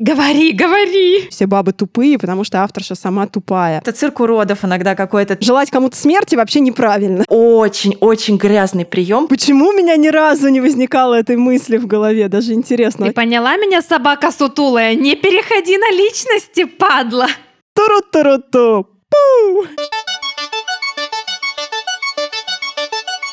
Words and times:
Говори, 0.00 0.52
говори! 0.52 1.28
Все 1.28 1.46
бабы 1.46 1.72
тупые, 1.72 2.18
потому 2.18 2.44
что 2.44 2.62
авторша 2.62 2.94
сама 2.94 3.26
тупая. 3.26 3.78
Это 3.78 3.90
цирк 3.90 4.20
уродов 4.20 4.64
иногда 4.64 4.94
какой-то. 4.94 5.36
Желать 5.40 5.72
кому-то 5.72 5.96
смерти 5.96 6.36
вообще 6.36 6.60
неправильно. 6.60 7.24
Очень-очень 7.26 8.36
грязный 8.36 8.84
прием. 8.84 9.26
Почему 9.26 9.70
у 9.70 9.72
меня 9.72 9.96
ни 9.96 10.06
разу 10.06 10.50
не 10.50 10.60
возникало 10.60 11.14
этой 11.14 11.36
мысли 11.36 11.78
в 11.78 11.88
голове? 11.88 12.28
Даже 12.28 12.52
интересно. 12.52 13.06
Ты 13.06 13.12
поняла 13.12 13.56
меня, 13.56 13.82
собака 13.82 14.30
сутулая? 14.30 14.94
Не 14.94 15.16
переходи 15.16 15.76
на 15.76 15.90
личности, 15.90 16.62
падла! 16.64 17.26
Туру-туру-ту! 17.74 18.86
Пу! 19.10 19.66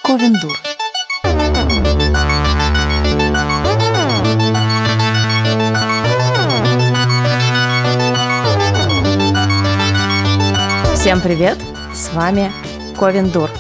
Ковендур. 0.04 0.58
Всем 11.06 11.22
привет! 11.22 11.60
С 11.94 12.12
вами 12.14 12.52
Ковендур. 12.98 13.52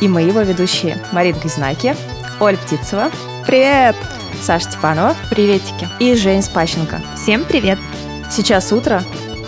И 0.00 0.08
мы 0.08 0.22
его 0.22 0.40
ведущие 0.40 0.98
Маринка 1.12 1.46
Знаки, 1.46 1.94
Оль 2.40 2.56
Птицева, 2.56 3.12
Привет! 3.46 3.94
Саша 4.42 4.72
Степанова 4.72 5.14
Приветики. 5.30 5.86
и 6.00 6.16
Жень 6.16 6.42
Спащенко. 6.42 7.00
Всем 7.14 7.44
привет. 7.44 7.78
Сейчас 8.28 8.72
утро, 8.72 9.04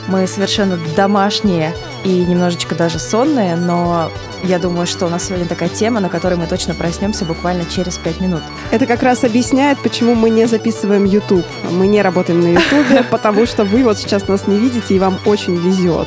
мы 0.07 0.29
совершенно 0.29 0.79
домашние 0.95 1.75
и 2.05 2.11
немножечко 2.25 2.77
даже 2.77 3.01
сонные, 3.01 3.57
но 3.57 4.13
я 4.45 4.61
думаю, 4.61 4.87
что 4.87 5.07
у 5.07 5.09
нас 5.09 5.25
сегодня 5.25 5.49
такая 5.49 5.69
тема, 5.69 5.99
на 5.99 6.09
которой 6.09 6.35
мы 6.35 6.47
точно 6.47 6.75
проснемся 6.75 7.25
буквально 7.25 7.65
через 7.65 7.99
пять 7.99 8.21
минут. 8.21 8.43
Это 8.71 8.87
как 8.87 9.03
раз 9.03 9.25
объясняет, 9.25 9.81
почему 9.81 10.15
мы 10.15 10.31
не 10.31 10.47
записываем 10.47 11.03
YouTube. 11.03 11.45
Мы 11.73 11.89
не 11.89 12.03
работаем 12.03 12.41
на 12.41 12.53
YouTube, 12.53 13.09
потому 13.11 13.47
что 13.47 13.65
вы 13.65 13.83
вот 13.83 13.99
сейчас 13.99 14.29
нас 14.29 14.47
не 14.47 14.61
видите, 14.61 14.95
и 14.95 15.01
вам 15.01 15.19
очень 15.27 15.57
везет. 15.57 16.07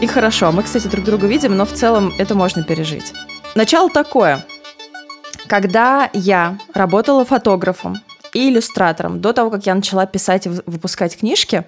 И 0.00 0.06
хорошо, 0.06 0.52
мы, 0.52 0.62
кстати, 0.62 0.86
друг 0.88 1.04
друга 1.04 1.26
видим, 1.26 1.56
но 1.56 1.64
в 1.64 1.72
целом 1.72 2.12
это 2.18 2.34
можно 2.34 2.62
пережить. 2.62 3.12
Начало 3.54 3.88
такое. 3.88 4.44
Когда 5.46 6.10
я 6.12 6.58
работала 6.74 7.24
фотографом 7.24 7.96
и 8.32 8.48
иллюстратором, 8.50 9.20
до 9.20 9.32
того, 9.32 9.50
как 9.50 9.66
я 9.66 9.74
начала 9.74 10.06
писать 10.06 10.46
и 10.46 10.48
вы- 10.48 10.62
выпускать 10.66 11.16
книжки, 11.16 11.64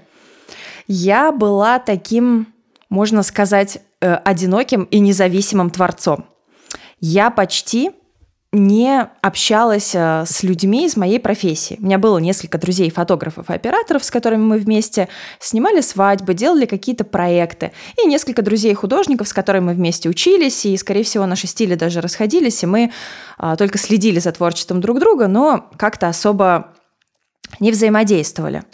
я 0.86 1.32
была 1.32 1.78
таким, 1.78 2.48
можно 2.90 3.22
сказать, 3.22 3.78
э, 4.00 4.14
одиноким 4.14 4.84
и 4.84 4.98
независимым 4.98 5.70
творцом. 5.70 6.26
Я 7.00 7.30
почти 7.30 7.92
не 8.56 9.08
общалась 9.20 9.94
э, 9.94 10.24
с 10.26 10.42
людьми 10.42 10.86
из 10.86 10.96
моей 10.96 11.20
профессии. 11.20 11.76
У 11.80 11.84
меня 11.84 11.98
было 11.98 12.18
несколько 12.18 12.58
друзей 12.58 12.90
фотографов 12.90 13.50
и 13.50 13.54
операторов, 13.54 14.04
с 14.04 14.10
которыми 14.10 14.42
мы 14.42 14.58
вместе 14.58 15.08
снимали 15.38 15.80
свадьбы, 15.80 16.34
делали 16.34 16.66
какие-то 16.66 17.04
проекты. 17.04 17.72
И 18.02 18.06
несколько 18.06 18.42
друзей 18.42 18.74
художников, 18.74 19.28
с 19.28 19.32
которыми 19.32 19.66
мы 19.66 19.74
вместе 19.74 20.08
учились, 20.08 20.66
и, 20.66 20.76
скорее 20.76 21.04
всего, 21.04 21.26
наши 21.26 21.46
стили 21.46 21.74
даже 21.74 22.00
расходились, 22.00 22.62
и 22.62 22.66
мы 22.66 22.92
а, 23.38 23.56
только 23.56 23.78
следили 23.78 24.18
за 24.18 24.32
творчеством 24.32 24.80
друг 24.80 24.98
друга, 24.98 25.28
но 25.28 25.70
как-то 25.76 26.08
особо 26.08 26.74
не 27.60 27.70
взаимодействовали. 27.70 28.64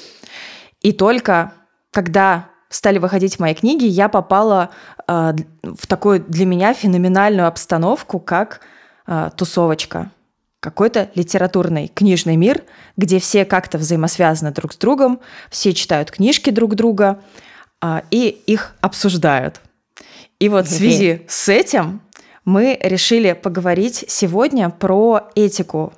И 0.80 0.92
только 0.92 1.52
когда 1.90 2.48
стали 2.70 2.98
выходить 2.98 3.38
мои 3.38 3.54
книги, 3.54 3.84
я 3.84 4.08
попала 4.08 4.70
э, 5.06 5.32
в 5.62 5.86
такую 5.86 6.20
для 6.20 6.46
меня 6.46 6.72
феноменальную 6.72 7.46
обстановку, 7.46 8.18
как 8.18 8.60
э, 9.06 9.30
тусовочка. 9.36 10.10
Какой-то 10.60 11.10
литературный 11.16 11.88
книжный 11.88 12.36
мир, 12.36 12.62
где 12.96 13.18
все 13.18 13.44
как-то 13.44 13.78
взаимосвязаны 13.78 14.52
друг 14.52 14.72
с 14.72 14.76
другом, 14.76 15.18
все 15.50 15.72
читают 15.72 16.12
книжки 16.12 16.50
друг 16.50 16.76
друга 16.76 17.20
а, 17.80 18.04
и 18.12 18.28
их 18.46 18.76
обсуждают. 18.80 19.60
И 20.38 20.48
вот 20.48 20.68
в 20.68 20.70
связи 20.70 21.22
с 21.28 21.48
этим 21.48 22.00
мы 22.44 22.78
решили 22.80 23.32
поговорить 23.32 24.04
сегодня 24.06 24.70
про 24.70 25.30
этику 25.34 25.92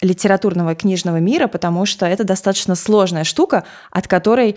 литературного 0.00 0.72
и 0.72 0.76
книжного 0.76 1.16
мира, 1.16 1.48
потому 1.48 1.84
что 1.84 2.06
это 2.06 2.22
достаточно 2.22 2.76
сложная 2.76 3.24
штука, 3.24 3.64
от 3.90 4.06
которой 4.06 4.56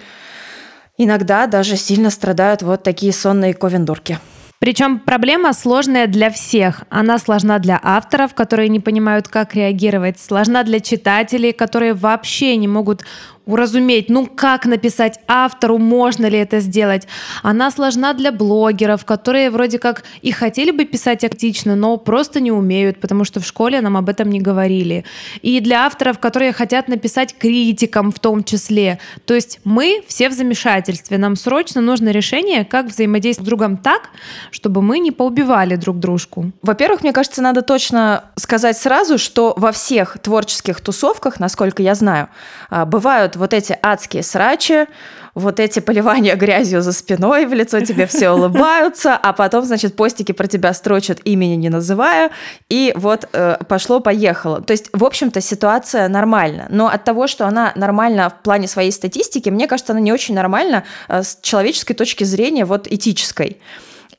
иногда 0.97 1.47
даже 1.47 1.77
сильно 1.77 2.11
страдают 2.11 2.61
вот 2.61 2.83
такие 2.83 3.11
сонные 3.11 3.55
ковендурки. 3.55 4.19
Причем 4.59 5.00
проблема 5.00 5.53
сложная 5.53 6.07
для 6.07 6.31
всех. 6.31 6.84
Она 6.90 7.19
сложна 7.19 7.59
для 7.59 7.79
авторов, 7.81 8.34
которые 8.34 8.69
не 8.69 8.79
понимают, 8.79 9.28
как 9.28 9.53
реагировать, 9.53 10.19
сложна 10.19 10.63
для 10.63 10.79
читателей, 10.79 11.53
которые 11.53 11.94
вообще 11.94 12.56
не 12.57 12.68
могут 12.68 13.03
уразуметь, 13.47 14.09
ну 14.09 14.27
как 14.27 14.65
написать 14.65 15.19
автору, 15.27 15.77
можно 15.77 16.27
ли 16.27 16.37
это 16.37 16.59
сделать. 16.59 17.07
Она 17.41 17.71
сложна 17.71 18.13
для 18.13 18.31
блогеров, 18.31 19.05
которые 19.05 19.49
вроде 19.49 19.79
как 19.79 20.03
и 20.21 20.31
хотели 20.31 20.71
бы 20.71 20.85
писать 20.85 21.23
актично, 21.23 21.75
но 21.75 21.97
просто 21.97 22.39
не 22.39 22.51
умеют, 22.51 22.99
потому 22.99 23.23
что 23.23 23.39
в 23.39 23.45
школе 23.45 23.81
нам 23.81 23.97
об 23.97 24.09
этом 24.09 24.29
не 24.29 24.39
говорили. 24.39 25.05
И 25.41 25.59
для 25.61 25.85
авторов, 25.85 26.19
которые 26.19 26.51
хотят 26.51 26.87
написать 26.87 27.35
критикам 27.37 28.11
в 28.11 28.19
том 28.19 28.43
числе. 28.43 28.99
То 29.25 29.33
есть 29.33 29.59
мы 29.63 30.03
все 30.07 30.29
в 30.29 30.33
замешательстве. 30.33 31.17
Нам 31.17 31.35
срочно 31.35 31.81
нужно 31.81 32.09
решение, 32.09 32.65
как 32.65 32.87
взаимодействовать 32.87 33.47
с 33.47 33.49
другом 33.49 33.77
так, 33.77 34.09
чтобы 34.51 34.81
мы 34.81 34.99
не 34.99 35.11
поубивали 35.11 35.75
друг 35.75 35.99
дружку. 35.99 36.51
Во-первых, 36.61 37.01
мне 37.01 37.13
кажется, 37.13 37.41
надо 37.41 37.61
точно 37.61 38.25
сказать 38.35 38.77
сразу, 38.77 39.17
что 39.17 39.53
во 39.55 39.71
всех 39.71 40.17
творческих 40.19 40.81
тусовках, 40.81 41.39
насколько 41.39 41.81
я 41.81 41.95
знаю, 41.95 42.27
а, 42.69 42.85
бывают 42.85 43.36
вот 43.37 43.53
эти 43.53 43.77
адские 43.81 44.23
срачи, 44.23 44.87
вот 45.33 45.59
эти 45.59 45.79
поливания 45.79 46.35
грязью 46.35 46.81
за 46.81 46.91
спиной, 46.91 47.45
в 47.45 47.53
лицо 47.53 47.79
тебе 47.81 48.07
все 48.07 48.29
улыбаются, 48.33 49.15
а 49.15 49.33
потом, 49.33 49.65
значит, 49.65 49.95
постики 49.95 50.31
про 50.31 50.47
тебя 50.47 50.73
строчат 50.73 51.19
имени 51.25 51.55
не 51.55 51.69
называя, 51.69 52.31
и 52.69 52.91
вот 52.95 53.29
э, 53.33 53.57
пошло-поехало. 53.67 54.61
То 54.61 54.71
есть, 54.71 54.89
в 54.93 55.05
общем-то, 55.05 55.39
ситуация 55.39 56.07
нормальна, 56.07 56.65
но 56.69 56.87
от 56.87 57.03
того, 57.03 57.27
что 57.27 57.45
она 57.45 57.71
нормальна 57.75 58.29
в 58.29 58.43
плане 58.43 58.67
своей 58.67 58.91
статистики, 58.91 59.49
мне 59.49 59.67
кажется, 59.67 59.93
она 59.93 60.01
не 60.01 60.11
очень 60.11 60.33
нормальна 60.33 60.83
э, 61.07 61.21
с 61.21 61.37
человеческой 61.41 61.93
точки 61.93 62.23
зрения, 62.23 62.65
вот 62.65 62.87
этической. 62.91 63.57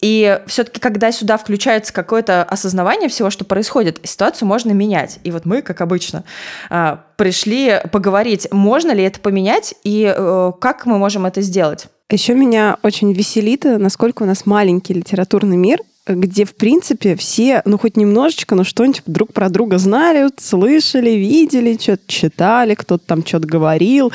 И 0.00 0.41
все-таки, 0.47 0.81
когда 0.81 1.10
сюда 1.10 1.38
включается 1.38 1.92
какое-то 1.92 2.44
осознавание 2.44 3.09
всего, 3.09 3.31
что 3.31 3.44
происходит, 3.44 4.00
ситуацию 4.04 4.47
можно 4.47 4.70
менять. 4.70 5.19
И 5.25 5.31
вот 5.31 5.44
мы, 5.44 5.62
как 5.62 5.81
обычно, 5.81 6.25
а, 6.70 7.04
пришли 7.16 7.81
поговорить, 7.91 8.47
можно 8.53 8.92
ли 8.92 9.03
это 9.03 9.19
поменять 9.20 9.75
и 9.82 10.12
э, 10.16 10.53
как 10.60 10.87
мы 10.87 10.98
можем 10.98 11.26
это 11.26 11.42
сделать. 11.42 11.88
Еще 12.10 12.34
меня 12.34 12.78
очень 12.82 13.12
веселит, 13.12 13.66
э, 13.66 13.76
насколько 13.76 14.22
у 14.22 14.26
нас 14.26 14.47
маленький 14.47 14.94
литературный 14.94 15.56
мир, 15.56 15.81
где, 16.08 16.44
в 16.44 16.54
принципе, 16.54 17.14
все, 17.16 17.62
ну, 17.64 17.78
хоть 17.78 17.96
немножечко, 17.96 18.54
но 18.54 18.64
что-нибудь 18.64 19.02
друг 19.06 19.32
про 19.32 19.48
друга 19.48 19.78
знали, 19.78 20.28
слышали, 20.38 21.10
видели, 21.10 21.78
что-то 21.80 22.02
читали, 22.06 22.74
кто-то 22.74 23.04
там 23.06 23.24
что-то 23.24 23.46
говорил. 23.46 24.12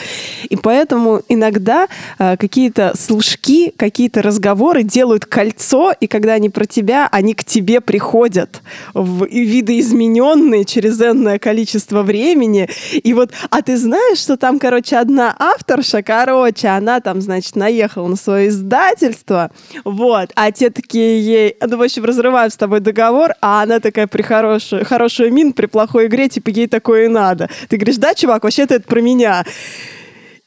И 0.49 0.55
поэтому 0.55 1.21
иногда 1.29 1.87
э, 2.19 2.37
какие-то 2.37 2.93
служки, 2.97 3.71
какие-то 3.75 4.21
разговоры 4.21 4.83
делают 4.83 5.25
кольцо, 5.25 5.93
и 5.99 6.07
когда 6.07 6.33
они 6.33 6.49
про 6.49 6.65
тебя, 6.65 7.07
они 7.11 7.33
к 7.33 7.43
тебе 7.43 7.81
приходят 7.81 8.61
в 8.93 9.25
видоизмененные 9.25 10.65
через 10.65 11.01
энное 11.01 11.39
количество 11.39 12.01
времени. 12.01 12.69
И 12.91 13.13
вот, 13.13 13.31
а 13.49 13.61
ты 13.61 13.77
знаешь, 13.77 14.19
что 14.19 14.37
там, 14.37 14.59
короче, 14.59 14.97
одна 14.97 15.35
авторша, 15.37 16.01
короче, 16.01 16.67
она 16.67 16.99
там, 16.99 17.21
значит, 17.21 17.55
наехала 17.55 18.07
на 18.07 18.15
свое 18.15 18.49
издательство, 18.49 19.51
вот, 19.83 20.31
а 20.35 20.51
те 20.51 20.69
такие 20.69 21.25
ей, 21.25 21.57
ну, 21.61 21.82
в 21.83 21.85
общем, 21.85 22.05
разрывают 22.05 22.53
с 22.53 22.57
тобой 22.57 22.79
договор, 22.79 23.33
а 23.41 23.61
она 23.61 23.79
такая 23.79 24.07
при 24.07 24.21
хорошую, 24.21 24.85
хорошую 24.85 25.33
мин, 25.33 25.53
при 25.53 25.65
плохой 25.65 26.07
игре, 26.07 26.29
типа, 26.29 26.49
ей 26.49 26.67
такое 26.67 27.05
и 27.05 27.07
надо. 27.09 27.49
Ты 27.67 27.75
говоришь, 27.77 27.97
да, 27.97 28.13
чувак, 28.13 28.43
вообще-то 28.43 28.75
это 28.75 28.87
про 28.87 29.01
меня. 29.01 29.43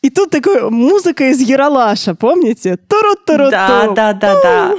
И 0.03 0.11
тут 0.11 0.31
такой 0.31 0.71
музыка 0.71 1.25
из 1.25 1.41
Яралаша, 1.41 2.15
помните? 2.15 2.77
туру 2.77 3.16
туру 3.16 3.51
Да, 3.51 3.89
да, 3.95 4.13
да, 4.13 4.41
да. 4.41 4.75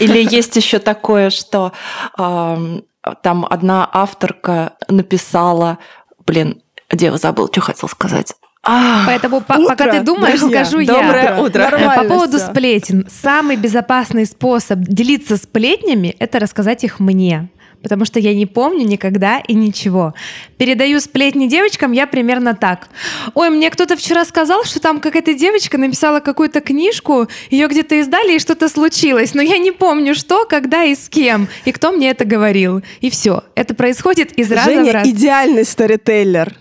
Или 0.00 0.26
есть 0.34 0.56
еще 0.56 0.78
такое, 0.78 1.30
что 1.30 1.72
ам, 2.18 2.82
там 3.22 3.46
одна 3.48 3.88
авторка 3.90 4.74
написала, 4.88 5.78
блин, 6.26 6.60
дева 6.92 7.16
забыл, 7.16 7.48
что 7.50 7.60
хотел 7.60 7.88
сказать. 7.88 8.34
А, 8.64 9.02
Поэтому 9.06 9.40
по- 9.40 9.54
Утро, 9.54 9.68
пока 9.74 9.90
ты 9.90 10.00
думаешь, 10.00 10.38
друзья. 10.38 10.64
скажу 10.64 10.84
Доброе 10.86 11.34
я. 11.36 11.42
утро. 11.42 11.62
Нормально 11.62 12.02
По 12.02 12.08
поводу 12.08 12.38
всё. 12.38 12.46
сплетен. 12.46 13.06
Самый 13.10 13.56
безопасный 13.56 14.24
способ 14.24 14.78
делиться 14.80 15.36
сплетнями– 15.36 16.14
это 16.20 16.38
рассказать 16.38 16.84
их 16.84 17.00
мне. 17.00 17.48
Потому 17.82 18.04
что 18.04 18.20
я 18.20 18.32
не 18.32 18.46
помню 18.46 18.86
никогда 18.86 19.40
и 19.40 19.54
ничего. 19.54 20.14
Передаю 20.56 21.00
сплетни 21.00 21.48
девочкам 21.48 21.90
я 21.90 22.06
примерно 22.06 22.54
так. 22.54 22.86
Ой, 23.34 23.50
мне 23.50 23.68
кто-то 23.70 23.96
вчера 23.96 24.24
сказал, 24.24 24.62
что 24.62 24.78
там 24.78 25.00
какая-то 25.00 25.34
девочка 25.34 25.78
написала 25.78 26.20
какую-то 26.20 26.60
книжку, 26.60 27.26
ее 27.50 27.66
где-то 27.66 27.96
издали, 27.96 28.36
и 28.36 28.38
что-то 28.38 28.68
случилось. 28.68 29.34
Но 29.34 29.42
я 29.42 29.58
не 29.58 29.72
помню, 29.72 30.14
что, 30.14 30.44
когда 30.44 30.84
и 30.84 30.94
с 30.94 31.08
кем, 31.08 31.48
и 31.64 31.72
кто 31.72 31.90
мне 31.90 32.10
это 32.10 32.24
говорил. 32.24 32.82
И 33.00 33.10
все. 33.10 33.42
Это 33.56 33.74
происходит 33.74 34.30
из 34.38 34.52
раза 34.52 34.70
в 34.70 34.74
Женя 34.74 34.92
раз. 34.92 35.08
идеальный 35.08 35.64
сторителлер. 35.64 36.54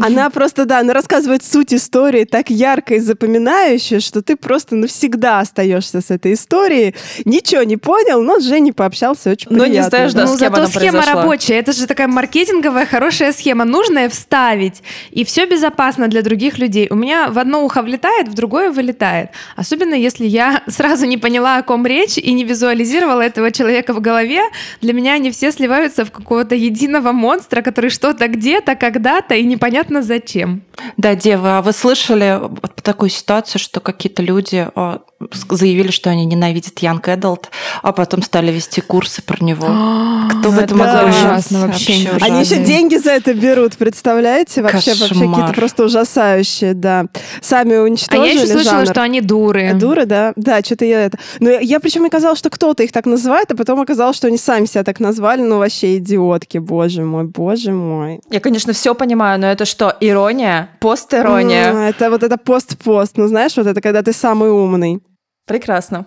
Она 0.00 0.30
просто, 0.30 0.64
да, 0.64 0.80
она 0.80 0.92
рассказывает 0.92 1.44
суть 1.44 1.72
истории 1.74 2.24
так 2.24 2.50
ярко 2.50 2.94
и 2.94 2.98
запоминающая, 2.98 4.00
что 4.00 4.22
ты 4.22 4.36
просто 4.36 4.74
навсегда 4.76 5.40
остаешься 5.40 6.00
с 6.00 6.10
этой 6.10 6.34
историей. 6.34 6.94
Ничего 7.24 7.62
не 7.62 7.76
понял, 7.76 8.22
но 8.22 8.40
с 8.40 8.44
Женей 8.44 8.72
пообщался 8.72 9.30
очень 9.30 9.48
Но 9.50 9.64
приятно. 9.64 9.82
не 9.82 9.88
знаешь, 9.88 10.12
да, 10.12 10.22
ну, 10.26 10.36
с 10.36 10.38
кем 10.38 10.48
зато 10.50 10.56
она 10.56 10.66
схема 10.66 10.92
произошла. 10.92 11.22
рабочая. 11.22 11.54
Это 11.58 11.72
же 11.72 11.86
такая 11.86 12.08
маркетинговая 12.08 12.86
хорошая 12.86 13.32
схема. 13.32 13.64
Нужно 13.64 14.00
ее 14.00 14.08
вставить. 14.08 14.82
И 15.10 15.24
все 15.24 15.46
безопасно 15.46 16.08
для 16.08 16.22
других 16.22 16.58
людей. 16.58 16.88
У 16.90 16.94
меня 16.94 17.28
в 17.28 17.38
одно 17.38 17.64
ухо 17.64 17.82
влетает, 17.82 18.28
в 18.28 18.34
другое 18.34 18.70
вылетает. 18.70 19.30
Особенно 19.56 19.94
если 19.94 20.26
я 20.26 20.62
сразу 20.68 21.06
не 21.06 21.18
поняла, 21.18 21.56
о 21.58 21.62
ком 21.62 21.86
речь, 21.86 22.18
и 22.18 22.32
не 22.32 22.44
визуализировала 22.44 23.20
этого 23.22 23.50
человека 23.52 23.92
в 23.92 24.00
голове. 24.00 24.42
Для 24.80 24.92
меня 24.92 25.14
они 25.14 25.30
все 25.30 25.52
сливаются 25.52 26.04
в 26.04 26.10
какого-то 26.10 26.54
единого 26.54 27.12
монстра, 27.12 27.62
который 27.62 27.90
что-то 27.90 28.28
где-то, 28.28 28.74
когда-то, 28.74 29.34
и 29.34 29.44
непонятно 29.66 30.02
зачем. 30.02 30.62
Да, 30.96 31.14
Дева, 31.14 31.58
а 31.58 31.62
вы 31.62 31.72
слышали 31.72 32.38
вот 32.40 32.76
такую 32.82 33.10
ситуацию, 33.10 33.60
что 33.60 33.80
какие-то 33.80 34.22
люди 34.22 34.68
а, 34.74 35.00
заявили, 35.32 35.90
что 35.90 36.10
они 36.10 36.24
ненавидят 36.24 36.78
young 36.80 37.08
adult, 37.08 37.50
а 37.82 37.92
потом 37.92 38.22
стали 38.22 38.52
вести 38.52 38.80
курсы 38.80 39.22
про 39.22 39.42
него? 39.42 39.66
Кто 39.66 40.50
в 40.50 40.54
это 40.54 40.64
этом 40.64 40.80
ужасно, 40.80 41.08
оказался? 41.08 41.58
вообще 41.66 41.92
Вообще 41.92 42.10
ужасно. 42.10 42.26
Они 42.26 42.44
еще 42.44 42.64
деньги 42.64 42.96
за 42.96 43.12
это 43.12 43.34
берут, 43.34 43.76
представляете? 43.76 44.62
Вообще, 44.62 44.94
вообще 44.94 45.14
какие-то 45.14 45.52
просто 45.54 45.84
ужасающие, 45.84 46.74
да. 46.74 47.06
Сами 47.40 47.76
А 47.76 47.82
уничтожили 47.82 48.26
я 48.26 48.42
еще 48.42 48.46
слышала, 48.52 48.78
жанр. 48.80 48.90
что 48.90 49.02
они 49.02 49.20
дуры. 49.20 49.72
Дуры, 49.74 50.06
да. 50.06 50.32
Да, 50.36 50.60
что-то 50.60 50.84
я 50.84 51.06
это... 51.06 51.18
Но 51.40 51.50
я, 51.50 51.60
я 51.60 51.80
причем 51.80 52.06
и 52.06 52.10
казалось, 52.10 52.38
что 52.38 52.50
кто-то 52.50 52.82
их 52.82 52.92
так 52.92 53.06
называет, 53.06 53.50
а 53.50 53.56
потом 53.56 53.80
оказалось, 53.80 54.16
что 54.16 54.26
они 54.28 54.38
сами 54.38 54.66
себя 54.66 54.84
так 54.84 55.00
назвали. 55.00 55.40
Ну, 55.40 55.58
вообще 55.58 55.96
идиотки, 55.96 56.58
боже 56.58 57.02
мой, 57.02 57.24
боже 57.24 57.72
мой. 57.72 58.20
Я, 58.30 58.40
конечно, 58.40 58.72
все 58.72 58.94
понимаю, 58.94 59.40
но 59.40 59.46
это 59.56 59.64
что, 59.64 59.96
ирония? 60.00 60.68
Пост-ирония? 60.80 61.70
М, 61.70 61.76
Это 61.78 62.10
вот 62.10 62.22
это 62.22 62.36
пост-пост. 62.36 63.16
Ну, 63.16 63.26
знаешь, 63.26 63.56
вот 63.56 63.66
это 63.66 63.80
когда 63.80 64.02
ты 64.02 64.12
самый 64.12 64.50
умный. 64.50 65.00
Прекрасно. 65.46 66.04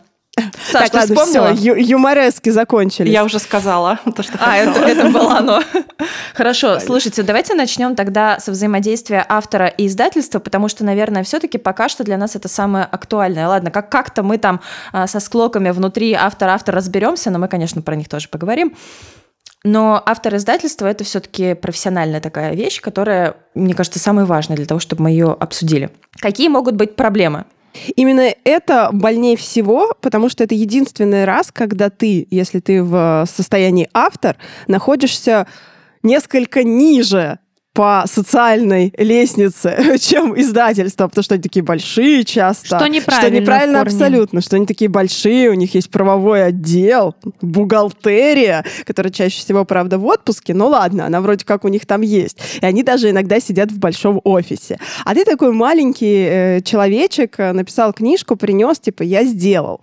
Саш, 0.71 0.89
так, 0.89 0.91
ты 0.91 0.97
ладно, 0.99 1.15
вспомнила? 1.15 1.55
все, 1.55 1.75
юморески 1.75 2.49
закончились. 2.51 3.11
Я 3.11 3.23
уже 3.25 3.39
сказала 3.39 3.99
то, 4.15 4.23
что 4.23 4.37
А, 4.39 4.55
это, 4.55 4.79
это 4.79 5.09
было 5.09 5.37
оно. 5.37 5.61
Хорошо, 6.35 6.79
слушайте, 6.79 7.23
давайте 7.23 7.55
начнем 7.55 7.95
тогда 7.95 8.39
со 8.39 8.51
взаимодействия 8.51 9.25
автора 9.27 9.67
и 9.67 9.87
издательства, 9.87 10.39
потому 10.39 10.69
что, 10.69 10.85
наверное, 10.85 11.23
все-таки 11.23 11.57
пока 11.57 11.89
что 11.89 12.03
для 12.03 12.17
нас 12.17 12.35
это 12.35 12.47
самое 12.47 12.85
актуальное. 12.85 13.47
Ладно, 13.47 13.71
как 13.71 13.89
как-то 13.89 14.23
мы 14.23 14.37
там 14.37 14.61
а, 14.93 15.07
со 15.07 15.19
склоками 15.19 15.71
внутри 15.71 16.13
автор-автор 16.13 16.73
разберемся, 16.75 17.31
но 17.31 17.39
мы, 17.39 17.47
конечно, 17.49 17.81
про 17.81 17.95
них 17.95 18.07
тоже 18.07 18.29
поговорим. 18.29 18.73
Но 19.63 20.01
автор 20.05 20.35
издательства 20.35 20.87
это 20.87 21.03
все-таки 21.03 21.53
профессиональная 21.53 22.21
такая 22.21 22.55
вещь, 22.55 22.79
которая, 22.79 23.35
мне 23.55 23.73
кажется, 23.73 23.99
самая 23.99 24.25
важная 24.25 24.55
для 24.55 24.65
того, 24.65 24.79
чтобы 24.79 25.03
мы 25.03 25.11
ее 25.11 25.35
обсудили. 25.37 25.89
Какие 26.19 26.47
могут 26.47 26.75
быть 26.75 26.95
проблемы? 26.95 27.45
Именно 27.95 28.33
это 28.43 28.89
больнее 28.91 29.37
всего, 29.37 29.93
потому 30.01 30.29
что 30.29 30.43
это 30.43 30.55
единственный 30.55 31.25
раз, 31.25 31.51
когда 31.51 31.89
ты, 31.89 32.25
если 32.31 32.59
ты 32.59 32.83
в 32.83 33.25
состоянии 33.29 33.89
автор, 33.93 34.37
находишься 34.67 35.45
несколько 36.03 36.63
ниже 36.63 37.39
по 37.79 38.03
социальной 38.07 38.93
лестнице, 38.97 39.97
чем 40.01 40.37
издательство, 40.37 41.07
потому 41.07 41.23
что 41.23 41.35
они 41.35 41.43
такие 41.43 41.63
большие 41.63 42.25
часто. 42.25 42.65
Что 42.65 42.87
неправильно 42.87 43.21
Что 43.21 43.29
неправильно 43.29 43.81
абсолютно, 43.81 44.41
что 44.41 44.57
они 44.57 44.65
такие 44.65 44.89
большие, 44.89 45.49
у 45.49 45.53
них 45.53 45.75
есть 45.75 45.89
правовой 45.89 46.43
отдел, 46.43 47.15
бухгалтерия, 47.41 48.65
которая 48.85 49.13
чаще 49.13 49.39
всего, 49.39 49.63
правда, 49.63 49.97
в 49.97 50.05
отпуске, 50.05 50.53
но 50.53 50.67
ладно, 50.67 51.05
она 51.05 51.21
вроде 51.21 51.45
как 51.45 51.63
у 51.63 51.69
них 51.69 51.85
там 51.85 52.01
есть. 52.01 52.39
И 52.61 52.65
они 52.65 52.83
даже 52.83 53.11
иногда 53.11 53.39
сидят 53.39 53.71
в 53.71 53.79
большом 53.79 54.19
офисе. 54.25 54.77
А 55.05 55.15
ты 55.15 55.23
такой 55.23 55.53
маленький 55.53 56.25
э, 56.27 56.61
человечек, 56.61 57.35
э, 57.37 57.53
написал 57.53 57.93
книжку, 57.93 58.35
принес, 58.35 58.81
типа, 58.81 59.03
я 59.03 59.23
сделал. 59.23 59.79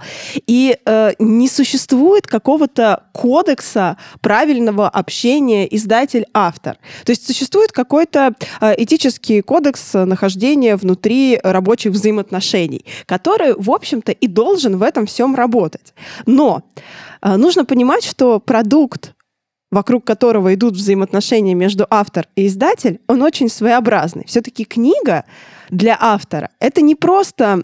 И 0.47 0.77
э, 0.85 1.13
не 1.19 1.49
существует 1.49 2.27
какого-то 2.27 3.05
кодекса 3.13 3.97
правильного 4.21 4.87
общения 4.87 5.67
издатель-автор. 5.75 6.77
То 7.07 7.11
есть 7.13 7.27
существует 7.27 7.73
какой-то 7.87 8.35
э, 8.61 8.75
этический 8.79 9.43
кодекс 9.43 9.95
нахождения 9.95 10.75
внутри 10.77 11.39
рабочих 11.43 11.93
взаимоотношений, 11.93 12.85
который, 13.07 13.55
в 13.57 13.71
общем-то, 13.71 14.11
и 14.11 14.27
должен 14.27 14.77
в 14.77 14.83
этом 14.83 15.07
всем 15.07 15.37
работать. 15.37 15.95
Но 16.27 16.63
э, 17.23 17.37
нужно 17.37 17.65
понимать, 17.65 18.05
что 18.05 18.41
продукт 18.41 19.13
вокруг 19.71 20.05
которого 20.05 20.55
идут 20.55 20.75
взаимоотношения 20.75 21.55
между 21.55 21.87
автор 21.91 22.29
и 22.37 22.47
издатель, 22.47 23.01
он 23.09 23.23
очень 23.23 23.49
своеобразный. 23.49 24.25
Все-таки 24.27 24.65
книга 24.65 25.25
для 25.71 25.97
автора 26.01 26.51
это 26.61 26.83
не 26.83 26.95
просто 26.95 27.63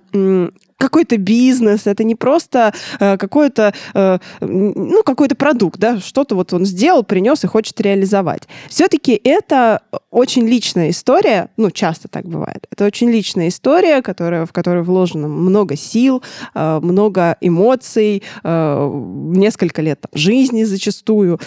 какой-то 0.83 1.17
бизнес, 1.17 1.87
это 1.87 2.03
не 2.03 2.15
просто 2.17 2.75
э, 2.99 3.17
какой-то 3.17 3.73
э, 3.95 4.19
ну 4.41 5.03
какой-то 5.05 5.37
продукт, 5.37 5.79
да, 5.79 6.01
что-то 6.01 6.35
вот 6.35 6.53
он 6.53 6.65
сделал, 6.65 7.05
принес 7.05 7.45
и 7.45 7.47
хочет 7.47 7.81
реализовать. 7.81 8.49
Все-таки 8.69 9.21
это 9.23 9.83
очень 10.11 10.49
личная 10.49 10.91
история, 10.91 11.51
ну 11.57 11.71
часто 11.71 12.09
так 12.09 12.25
бывает. 12.25 12.67
Это 12.71 12.85
очень 12.85 13.11
личная 13.11 13.49
история, 13.49 14.03
которая 14.03 14.45
в 14.45 14.53
которой 14.53 14.83
вложено 14.83 15.29
много 15.29 15.77
сил, 15.77 16.23
э, 16.55 16.81
много 16.83 17.37
эмоций, 17.41 18.23
э, 18.43 18.91
несколько 19.37 19.83
лет 19.83 20.01
там, 20.01 20.11
жизни 20.19 20.65
зачастую. 20.65 21.39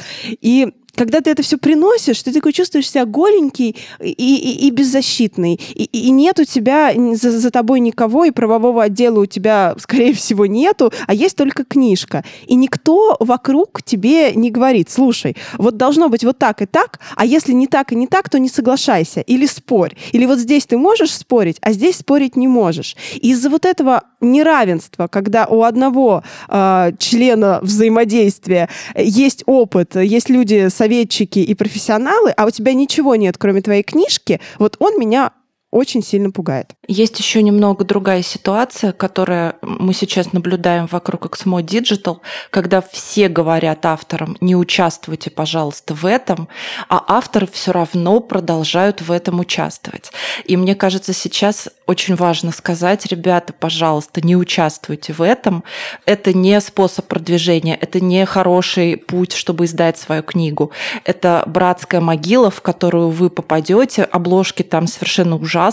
И 0.41 0.71
когда 0.95 1.21
ты 1.21 1.29
это 1.29 1.43
все 1.43 1.57
приносишь, 1.57 2.23
ты 2.23 2.33
такой 2.33 2.53
чувствуешь 2.53 2.89
себя 2.89 3.05
голенький 3.05 3.75
и, 3.99 4.11
и, 4.11 4.67
и 4.67 4.71
беззащитный. 4.71 5.59
И, 5.73 5.83
и 5.83 6.09
нет 6.11 6.39
у 6.39 6.45
тебя 6.45 6.93
за, 7.13 7.31
за 7.31 7.51
тобой 7.51 7.79
никого, 7.79 8.25
и 8.25 8.31
правового 8.31 8.83
отдела 8.83 9.19
у 9.19 9.25
тебя, 9.25 9.75
скорее 9.79 10.13
всего, 10.13 10.45
нету, 10.45 10.91
а 11.07 11.13
есть 11.13 11.35
только 11.35 11.63
книжка. 11.63 12.23
И 12.47 12.55
никто 12.55 13.17
вокруг 13.19 13.83
тебе 13.83 14.33
не 14.33 14.51
говорит, 14.51 14.89
слушай, 14.89 15.35
вот 15.57 15.77
должно 15.77 16.09
быть 16.09 16.23
вот 16.23 16.37
так 16.37 16.61
и 16.61 16.65
так, 16.65 16.99
а 17.15 17.25
если 17.25 17.53
не 17.53 17.67
так 17.67 17.91
и 17.91 17.95
не 17.95 18.07
так, 18.07 18.29
то 18.29 18.39
не 18.39 18.49
соглашайся 18.49 19.21
или 19.21 19.45
спорь. 19.45 19.95
Или 20.11 20.25
вот 20.25 20.39
здесь 20.39 20.65
ты 20.65 20.77
можешь 20.77 21.13
спорить, 21.13 21.57
а 21.61 21.71
здесь 21.71 21.97
спорить 21.97 22.35
не 22.35 22.47
можешь. 22.47 22.95
Из-за 23.15 23.49
вот 23.49 23.65
этого 23.65 24.03
неравенства, 24.21 25.07
когда 25.07 25.45
у 25.45 25.63
одного 25.63 26.23
э, 26.47 26.91
члена 26.97 27.59
взаимодействия 27.61 28.69
есть 28.95 29.43
опыт, 29.45 29.95
есть 29.95 30.29
люди, 30.29 30.69
советчики 30.85 31.39
и 31.39 31.55
профессионалы, 31.55 32.31
а 32.31 32.45
у 32.45 32.51
тебя 32.51 32.73
ничего 32.73 33.15
нет, 33.15 33.37
кроме 33.39 33.61
твоей 33.61 33.81
книжки, 33.81 34.39
вот 34.59 34.75
он 34.79 34.99
меня 34.99 35.31
очень 35.75 36.01
сильно 36.01 36.31
пугает. 36.31 36.73
Есть 36.87 37.19
еще 37.19 37.43
немного 37.43 37.83
другая 37.83 38.21
ситуация, 38.21 38.93
которая 38.93 39.57
мы 39.61 39.93
сейчас 39.93 40.31
наблюдаем 40.31 40.87
вокруг 40.87 41.25
Exmo 41.25 41.61
Digital, 41.61 42.19
когда 42.49 42.81
все 42.81 43.27
говорят 43.27 43.85
авторам, 43.85 44.37
не 44.39 44.55
участвуйте, 44.55 45.29
пожалуйста, 45.29 45.93
в 45.93 46.05
этом, 46.05 46.47
а 46.87 47.03
авторы 47.05 47.45
все 47.45 47.73
равно 47.73 48.21
продолжают 48.21 49.01
в 49.01 49.11
этом 49.11 49.41
участвовать. 49.41 50.13
И 50.45 50.55
мне 50.55 50.75
кажется, 50.75 51.11
сейчас 51.11 51.67
очень 51.87 52.15
важно 52.15 52.53
сказать, 52.53 53.05
ребята, 53.07 53.51
пожалуйста, 53.51 54.25
не 54.25 54.37
участвуйте 54.37 55.11
в 55.11 55.21
этом. 55.21 55.65
Это 56.05 56.31
не 56.33 56.61
способ 56.61 57.05
продвижения, 57.07 57.75
это 57.75 57.99
не 57.99 58.25
хороший 58.25 58.95
путь, 58.95 59.33
чтобы 59.33 59.65
издать 59.65 59.97
свою 59.97 60.23
книгу. 60.23 60.71
Это 61.03 61.43
братская 61.45 61.99
могила, 61.99 62.49
в 62.49 62.61
которую 62.61 63.09
вы 63.09 63.29
попадете, 63.29 64.03
обложки 64.03 64.63
там 64.63 64.87
совершенно 64.87 65.35
ужасные, 65.35 65.64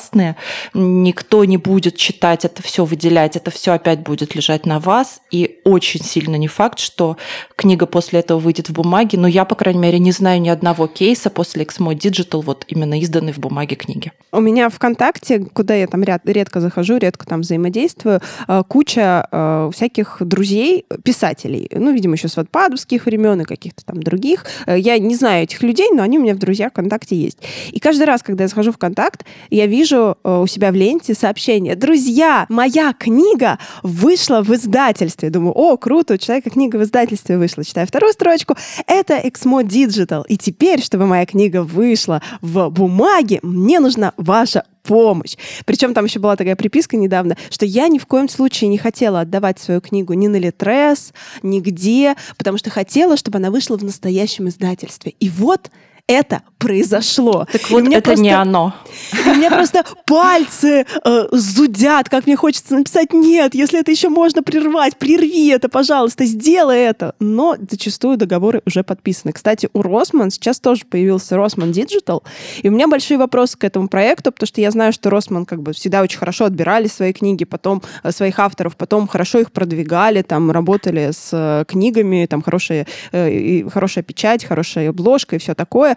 никто 0.74 1.44
не 1.44 1.56
будет 1.56 1.96
читать 1.96 2.44
это 2.44 2.62
все, 2.62 2.84
выделять, 2.84 3.36
это 3.36 3.50
все 3.50 3.72
опять 3.72 4.00
будет 4.00 4.34
лежать 4.34 4.66
на 4.66 4.80
вас. 4.80 5.20
И 5.30 5.60
очень 5.64 6.02
сильно 6.02 6.36
не 6.36 6.48
факт, 6.48 6.78
что 6.78 7.16
книга 7.56 7.86
после 7.86 8.20
этого 8.20 8.38
выйдет 8.38 8.68
в 8.68 8.72
бумаге, 8.72 9.18
но 9.18 9.26
я, 9.26 9.44
по 9.44 9.54
крайней 9.54 9.80
мере, 9.80 9.98
не 9.98 10.12
знаю 10.12 10.40
ни 10.40 10.48
одного 10.48 10.86
кейса 10.86 11.30
после 11.30 11.64
Exmo 11.64 11.94
Digital, 11.94 12.42
вот 12.42 12.64
именно 12.68 12.98
изданной 13.00 13.32
в 13.32 13.38
бумаге 13.38 13.76
книги. 13.76 14.12
У 14.32 14.40
меня 14.40 14.68
ВКонтакте, 14.68 15.40
куда 15.40 15.74
я 15.74 15.86
там 15.86 16.02
ряд, 16.02 16.22
редко 16.24 16.60
захожу, 16.60 16.96
редко 16.96 17.26
там 17.26 17.42
взаимодействую, 17.42 18.20
э, 18.48 18.62
куча 18.68 19.26
э, 19.30 19.70
всяких 19.74 20.16
друзей, 20.20 20.86
писателей. 21.04 21.68
Ну, 21.74 21.92
видимо, 21.92 22.14
еще 22.14 22.28
с 22.28 22.36
ватпадовских 22.36 23.06
времен 23.06 23.40
и 23.40 23.44
каких-то 23.44 23.84
там 23.84 24.02
других. 24.02 24.46
Э, 24.66 24.78
Я 24.78 24.98
не 24.98 25.14
знаю 25.14 25.44
этих 25.44 25.62
людей, 25.62 25.88
но 25.92 26.02
они 26.02 26.18
у 26.18 26.22
меня 26.22 26.34
в 26.34 26.38
друзьях 26.38 26.72
ВКонтакте 26.72 27.16
есть. 27.16 27.38
И 27.70 27.78
каждый 27.78 28.04
раз, 28.04 28.22
когда 28.22 28.44
я 28.44 28.48
захожу 28.48 28.72
в 28.72 28.76
ВКонтакт, 28.76 29.24
я 29.50 29.66
вижу 29.66 29.81
э, 29.90 30.42
у 30.42 30.46
себя 30.46 30.70
в 30.70 30.74
ленте 30.74 31.14
сообщение 31.14 31.74
«Друзья, 31.74 32.46
моя 32.48 32.92
книга 32.92 33.58
вышла 33.82 34.42
в 34.42 34.54
издательстве». 34.54 35.30
Думаю, 35.30 35.52
о, 35.52 35.76
круто, 35.76 36.14
у 36.14 36.16
человека 36.16 36.50
книга 36.50 36.76
в 36.76 36.82
издательстве 36.82 37.38
вышла. 37.38 37.64
Читаю 37.64 37.86
вторую 37.86 38.12
строчку. 38.12 38.56
Это 38.86 39.14
Exmo 39.14 39.62
Digital. 39.62 40.24
И 40.28 40.36
теперь, 40.36 40.82
чтобы 40.82 41.06
моя 41.06 41.26
книга 41.26 41.62
вышла 41.62 42.22
в 42.40 42.68
бумаге, 42.70 43.40
мне 43.42 43.80
нужна 43.80 44.12
ваша 44.16 44.64
помощь. 44.82 45.36
Причем 45.64 45.94
там 45.94 46.04
еще 46.04 46.18
была 46.18 46.36
такая 46.36 46.56
приписка 46.56 46.96
недавно, 46.96 47.36
что 47.50 47.64
я 47.64 47.88
ни 47.88 47.98
в 47.98 48.06
коем 48.06 48.28
случае 48.28 48.68
не 48.68 48.78
хотела 48.78 49.20
отдавать 49.20 49.58
свою 49.58 49.80
книгу 49.80 50.12
ни 50.12 50.26
на 50.26 50.36
Литрес, 50.36 51.12
нигде, 51.42 52.16
потому 52.36 52.58
что 52.58 52.70
хотела, 52.70 53.16
чтобы 53.16 53.38
она 53.38 53.50
вышла 53.50 53.76
в 53.76 53.84
настоящем 53.84 54.48
издательстве. 54.48 55.14
И 55.20 55.28
вот 55.28 55.70
это 56.12 56.42
произошло. 56.58 57.46
Так 57.50 57.70
вот, 57.70 57.84
это 57.88 58.00
просто, 58.02 58.22
не 58.22 58.30
оно. 58.30 58.74
И 59.26 59.28
у 59.30 59.34
меня 59.34 59.50
просто 59.50 59.84
пальцы 60.06 60.86
э, 61.04 61.26
зудят, 61.32 62.08
как 62.08 62.26
мне 62.26 62.36
хочется 62.36 62.76
написать, 62.76 63.12
нет, 63.12 63.54
если 63.54 63.80
это 63.80 63.90
еще 63.90 64.08
можно 64.08 64.42
прервать, 64.42 64.96
прерви 64.96 65.48
это, 65.48 65.68
пожалуйста, 65.68 66.24
сделай 66.24 66.78
это. 66.80 67.14
Но 67.18 67.56
зачастую 67.68 68.16
договоры 68.16 68.62
уже 68.64 68.84
подписаны. 68.84 69.32
Кстати, 69.32 69.68
у 69.72 69.82
Росман 69.82 70.30
сейчас 70.30 70.60
тоже 70.60 70.82
появился 70.88 71.36
Росман 71.36 71.72
Digital, 71.72 72.22
и 72.62 72.68
у 72.68 72.72
меня 72.72 72.86
большие 72.86 73.18
вопросы 73.18 73.58
к 73.58 73.64
этому 73.64 73.88
проекту, 73.88 74.30
потому 74.30 74.46
что 74.46 74.60
я 74.60 74.70
знаю, 74.70 74.92
что 74.92 75.10
Росмэн 75.10 75.46
как 75.46 75.62
бы 75.62 75.72
всегда 75.72 76.02
очень 76.02 76.18
хорошо 76.18 76.44
отбирали 76.44 76.86
свои 76.86 77.12
книги, 77.12 77.44
потом 77.44 77.82
э, 78.04 78.12
своих 78.12 78.38
авторов, 78.38 78.76
потом 78.76 79.08
хорошо 79.08 79.40
их 79.40 79.50
продвигали, 79.50 80.22
там 80.22 80.50
работали 80.50 81.10
с 81.12 81.30
э, 81.32 81.64
книгами, 81.66 82.26
там 82.26 82.42
хорошая, 82.42 82.86
э, 83.10 83.68
хорошая 83.68 84.04
печать, 84.04 84.44
хорошая 84.44 84.90
обложка 84.90 85.36
и 85.36 85.38
все 85.38 85.54
такое. 85.54 85.96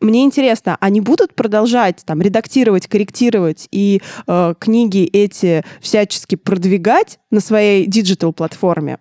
Мне 0.00 0.24
интересно, 0.24 0.76
они 0.80 1.00
будут 1.00 1.34
продолжать 1.34 2.02
там 2.04 2.20
редактировать, 2.20 2.86
корректировать 2.88 3.68
и 3.70 4.02
э, 4.26 4.54
книги 4.58 5.04
эти 5.04 5.64
всячески 5.80 6.34
продвигать 6.34 7.18
на 7.30 7.40
своей 7.40 7.86
digital-платформе? 7.86 8.98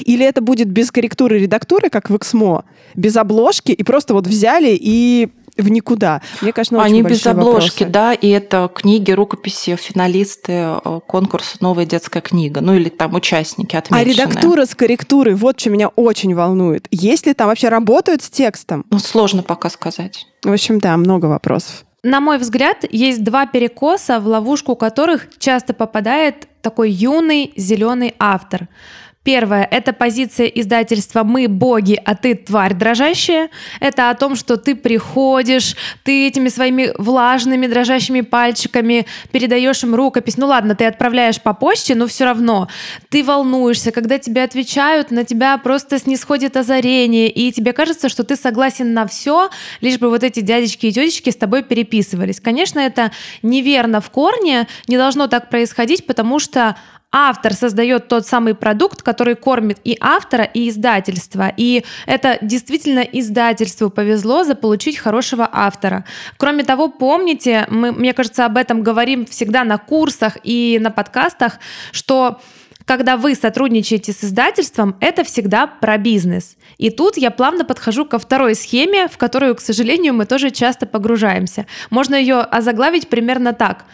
Или 0.00 0.24
это 0.24 0.40
будет 0.40 0.68
без 0.68 0.90
корректуры 0.90 1.38
редактуры, 1.38 1.90
как 1.90 2.10
в 2.10 2.16
Эксмо, 2.16 2.64
без 2.94 3.16
обложки, 3.16 3.72
и 3.72 3.82
просто 3.82 4.14
вот 4.14 4.26
взяли 4.26 4.76
и 4.80 5.30
в 5.56 5.70
никуда. 5.70 6.20
Мне 6.40 6.52
кажется, 6.52 6.76
очень 6.76 6.86
Они 6.86 7.02
без 7.02 7.26
обложки, 7.26 7.84
вопросы. 7.84 7.86
да, 7.86 8.12
и 8.12 8.28
это 8.28 8.70
книги, 8.74 9.12
рукописи, 9.12 9.76
финалисты 9.76 10.52
э, 10.52 11.00
конкурса 11.06 11.56
«Новая 11.60 11.86
детская 11.86 12.20
книга», 12.20 12.60
ну 12.60 12.74
или 12.74 12.88
там 12.88 13.14
участники 13.14 13.76
отмеченные. 13.76 14.14
А 14.14 14.26
редактура 14.26 14.66
с 14.66 14.74
корректурой, 14.74 15.34
вот 15.34 15.60
что 15.60 15.70
меня 15.70 15.88
очень 15.88 16.34
волнует. 16.34 16.86
Есть 16.90 17.26
ли 17.26 17.34
там 17.34 17.48
вообще 17.48 17.68
работают 17.68 18.22
с 18.22 18.30
текстом? 18.30 18.84
Ну, 18.90 18.98
сложно 18.98 19.42
пока 19.42 19.70
сказать. 19.70 20.26
В 20.42 20.52
общем, 20.52 20.78
да, 20.78 20.96
много 20.96 21.26
вопросов. 21.26 21.84
На 22.02 22.20
мой 22.20 22.36
взгляд, 22.36 22.84
есть 22.90 23.24
два 23.24 23.46
перекоса, 23.46 24.20
в 24.20 24.26
ловушку 24.26 24.76
которых 24.76 25.28
часто 25.38 25.72
попадает 25.72 26.48
такой 26.60 26.90
юный 26.90 27.52
зеленый 27.56 28.14
автор– 28.18 28.68
Первое– 29.24 29.66
это 29.70 29.94
позиция 29.94 30.46
издательства 30.48 31.24
«Мы 31.24 31.48
боги, 31.48 31.98
а 32.04 32.14
ты 32.14 32.34
тварь 32.34 32.74
дрожащая». 32.74 33.48
Это 33.80 34.10
о 34.10 34.14
том, 34.14 34.36
что 34.36 34.58
ты 34.58 34.74
приходишь, 34.74 35.76
ты 36.02 36.26
этими 36.26 36.48
своими 36.48 36.92
влажными 36.98 37.66
дрожащими 37.66 38.20
пальчиками 38.20 39.06
передаешь 39.32 39.82
им 39.82 39.94
рукопись. 39.94 40.36
Ну 40.36 40.46
ладно, 40.46 40.74
ты 40.74 40.84
отправляешь 40.84 41.40
по 41.40 41.54
почте, 41.54 41.94
но 41.94 42.06
все 42.06 42.26
равно 42.26 42.68
ты 43.08 43.24
волнуешься, 43.24 43.92
когда 43.92 44.18
тебе 44.18 44.42
отвечают, 44.42 45.10
на 45.10 45.24
тебя 45.24 45.56
просто 45.56 45.98
снисходит 45.98 46.58
озарение, 46.58 47.30
и 47.30 47.50
тебе 47.50 47.72
кажется, 47.72 48.10
что 48.10 48.24
ты 48.24 48.36
согласен 48.36 48.92
на 48.92 49.06
все, 49.06 49.48
лишь 49.80 49.98
бы 49.98 50.10
вот 50.10 50.22
эти 50.22 50.40
дядечки 50.40 50.86
и 50.86 50.92
тетечки 50.92 51.30
с 51.30 51.36
тобой 51.36 51.62
переписывались. 51.62 52.40
Конечно, 52.40 52.78
это 52.78 53.10
неверно 53.42 54.02
в 54.02 54.10
корне, 54.10 54.68
не 54.86 54.98
должно 54.98 55.28
так 55.28 55.48
происходить, 55.48 56.04
потому 56.04 56.38
что 56.38 56.76
автор 57.16 57.54
создает 57.54 58.08
тот 58.08 58.26
самый 58.26 58.54
продукт, 58.56 59.02
который 59.02 59.36
кормит 59.36 59.78
и 59.84 59.96
автора, 60.00 60.42
и 60.42 60.68
издательство. 60.68 61.52
И 61.56 61.84
это 62.06 62.38
действительно 62.42 63.00
издательству 63.00 63.88
повезло 63.88 64.42
заполучить 64.42 64.98
хорошего 64.98 65.48
автора. 65.50 66.04
Кроме 66.36 66.64
того, 66.64 66.88
помните, 66.88 67.66
мы, 67.70 67.92
мне 67.92 68.12
кажется, 68.14 68.44
об 68.44 68.56
этом 68.56 68.82
говорим 68.82 69.26
всегда 69.26 69.62
на 69.62 69.78
курсах 69.78 70.38
и 70.42 70.78
на 70.80 70.90
подкастах, 70.90 71.60
что 71.92 72.40
когда 72.84 73.16
вы 73.16 73.34
сотрудничаете 73.34 74.12
с 74.12 74.24
издательством, 74.24 74.96
это 75.00 75.24
всегда 75.24 75.66
про 75.66 75.96
бизнес. 75.96 76.56
И 76.76 76.90
тут 76.90 77.16
я 77.16 77.30
плавно 77.30 77.64
подхожу 77.64 78.04
ко 78.04 78.18
второй 78.18 78.54
схеме, 78.54 79.08
в 79.08 79.16
которую, 79.16 79.54
к 79.54 79.60
сожалению, 79.60 80.14
мы 80.14 80.26
тоже 80.26 80.50
часто 80.50 80.86
погружаемся. 80.86 81.66
Можно 81.90 82.14
ее 82.14 82.40
озаглавить 82.40 83.08
примерно 83.08 83.52
так. 83.52 83.84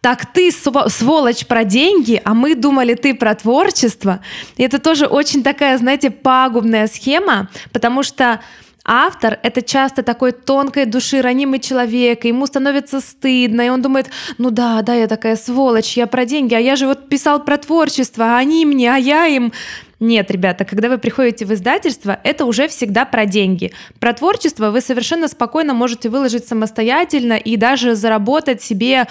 Так 0.00 0.32
ты 0.32 0.50
сволочь 0.50 1.46
про 1.46 1.64
деньги, 1.64 2.20
а 2.24 2.34
мы 2.34 2.54
думали 2.54 2.94
ты 2.94 3.14
про 3.14 3.34
творчество. 3.34 4.20
И 4.56 4.62
это 4.62 4.78
тоже 4.78 5.06
очень 5.06 5.42
такая, 5.42 5.76
знаете, 5.76 6.10
пагубная 6.10 6.86
схема, 6.86 7.50
потому 7.72 8.02
что 8.02 8.40
автор— 8.88 9.38
это 9.42 9.62
часто 9.62 10.02
такой 10.02 10.32
тонкой 10.32 10.86
души 10.86 11.20
ранимый 11.20 11.60
человек, 11.60 12.24
ему 12.24 12.46
становится 12.46 13.00
стыдно, 13.00 13.60
и 13.60 13.68
он 13.68 13.82
думает, 13.82 14.08
ну 14.38 14.50
да, 14.50 14.82
да, 14.82 14.94
я 14.94 15.06
такая 15.06 15.36
сволочь, 15.36 15.96
я 15.96 16.06
про 16.06 16.24
деньги, 16.24 16.54
а 16.54 16.58
я 16.58 16.74
же 16.74 16.86
вот 16.86 17.08
писал 17.08 17.44
про 17.44 17.58
творчество, 17.58 18.24
а 18.24 18.38
они 18.38 18.64
мне, 18.64 18.92
а 18.92 18.96
я 18.96 19.26
им. 19.26 19.52
Нет, 20.00 20.30
ребята, 20.30 20.64
когда 20.64 20.88
вы 20.88 20.98
приходите 20.98 21.44
в 21.44 21.52
издательство, 21.52 22.18
это 22.22 22.44
уже 22.44 22.68
всегда 22.68 23.04
про 23.04 23.26
деньги. 23.26 23.72
Про 23.98 24.12
творчество 24.12 24.70
вы 24.70 24.80
совершенно 24.80 25.28
спокойно 25.28 25.74
можете 25.74 26.08
выложить 26.08 26.46
самостоятельно 26.46 27.34
и 27.34 27.56
даже 27.56 27.94
заработать 27.94 28.62
себе 28.62 29.06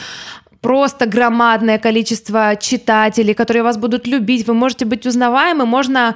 просто 0.61 1.05
громадное 1.05 1.77
количество 1.77 2.55
читателей, 2.55 3.33
которые 3.33 3.63
вас 3.63 3.77
будут 3.77 4.07
любить, 4.07 4.47
вы 4.47 4.53
можете 4.53 4.85
быть 4.85 5.05
узнаваемы, 5.05 5.65
можно 5.65 6.15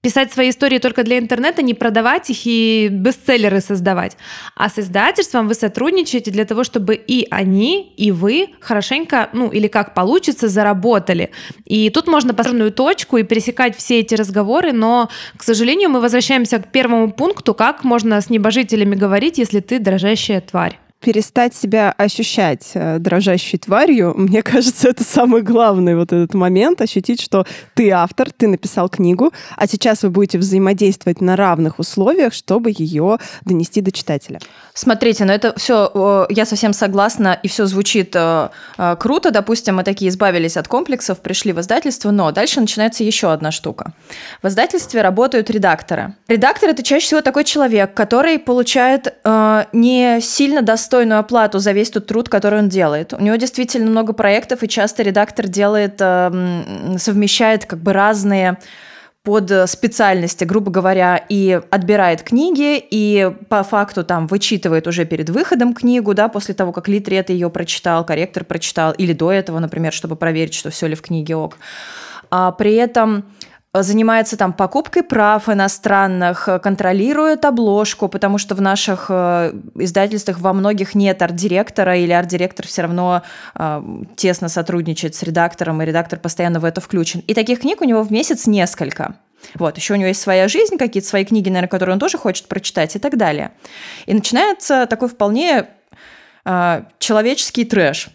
писать 0.00 0.32
свои 0.32 0.50
истории 0.50 0.78
только 0.78 1.02
для 1.02 1.18
интернета, 1.18 1.60
не 1.60 1.74
продавать 1.74 2.30
их 2.30 2.42
и 2.44 2.88
бестселлеры 2.90 3.60
создавать. 3.60 4.16
А 4.54 4.68
с 4.68 4.78
издательством 4.78 5.48
вы 5.48 5.54
сотрудничаете 5.54 6.30
для 6.30 6.44
того, 6.44 6.62
чтобы 6.62 6.94
и 6.94 7.26
они, 7.30 7.92
и 7.96 8.12
вы 8.12 8.50
хорошенько, 8.60 9.28
ну 9.32 9.50
или 9.50 9.66
как 9.66 9.94
получится, 9.94 10.48
заработали. 10.48 11.30
И 11.64 11.90
тут 11.90 12.06
можно 12.06 12.32
поставить 12.32 12.76
точку 12.76 13.16
и 13.16 13.24
пересекать 13.24 13.76
все 13.76 13.98
эти 14.00 14.14
разговоры, 14.14 14.72
но, 14.72 15.10
к 15.36 15.42
сожалению, 15.42 15.90
мы 15.90 16.00
возвращаемся 16.00 16.58
к 16.58 16.70
первому 16.70 17.12
пункту, 17.12 17.54
как 17.54 17.82
можно 17.82 18.20
с 18.20 18.30
небожителями 18.30 18.94
говорить, 18.94 19.38
если 19.38 19.60
ты 19.60 19.78
дрожащая 19.80 20.40
тварь 20.40 20.78
перестать 21.00 21.54
себя 21.54 21.94
ощущать 21.96 22.70
э, 22.74 22.98
дрожащей 22.98 23.58
тварью, 23.58 24.14
мне 24.16 24.42
кажется, 24.42 24.88
это 24.88 25.04
самый 25.04 25.42
главный 25.42 25.94
вот 25.94 26.12
этот 26.12 26.34
момент, 26.34 26.80
ощутить, 26.80 27.20
что 27.20 27.46
ты 27.74 27.90
автор, 27.90 28.30
ты 28.32 28.48
написал 28.48 28.88
книгу, 28.88 29.32
а 29.56 29.66
сейчас 29.66 30.02
вы 30.02 30.10
будете 30.10 30.38
взаимодействовать 30.38 31.20
на 31.20 31.36
равных 31.36 31.78
условиях, 31.78 32.32
чтобы 32.32 32.72
ее 32.76 33.18
донести 33.44 33.80
до 33.80 33.92
читателя. 33.92 34.40
Смотрите, 34.74 35.24
ну 35.24 35.32
это 35.32 35.56
все, 35.56 36.26
я 36.30 36.44
совсем 36.44 36.72
согласна, 36.72 37.38
и 37.42 37.48
все 37.48 37.66
звучит 37.66 38.14
э, 38.14 38.48
э, 38.76 38.96
круто. 38.98 39.30
Допустим, 39.30 39.76
мы 39.76 39.84
такие 39.84 40.08
избавились 40.08 40.56
от 40.56 40.66
комплексов, 40.66 41.20
пришли 41.20 41.52
в 41.52 41.60
издательство, 41.60 42.10
но 42.10 42.30
дальше 42.32 42.60
начинается 42.60 43.04
еще 43.04 43.32
одна 43.32 43.52
штука. 43.52 43.92
В 44.42 44.48
издательстве 44.48 45.02
работают 45.02 45.48
редакторы. 45.50 46.14
Редактор 46.26 46.70
это 46.70 46.82
чаще 46.82 47.06
всего 47.06 47.20
такой 47.20 47.44
человек, 47.44 47.94
который 47.94 48.38
получает 48.38 49.14
не 49.72 50.20
сильно 50.20 50.62
достаточно 50.62 50.87
достойную 50.88 51.20
оплату 51.20 51.58
за 51.58 51.72
весь 51.72 51.90
тот 51.90 52.06
труд, 52.06 52.28
который 52.30 52.60
он 52.60 52.68
делает. 52.70 53.12
У 53.12 53.20
него 53.20 53.36
действительно 53.36 53.90
много 53.90 54.14
проектов, 54.14 54.62
и 54.62 54.68
часто 54.68 55.02
редактор 55.02 55.46
делает, 55.46 55.96
э, 56.00 56.96
совмещает 56.98 57.66
как 57.66 57.80
бы 57.80 57.92
разные 57.92 58.56
под 59.22 59.52
специальности, 59.68 60.44
грубо 60.44 60.70
говоря, 60.70 61.22
и 61.28 61.60
отбирает 61.70 62.22
книги, 62.22 62.82
и 62.90 63.30
по 63.50 63.62
факту 63.62 64.02
там 64.02 64.26
вычитывает 64.26 64.86
уже 64.86 65.04
перед 65.04 65.28
выходом 65.28 65.74
книгу, 65.74 66.14
да, 66.14 66.28
после 66.28 66.54
того, 66.54 66.72
как 66.72 66.88
литрет 66.88 67.28
ее 67.28 67.50
прочитал, 67.50 68.06
корректор 68.06 68.44
прочитал, 68.44 68.92
или 68.92 69.12
до 69.12 69.30
этого, 69.30 69.58
например, 69.58 69.92
чтобы 69.92 70.16
проверить, 70.16 70.54
что 70.54 70.70
все 70.70 70.86
ли 70.86 70.94
в 70.94 71.02
книге 71.02 71.36
ок. 71.36 71.58
А 72.30 72.52
при 72.52 72.74
этом 72.76 73.24
занимается 73.74 74.36
там 74.36 74.52
покупкой 74.52 75.02
прав 75.02 75.48
иностранных, 75.48 76.48
контролирует 76.62 77.44
обложку, 77.44 78.08
потому 78.08 78.38
что 78.38 78.54
в 78.54 78.60
наших 78.60 79.06
э, 79.10 79.52
издательствах 79.74 80.40
во 80.40 80.52
многих 80.52 80.94
нет 80.94 81.20
арт-директора, 81.20 81.96
или 81.96 82.12
арт-директор 82.12 82.66
все 82.66 82.82
равно 82.82 83.22
э, 83.54 83.82
тесно 84.16 84.48
сотрудничает 84.48 85.14
с 85.14 85.22
редактором, 85.22 85.82
и 85.82 85.84
редактор 85.84 86.18
постоянно 86.18 86.60
в 86.60 86.64
это 86.64 86.80
включен. 86.80 87.20
И 87.20 87.34
таких 87.34 87.60
книг 87.60 87.80
у 87.82 87.84
него 87.84 88.02
в 88.02 88.10
месяц 88.10 88.46
несколько. 88.46 89.16
Вот, 89.54 89.76
еще 89.76 89.94
у 89.94 89.96
него 89.96 90.08
есть 90.08 90.20
своя 90.20 90.48
жизнь, 90.48 90.78
какие-то 90.78 91.08
свои 91.08 91.24
книги, 91.24 91.48
наверное, 91.48 91.68
которые 91.68 91.92
он 91.92 92.00
тоже 92.00 92.18
хочет 92.18 92.48
прочитать 92.48 92.96
и 92.96 92.98
так 92.98 93.16
далее. 93.16 93.52
И 94.06 94.14
начинается 94.14 94.86
такой 94.86 95.08
вполне 95.08 95.66
э, 96.44 96.82
человеческий 96.98 97.64
трэш. 97.64 98.08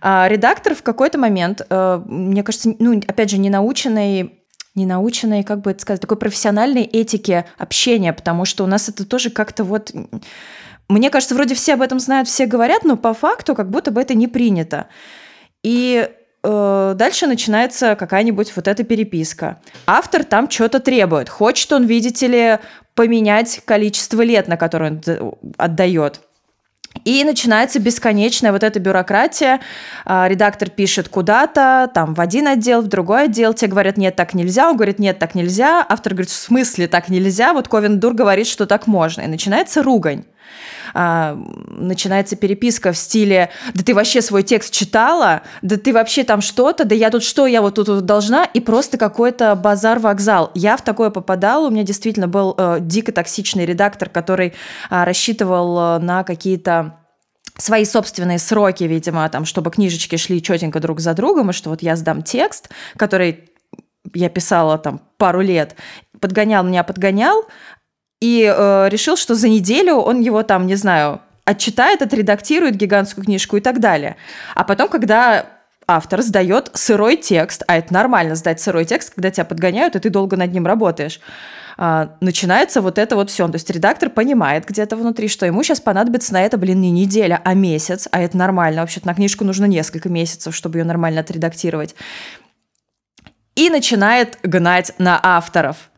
А 0.00 0.28
редактор 0.28 0.74
в 0.74 0.82
какой-то 0.82 1.18
момент, 1.18 1.62
э, 1.68 2.02
мне 2.06 2.42
кажется, 2.42 2.74
ну, 2.78 3.00
опять 3.08 3.30
же, 3.30 3.38
не 3.38 3.48
наученный 3.48 4.43
не 4.74 4.86
наученной, 4.86 5.44
как 5.44 5.60
бы 5.60 5.70
это 5.70 5.80
сказать, 5.80 6.00
такой 6.00 6.16
профессиональной 6.16 6.82
этике 6.82 7.46
общения, 7.58 8.12
потому 8.12 8.44
что 8.44 8.64
у 8.64 8.66
нас 8.66 8.88
это 8.88 9.06
тоже 9.06 9.30
как-то 9.30 9.64
вот... 9.64 9.92
Мне 10.88 11.10
кажется, 11.10 11.34
вроде 11.34 11.54
все 11.54 11.74
об 11.74 11.82
этом 11.82 11.98
знают, 11.98 12.28
все 12.28 12.46
говорят, 12.46 12.84
но 12.84 12.96
по 12.96 13.14
факту 13.14 13.54
как 13.54 13.70
будто 13.70 13.90
бы 13.90 14.02
это 14.02 14.14
не 14.14 14.28
принято. 14.28 14.88
И 15.62 16.10
э, 16.42 16.94
дальше 16.96 17.26
начинается 17.26 17.96
какая-нибудь 17.96 18.54
вот 18.54 18.68
эта 18.68 18.84
переписка. 18.84 19.60
Автор 19.86 20.24
там 20.24 20.50
что-то 20.50 20.80
требует. 20.80 21.30
Хочет 21.30 21.72
он, 21.72 21.86
видите 21.86 22.26
ли, 22.26 22.58
поменять 22.94 23.62
количество 23.64 24.20
лет, 24.20 24.46
на 24.46 24.58
которое 24.58 24.90
он 24.90 25.34
отдает. 25.56 26.20
И 27.04 27.22
начинается 27.24 27.78
бесконечная 27.78 28.52
вот 28.52 28.62
эта 28.62 28.80
бюрократия. 28.80 29.60
А, 30.04 30.26
редактор 30.28 30.70
пишет 30.70 31.08
куда-то, 31.08 31.90
там 31.94 32.14
в 32.14 32.20
один 32.20 32.48
отдел, 32.48 32.80
в 32.80 32.86
другой 32.86 33.24
отдел. 33.24 33.54
Те 33.54 33.66
говорят, 33.66 33.96
нет, 33.96 34.16
так 34.16 34.34
нельзя. 34.34 34.68
Он 34.70 34.76
говорит, 34.76 34.98
нет, 34.98 35.18
так 35.18 35.34
нельзя. 35.34 35.84
Автор 35.88 36.14
говорит, 36.14 36.30
в 36.30 36.34
смысле 36.34 36.88
так 36.88 37.08
нельзя? 37.08 37.52
Вот 37.52 37.68
Ковен 37.68 38.00
Дур 38.00 38.14
говорит, 38.14 38.46
что 38.46 38.66
так 38.66 38.86
можно. 38.86 39.22
И 39.22 39.26
начинается 39.26 39.82
ругань 39.82 40.24
а, 40.92 41.36
начинается 41.68 42.36
переписка 42.36 42.92
в 42.92 42.98
стиле 42.98 43.50
«Да 43.74 43.82
ты 43.82 43.94
вообще 43.94 44.22
свой 44.22 44.42
текст 44.42 44.72
читала? 44.72 45.42
Да 45.62 45.76
ты 45.76 45.92
вообще 45.92 46.24
там 46.24 46.40
что-то? 46.40 46.84
Да 46.84 46.94
я 46.94 47.10
тут 47.10 47.24
что? 47.24 47.46
Я 47.46 47.62
вот 47.62 47.74
тут 47.74 47.88
вот 47.88 48.04
должна?» 48.04 48.44
И 48.44 48.60
просто 48.60 48.96
какой-то 48.96 49.54
базар-вокзал. 49.56 50.50
Я 50.54 50.76
в 50.76 50.82
такое 50.82 51.10
попадала. 51.10 51.66
У 51.66 51.70
меня 51.70 51.82
действительно 51.82 52.28
был 52.28 52.54
э, 52.56 52.78
дико 52.80 53.12
токсичный 53.12 53.66
редактор, 53.66 54.08
который 54.08 54.48
э, 54.90 55.04
рассчитывал 55.04 56.00
на 56.00 56.22
какие-то 56.24 56.93
свои 57.56 57.84
собственные 57.84 58.38
сроки, 58.38 58.84
видимо, 58.84 59.28
там, 59.28 59.44
чтобы 59.44 59.70
книжечки 59.70 60.16
шли 60.16 60.42
четенько 60.42 60.80
друг 60.80 61.00
за 61.00 61.14
другом, 61.14 61.50
и 61.50 61.52
что 61.52 61.70
вот 61.70 61.82
я 61.82 61.96
сдам 61.96 62.22
текст, 62.22 62.70
который 62.96 63.50
я 64.12 64.28
писала 64.28 64.78
там 64.78 65.00
пару 65.16 65.40
лет, 65.40 65.76
подгонял 66.20 66.64
меня, 66.64 66.84
подгонял, 66.84 67.44
и 68.20 68.44
э, 68.44 68.88
решил, 68.90 69.16
что 69.16 69.34
за 69.34 69.48
неделю 69.48 69.96
он 69.96 70.20
его 70.20 70.42
там, 70.42 70.66
не 70.66 70.74
знаю, 70.76 71.20
отчитает, 71.44 72.02
отредактирует 72.02 72.76
гигантскую 72.76 73.24
книжку 73.24 73.56
и 73.56 73.60
так 73.60 73.80
далее. 73.80 74.16
А 74.54 74.64
потом, 74.64 74.88
когда 74.88 75.46
автор 75.86 76.22
сдает 76.22 76.70
сырой 76.74 77.16
текст, 77.16 77.62
а 77.66 77.76
это 77.76 77.92
нормально 77.92 78.34
сдать 78.34 78.60
сырой 78.60 78.84
текст, 78.84 79.14
когда 79.14 79.30
тебя 79.30 79.44
подгоняют, 79.44 79.96
и 79.96 79.98
ты 79.98 80.10
долго 80.10 80.36
над 80.36 80.52
ним 80.52 80.66
работаешь, 80.66 81.20
а, 81.76 82.16
начинается 82.20 82.80
вот 82.80 82.98
это 82.98 83.16
вот 83.16 83.30
все. 83.30 83.46
То 83.48 83.54
есть 83.54 83.68
редактор 83.70 84.10
понимает 84.10 84.66
где-то 84.66 84.96
внутри, 84.96 85.28
что 85.28 85.46
ему 85.46 85.62
сейчас 85.62 85.80
понадобится 85.80 86.32
на 86.32 86.42
это, 86.42 86.56
блин, 86.56 86.80
не 86.80 86.90
неделя, 86.90 87.40
а 87.44 87.54
месяц, 87.54 88.08
а 88.10 88.20
это 88.20 88.36
нормально. 88.36 88.82
Вообще-то 88.82 89.06
на 89.06 89.14
книжку 89.14 89.44
нужно 89.44 89.64
несколько 89.64 90.08
месяцев, 90.08 90.54
чтобы 90.54 90.78
ее 90.78 90.84
нормально 90.84 91.20
отредактировать. 91.20 91.94
И 93.56 93.70
начинает 93.70 94.38
гнать 94.42 94.92
на 94.98 95.18
авторов– 95.22 95.90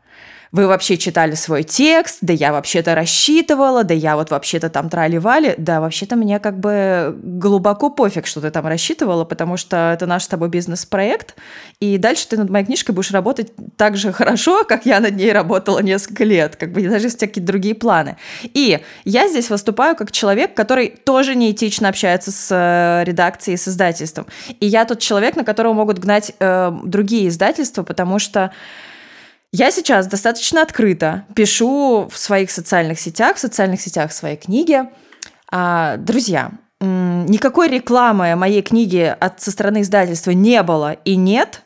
вы 0.53 0.67
вообще 0.67 0.97
читали 0.97 1.35
свой 1.35 1.62
текст, 1.62 2.19
да 2.21 2.33
я 2.33 2.53
вообще-то 2.53 2.95
рассчитывала, 2.95 3.85
да 3.85 3.95
я 3.95 4.17
вот 4.17 4.31
вообще-то 4.31 4.71
там 4.71 4.88
трали-вали, 4.88 5.55
да 5.59 5.81
вообще-то 5.81 6.17
мне 6.17 6.38
как 6.38 6.59
бы 6.59 7.17
глубоко 7.23 7.91
пофиг, 7.91 8.26
что 8.26 8.41
ты 8.41 8.50
там 8.50 8.67
рассчитывала, 8.67 9.25
потому 9.25 9.57
что 9.57 9.93
это 9.93 10.07
наш 10.07 10.25
с 10.25 10.29
тобой 10.29 10.49
бизнес-проект, 10.49 11.37
и 11.81 11.99
дальше 11.99 12.29
ты 12.29 12.37
над 12.37 12.50
моей 12.50 12.65
книжкой 12.65 12.95
будешь 12.95 13.11
работать 13.11 13.53
так 13.76 13.97
же 13.97 14.12
хорошо, 14.12 14.65
как 14.65 14.87
я 14.87 15.00
над 15.00 15.17
ней 15.17 15.33
работала 15.33 15.81
несколько 15.81 16.25
лет, 16.25 16.57
как 16.57 16.73
бы 16.73 16.83
даже 16.83 17.07
если 17.07 17.26
какие-то 17.26 17.47
другие 17.47 17.75
планы. 17.75 18.17
И 18.43 18.81
я 19.05 19.29
здесь 19.29 19.50
выступаю 19.50 19.97
как 19.97 20.12
человек, 20.12 20.55
который 20.55 20.88
тоже 20.88 21.35
неэтично 21.35 21.88
общается 21.88 22.31
с 22.31 22.49
э, 22.50 23.05
редакцией, 23.05 23.57
с 23.59 23.69
издательством. 23.69 24.26
И 24.61 24.67
я 24.67 24.85
тот 24.85 25.00
человек, 25.00 25.37
на 25.37 25.45
которого 25.45 25.73
могут 25.73 25.99
гнать 25.99 26.33
э, 26.38 26.73
другие 26.85 27.29
издательства, 27.29 27.83
потому 27.83 28.19
что 28.19 28.53
я 29.57 29.71
сейчас 29.71 30.07
достаточно 30.07 30.61
открыто 30.61 31.25
пишу 31.35 32.09
в 32.13 32.19
своих 32.19 32.51
социальных 32.51 33.01
сетях, 33.01 33.37
в 33.37 33.41
социальных 33.41 33.81
сетях 33.81 34.13
своей 34.13 34.37
книги. 34.37 34.83
А, 35.51 35.97
друзья, 35.97 36.53
никакой 36.81 37.69
рекламы 37.69 38.37
моей 38.37 38.61
книги 38.61 39.17
от, 39.19 39.41
со 39.41 39.51
стороны 39.51 39.81
издательства 39.81 40.33
не 40.33 40.63
было 40.63 40.93
и 40.93 41.17
нет 41.17 41.63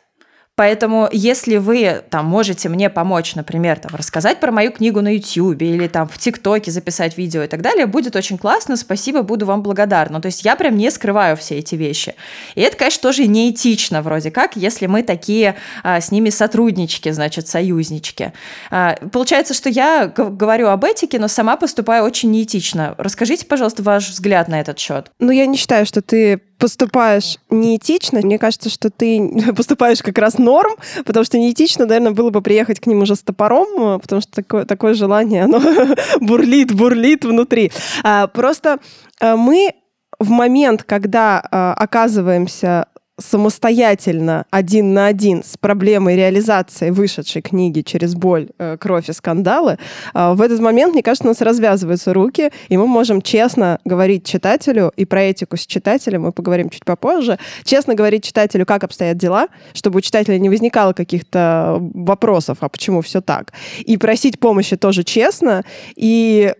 Поэтому, 0.61 1.09
если 1.11 1.57
вы 1.57 2.03
там 2.11 2.27
можете 2.27 2.69
мне 2.69 2.91
помочь, 2.91 3.33
например, 3.33 3.79
там, 3.79 3.95
рассказать 3.95 4.39
про 4.39 4.51
мою 4.51 4.71
книгу 4.71 5.01
на 5.01 5.15
YouTube 5.15 5.59
или 5.59 5.87
там 5.87 6.07
в 6.07 6.19
ТикТоке 6.19 6.69
записать 6.69 7.17
видео 7.17 7.41
и 7.41 7.47
так 7.47 7.63
далее, 7.63 7.87
будет 7.87 8.15
очень 8.15 8.37
классно, 8.37 8.77
спасибо, 8.77 9.23
буду 9.23 9.47
вам 9.47 9.63
благодарна. 9.63 10.21
То 10.21 10.27
есть 10.27 10.45
я 10.45 10.55
прям 10.55 10.77
не 10.77 10.91
скрываю 10.91 11.35
все 11.35 11.57
эти 11.57 11.73
вещи. 11.73 12.13
И 12.53 12.61
это, 12.61 12.77
конечно, 12.77 13.01
тоже 13.01 13.25
неэтично 13.25 14.03
вроде 14.03 14.29
как, 14.29 14.55
если 14.55 14.85
мы 14.85 15.01
такие 15.01 15.55
а, 15.81 15.99
с 15.99 16.11
ними 16.11 16.29
сотруднички, 16.29 17.09
значит, 17.09 17.47
союзнички. 17.47 18.31
А, 18.69 18.97
получается, 19.11 19.55
что 19.55 19.67
я 19.67 20.05
говорю 20.15 20.67
об 20.67 20.85
этике, 20.85 21.17
но 21.17 21.27
сама 21.27 21.57
поступаю 21.57 22.03
очень 22.03 22.29
неэтично. 22.29 22.93
Расскажите, 22.99 23.47
пожалуйста, 23.47 23.81
ваш 23.81 24.09
взгляд 24.09 24.47
на 24.47 24.61
этот 24.61 24.77
счет. 24.77 25.09
Ну, 25.17 25.31
я 25.31 25.47
не 25.47 25.57
считаю, 25.57 25.87
что 25.87 26.03
ты 26.03 26.39
поступаешь 26.61 27.39
неэтично. 27.49 28.21
Мне 28.21 28.37
кажется, 28.37 28.69
что 28.69 28.91
ты 28.91 29.53
поступаешь 29.57 30.01
как 30.01 30.17
раз 30.19 30.37
норм, 30.37 30.75
потому 31.05 31.25
что 31.25 31.39
неэтично, 31.39 31.85
наверное, 31.85 32.11
было 32.11 32.29
бы 32.29 32.41
приехать 32.41 32.79
к 32.79 32.85
ним 32.85 33.01
уже 33.01 33.15
с 33.15 33.21
топором, 33.21 33.99
потому 33.99 34.21
что 34.21 34.31
такое, 34.31 34.65
такое 34.65 34.93
желание, 34.93 35.43
оно 35.43 35.59
бурлит, 36.21 36.71
бурлит 36.73 37.25
внутри. 37.25 37.71
А, 38.03 38.27
просто 38.27 38.77
а, 39.19 39.35
мы 39.35 39.73
в 40.19 40.29
момент, 40.29 40.83
когда 40.83 41.43
а, 41.51 41.73
оказываемся 41.73 42.85
самостоятельно, 43.21 44.45
один 44.49 44.93
на 44.93 45.07
один 45.07 45.43
с 45.43 45.57
проблемой 45.57 46.15
реализации 46.15 46.89
вышедшей 46.89 47.41
книги 47.41 47.81
через 47.81 48.15
боль, 48.15 48.49
э, 48.57 48.77
кровь 48.77 49.09
и 49.09 49.13
скандалы, 49.13 49.77
э, 50.13 50.33
в 50.33 50.41
этот 50.41 50.59
момент, 50.59 50.93
мне 50.93 51.03
кажется, 51.03 51.25
у 51.25 51.27
нас 51.27 51.41
развязываются 51.41 52.13
руки, 52.13 52.51
и 52.69 52.77
мы 52.77 52.87
можем 52.87 53.21
честно 53.21 53.79
говорить 53.85 54.25
читателю, 54.25 54.91
и 54.95 55.05
про 55.05 55.23
этику 55.23 55.57
с 55.57 55.65
читателем 55.65 56.23
мы 56.23 56.31
поговорим 56.31 56.69
чуть 56.69 56.85
попозже, 56.85 57.37
честно 57.63 57.95
говорить 57.95 58.23
читателю, 58.23 58.65
как 58.65 58.83
обстоят 58.83 59.17
дела, 59.17 59.47
чтобы 59.73 59.99
у 59.99 60.01
читателя 60.01 60.37
не 60.37 60.49
возникало 60.49 60.93
каких-то 60.93 61.77
вопросов, 61.93 62.57
а 62.61 62.69
почему 62.69 63.01
все 63.01 63.21
так. 63.21 63.53
И 63.79 63.97
просить 63.97 64.39
помощи 64.39 64.75
тоже 64.75 65.03
честно, 65.03 65.63
и 65.95 66.53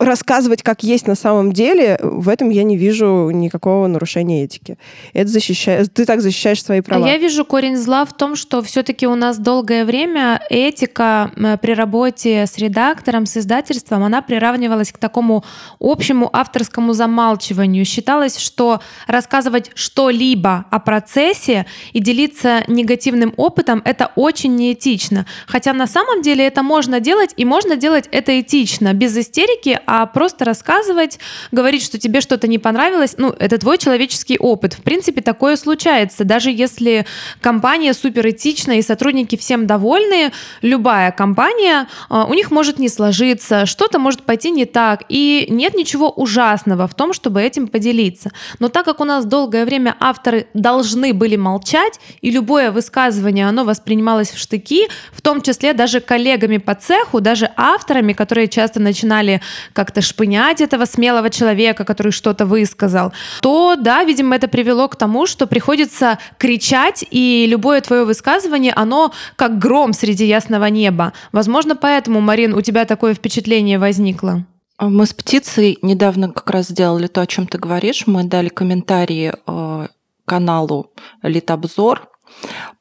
рассказывать, 0.00 0.62
как 0.62 0.82
есть 0.82 1.06
на 1.06 1.14
самом 1.14 1.52
деле, 1.52 1.98
в 2.02 2.28
этом 2.30 2.48
я 2.48 2.62
не 2.62 2.76
вижу 2.76 3.30
никакого 3.30 3.86
нарушения 3.86 4.44
этики. 4.44 4.78
Это 5.12 5.28
защищает, 5.28 5.92
ты 5.92 6.06
так 6.06 6.22
защищаешь 6.22 6.64
свои 6.64 6.80
права. 6.80 7.04
А 7.04 7.08
я 7.08 7.18
вижу 7.18 7.44
корень 7.44 7.76
зла 7.76 8.06
в 8.06 8.16
том, 8.16 8.34
что 8.34 8.62
все-таки 8.62 9.06
у 9.06 9.14
нас 9.14 9.38
долгое 9.38 9.84
время 9.84 10.40
этика 10.48 11.30
при 11.60 11.74
работе 11.74 12.46
с 12.46 12.56
редактором, 12.56 13.26
с 13.26 13.36
издательством, 13.36 14.02
она 14.02 14.22
приравнивалась 14.22 14.90
к 14.90 14.96
такому 14.96 15.44
общему 15.78 16.30
авторскому 16.32 16.94
замалчиванию. 16.94 17.84
Считалось, 17.84 18.38
что 18.38 18.80
рассказывать 19.06 19.70
что-либо 19.74 20.64
о 20.70 20.80
процессе 20.80 21.66
и 21.92 22.00
делиться 22.00 22.64
негативным 22.68 23.34
опытом 23.36 23.82
это 23.84 24.12
очень 24.16 24.56
неэтично. 24.56 25.26
Хотя 25.46 25.74
на 25.74 25.86
самом 25.86 26.22
деле 26.22 26.46
это 26.46 26.62
можно 26.62 27.00
делать, 27.00 27.34
и 27.36 27.44
можно 27.44 27.76
делать 27.76 28.08
это 28.10 28.40
этично, 28.40 28.94
без 28.94 29.14
истерики, 29.14 29.78
а 29.92 30.06
просто 30.06 30.44
рассказывать, 30.44 31.18
говорить, 31.50 31.82
что 31.82 31.98
тебе 31.98 32.20
что-то 32.20 32.46
не 32.46 32.58
понравилось, 32.58 33.16
ну, 33.18 33.34
это 33.36 33.58
твой 33.58 33.76
человеческий 33.76 34.38
опыт. 34.38 34.74
В 34.74 34.82
принципе, 34.82 35.20
такое 35.20 35.56
случается. 35.56 36.22
Даже 36.22 36.52
если 36.52 37.06
компания 37.40 37.92
супер 37.92 38.28
этичная 38.28 38.76
и 38.76 38.82
сотрудники 38.82 39.36
всем 39.36 39.66
довольны, 39.66 40.30
любая 40.62 41.10
компания, 41.10 41.88
а, 42.08 42.26
у 42.26 42.34
них 42.34 42.52
может 42.52 42.78
не 42.78 42.88
сложиться, 42.88 43.66
что-то 43.66 43.98
может 43.98 44.22
пойти 44.22 44.52
не 44.52 44.64
так, 44.64 45.02
и 45.08 45.48
нет 45.50 45.74
ничего 45.74 46.08
ужасного 46.08 46.86
в 46.86 46.94
том, 46.94 47.12
чтобы 47.12 47.42
этим 47.42 47.66
поделиться. 47.66 48.30
Но 48.60 48.68
так 48.68 48.84
как 48.84 49.00
у 49.00 49.04
нас 49.04 49.24
долгое 49.24 49.64
время 49.64 49.96
авторы 49.98 50.46
должны 50.54 51.12
были 51.12 51.34
молчать, 51.34 51.98
и 52.20 52.30
любое 52.30 52.70
высказывание, 52.70 53.48
оно 53.48 53.64
воспринималось 53.64 54.30
в 54.30 54.38
штыки, 54.38 54.86
в 55.12 55.20
том 55.20 55.42
числе 55.42 55.72
даже 55.72 55.98
коллегами 55.98 56.58
по 56.58 56.76
цеху, 56.76 57.20
даже 57.20 57.50
авторами, 57.56 58.12
которые 58.12 58.46
часто 58.46 58.78
начинали 58.78 59.40
как-то 59.80 60.02
шпынять 60.02 60.60
этого 60.60 60.84
смелого 60.84 61.30
человека, 61.30 61.86
который 61.86 62.12
что-то 62.12 62.44
высказал, 62.44 63.14
то 63.40 63.76
да, 63.76 64.04
видимо, 64.04 64.36
это 64.36 64.46
привело 64.46 64.88
к 64.88 64.96
тому, 64.96 65.24
что 65.24 65.46
приходится 65.46 66.18
кричать, 66.36 67.02
и 67.10 67.46
любое 67.48 67.80
твое 67.80 68.04
высказывание, 68.04 68.74
оно 68.76 69.10
как 69.36 69.58
гром 69.58 69.94
среди 69.94 70.26
ясного 70.26 70.66
неба. 70.66 71.14
Возможно, 71.32 71.76
поэтому, 71.76 72.20
Марин, 72.20 72.52
у 72.52 72.60
тебя 72.60 72.84
такое 72.84 73.14
впечатление 73.14 73.78
возникло. 73.78 74.44
Мы 74.78 75.06
с 75.06 75.14
птицей 75.14 75.78
недавно 75.80 76.30
как 76.30 76.50
раз 76.50 76.66
сделали 76.66 77.06
то, 77.06 77.22
о 77.22 77.26
чем 77.26 77.46
ты 77.46 77.56
говоришь. 77.56 78.06
Мы 78.06 78.24
дали 78.24 78.50
комментарии 78.50 79.32
э, 79.32 79.88
каналу 80.26 80.92
Литобзор 81.22 82.06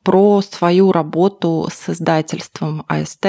про 0.03 0.41
свою 0.41 0.91
работу 0.91 1.69
с 1.73 1.87
издательством 1.87 2.83
АСТ. 2.89 3.25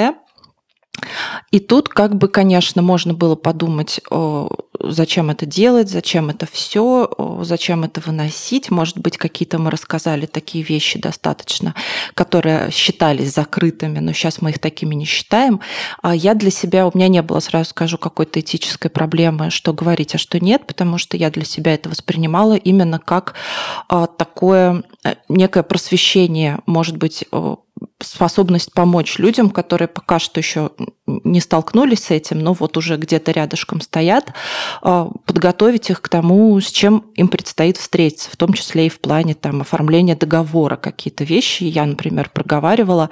И 1.51 1.59
тут 1.59 1.89
как 1.89 2.15
бы, 2.15 2.27
конечно, 2.27 2.81
можно 2.81 3.13
было 3.13 3.35
подумать, 3.35 3.99
зачем 4.79 5.29
это 5.29 5.45
делать, 5.45 5.89
зачем 5.89 6.29
это 6.29 6.45
все, 6.45 7.09
зачем 7.41 7.83
это 7.83 8.01
выносить. 8.01 8.71
Может 8.71 8.97
быть, 8.99 9.17
какие-то 9.17 9.57
мы 9.59 9.71
рассказали 9.71 10.25
такие 10.25 10.63
вещи 10.63 10.99
достаточно, 10.99 11.75
которые 12.13 12.71
считались 12.71 13.33
закрытыми, 13.33 13.99
но 13.99 14.13
сейчас 14.13 14.41
мы 14.41 14.51
их 14.51 14.59
такими 14.59 14.95
не 14.95 15.05
считаем. 15.05 15.59
А 16.01 16.15
я 16.15 16.33
для 16.33 16.51
себя, 16.51 16.87
у 16.87 16.91
меня 16.93 17.07
не 17.07 17.21
было, 17.21 17.39
сразу 17.39 17.69
скажу, 17.71 17.97
какой-то 17.97 18.39
этической 18.39 18.89
проблемы, 18.89 19.49
что 19.49 19.73
говорить, 19.73 20.15
а 20.15 20.17
что 20.17 20.39
нет, 20.39 20.65
потому 20.67 20.97
что 20.97 21.17
я 21.17 21.29
для 21.29 21.45
себя 21.45 21.73
это 21.73 21.89
воспринимала 21.89 22.55
именно 22.55 22.99
как 22.99 23.33
а, 23.87 24.07
такое 24.07 24.83
э, 25.03 25.15
некое 25.29 25.63
просвещение, 25.63 26.59
может 26.65 26.97
быть, 26.97 27.25
способность 27.99 28.73
помочь 28.73 29.19
людям, 29.19 29.49
которые 29.49 29.87
пока 29.87 30.19
что 30.19 30.39
еще 30.39 30.71
не 31.07 31.39
столкнулись 31.39 32.05
с 32.05 32.11
этим, 32.11 32.39
но 32.39 32.53
вот 32.53 32.77
уже 32.77 32.97
где-то 32.97 33.31
рядышком 33.31 33.81
стоят, 33.81 34.33
а, 34.81 35.09
подготовить 35.25 35.89
их 35.89 36.01
к 36.01 36.09
тому, 36.09 36.59
с 36.59 36.71
чем 36.71 37.05
им 37.15 37.27
предстоит 37.27 37.77
встретиться, 37.77 38.29
в 38.31 38.37
том 38.37 38.53
числе 38.53 38.87
и 38.87 38.89
в 38.89 38.99
плане 38.99 39.33
там, 39.33 39.61
оформления 39.61 40.15
договора. 40.15 40.75
Какие-то 40.75 41.23
вещи 41.23 41.63
я, 41.63 41.85
например, 41.85 42.29
проговаривала, 42.29 43.09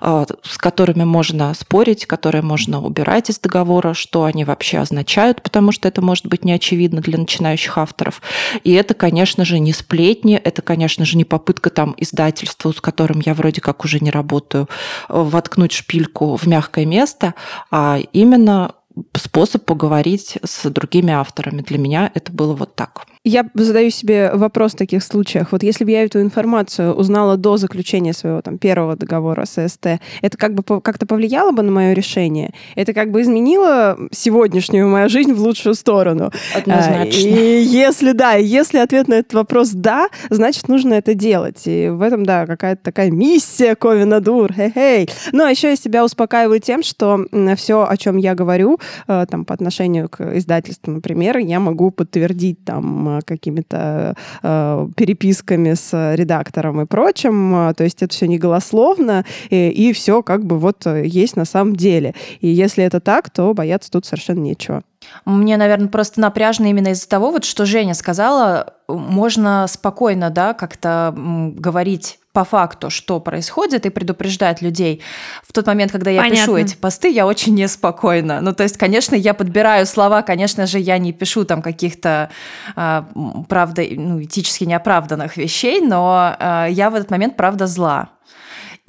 а, 0.00 0.26
с 0.42 0.58
которыми 0.58 1.04
можно 1.04 1.52
спорить, 1.54 2.06
которые 2.06 2.42
можно 2.42 2.82
убирать 2.82 3.30
из 3.30 3.38
договора, 3.38 3.94
что 3.94 4.24
они 4.24 4.44
вообще 4.44 4.78
означают, 4.78 5.42
потому 5.42 5.72
что 5.72 5.88
это 5.88 6.02
может 6.02 6.26
быть 6.26 6.44
не 6.44 6.52
очевидно 6.52 7.00
для 7.00 7.18
начинающих 7.18 7.76
авторов. 7.78 8.22
И 8.64 8.72
это, 8.72 8.94
конечно 8.94 9.44
же, 9.44 9.58
не 9.58 9.72
сплетни, 9.72 10.36
это, 10.36 10.62
конечно 10.62 11.04
же, 11.04 11.16
не 11.16 11.24
попытка 11.24 11.70
там 11.70 11.94
издательства, 11.96 12.72
с 12.72 12.80
которым 12.80 13.20
я 13.24 13.34
вроде 13.34 13.60
как 13.60 13.84
уже 13.84 14.00
не 14.00 14.09
работаю, 14.10 14.68
воткнуть 15.08 15.72
шпильку 15.72 16.36
в 16.36 16.46
мягкое 16.46 16.86
место, 16.86 17.34
а 17.70 17.98
именно 18.12 18.74
способ 19.14 19.64
поговорить 19.64 20.38
с 20.44 20.68
другими 20.68 21.12
авторами. 21.12 21.62
Для 21.62 21.78
меня 21.78 22.10
это 22.14 22.32
было 22.32 22.54
вот 22.54 22.74
так. 22.74 23.06
Я 23.22 23.44
задаю 23.52 23.90
себе 23.90 24.30
вопрос 24.32 24.72
в 24.72 24.76
таких 24.76 25.04
случаях. 25.04 25.52
Вот 25.52 25.62
если 25.62 25.84
бы 25.84 25.90
я 25.90 26.04
эту 26.04 26.22
информацию 26.22 26.94
узнала 26.94 27.36
до 27.36 27.58
заключения 27.58 28.14
своего 28.14 28.40
там, 28.40 28.56
первого 28.56 28.96
договора 28.96 29.44
с 29.44 29.68
СТ, 29.68 30.00
это 30.22 30.38
как 30.38 30.54
бы 30.54 30.80
как-то 30.80 31.04
повлияло 31.04 31.50
бы 31.50 31.62
на 31.62 31.70
мое 31.70 31.92
решение? 31.92 32.54
Это 32.76 32.94
как 32.94 33.10
бы 33.10 33.20
изменило 33.20 33.98
сегодняшнюю 34.10 34.88
мою 34.88 35.10
жизнь 35.10 35.34
в 35.34 35.40
лучшую 35.42 35.74
сторону? 35.74 36.32
Однозначно. 36.54 37.18
И 37.18 37.60
если 37.60 38.12
да, 38.12 38.36
если 38.36 38.78
ответ 38.78 39.06
на 39.06 39.14
этот 39.14 39.34
вопрос 39.34 39.72
да, 39.72 40.08
значит, 40.30 40.68
нужно 40.68 40.94
это 40.94 41.12
делать. 41.12 41.64
И 41.66 41.90
в 41.90 42.00
этом, 42.00 42.24
да, 42.24 42.46
какая-то 42.46 42.82
такая 42.82 43.10
миссия 43.10 43.74
Ковина 43.74 44.20
Дур. 44.22 44.50
Хей-хей. 44.50 45.10
Но 45.32 45.46
еще 45.46 45.68
я 45.68 45.76
себя 45.76 46.06
успокаиваю 46.06 46.58
тем, 46.58 46.82
что 46.82 47.26
все, 47.58 47.86
о 47.86 47.96
чем 47.98 48.16
я 48.16 48.34
говорю, 48.34 48.78
э, 49.08 49.26
там, 49.30 49.44
по 49.44 49.52
отношению 49.52 50.08
к 50.08 50.22
издательству, 50.38 50.90
например, 50.90 51.36
я 51.36 51.60
могу 51.60 51.90
подтвердить 51.90 52.64
там 52.64 53.09
какими-то 53.24 54.14
э, 54.42 54.88
переписками 54.96 55.74
с 55.74 56.14
редактором 56.14 56.80
и 56.80 56.86
прочим. 56.86 57.74
То 57.76 57.84
есть 57.84 58.02
это 58.02 58.12
все 58.12 58.26
не 58.26 58.38
голословно, 58.38 59.24
и, 59.50 59.68
и 59.68 59.92
все 59.92 60.22
как 60.22 60.44
бы 60.44 60.58
вот 60.58 60.86
есть 60.86 61.36
на 61.36 61.44
самом 61.44 61.76
деле. 61.76 62.14
И 62.40 62.48
если 62.48 62.84
это 62.84 63.00
так, 63.00 63.30
то 63.30 63.52
бояться 63.54 63.90
тут 63.90 64.06
совершенно 64.06 64.40
нечего. 64.40 64.82
Мне, 65.24 65.56
наверное, 65.56 65.88
просто 65.88 66.20
напряжно 66.20 66.66
именно 66.66 66.88
из-за 66.88 67.08
того, 67.08 67.30
вот 67.30 67.44
что 67.44 67.66
Женя 67.66 67.94
сказала, 67.94 68.74
можно 68.88 69.66
спокойно, 69.68 70.30
да, 70.30 70.54
как-то 70.54 71.14
говорить 71.16 72.19
по 72.32 72.44
факту, 72.44 72.90
что 72.90 73.18
происходит, 73.20 73.86
и 73.86 73.90
предупреждать 73.90 74.62
людей. 74.62 75.02
В 75.42 75.52
тот 75.52 75.66
момент, 75.66 75.90
когда 75.90 76.10
я 76.10 76.22
Понятно. 76.22 76.40
пишу 76.40 76.56
эти 76.56 76.76
посты, 76.76 77.10
я 77.10 77.26
очень 77.26 77.54
неспокойна. 77.54 78.40
Ну, 78.40 78.54
то 78.54 78.62
есть, 78.62 78.76
конечно, 78.76 79.16
я 79.16 79.34
подбираю 79.34 79.84
слова, 79.86 80.22
конечно 80.22 80.66
же, 80.66 80.78
я 80.78 80.98
не 80.98 81.12
пишу 81.12 81.44
там 81.44 81.60
каких-то, 81.60 82.30
э, 82.76 83.02
правда, 83.48 83.82
ну, 83.90 84.22
этически 84.22 84.64
неоправданных 84.64 85.36
вещей, 85.36 85.80
но 85.80 86.36
э, 86.38 86.66
я 86.70 86.90
в 86.90 86.94
этот 86.94 87.10
момент, 87.10 87.36
правда, 87.36 87.66
зла 87.66 88.10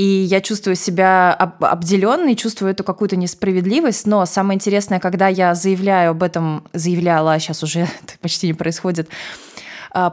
и 0.02 0.04
я 0.04 0.42
чувствую 0.42 0.76
себя 0.76 1.32
об, 1.32 1.64
обделенной, 1.64 2.36
чувствую 2.36 2.72
эту 2.72 2.84
какую-то 2.84 3.16
несправедливость, 3.18 4.08
но 4.08 4.26
самое 4.26 4.56
интересное, 4.56 5.00
когда 5.00 5.28
я 5.28 5.54
заявляю 5.54 6.12
об 6.12 6.24
этом, 6.24 6.64
заявляла, 6.74 7.40
сейчас 7.40 7.62
уже 7.62 7.82
это 8.04 8.18
почти 8.20 8.48
не 8.48 8.54
происходит, 8.54 9.10
а, 9.10 9.51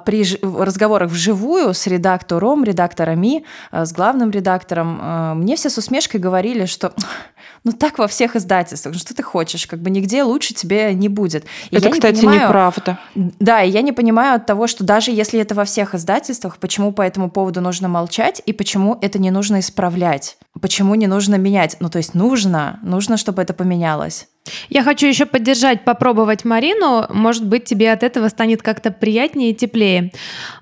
при 0.04 0.24
разговорах 0.42 1.10
вживую 1.10 1.72
с 1.72 1.86
редактором, 1.86 2.64
редакторами, 2.64 3.44
а, 3.70 3.84
с 3.84 3.92
главным 3.92 4.30
редактором, 4.30 4.98
а, 5.00 5.34
мне 5.34 5.56
все 5.56 5.70
с 5.70 5.78
усмешкой 5.78 6.20
говорили, 6.20 6.66
что 6.66 6.92
ну 7.64 7.72
так 7.72 7.98
во 7.98 8.08
всех 8.08 8.34
издательствах, 8.34 8.96
что 8.96 9.14
ты 9.14 9.22
хочешь, 9.22 9.66
как 9.66 9.80
бы 9.80 9.90
нигде 9.90 10.22
лучше 10.24 10.54
тебе 10.54 10.92
не 10.94 11.08
будет. 11.08 11.44
И 11.70 11.76
это, 11.76 11.90
кстати, 11.90 12.16
не 12.16 12.20
понимаю, 12.22 12.40
неправда. 12.42 12.98
Да, 13.14 13.62
и 13.62 13.70
я 13.70 13.82
не 13.82 13.92
понимаю 13.92 14.36
от 14.36 14.46
того, 14.46 14.66
что 14.66 14.84
даже 14.84 15.10
если 15.12 15.40
это 15.40 15.54
во 15.54 15.64
всех 15.64 15.94
издательствах, 15.94 16.58
почему 16.58 16.92
по 16.92 17.02
этому 17.02 17.30
поводу 17.30 17.60
нужно 17.60 17.88
молчать 17.88 18.42
и 18.44 18.52
почему 18.52 18.98
это 19.00 19.18
не 19.18 19.30
нужно 19.30 19.60
исправлять, 19.60 20.38
почему 20.60 20.94
не 20.96 21.06
нужно 21.06 21.36
менять. 21.36 21.76
Ну 21.80 21.88
то 21.88 21.98
есть 21.98 22.14
нужно, 22.14 22.80
нужно, 22.82 23.16
чтобы 23.16 23.42
это 23.42 23.54
поменялось. 23.54 24.28
Я 24.68 24.82
хочу 24.82 25.06
еще 25.06 25.26
поддержать, 25.26 25.84
попробовать 25.84 26.44
Марину. 26.44 27.06
Может 27.10 27.46
быть, 27.46 27.64
тебе 27.64 27.92
от 27.92 28.02
этого 28.02 28.28
станет 28.28 28.62
как-то 28.62 28.90
приятнее 28.90 29.50
и 29.50 29.54
теплее. 29.54 30.12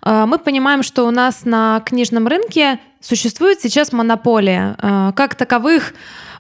А, 0.03 0.27
мы 0.27 0.38
понимаем, 0.38 0.83
что 0.83 1.07
у 1.07 1.11
нас 1.11 1.44
на 1.44 1.81
книжном 1.81 2.27
рынке 2.27 2.79
существует 3.01 3.61
сейчас 3.61 3.92
монополия. 3.92 4.77
А, 4.79 5.12
как 5.12 5.35
таковых 5.35 5.94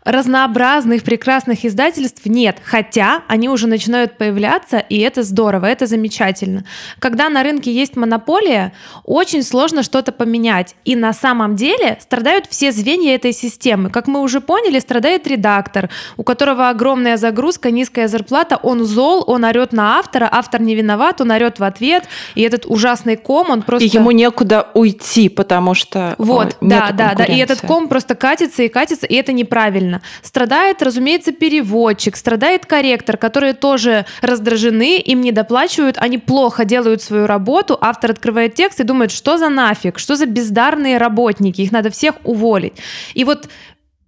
разнообразных 0.06 1.02
прекрасных 1.02 1.64
издательств 1.64 2.24
нет, 2.26 2.58
хотя 2.64 3.22
они 3.26 3.48
уже 3.48 3.66
начинают 3.66 4.16
появляться, 4.16 4.78
и 4.78 5.00
это 5.00 5.24
здорово, 5.24 5.66
это 5.66 5.86
замечательно. 5.86 6.64
Когда 7.00 7.28
на 7.28 7.42
рынке 7.42 7.72
есть 7.72 7.96
монополия, 7.96 8.72
очень 9.02 9.42
сложно 9.42 9.82
что-то 9.82 10.12
поменять, 10.12 10.76
и 10.84 10.94
на 10.94 11.12
самом 11.12 11.56
деле 11.56 11.98
страдают 12.00 12.46
все 12.48 12.70
звенья 12.70 13.16
этой 13.16 13.32
системы. 13.32 13.90
Как 13.90 14.06
мы 14.06 14.20
уже 14.20 14.40
поняли, 14.40 14.78
страдает 14.78 15.26
редактор, 15.26 15.90
у 16.16 16.22
которого 16.22 16.68
огромная 16.68 17.16
загрузка, 17.16 17.72
низкая 17.72 18.06
зарплата, 18.06 18.60
он 18.62 18.84
зол, 18.84 19.24
он 19.26 19.42
орет 19.42 19.72
на 19.72 19.98
автора, 19.98 20.28
автор 20.30 20.62
не 20.62 20.76
виноват, 20.76 21.20
он 21.20 21.32
орет 21.32 21.58
в 21.58 21.64
ответ, 21.64 22.04
и 22.36 22.42
этот 22.42 22.64
ужасный 22.66 23.16
ком, 23.16 23.50
он 23.50 23.62
просто... 23.62 23.84
И 23.84 23.88
ему 23.88 24.12
некуда 24.12 24.68
уйти, 24.74 25.28
потому 25.28 25.74
что 25.74 26.14
Вот, 26.18 26.56
да, 26.60 26.92
да, 26.92 27.14
да, 27.16 27.24
и 27.24 27.36
этот 27.38 27.60
ком 27.60 27.88
просто 27.88 28.14
катится 28.14 28.62
и 28.62 28.68
катится, 28.68 29.06
и 29.06 29.14
это 29.16 29.32
неправильно 29.32 29.95
правильно. 29.96 30.02
Страдает, 30.22 30.82
разумеется, 30.82 31.32
переводчик, 31.32 32.16
страдает 32.16 32.66
корректор, 32.66 33.16
которые 33.16 33.54
тоже 33.54 34.04
раздражены, 34.22 34.98
им 34.98 35.20
не 35.20 35.32
доплачивают, 35.32 35.96
они 35.98 36.18
плохо 36.18 36.64
делают 36.64 37.02
свою 37.02 37.26
работу, 37.26 37.78
автор 37.80 38.10
открывает 38.10 38.54
текст 38.54 38.80
и 38.80 38.84
думает, 38.84 39.10
что 39.10 39.38
за 39.38 39.48
нафиг, 39.48 39.98
что 39.98 40.16
за 40.16 40.26
бездарные 40.26 40.98
работники, 40.98 41.62
их 41.62 41.72
надо 41.72 41.90
всех 41.90 42.14
уволить. 42.24 42.74
И 43.14 43.24
вот 43.24 43.48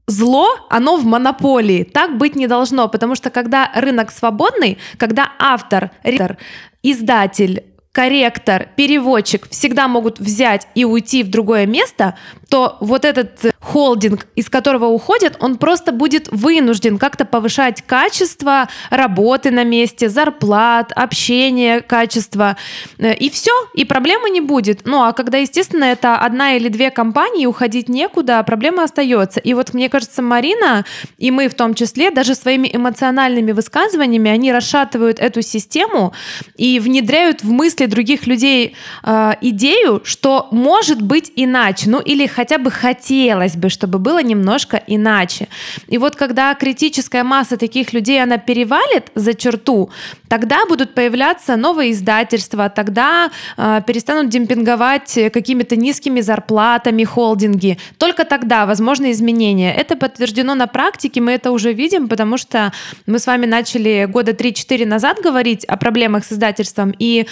зло, 0.07 0.49
оно 0.71 0.97
в 0.97 1.05
монополии. 1.05 1.85
Так 1.85 2.17
быть 2.17 2.37
не 2.37 2.47
должно, 2.47 2.89
потому 2.89 3.15
что 3.15 3.31
когда 3.31 3.71
рынок 3.75 4.11
свободный, 4.11 4.79
когда 4.97 5.33
автор, 5.39 5.91
редактор, 6.03 6.39
издатель, 6.83 7.65
корректор, 7.93 8.69
переводчик 8.77 9.49
всегда 9.51 9.89
могут 9.89 10.21
взять 10.21 10.69
и 10.77 10.85
уйти 10.85 11.25
в 11.25 11.31
другое 11.31 11.67
место, 11.67 12.15
то 12.49 12.79
вот 12.81 13.05
этот 13.05 13.55
холдинг, 13.61 14.27
из 14.35 14.49
которого 14.49 14.87
уходят, 14.87 15.37
он 15.41 15.59
просто 15.59 15.93
будет 15.93 16.29
вынужден 16.29 16.99
как-то 16.99 17.25
повышать 17.25 17.83
качество 17.83 18.69
работы 18.91 19.51
на 19.51 19.65
месте, 19.65 20.09
зарплат, 20.09 20.93
общения, 20.93 21.81
качество. 21.81 22.57
Э, 22.99 23.15
и 23.15 23.29
все, 23.29 23.53
и 23.75 23.85
проблемы 23.85 24.31
не 24.31 24.41
будет. 24.41 24.87
Ну 24.87 25.03
а 25.03 25.13
когда, 25.13 25.39
естественно, 25.39 25.85
это 25.85 26.17
одна 26.17 26.55
или 26.55 26.69
две 26.69 26.91
компании, 26.91 27.47
уходить 27.47 27.89
некуда, 27.89 28.43
проблема 28.43 28.85
остается. 28.85 29.41
И 29.41 29.53
вот 29.53 29.75
мне 29.75 29.89
кажется, 29.91 30.23
Марина, 30.23 30.85
и 31.19 31.31
мы 31.31 31.49
в 31.49 31.55
том 31.55 31.75
числе, 31.75 32.11
даже 32.11 32.35
своими 32.35 32.71
эмоциональными 32.73 33.53
высказываниями, 33.53 34.31
они 34.31 34.53
расшатывают 34.53 35.19
эту 35.19 35.43
систему 35.43 36.15
и 36.57 36.81
внедряют 36.81 37.43
в 37.43 37.51
мысли 37.51 37.87
других 37.87 38.27
людей 38.27 38.75
э, 39.05 39.33
идею, 39.43 40.01
что 40.05 40.49
может 40.51 41.03
быть 41.03 41.31
иначе, 41.37 41.91
ну 41.91 42.01
или 42.01 42.27
хотя 42.39 42.59
бы 42.59 42.71
хотелось 42.71 43.57
бы, 43.57 43.69
чтобы 43.69 43.99
было 43.99 44.23
немножко 44.23 44.81
иначе. 44.87 45.49
И 45.89 45.99
вот 45.99 46.15
когда 46.15 46.55
критическая 46.55 47.25
масса 47.25 47.57
таких 47.57 47.93
людей, 47.93 48.23
она 48.23 48.39
перевалит 48.39 49.11
за 49.17 49.35
черту, 49.35 49.91
тогда 50.29 50.65
будут 50.69 50.95
появляться 50.95 51.57
новые 51.57 51.91
издательства, 51.91 52.69
тогда 52.69 53.31
э, 53.57 53.83
перестанут 53.85 54.29
демпинговать 54.29 55.19
какими-то 55.33 55.75
низкими 55.75 56.21
зарплатами 56.21 57.03
холдинги. 57.03 57.77
Только 57.97 58.25
тогда 58.25 58.67
возможны 58.67 59.11
изменения. 59.11 59.75
Это 59.75 59.97
подтверждено 59.97 60.55
на 60.55 60.69
практике, 60.69 61.21
мы 61.21 61.33
это 61.33 61.51
уже 61.51 61.73
видим, 61.73 62.07
потому 62.07 62.39
что 62.39 62.73
мы 63.07 63.19
с 63.19 63.27
вами 63.27 63.47
начали 63.47 64.07
года 64.09 64.31
3-4 64.31 64.87
назад 64.87 65.19
говорить 65.25 65.65
о 65.65 65.77
проблемах 65.77 66.25
с 66.25 66.33
издательством, 66.33 66.95
и 67.01 67.27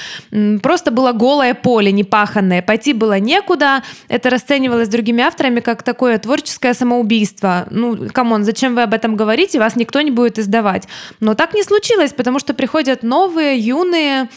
просто 0.63 0.91
было 0.91 1.13
голое 1.13 1.55
поле, 1.55 1.93
непаханное. 1.93 2.61
Пойти 2.61 2.93
было 2.93 3.21
некуда, 3.21 3.85
это 4.09 4.31
расценивалось 4.31 4.89
другими 4.97 5.23
авторами 5.23 5.61
как 5.61 5.83
такое 5.83 6.19
творческое 6.19 6.73
самоубийство. 6.73 7.67
Ну, 7.71 8.09
come 8.13 8.31
on, 8.31 8.45
зачем 8.45 8.75
вы 8.75 8.83
об 8.83 8.95
этом 8.95 9.15
говорите, 9.15 9.59
вас 9.59 9.77
никто 9.77 10.01
не 10.01 10.11
будет 10.11 10.39
издавать. 10.39 10.89
Но 11.21 11.35
так 11.35 11.53
не 11.55 11.63
случилось, 11.63 12.15
потому 12.15 12.39
что 12.39 12.55
приходят 12.55 13.03
новые, 13.03 13.59
юные 13.59 14.29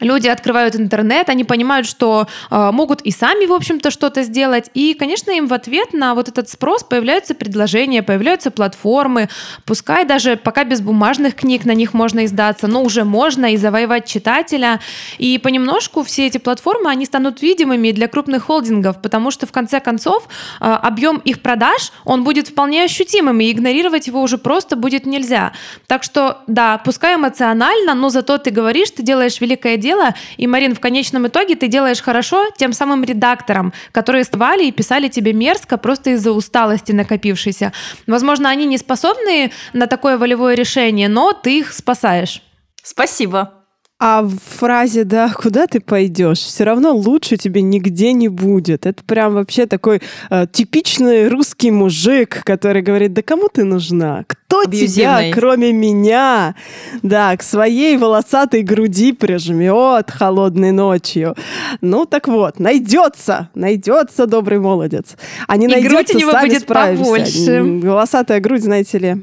Люди 0.00 0.26
открывают 0.26 0.74
интернет, 0.74 1.28
они 1.28 1.44
понимают, 1.44 1.86
что 1.86 2.26
э, 2.50 2.70
могут 2.72 3.02
и 3.02 3.10
сами, 3.10 3.44
в 3.44 3.52
общем-то, 3.52 3.90
что-то 3.90 4.22
сделать. 4.22 4.70
И, 4.72 4.94
конечно, 4.94 5.30
им 5.30 5.46
в 5.46 5.52
ответ 5.52 5.92
на 5.92 6.14
вот 6.14 6.28
этот 6.28 6.48
спрос 6.48 6.82
появляются 6.82 7.34
предложения, 7.34 8.02
появляются 8.02 8.50
платформы. 8.50 9.28
Пускай 9.66 10.06
даже 10.06 10.36
пока 10.36 10.64
без 10.64 10.80
бумажных 10.80 11.34
книг 11.34 11.66
на 11.66 11.74
них 11.74 11.92
можно 11.92 12.24
издаться, 12.24 12.68
но 12.68 12.82
уже 12.82 13.04
можно 13.04 13.52
и 13.52 13.58
завоевать 13.58 14.06
читателя. 14.06 14.80
И 15.18 15.36
понемножку 15.38 16.02
все 16.02 16.26
эти 16.26 16.38
платформы, 16.38 16.90
они 16.90 17.04
станут 17.04 17.42
видимыми 17.42 17.90
для 17.90 18.08
крупных 18.08 18.44
холдингов, 18.44 19.00
потому 19.02 19.30
что, 19.30 19.46
в 19.46 19.52
конце 19.52 19.78
концов, 19.78 20.26
э, 20.60 20.64
объем 20.64 21.18
их 21.18 21.42
продаж, 21.42 21.92
он 22.06 22.24
будет 22.24 22.48
вполне 22.48 22.84
ощутимым, 22.84 23.40
и 23.40 23.52
игнорировать 23.52 24.06
его 24.06 24.22
уже 24.22 24.38
просто 24.38 24.74
будет 24.74 25.04
нельзя. 25.04 25.52
Так 25.86 26.02
что, 26.02 26.38
да, 26.46 26.78
пускай 26.78 27.16
эмоционально, 27.16 27.94
но 27.94 28.08
зато 28.08 28.38
ты 28.38 28.50
говоришь, 28.50 28.90
ты 28.90 29.02
делаешь 29.02 29.38
великое 29.40 29.76
дело. 29.82 30.14
И, 30.38 30.46
Марин, 30.46 30.74
в 30.74 30.80
конечном 30.80 31.26
итоге 31.26 31.56
ты 31.56 31.68
делаешь 31.68 32.00
хорошо 32.00 32.48
тем 32.56 32.72
самым 32.72 33.04
редакторам, 33.04 33.74
которые 33.92 34.24
ствали 34.24 34.64
и 34.64 34.72
писали 34.72 35.08
тебе 35.08 35.34
мерзко 35.34 35.76
просто 35.76 36.10
из-за 36.10 36.32
усталости 36.32 36.92
накопившейся. 36.92 37.72
Возможно, 38.06 38.48
они 38.48 38.64
не 38.64 38.78
способны 38.78 39.52
на 39.74 39.86
такое 39.86 40.16
волевое 40.16 40.54
решение, 40.54 41.08
но 41.08 41.32
ты 41.34 41.58
их 41.58 41.72
спасаешь. 41.74 42.40
Спасибо. 42.82 43.61
А 44.04 44.22
в 44.22 44.36
фразе 44.58 45.04
«да, 45.04 45.32
куда 45.32 45.68
ты 45.68 45.78
пойдешь?» 45.78 46.40
все 46.40 46.64
равно 46.64 46.92
лучше 46.92 47.36
тебе 47.36 47.62
нигде 47.62 48.12
не 48.12 48.26
будет. 48.26 48.84
Это 48.84 49.00
прям 49.04 49.34
вообще 49.34 49.66
такой 49.66 50.02
э, 50.28 50.46
типичный 50.50 51.28
русский 51.28 51.70
мужик, 51.70 52.42
который 52.42 52.82
говорит 52.82 53.12
«да 53.12 53.22
кому 53.22 53.48
ты 53.48 53.62
нужна? 53.62 54.24
Кто 54.26 54.64
тебя, 54.64 55.30
кроме 55.32 55.72
меня, 55.72 56.56
да, 57.04 57.36
к 57.36 57.44
своей 57.44 57.96
волосатой 57.96 58.62
груди 58.62 59.12
прижмет 59.12 60.10
холодной 60.10 60.72
ночью?» 60.72 61.36
Ну 61.80 62.04
так 62.04 62.26
вот, 62.26 62.58
найдется, 62.58 63.50
найдется 63.54 64.26
добрый 64.26 64.58
молодец. 64.58 65.16
А 65.46 65.56
не 65.56 65.66
И 65.66 65.68
найдется, 65.68 65.94
грудь 65.96 66.14
у 66.16 66.18
него 66.18 66.32
сами 66.32 66.48
будет 66.48 66.62
справимся. 66.62 67.04
побольше. 67.04 67.62
Волосатая 67.86 68.40
грудь, 68.40 68.64
знаете 68.64 68.98
ли, 68.98 69.22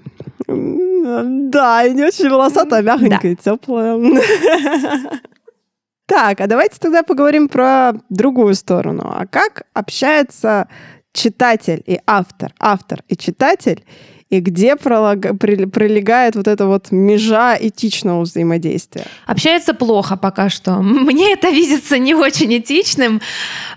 да, 1.23 1.85
и 1.85 1.93
не 1.93 2.03
очень 2.03 2.29
волосатая, 2.29 2.79
а 2.79 2.83
мягонькая, 2.83 3.35
теплая. 3.35 3.99
Так, 6.05 6.41
а 6.41 6.47
давайте 6.47 6.77
тогда 6.79 7.03
поговорим 7.03 7.47
про 7.47 7.93
другую 8.09 8.55
сторону. 8.55 9.03
А 9.05 9.27
как 9.27 9.67
общается 9.75 10.67
читатель 11.13 11.83
и 11.85 11.99
автор, 12.07 12.51
автор 12.59 13.03
и 13.07 13.15
читатель, 13.15 13.83
и 14.29 14.41
где 14.41 14.75
пролегает 14.75 16.35
вот 16.35 16.47
эта 16.47 16.67
вот 16.67 16.91
межа 16.91 17.57
этичного 17.59 18.21
взаимодействия? 18.21 19.05
Общается 19.25 19.73
плохо 19.73 20.17
пока 20.17 20.49
что. 20.49 20.77
Мне 20.81 21.33
это 21.33 21.49
видится 21.49 21.97
не 21.97 22.13
очень 22.13 22.55
этичным. 22.57 23.21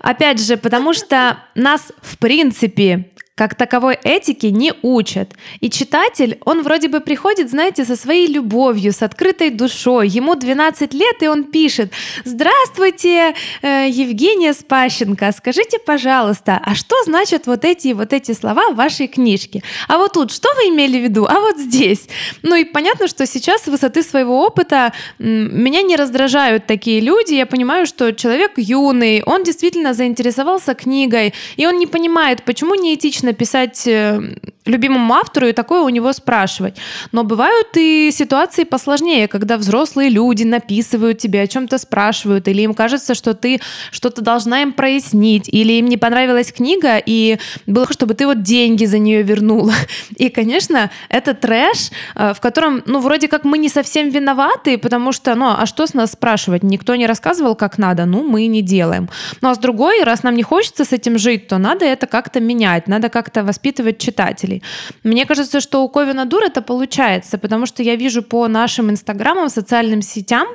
Опять 0.01 0.41
же, 0.45 0.59
потому 0.59 0.93
что 0.93 1.39
нас, 1.55 1.93
в 2.03 2.19
принципе, 2.19 3.11
как 3.35 3.55
таковой 3.55 3.99
этики 4.05 4.47
не 4.47 4.75
учат. 4.83 5.33
И 5.61 5.71
читатель, 5.71 6.39
он 6.45 6.63
вроде 6.63 6.89
бы 6.89 7.01
приходит, 7.01 7.49
знаете, 7.49 7.85
со 7.85 7.97
своей 7.97 8.27
любовью, 8.27 8.93
с 8.93 9.03
открытой 9.03 9.49
душой. 9.49 10.09
Ему 10.09 10.35
12 10.35 10.93
лет, 10.93 11.23
и 11.23 11.29
он 11.29 11.45
пишет, 11.45 11.93
«Здравствуйте, 12.25 13.35
э, 13.63 13.89
Евгения 13.89 14.53
Спащенко, 14.53 15.33
скажите, 15.33 15.79
пожалуйста, 15.79 16.61
а 16.63 16.75
что 16.75 16.95
значат 17.05 17.47
вот 17.47 17.65
эти 17.65 17.95
вот 17.95 18.13
эти 18.13 18.33
слова 18.33 18.71
в 18.71 18.77
вашей 18.77 19.07
книжке? 19.07 19.63
А 19.89 19.97
вот 19.97 20.13
тут 20.13 20.31
что 20.31 20.49
вы 20.57 20.69
имели 20.69 20.99
в 20.99 21.03
виду? 21.03 21.25
А 21.25 21.41
вот 21.41 21.57
здесь?» 21.59 22.09
Ну 22.43 22.55
и 22.55 22.65
понятно, 22.65 23.09
что 23.09 23.27
сейчас 23.27 23.63
с 23.63 23.67
высоты 23.67 24.03
своего 24.03 24.45
опыта 24.45 24.93
меня 25.19 25.81
не 25.81 25.97
раздражают 25.97 26.67
такие 26.67 27.01
люди. 27.01 27.33
Я 27.33 27.47
понимаю, 27.47 27.87
что 27.87 28.13
человек 28.13 28.53
юный, 28.57 29.23
он 29.25 29.43
действительно 29.43 29.95
заинтересовался 29.95 30.75
книгой, 30.75 31.33
и 31.57 31.67
он 31.67 31.79
не 31.79 31.87
понимает, 31.87 32.43
почему 32.45 32.75
неэтично 33.23 33.33
писать 33.33 33.87
э, 33.87 34.21
любимому 34.67 35.15
автору 35.15 35.49
и 35.49 35.53
такое 35.53 35.83
у 35.83 35.89
него 35.89 36.13
спрашивать. 36.13 36.77
Но 37.13 37.25
бывают 37.25 37.69
и 37.77 38.11
ситуации 38.13 38.65
посложнее, 38.65 39.29
когда 39.29 39.57
взрослые 39.57 40.09
люди 40.11 40.45
написывают 40.45 41.19
тебе, 41.19 41.43
о 41.43 41.47
чем-то 41.47 41.79
спрашивают, 41.79 42.49
или 42.49 42.63
им 42.63 42.75
кажется, 42.75 43.15
что 43.15 43.35
ты 43.35 43.61
что-то 43.91 44.23
должна 44.23 44.63
им 44.63 44.73
прояснить, 44.73 45.49
или 45.49 45.75
им 45.75 45.87
не 45.87 45.97
понравилась 45.97 46.53
книга, 46.53 46.99
и 47.05 47.39
было, 47.67 47.87
чтобы 47.91 48.15
ты 48.15 48.27
вот 48.27 48.43
деньги 48.43 48.85
за 48.85 48.99
нее 48.99 49.23
вернула. 49.23 49.73
И, 50.17 50.29
конечно, 50.29 50.91
это 51.09 51.35
трэш, 51.35 51.91
э, 52.15 52.35
в 52.35 52.41
котором, 52.41 52.83
ну, 52.87 53.01
вроде 53.01 53.29
как 53.29 53.45
мы 53.45 53.59
не 53.59 53.69
совсем 53.69 54.11
виноваты, 54.11 54.79
потому 54.79 55.13
что, 55.13 55.35
ну, 55.35 55.55
а 55.59 55.67
что 55.67 55.87
с 55.87 55.95
нас 55.95 56.13
спрашивать? 56.13 56.63
Никто 56.63 56.97
не 56.97 57.07
рассказывал, 57.07 57.55
как 57.55 57.79
надо, 57.79 58.07
ну, 58.07 58.23
мы 58.23 58.47
не 58.47 58.63
делаем. 58.63 59.09
Ну, 59.41 59.49
а 59.49 59.55
с 59.55 59.59
другой, 59.59 60.05
раз 60.05 60.23
нам 60.23 60.35
не 60.35 60.43
хочется 60.43 60.85
с 60.85 60.93
этим 60.93 61.19
жить, 61.19 61.49
то 61.49 61.59
надо 61.59 61.85
это 61.85 62.07
как-то 62.07 62.41
менять, 62.41 62.89
надо 62.89 63.09
как-то 63.13 63.45
воспитывать 63.45 63.99
читателей. 63.99 64.63
Мне 65.05 65.27
кажется, 65.27 65.61
что 65.61 65.85
у 65.85 65.89
Ковина 65.89 66.25
Дур 66.25 66.43
это 66.43 66.63
получается, 66.63 67.39
потому 67.39 67.67
что 67.67 67.83
я 67.83 67.97
вижу 67.97 68.23
по 68.23 68.49
нашим 68.49 68.91
инстаграмам, 68.91 69.49
социальным 69.49 70.03
сетям, 70.03 70.49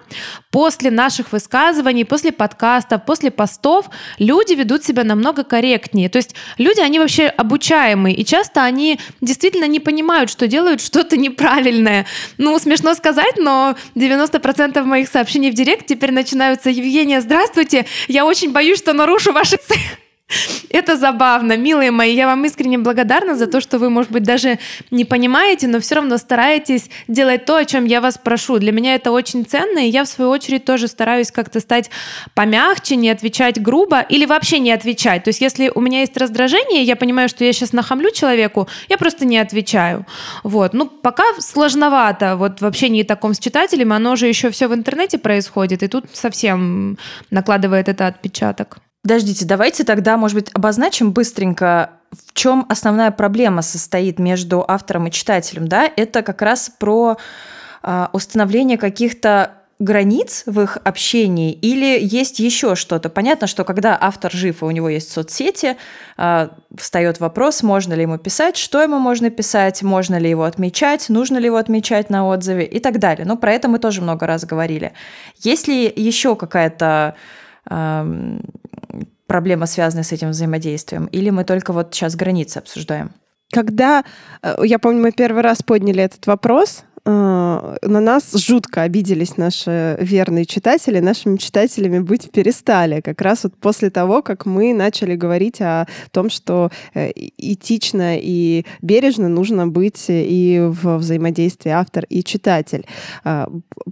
после 0.51 0.91
наших 0.91 1.31
высказываний, 1.31 2.03
после 2.03 2.31
подкастов, 2.31 3.05
после 3.05 3.31
постов 3.31 3.89
люди 4.19 4.53
ведут 4.53 4.83
себя 4.83 5.03
намного 5.03 5.43
корректнее. 5.43 6.09
То 6.09 6.17
есть 6.17 6.35
люди, 6.57 6.81
они 6.81 6.99
вообще 6.99 7.27
обучаемые, 7.27 8.15
и 8.15 8.25
часто 8.25 8.63
они 8.63 8.99
действительно 9.21 9.67
не 9.67 9.79
понимают, 9.79 10.29
что 10.29 10.47
делают 10.47 10.81
что-то 10.87 11.17
неправильное. 11.17 12.05
Ну, 12.37 12.57
смешно 12.59 12.95
сказать, 12.95 13.37
но 13.37 13.75
90% 13.95 14.83
моих 14.83 15.07
сообщений 15.07 15.51
в 15.51 15.53
директ 15.53 15.85
теперь 15.85 16.11
начинаются 16.11 16.69
«Евгения, 16.69 17.21
здравствуйте, 17.21 17.85
я 18.07 18.25
очень 18.25 18.51
боюсь, 18.51 18.79
что 18.79 18.93
нарушу 18.93 19.31
ваши 19.31 19.57
цели». 19.57 19.81
Это 20.69 20.97
забавно, 20.97 21.55
милые 21.55 21.91
мои. 21.91 22.13
Я 22.13 22.27
вам 22.27 22.45
искренне 22.45 22.77
благодарна 22.77 23.35
за 23.35 23.47
то, 23.47 23.61
что 23.61 23.79
вы, 23.79 23.89
может 23.89 24.11
быть, 24.11 24.23
даже 24.23 24.59
не 24.91 25.05
понимаете, 25.05 25.67
но 25.67 25.79
все 25.79 25.95
равно 25.95 26.17
стараетесь 26.17 26.89
делать 27.07 27.45
то, 27.45 27.55
о 27.55 27.65
чем 27.65 27.85
я 27.85 28.01
вас 28.01 28.17
прошу. 28.17 28.59
Для 28.59 28.71
меня 28.71 28.95
это 28.95 29.11
очень 29.11 29.45
ценно, 29.45 29.79
и 29.79 29.89
я, 29.89 30.03
в 30.03 30.07
свою 30.07 30.29
очередь, 30.29 30.65
тоже 30.65 30.87
стараюсь 30.87 31.31
как-то 31.31 31.61
стать 31.61 31.89
помягче, 32.33 32.97
не 32.97 33.09
отвечать 33.09 33.61
грубо 33.61 34.01
или 34.01 34.25
вообще 34.25 34.59
не 34.59 34.71
отвечать. 34.71 35.23
То 35.23 35.29
есть, 35.29 35.41
если 35.41 35.71
у 35.73 35.79
меня 35.79 36.01
есть 36.01 36.17
раздражение, 36.17 36.83
я 36.83 36.95
понимаю, 36.95 37.29
что 37.29 37.45
я 37.45 37.53
сейчас 37.53 37.71
нахамлю 37.71 38.11
человеку, 38.11 38.67
я 38.89 38.97
просто 38.97 39.25
не 39.25 39.37
отвечаю. 39.37 40.05
Вот. 40.43 40.73
Ну, 40.73 40.87
пока 40.87 41.23
сложновато 41.39 42.35
вот 42.35 42.59
в 42.59 42.65
общении 42.65 43.03
таком 43.03 43.33
с 43.33 43.39
читателем, 43.39 43.93
оно 43.93 44.15
же 44.15 44.27
еще 44.27 44.49
все 44.51 44.67
в 44.67 44.73
интернете 44.73 45.17
происходит, 45.17 45.83
и 45.83 45.87
тут 45.87 46.05
совсем 46.13 46.97
накладывает 47.31 47.87
это 47.87 48.07
отпечаток. 48.07 48.79
Подождите, 49.07 49.45
давайте 49.45 49.85
тогда, 49.85 50.17
может 50.17 50.35
быть, 50.35 50.49
обозначим 50.53 51.13
быстренько, 51.13 51.91
в 52.11 52.33
чем 52.33 52.65
основная 52.67 53.09
проблема 53.11 53.61
состоит 53.61 54.19
между 54.19 54.65
автором 54.67 55.07
и 55.07 55.11
читателем, 55.11 55.69
да? 55.69 55.89
Это 55.95 56.21
как 56.23 56.41
раз 56.41 56.69
про 56.77 57.15
э, 57.83 58.07
установление 58.11 58.77
каких-то 58.77 59.53
границ 59.79 60.43
в 60.45 60.59
их 60.59 60.77
общении 60.83 61.53
или 61.53 61.97
есть 62.01 62.39
еще 62.39 62.75
что-то? 62.75 63.07
Понятно, 63.07 63.47
что 63.47 63.63
когда 63.63 63.97
автор 63.97 64.29
жив 64.29 64.61
и 64.61 64.65
у 64.65 64.71
него 64.71 64.89
есть 64.89 65.09
соцсети, 65.09 65.77
э, 66.17 66.49
встает 66.77 67.21
вопрос, 67.21 67.63
можно 67.63 67.93
ли 67.93 68.01
ему 68.01 68.17
писать, 68.17 68.57
что 68.57 68.83
ему 68.83 68.99
можно 68.99 69.29
писать, 69.29 69.83
можно 69.83 70.17
ли 70.17 70.29
его 70.29 70.43
отмечать, 70.43 71.07
нужно 71.07 71.37
ли 71.37 71.45
его 71.45 71.55
отмечать 71.55 72.09
на 72.09 72.27
отзыве 72.27 72.65
и 72.65 72.81
так 72.81 72.99
далее. 72.99 73.25
Но 73.25 73.37
про 73.37 73.53
это 73.53 73.69
мы 73.69 73.79
тоже 73.79 74.01
много 74.01 74.27
раз 74.27 74.43
говорили. 74.43 74.91
Есть 75.37 75.69
ли 75.69 75.85
еще 75.95 76.35
какая-то 76.35 77.15
проблема, 79.27 79.65
связанная 79.65 80.03
с 80.03 80.11
этим 80.11 80.29
взаимодействием? 80.29 81.05
Или 81.07 81.29
мы 81.29 81.43
только 81.43 81.73
вот 81.73 81.93
сейчас 81.93 82.15
границы 82.15 82.57
обсуждаем? 82.57 83.11
Когда, 83.51 84.03
э, 84.41 84.55
я 84.63 84.79
помню, 84.79 85.01
мы 85.01 85.11
первый 85.11 85.41
раз 85.41 85.63
подняли 85.63 86.03
этот 86.03 86.27
вопрос, 86.27 86.83
э, 87.05 87.09
на 87.09 87.99
нас 88.01 88.33
жутко 88.33 88.81
обиделись 88.81 89.37
наши 89.37 89.97
верные 90.01 90.45
читатели, 90.45 90.99
нашими 90.99 91.37
читателями 91.37 91.99
быть 91.99 92.29
перестали. 92.31 92.99
Как 92.99 93.21
раз 93.21 93.45
вот 93.45 93.55
после 93.55 93.89
того, 93.89 94.21
как 94.21 94.45
мы 94.45 94.73
начали 94.73 95.15
говорить 95.15 95.61
о 95.61 95.87
том, 96.11 96.29
что 96.29 96.71
э, 96.93 97.11
этично 97.37 98.17
и 98.17 98.65
бережно 98.81 99.29
нужно 99.29 99.67
быть 99.67 100.05
и 100.09 100.59
в 100.61 100.97
взаимодействии 100.97 101.71
автор 101.71 102.03
и 102.09 102.23
читатель. 102.23 102.85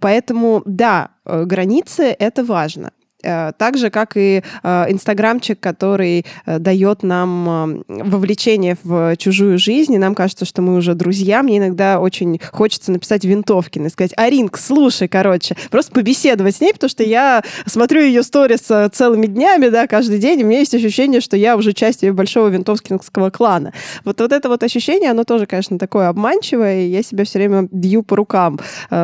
Поэтому, 0.02 0.62
да, 0.66 1.12
границы— 1.26 2.04
это 2.20 2.44
важно. 2.44 2.92
Э, 3.26 3.52
так 3.58 3.78
же, 3.78 3.90
как 3.90 4.16
и 4.16 4.44
э, 4.64 4.86
инстаграмчик, 4.90 5.60
который 5.60 6.26
э, 6.46 6.60
дает 6.60 7.04
нам 7.04 7.84
вовлечение 7.88 8.78
в 8.84 9.16
чужую 9.18 9.58
жизнь, 9.58 9.94
и 9.94 9.98
нам 9.98 10.16
кажется, 10.16 10.46
что 10.46 10.62
мы 10.62 10.76
уже 10.76 10.94
друзья. 10.94 11.42
Мне 11.42 11.58
иногда 11.58 12.00
очень 12.00 12.40
хочется 12.52 12.92
написать 12.92 13.26
Винтовкин 13.26 13.88
и 13.88 13.90
сказать, 13.90 14.14
Аринк, 14.16 14.58
слушай, 14.58 15.08
короче, 15.08 15.56
просто 15.72 15.92
побеседовать 15.92 16.58
с 16.58 16.62
ней, 16.62 16.74
потому 16.74 16.90
что 16.90 17.04
я 17.04 17.44
смотрю 17.66 18.02
ее 18.02 18.24
сторис 18.24 18.70
целыми 18.94 19.26
днями, 19.26 19.70
да, 19.70 19.88
каждый 19.88 20.20
день, 20.20 20.40
и 20.40 20.44
у 20.44 20.48
меня 20.48 20.60
есть 20.60 20.76
ощущение, 20.76 21.22
что 21.22 21.36
я 21.36 21.58
уже 21.58 21.74
часть 21.74 22.04
ее 22.04 22.14
большого 22.14 22.50
винтовскинского 22.50 23.30
клана. 23.30 23.74
Вот, 24.04 24.22
вот 24.22 24.32
это 24.32 24.50
вот 24.50 24.64
ощущение, 24.64 25.12
оно 25.12 25.24
тоже, 25.24 25.46
конечно, 25.46 25.80
такое 25.80 26.10
обманчивое, 26.10 26.82
и 26.82 26.90
я 26.90 27.02
себя 27.02 27.26
все 27.26 27.40
время 27.40 27.68
бью 27.72 28.04
по 28.04 28.16
рукам, 28.16 28.60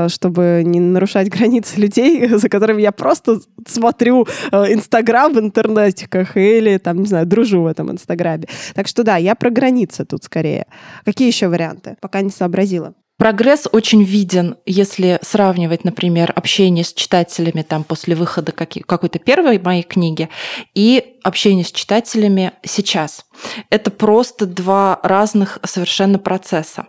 чтобы 0.07 0.61
не 0.65 0.79
нарушать 0.79 1.29
границы 1.35 1.79
людей, 1.79 2.27
за 2.27 2.49
которыми 2.49 2.81
я 2.81 2.91
просто 2.91 3.39
смотрю 3.67 4.10
э, 4.51 4.73
Инстаграм 4.73 5.33
в 5.33 5.39
интернетиках 5.39 6.37
или, 6.37 6.77
там, 6.77 6.99
не 6.99 7.07
знаю, 7.07 7.25
дружу 7.25 7.63
в 7.63 7.67
этом 7.67 7.91
Инстаграме. 7.91 8.45
Так 8.73 8.87
что 8.87 9.03
да, 9.03 9.17
я 9.17 9.35
про 9.35 9.49
границы 9.49 10.05
тут 10.05 10.23
скорее. 10.23 10.65
Какие 11.05 11.27
еще 11.27 11.47
варианты? 11.47 11.97
Пока 12.01 12.21
не 12.21 12.29
сообразила. 12.29 12.93
Прогресс 13.21 13.67
очень 13.71 14.03
виден, 14.03 14.55
если 14.65 15.19
сравнивать, 15.21 15.83
например, 15.83 16.33
общение 16.35 16.83
с 16.83 16.91
читателями 16.91 17.61
там, 17.61 17.83
после 17.83 18.15
выхода 18.15 18.51
какой-то 18.51 19.19
первой 19.19 19.59
моей 19.59 19.83
книги 19.83 20.27
и 20.73 21.17
общение 21.23 21.63
с 21.63 21.71
читателями 21.71 22.53
сейчас. 22.63 23.25
Это 23.69 23.91
просто 23.91 24.47
два 24.47 24.99
разных 25.03 25.59
совершенно 25.63 26.17
процесса. 26.17 26.87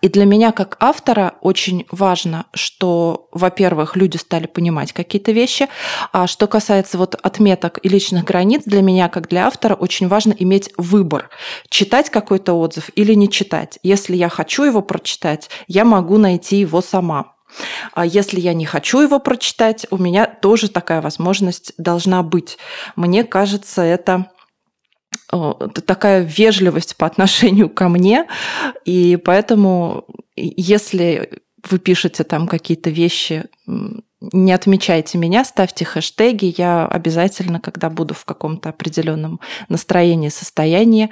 И 0.00 0.08
для 0.08 0.24
меня 0.24 0.52
как 0.52 0.76
автора 0.80 1.34
очень 1.40 1.86
важно, 1.90 2.46
что, 2.54 3.28
во-первых, 3.32 3.96
люди 3.96 4.16
стали 4.16 4.46
понимать 4.46 4.92
какие-то 4.92 5.32
вещи, 5.32 5.68
а 6.12 6.26
что 6.26 6.46
касается 6.46 6.98
вот 6.98 7.14
отметок 7.14 7.78
и 7.82 7.88
личных 7.88 8.24
границ, 8.24 8.62
для 8.64 8.82
меня 8.82 9.08
как 9.08 9.28
для 9.28 9.46
автора 9.46 9.74
очень 9.74 10.08
важно 10.08 10.34
иметь 10.38 10.70
выбор, 10.76 11.30
читать 11.68 12.10
какой-то 12.10 12.54
отзыв 12.54 12.90
или 12.94 13.14
не 13.14 13.28
читать. 13.28 13.78
Если 13.82 14.16
я 14.16 14.28
хочу 14.28 14.64
его 14.64 14.82
прочитать, 14.82 15.50
я 15.68 15.84
могу 15.84 16.18
найти 16.18 16.56
его 16.56 16.80
сама. 16.80 17.32
А 17.92 18.06
если 18.06 18.40
я 18.40 18.54
не 18.54 18.64
хочу 18.64 19.00
его 19.00 19.18
прочитать, 19.18 19.86
у 19.90 19.98
меня 19.98 20.26
тоже 20.26 20.68
такая 20.68 21.02
возможность 21.02 21.74
должна 21.76 22.22
быть. 22.22 22.58
Мне 22.96 23.24
кажется, 23.24 23.82
это 23.82 24.30
такая 25.86 26.22
вежливость 26.22 26.96
по 26.96 27.06
отношению 27.06 27.70
ко 27.70 27.88
мне, 27.88 28.26
и 28.84 29.16
поэтому, 29.16 30.04
если 30.36 31.42
вы 31.68 31.78
пишете 31.78 32.24
там 32.24 32.46
какие-то 32.46 32.90
вещи, 32.90 33.44
не 34.32 34.52
отмечайте 34.52 35.18
меня, 35.18 35.44
ставьте 35.44 35.84
хэштеги. 35.84 36.54
Я 36.56 36.86
обязательно, 36.86 37.60
когда 37.60 37.90
буду 37.90 38.14
в 38.14 38.24
каком-то 38.24 38.68
определенном 38.68 39.40
настроении, 39.68 40.28
состоянии, 40.28 41.10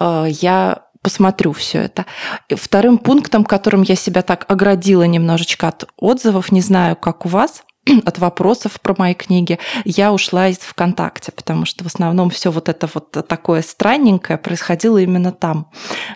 э, 0.00 0.26
я 0.28 0.82
посмотрю 1.02 1.52
все 1.52 1.82
это. 1.82 2.06
Вторым 2.50 2.98
пунктом, 2.98 3.44
которым 3.44 3.82
я 3.82 3.94
себя 3.94 4.22
так 4.22 4.44
оградила 4.48 5.04
немножечко 5.04 5.68
от 5.68 5.88
отзывов, 5.96 6.50
не 6.50 6.60
знаю, 6.60 6.96
как 6.96 7.24
у 7.24 7.28
вас, 7.28 7.62
от 8.04 8.18
вопросов 8.18 8.80
про 8.80 8.94
мои 8.96 9.14
книги, 9.14 9.58
я 9.84 10.12
ушла 10.12 10.48
из 10.48 10.58
ВКонтакте, 10.58 11.32
потому 11.32 11.64
что 11.64 11.84
в 11.84 11.86
основном 11.86 12.30
все 12.30 12.50
вот 12.50 12.68
это 12.68 12.88
вот 12.92 13.10
такое 13.26 13.62
странненькое 13.62 14.38
происходило 14.38 14.98
именно 14.98 15.32
там. 15.32 15.70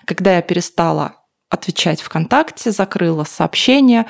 Когда 0.05 0.37
я 0.37 0.43
перестала 0.43 1.17
отвечать 1.49 2.01
ВКонтакте, 2.01 2.71
закрыла 2.71 3.25
сообщения, 3.25 4.07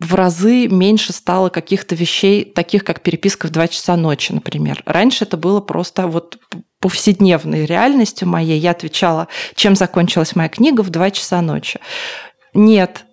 в 0.00 0.14
разы 0.14 0.68
меньше 0.68 1.12
стало 1.12 1.48
каких-то 1.48 1.94
вещей, 1.94 2.44
таких 2.44 2.84
как 2.84 3.00
переписка 3.00 3.46
в 3.46 3.50
2 3.50 3.68
часа 3.68 3.96
ночи, 3.96 4.32
например. 4.32 4.82
Раньше 4.84 5.24
это 5.24 5.36
было 5.36 5.60
просто 5.60 6.06
вот 6.06 6.38
повседневной 6.80 7.64
реальностью 7.64 8.28
моей. 8.28 8.58
Я 8.58 8.72
отвечала, 8.72 9.28
чем 9.54 9.76
закончилась 9.76 10.36
моя 10.36 10.50
книга 10.50 10.82
в 10.82 10.90
2 10.90 11.10
часа 11.12 11.40
ночи. 11.40 11.80
Нет, 12.52 13.06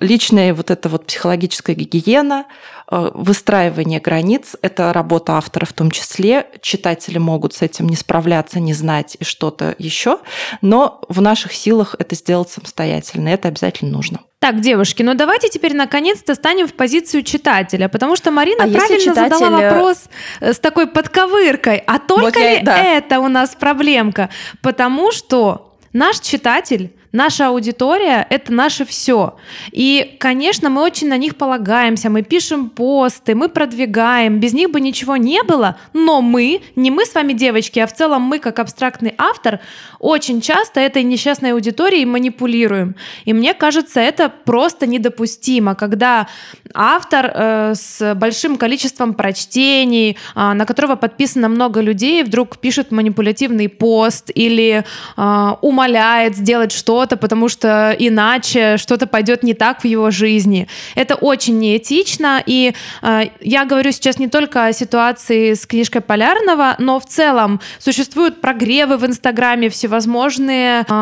личная 0.00 0.54
вот 0.54 0.70
эта 0.70 0.88
вот 0.88 1.06
психологическая 1.06 1.76
гигиена, 1.76 2.46
э, 2.90 3.10
выстраивание 3.12 4.00
границ– 4.00 4.56
это 4.62 4.92
работа 4.92 5.34
автора 5.34 5.66
в 5.66 5.72
том 5.72 5.90
числе. 5.90 6.46
Читатели 6.62 7.18
могут 7.18 7.54
с 7.54 7.62
этим 7.62 7.88
не 7.88 7.96
справляться, 7.96 8.58
не 8.58 8.72
знать 8.72 9.16
и 9.20 9.24
что-то 9.24 9.74
еще, 9.78 10.18
но 10.62 11.02
в 11.08 11.20
наших 11.20 11.52
силах 11.52 11.94
это 11.98 12.14
сделать 12.14 12.50
самостоятельно, 12.50 13.28
это 13.28 13.48
обязательно 13.48 13.90
нужно. 13.90 14.20
Так, 14.38 14.60
девушки, 14.60 15.02
ну 15.02 15.12
давайте 15.12 15.50
теперь 15.50 15.76
наконец-то 15.76 16.34
станем 16.34 16.66
в 16.66 16.72
позицию 16.72 17.22
читателя, 17.22 17.90
потому 17.90 18.16
что 18.16 18.30
Марина 18.30 18.64
а 18.64 18.68
правильно 18.68 18.98
читатель... 18.98 19.36
задала 19.36 19.50
вопрос 19.50 20.04
э, 20.40 20.54
с 20.54 20.58
такой 20.58 20.86
подковыркой. 20.86 21.82
А 21.86 21.98
только 21.98 22.22
вот 22.22 22.36
я... 22.36 22.58
ли 22.58 22.64
да. 22.64 22.82
это 22.82 23.20
у 23.20 23.28
нас 23.28 23.54
проблемка? 23.54 24.30
Потому 24.62 25.12
что 25.12 25.76
наш 25.92 26.20
читатель 26.20 26.94
Наша 27.12 27.48
аудитория— 27.48 28.24
это 28.30 28.52
наше 28.52 28.84
все. 28.84 29.36
И, 29.72 30.16
конечно, 30.20 30.70
мы 30.70 30.82
очень 30.82 31.08
на 31.08 31.16
них 31.16 31.34
полагаемся, 31.34 32.08
мы 32.08 32.22
пишем 32.22 32.70
посты, 32.70 33.34
мы 33.34 33.48
продвигаем, 33.48 34.38
без 34.38 34.52
них 34.52 34.70
бы 34.70 34.80
ничего 34.80 35.16
не 35.16 35.42
было, 35.42 35.76
но 35.92 36.22
мы, 36.22 36.62
не 36.76 36.90
мы 36.92 37.04
с 37.04 37.14
вами 37.14 37.32
девочки, 37.32 37.80
а 37.80 37.88
в 37.88 37.92
целом 37.92 38.22
мы 38.22 38.38
как 38.38 38.60
абстрактный 38.60 39.14
автор, 39.18 39.58
очень 39.98 40.40
часто 40.40 40.78
этой 40.78 41.02
несчастной 41.02 41.52
аудиторией 41.52 42.04
манипулируем. 42.04 42.94
И 43.24 43.32
мне 43.32 43.54
кажется, 43.54 44.00
это 44.00 44.32
просто 44.44 44.86
недопустимо, 44.86 45.74
когда 45.74 46.28
автор 46.72 47.32
э, 47.34 47.74
с 47.74 48.14
большим 48.14 48.56
количеством 48.56 49.14
прочтений, 49.14 50.16
э, 50.36 50.52
на 50.52 50.64
которого 50.64 50.94
подписано 50.94 51.48
много 51.48 51.80
людей, 51.80 52.22
вдруг 52.22 52.58
пишет 52.58 52.92
манипулятивный 52.92 53.68
пост 53.68 54.30
или 54.32 54.84
э, 55.16 55.48
умоляет 55.60 56.36
сделать 56.36 56.70
что 56.70 56.99
что-то, 57.00 57.16
потому 57.16 57.48
что 57.48 57.96
иначе 57.98 58.76
что-то 58.76 59.06
пойдет 59.06 59.42
не 59.42 59.54
так 59.54 59.80
в 59.80 59.86
его 59.86 60.10
жизни. 60.10 60.66
Это 60.94 61.14
очень 61.14 61.58
неэтично, 61.58 62.42
и 62.44 62.74
э, 63.02 63.20
я 63.40 63.64
говорю 63.64 63.90
сейчас 63.92 64.18
не 64.18 64.28
только 64.28 64.66
о 64.66 64.72
ситуации 64.74 65.54
с 65.54 65.64
книжкой 65.64 66.02
Полярного, 66.02 66.74
но 66.78 67.00
в 67.00 67.06
целом 67.06 67.60
существуют 67.78 68.42
прогревы 68.42 68.98
в 68.98 69.06
Инстаграме, 69.06 69.70
всевозможные 69.70 70.84
э, 70.86 70.92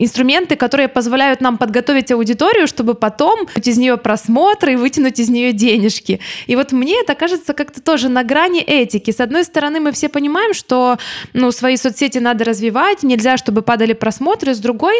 инструменты, 0.00 0.56
которые 0.56 0.88
позволяют 0.88 1.40
нам 1.40 1.56
подготовить 1.56 2.10
аудиторию, 2.10 2.66
чтобы 2.66 2.94
потом 2.94 3.46
из 3.64 3.78
нее 3.78 3.96
просмотры 3.98 4.72
и 4.72 4.76
вытянуть 4.76 5.20
из 5.20 5.28
нее 5.28 5.52
денежки. 5.52 6.18
И 6.48 6.56
вот 6.56 6.72
мне 6.72 7.00
это 7.00 7.14
кажется 7.14 7.52
как-то 7.52 7.80
тоже 7.80 8.08
на 8.08 8.24
грани 8.24 8.60
этики. 8.60 9.12
С 9.12 9.20
одной 9.20 9.44
стороны, 9.44 9.78
мы 9.78 9.92
все 9.92 10.08
понимаем, 10.08 10.52
что 10.52 10.98
ну, 11.32 11.52
свои 11.52 11.76
соцсети 11.76 12.18
надо 12.18 12.44
развивать, 12.44 13.04
нельзя, 13.04 13.36
чтобы 13.36 13.62
падали 13.62 13.92
просмотры, 13.92 14.52
с 14.52 14.58
другой 14.58 14.95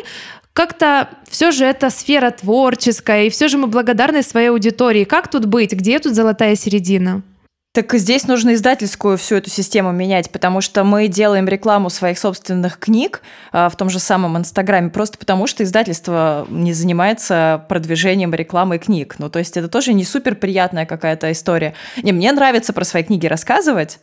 как-то 0.53 1.11
все 1.29 1.51
же 1.51 1.67
это 1.67 1.91
сфера 1.91 2.31
творческая, 2.31 3.25
и 3.25 3.31
все 3.31 3.49
же 3.49 3.59
мы 3.59 3.67
благодарны 3.67 4.23
своей 4.23 4.49
аудитории. 4.49 5.05
Как 5.05 5.29
тут 5.29 5.45
быть? 5.45 5.73
Где 5.73 5.99
тут 5.99 6.15
золотая 6.15 6.57
середина? 6.57 7.23
Так 7.77 7.93
здесь 7.93 8.27
нужно 8.27 8.55
издательскую 8.55 9.19
всю 9.19 9.35
эту 9.35 9.51
систему 9.51 9.93
менять, 9.93 10.31
потому 10.31 10.63
что 10.63 10.83
мы 10.83 11.09
делаем 11.09 11.47
рекламу 11.47 11.91
своих 11.91 12.19
собственных 12.19 12.79
книг 12.79 13.21
а, 13.53 13.69
в 13.69 13.77
том 13.77 13.91
же 13.91 13.99
самом 13.99 14.39
Инстаграме, 14.39 14.89
просто 14.89 15.19
потому 15.19 15.47
что 15.47 15.63
издательство 15.63 16.47
не 16.49 16.73
занимается 16.73 17.67
продвижением 17.69 18.33
рекламы 18.33 18.79
книг. 18.79 19.17
Ну, 19.19 19.29
то 19.29 19.41
есть 19.41 19.59
это 19.59 19.69
тоже 19.69 19.93
не 19.93 20.05
супер 20.05 20.37
приятная 20.37 20.87
какая-то 20.87 21.31
история. 21.31 21.75
Не, 22.03 22.13
мне 22.13 22.33
нравится 22.33 22.73
про 22.73 22.87
свои 22.87 23.03
книги 23.03 23.27
рассказывать, 23.27 23.99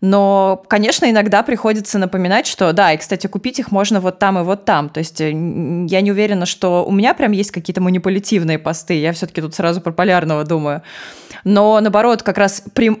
но, 0.00 0.62
конечно, 0.68 1.10
иногда 1.10 1.42
приходится 1.42 1.98
напоминать, 1.98 2.46
что 2.46 2.72
да, 2.72 2.92
и, 2.92 2.96
кстати, 2.96 3.26
купить 3.26 3.58
их 3.58 3.72
можно 3.72 4.00
вот 4.00 4.18
там 4.18 4.38
и 4.38 4.42
вот 4.42 4.64
там. 4.64 4.88
То 4.88 4.98
есть 4.98 5.20
э, 5.20 5.30
я 5.30 6.00
не 6.00 6.12
уверена, 6.12 6.46
что 6.46 6.84
у 6.84 6.92
меня 6.92 7.14
прям 7.14 7.32
есть 7.32 7.50
какие-то 7.50 7.80
манипулятивные 7.80 8.58
посты. 8.58 8.94
Я 8.94 9.12
все-таки 9.12 9.40
тут 9.40 9.54
сразу 9.54 9.80
про 9.80 9.92
полярного 9.92 10.44
думаю. 10.44 10.82
Но, 11.42 11.80
наоборот, 11.80 12.22
как 12.22 12.38
раз 12.38 12.62
при, 12.74 12.96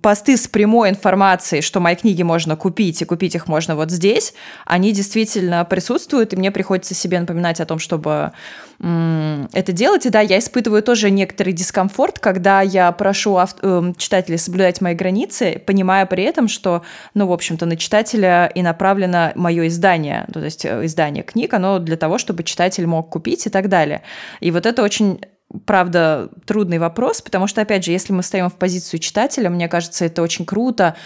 посты 0.00 0.36
с 0.36 0.46
прямой 0.46 0.90
информацией, 0.90 1.62
что 1.62 1.80
мои 1.80 1.96
книги 1.96 2.22
можно 2.22 2.56
купить, 2.56 3.02
и 3.02 3.04
купить 3.04 3.34
их 3.34 3.48
можно 3.48 3.74
вот 3.74 3.90
здесь, 3.90 4.34
они 4.66 4.92
действительно 4.92 5.64
присутствуют, 5.64 6.32
и 6.32 6.36
мне 6.36 6.50
приходится 6.50 6.94
себе 6.94 7.18
напоминать 7.18 7.60
о 7.60 7.66
том, 7.66 7.78
чтобы 7.78 8.32
это 8.82 9.72
делать. 9.72 10.06
И 10.06 10.10
да, 10.10 10.20
я 10.20 10.38
испытываю 10.38 10.82
тоже 10.82 11.10
некоторый 11.10 11.52
дискомфорт, 11.52 12.18
когда 12.18 12.62
я 12.62 12.90
прошу 12.92 13.36
ав- 13.36 13.56
э, 13.60 13.92
читателей 13.98 14.38
соблюдать 14.38 14.80
мои 14.80 14.94
границы, 14.94 15.62
понимая 15.66 16.06
при 16.06 16.24
этом, 16.24 16.48
что, 16.48 16.82
ну, 17.12 17.26
в 17.26 17.32
общем-то, 17.32 17.66
на 17.66 17.76
читателя 17.76 18.46
и 18.46 18.62
направлено 18.62 19.32
мое 19.34 19.66
издание, 19.66 20.26
то 20.32 20.40
есть 20.40 20.64
э, 20.64 20.86
издание 20.86 21.22
книг, 21.22 21.52
оно 21.52 21.78
для 21.78 21.98
того, 21.98 22.16
чтобы 22.16 22.42
читатель 22.42 22.86
мог 22.86 23.10
купить 23.10 23.46
и 23.46 23.50
так 23.50 23.68
далее. 23.68 24.00
И 24.40 24.50
вот 24.50 24.64
это 24.64 24.82
очень 24.82 25.20
правда, 25.66 26.30
трудный 26.46 26.78
вопрос, 26.78 27.20
потому 27.20 27.48
что, 27.48 27.60
опять 27.60 27.84
же, 27.84 27.90
если 27.90 28.14
мы 28.14 28.22
стоим 28.22 28.48
в 28.48 28.54
позицию 28.54 29.00
читателя, 29.00 29.50
мне 29.50 29.68
кажется, 29.68 30.06
это 30.06 30.22
очень 30.22 30.46
круто, 30.46 30.96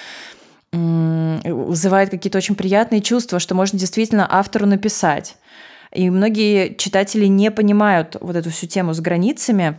вызывает 0.72 2.10
какие-то 2.10 2.38
очень 2.38 2.54
приятные 2.54 3.00
чувства, 3.00 3.38
что 3.38 3.54
можно 3.54 3.78
действительно 3.78 4.26
автору 4.30 4.66
написать. 4.66 5.37
И 5.94 6.11
многие 6.11 6.74
читатели 6.74 7.26
не 7.26 7.50
понимают 7.50 8.16
вот 8.20 8.35
эту 8.35 8.50
всю 8.50 8.66
тему 8.66 8.94
с 8.94 9.00
границами, 9.00 9.78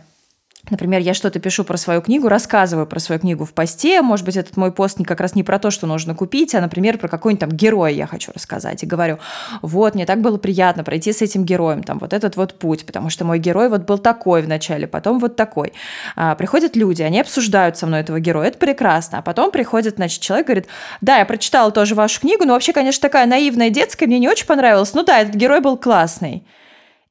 Например, 0.70 1.00
я 1.00 1.14
что-то 1.14 1.38
пишу 1.38 1.62
про 1.64 1.76
свою 1.76 2.00
книгу, 2.00 2.28
рассказываю 2.28 2.86
про 2.86 2.98
свою 2.98 3.20
книгу 3.20 3.44
в 3.44 3.52
посте. 3.52 4.02
Может 4.02 4.26
быть, 4.26 4.36
этот 4.36 4.56
мой 4.56 4.72
пост 4.72 4.98
как 5.04 5.20
раз 5.20 5.34
не 5.34 5.42
про 5.42 5.58
то, 5.58 5.70
что 5.70 5.86
нужно 5.86 6.14
купить, 6.14 6.54
а, 6.54 6.60
например, 6.60 6.98
про 6.98 7.08
какой-нибудь 7.08 7.40
там 7.40 7.50
героя 7.50 7.92
я 7.92 8.06
хочу 8.06 8.32
рассказать. 8.34 8.82
И 8.82 8.86
говорю, 8.86 9.18
вот, 9.62 9.94
мне 9.94 10.06
так 10.06 10.20
было 10.20 10.38
приятно 10.38 10.84
пройти 10.84 11.12
с 11.12 11.22
этим 11.22 11.44
героем, 11.44 11.82
там, 11.82 11.98
вот 11.98 12.12
этот 12.12 12.36
вот 12.36 12.54
путь, 12.58 12.86
потому 12.86 13.10
что 13.10 13.24
мой 13.24 13.38
герой 13.38 13.68
вот 13.68 13.82
был 13.82 13.98
такой 13.98 14.42
вначале, 14.42 14.86
потом 14.86 15.18
вот 15.18 15.36
такой. 15.36 15.72
А, 16.16 16.34
приходят 16.34 16.76
люди, 16.76 17.02
они 17.02 17.20
обсуждают 17.20 17.76
со 17.76 17.86
мной 17.86 18.00
этого 18.00 18.18
героя, 18.18 18.48
это 18.48 18.58
прекрасно. 18.58 19.18
А 19.18 19.22
потом 19.22 19.50
приходит, 19.50 19.96
значит, 19.96 20.20
человек 20.20 20.46
говорит, 20.46 20.66
да, 21.00 21.18
я 21.18 21.26
прочитала 21.26 21.70
тоже 21.70 21.94
вашу 21.94 22.20
книгу, 22.20 22.44
но 22.44 22.54
вообще, 22.54 22.72
конечно, 22.72 23.00
такая 23.02 23.26
наивная 23.26 23.70
детская, 23.70 24.06
мне 24.06 24.18
не 24.18 24.28
очень 24.28 24.46
понравилась. 24.46 24.94
Ну 24.94 25.04
да, 25.04 25.20
этот 25.20 25.34
герой 25.34 25.60
был 25.60 25.76
классный. 25.76 26.44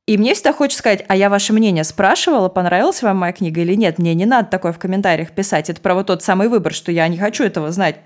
И 0.07 0.17
мне 0.19 0.35
всегда 0.35 0.53
хочется 0.53 0.79
сказать, 0.79 1.03
а 1.07 1.15
я 1.15 1.29
ваше 1.29 1.51
мнение 1.51 1.83
спрашивала, 1.83 2.47
понравилась 2.47 3.01
вам 3.01 3.17
моя 3.17 3.33
книга 3.33 3.61
или 3.61 3.73
нет? 3.73 3.97
Мне 3.97 4.13
не 4.13 4.25
надо 4.25 4.49
такое 4.49 4.71
в 4.71 4.77
комментариях 4.77 5.31
писать. 5.31 5.69
Это 5.69 5.81
про 5.81 5.95
вот 5.95 6.07
тот 6.07 6.21
самый 6.21 6.47
выбор, 6.47 6.73
что 6.73 6.91
я 6.91 7.07
не 7.07 7.17
хочу 7.17 7.43
этого 7.43 7.71
знать, 7.71 7.97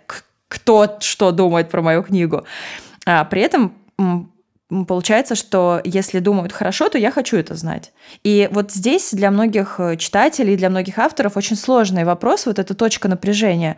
кто 0.47 0.97
что 1.01 1.31
думает 1.31 1.69
про 1.69 1.81
мою 1.81 2.03
книгу. 2.03 2.45
А 3.05 3.25
при 3.25 3.41
этом 3.41 3.75
получается, 4.87 5.35
что 5.35 5.81
если 5.83 6.19
думают 6.19 6.53
хорошо, 6.53 6.89
то 6.89 6.97
я 6.97 7.11
хочу 7.11 7.35
это 7.35 7.55
знать. 7.55 7.91
И 8.23 8.47
вот 8.51 8.71
здесь 8.71 9.11
для 9.11 9.31
многих 9.31 9.79
э, 9.79 9.97
читателей, 9.97 10.55
для 10.55 10.69
многих 10.69 10.99
авторов 10.99 11.35
очень 11.37 11.55
сложный 11.55 12.03
вопрос, 12.03 12.45
вот 12.45 12.59
эта 12.59 12.75
точка 12.75 13.07
напряжения. 13.07 13.77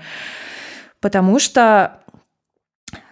Потому 1.00 1.40
что 1.40 2.02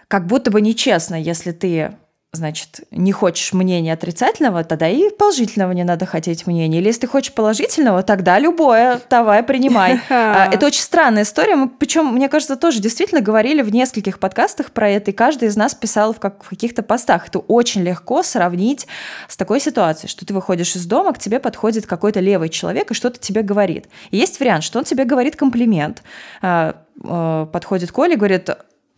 как 0.08 0.26
будто 0.26 0.50
бы 0.50 0.60
нечестно, 0.60 1.20
если 1.20 1.52
ты 1.52 1.96
значит, 2.32 2.82
не 2.92 3.10
хочешь 3.10 3.52
мнения 3.52 3.92
отрицательного, 3.92 4.62
тогда 4.62 4.88
и 4.88 5.10
положительного 5.10 5.72
не 5.72 5.82
надо 5.82 6.06
хотеть 6.06 6.46
мнения. 6.46 6.78
Или 6.78 6.86
если 6.86 7.02
ты 7.02 7.06
хочешь 7.08 7.32
положительного, 7.32 8.04
тогда 8.04 8.38
любое, 8.38 9.00
давай, 9.10 9.42
принимай. 9.42 10.00
А, 10.10 10.48
это 10.52 10.66
очень 10.66 10.82
странная 10.82 11.22
история. 11.22 11.56
Мы, 11.56 11.68
причем, 11.68 12.06
мне 12.06 12.28
кажется, 12.28 12.56
тоже 12.56 12.80
действительно 12.80 13.20
говорили 13.20 13.62
в 13.62 13.72
нескольких 13.72 14.18
подкастах 14.18 14.70
про 14.70 14.88
это, 14.88 15.10
и 15.10 15.14
каждый 15.14 15.48
из 15.48 15.56
нас 15.56 15.74
писал 15.74 16.12
в, 16.12 16.20
как, 16.20 16.44
в 16.44 16.48
каких-то 16.48 16.82
постах. 16.82 17.28
Это 17.28 17.38
очень 17.38 17.82
легко 17.82 18.22
сравнить 18.22 18.86
с 19.28 19.36
такой 19.36 19.60
ситуацией, 19.60 20.10
что 20.10 20.26
ты 20.26 20.34
выходишь 20.34 20.76
из 20.76 20.86
дома, 20.86 21.12
к 21.12 21.18
тебе 21.18 21.40
подходит 21.40 21.86
какой-то 21.86 22.20
левый 22.20 22.48
человек 22.48 22.90
и 22.90 22.94
что-то 22.94 23.18
тебе 23.18 23.42
говорит. 23.42 23.86
И 24.10 24.18
есть 24.18 24.38
вариант, 24.40 24.62
что 24.62 24.78
он 24.78 24.84
тебе 24.84 25.04
говорит 25.04 25.36
комплимент, 25.36 26.02
а, 26.42 26.76
а, 27.02 27.46
подходит 27.46 27.92
Коля 27.92 28.14
и 28.14 28.16
говорит, 28.16 28.50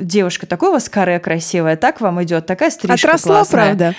девушка, 0.02 0.46
такой 0.46 0.70
у 0.70 0.72
вас 0.72 0.88
каре 0.88 1.18
красивая, 1.18 1.76
так 1.76 2.00
вам 2.00 2.22
идет, 2.22 2.46
такая 2.46 2.70
стрижка 2.70 3.08
Отросло, 3.08 3.34
классная. 3.34 3.64
правда. 3.66 3.94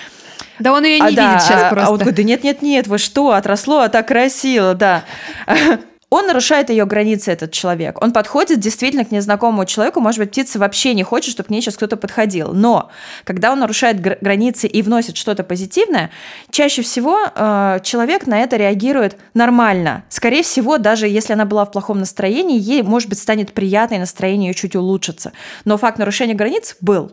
Да 0.58 0.72
он 0.72 0.84
ее 0.84 1.00
не 1.00 1.06
а, 1.06 1.10
видит 1.10 1.24
да, 1.24 1.40
сейчас 1.40 1.62
а, 1.64 1.70
просто. 1.70 1.88
А 1.88 1.90
он 1.90 1.98
говорит, 1.98 2.14
да 2.16 2.22
нет-нет-нет, 2.22 2.86
вы 2.86 2.98
что, 2.98 3.32
отросло, 3.32 3.80
а 3.80 3.88
так 3.88 4.08
красиво, 4.08 4.74
да. 4.74 5.04
Он 6.14 6.28
нарушает 6.28 6.70
ее 6.70 6.86
границы, 6.86 7.32
этот 7.32 7.50
человек. 7.50 8.00
Он 8.00 8.12
подходит 8.12 8.60
действительно 8.60 9.04
к 9.04 9.10
незнакомому 9.10 9.64
человеку. 9.64 9.98
Может 9.98 10.20
быть, 10.20 10.30
птица 10.30 10.60
вообще 10.60 10.94
не 10.94 11.02
хочет, 11.02 11.32
чтобы 11.32 11.48
к 11.48 11.50
ней 11.50 11.60
сейчас 11.60 11.76
кто-то 11.76 11.96
подходил. 11.96 12.52
Но 12.52 12.92
когда 13.24 13.50
он 13.50 13.58
нарушает 13.58 13.98
гр- 13.98 14.18
границы 14.20 14.68
и 14.68 14.80
вносит 14.82 15.16
что-то 15.16 15.42
позитивное, 15.42 16.10
чаще 16.52 16.82
всего 16.82 17.18
э, 17.34 17.80
человек 17.82 18.28
на 18.28 18.38
это 18.38 18.56
реагирует 18.56 19.16
нормально. 19.34 20.04
Скорее 20.08 20.44
всего, 20.44 20.78
даже 20.78 21.08
если 21.08 21.32
она 21.32 21.46
была 21.46 21.64
в 21.64 21.72
плохом 21.72 21.98
настроении, 21.98 22.60
ей, 22.60 22.82
может 22.82 23.08
быть, 23.08 23.18
станет 23.18 23.52
приятно, 23.52 23.96
и 23.96 23.98
настроение 23.98 24.50
ее 24.50 24.54
чуть 24.54 24.76
улучшится. 24.76 25.32
Но 25.64 25.76
факт 25.78 25.98
нарушения 25.98 26.34
границ 26.34 26.76
был. 26.80 27.10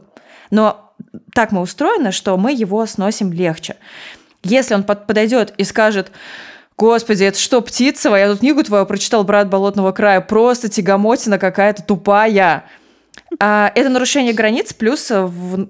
Но 0.52 0.94
так 1.34 1.52
мы 1.52 1.62
устроены, 1.62 2.12
что 2.12 2.38
мы 2.38 2.54
его 2.54 2.86
сносим 2.86 3.34
легче. 3.34 3.78
Если 4.44 4.76
он 4.76 4.84
под 4.84 5.08
подойдет 5.08 5.56
и 5.58 5.64
скажет, 5.64 6.12
Господи, 6.78 7.26
это 7.26 7.40
что, 7.40 7.62
Птицева? 7.62 8.16
Я 8.16 8.30
тут 8.30 8.40
книгу 8.40 8.64
твою 8.64 8.86
прочитал, 8.86 9.24
брат 9.24 9.50
Болотного 9.50 9.92
края. 9.92 10.22
Просто 10.22 10.68
тягомотина 10.70 11.38
какая-то 11.38 11.84
тупая. 11.84 12.66
А, 13.40 13.72
это 13.76 13.90
нарушение 13.90 14.34
границ, 14.34 14.74
плюс 14.74 15.10
в, 15.10 15.68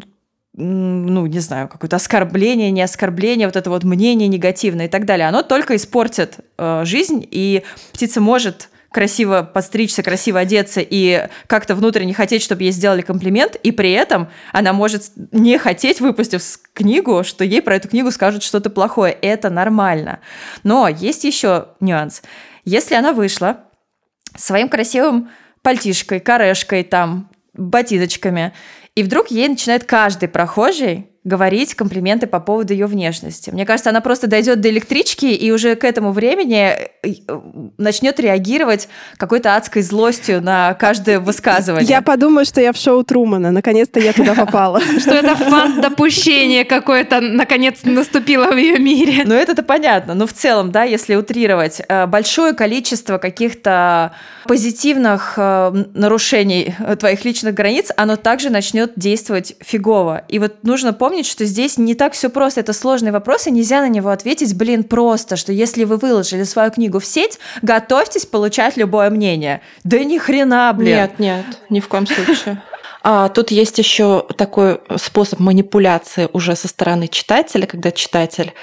ну, 0.53 1.25
не 1.25 1.39
знаю, 1.39 1.67
какое-то 1.67 1.97
оскорбление, 1.97 2.71
не 2.71 2.81
оскорбление, 2.81 3.47
вот 3.47 3.55
это 3.55 3.69
вот 3.69 3.83
мнение 3.83 4.27
негативное 4.27 4.87
и 4.87 4.89
так 4.89 5.05
далее. 5.05 5.27
Оно 5.27 5.43
только 5.43 5.75
испортит 5.75 6.37
э, 6.57 6.83
жизнь, 6.85 7.25
и 7.29 7.63
птица 7.93 8.21
может 8.21 8.69
красиво 8.91 9.43
подстричься, 9.43 10.03
красиво 10.03 10.39
одеться 10.39 10.81
и 10.81 11.27
как-то 11.47 11.75
внутренне 11.75 12.13
хотеть, 12.13 12.43
чтобы 12.43 12.63
ей 12.63 12.71
сделали 12.71 13.01
комплимент, 13.01 13.55
и 13.55 13.71
при 13.71 13.91
этом 13.91 14.29
она 14.51 14.73
может 14.73 15.11
не 15.31 15.57
хотеть, 15.57 16.01
выпустив 16.01 16.43
книгу, 16.73 17.23
что 17.23 17.43
ей 17.43 17.61
про 17.61 17.77
эту 17.77 17.87
книгу 17.87 18.11
скажут 18.11 18.43
что-то 18.43 18.69
плохое. 18.69 19.13
Это 19.13 19.49
нормально. 19.49 20.19
Но 20.63 20.87
есть 20.87 21.23
еще 21.23 21.69
нюанс. 21.79 22.21
Если 22.65 22.95
она 22.95 23.13
вышла 23.13 23.61
своим 24.35 24.67
красивым 24.67 25.29
пальтишкой, 25.61 26.19
корешкой, 26.19 26.83
там, 26.83 27.29
ботиночками, 27.53 28.53
и 28.95 29.03
вдруг 29.03 29.31
ей 29.31 29.47
начинает 29.47 29.85
каждый 29.85 30.27
прохожий 30.27 31.10
говорить 31.23 31.75
комплименты 31.75 32.25
по 32.25 32.39
поводу 32.39 32.73
ее 32.73 32.87
внешности. 32.87 33.51
Мне 33.51 33.63
кажется, 33.63 33.91
она 33.91 34.01
просто 34.01 34.25
дойдет 34.25 34.59
до 34.59 34.69
электрички 34.69 35.25
и 35.25 35.51
уже 35.51 35.75
к 35.75 35.83
этому 35.83 36.13
времени 36.13 36.75
э, 37.03 37.13
начнет 37.77 38.19
реагировать 38.19 38.87
какой-то 39.17 39.55
адской 39.55 39.83
злостью 39.83 40.41
на 40.41 40.73
каждое 40.73 41.19
высказывание. 41.19 41.87
Я 41.87 42.01
подумаю, 42.01 42.43
что 42.45 42.59
я 42.59 42.73
в 42.73 42.77
шоу 42.77 43.03
Трумана. 43.03 43.51
Наконец-то 43.51 43.99
я 43.99 44.13
туда 44.13 44.33
попала. 44.45 44.81
Что 44.81 45.11
это 45.11 45.35
фан-допущение 45.35 46.65
какое-то 46.65 47.21
наконец 47.21 47.81
наступило 47.83 48.47
в 48.47 48.57
ее 48.57 48.79
мире. 48.79 49.21
Ну, 49.23 49.35
это-то 49.35 49.61
понятно. 49.61 50.15
Но 50.15 50.25
в 50.25 50.33
целом, 50.33 50.71
да, 50.71 50.85
если 50.85 51.13
утрировать, 51.13 51.83
э, 51.87 52.07
большое 52.07 52.53
количество 52.53 53.19
каких-то 53.19 54.13
позитивных 54.45 55.35
э, 55.37 55.85
нарушений 55.93 56.73
твоих 56.99 57.23
личных 57.25 57.53
границ, 57.53 57.91
оно 57.95 58.15
также 58.15 58.49
начнет 58.49 58.93
действовать 58.95 59.55
фигово. 59.59 60.23
И 60.27 60.39
вот 60.39 60.63
нужно 60.63 60.93
помнить, 60.93 61.10
помнить, 61.11 61.27
что 61.27 61.43
здесь 61.43 61.77
не 61.77 61.93
так 61.93 62.13
все 62.13 62.29
просто. 62.29 62.61
Это 62.61 62.71
сложный 62.71 63.11
вопрос, 63.11 63.45
и 63.45 63.51
нельзя 63.51 63.81
на 63.81 63.89
него 63.89 64.11
ответить, 64.11 64.55
блин, 64.55 64.85
просто, 64.85 65.35
что 65.35 65.51
если 65.51 65.83
вы 65.83 65.97
выложили 65.97 66.43
свою 66.43 66.71
книгу 66.71 66.99
в 66.99 67.05
сеть, 67.05 67.37
готовьтесь 67.61 68.25
получать 68.25 68.77
любое 68.77 69.09
мнение. 69.09 69.59
Да 69.83 70.01
ни 70.05 70.17
хрена, 70.17 70.71
блин. 70.73 70.95
Нет, 70.95 71.19
нет, 71.19 71.45
ни 71.69 71.81
в 71.81 71.89
коем 71.89 72.07
случае. 72.07 72.63
А 73.03 73.29
тут 73.29 73.49
есть 73.49 73.79
еще 73.79 74.27
такой 74.37 74.79
способ 74.97 75.39
манипуляции 75.39 76.29
уже 76.33 76.55
со 76.55 76.67
стороны 76.67 77.07
читателя, 77.07 77.65
когда 77.65 77.89
читатель 77.89 78.53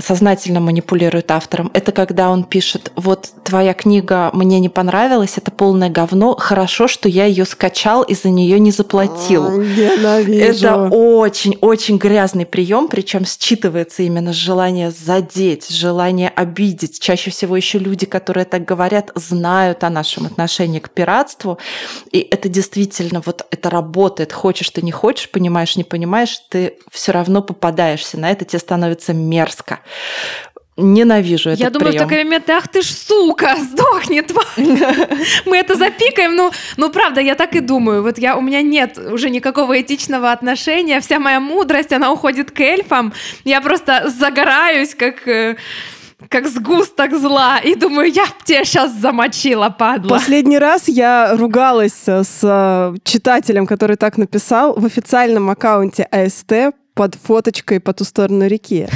сознательно 0.00 0.60
манипулирует 0.60 1.30
автором, 1.30 1.70
это 1.74 1.92
когда 1.92 2.30
он 2.30 2.44
пишет, 2.44 2.90
вот 2.96 3.30
твоя 3.44 3.74
книга 3.74 4.30
мне 4.32 4.58
не 4.58 4.68
понравилась, 4.68 5.36
это 5.36 5.50
полное 5.50 5.90
говно, 5.90 6.36
хорошо, 6.36 6.88
что 6.88 7.08
я 7.08 7.26
ее 7.26 7.44
скачал 7.44 8.02
и 8.02 8.14
за 8.14 8.30
нее 8.30 8.58
не 8.58 8.70
заплатил. 8.70 9.50
Ненавижу. 9.60 10.66
Это 10.66 10.88
очень-очень 10.88 11.98
грязный 11.98 12.46
прием, 12.46 12.88
причем 12.88 13.22
считывается 13.22 14.02
именно 14.02 14.32
желание 14.32 14.90
задеть, 14.90 15.68
желание 15.68 16.30
обидеть. 16.30 17.00
Чаще 17.00 17.30
всего 17.30 17.56
еще 17.56 17.78
люди, 17.78 18.06
которые 18.06 18.46
так 18.46 18.64
говорят, 18.64 19.10
знают 19.14 19.84
о 19.84 19.90
нашем 19.90 20.26
отношении 20.26 20.78
к 20.78 20.90
пиратству, 20.90 21.58
и 22.10 22.20
это 22.20 22.48
действительно 22.48 23.22
вот 23.24 23.46
это 23.50 23.70
работает. 23.70 24.32
Хочешь 24.32 24.70
ты 24.70 24.82
не 24.82 24.92
хочешь, 24.92 25.30
понимаешь, 25.30 25.76
не 25.76 25.84
понимаешь, 25.84 26.40
ты 26.48 26.78
все 26.90 27.12
равно 27.12 27.42
попадаешься 27.42 28.18
на 28.18 28.30
это, 28.30 28.44
тебе 28.44 28.58
становится 28.58 29.12
мерзко. 29.12 29.73
Ненавижу 30.76 31.50
этот 31.50 31.60
Я 31.60 31.70
думаю, 31.70 31.92
прием. 31.92 32.04
в 32.04 32.08
такой 32.08 32.24
момент, 32.24 32.50
ах 32.50 32.66
ты 32.66 32.82
ж 32.82 32.86
сука, 32.86 33.56
сдохни, 33.60 34.22
тварь. 34.22 34.44
Мы 35.46 35.56
это 35.56 35.76
запикаем. 35.76 36.34
Ну, 36.34 36.50
ну, 36.76 36.90
правда, 36.90 37.20
я 37.20 37.36
так 37.36 37.54
и 37.54 37.60
думаю. 37.60 38.02
Вот 38.02 38.18
я, 38.18 38.36
у 38.36 38.40
меня 38.40 38.60
нет 38.60 38.98
уже 38.98 39.30
никакого 39.30 39.80
этичного 39.80 40.32
отношения. 40.32 41.00
Вся 41.00 41.20
моя 41.20 41.38
мудрость, 41.38 41.92
она 41.92 42.10
уходит 42.10 42.50
к 42.50 42.58
эльфам. 42.58 43.12
Я 43.44 43.60
просто 43.60 44.12
загораюсь, 44.18 44.96
как 44.96 45.28
э, 45.28 45.56
как 46.28 46.48
сгусток 46.48 47.14
зла, 47.14 47.58
и 47.58 47.76
думаю, 47.76 48.10
я 48.10 48.24
б 48.24 48.32
тебя 48.44 48.64
сейчас 48.64 48.92
замочила, 48.92 49.68
падла. 49.70 50.08
Последний 50.08 50.58
раз 50.58 50.88
я 50.88 51.36
ругалась 51.36 52.02
с 52.06 52.40
э, 52.42 52.96
читателем, 53.04 53.66
который 53.66 53.96
так 53.96 54.18
написал, 54.18 54.74
в 54.74 54.84
официальном 54.84 55.50
аккаунте 55.50 56.02
АСТ 56.02 56.74
под 56.94 57.14
фоточкой 57.14 57.78
по 57.78 57.92
ту 57.92 58.04
сторону 58.04 58.46
реки. 58.46 58.88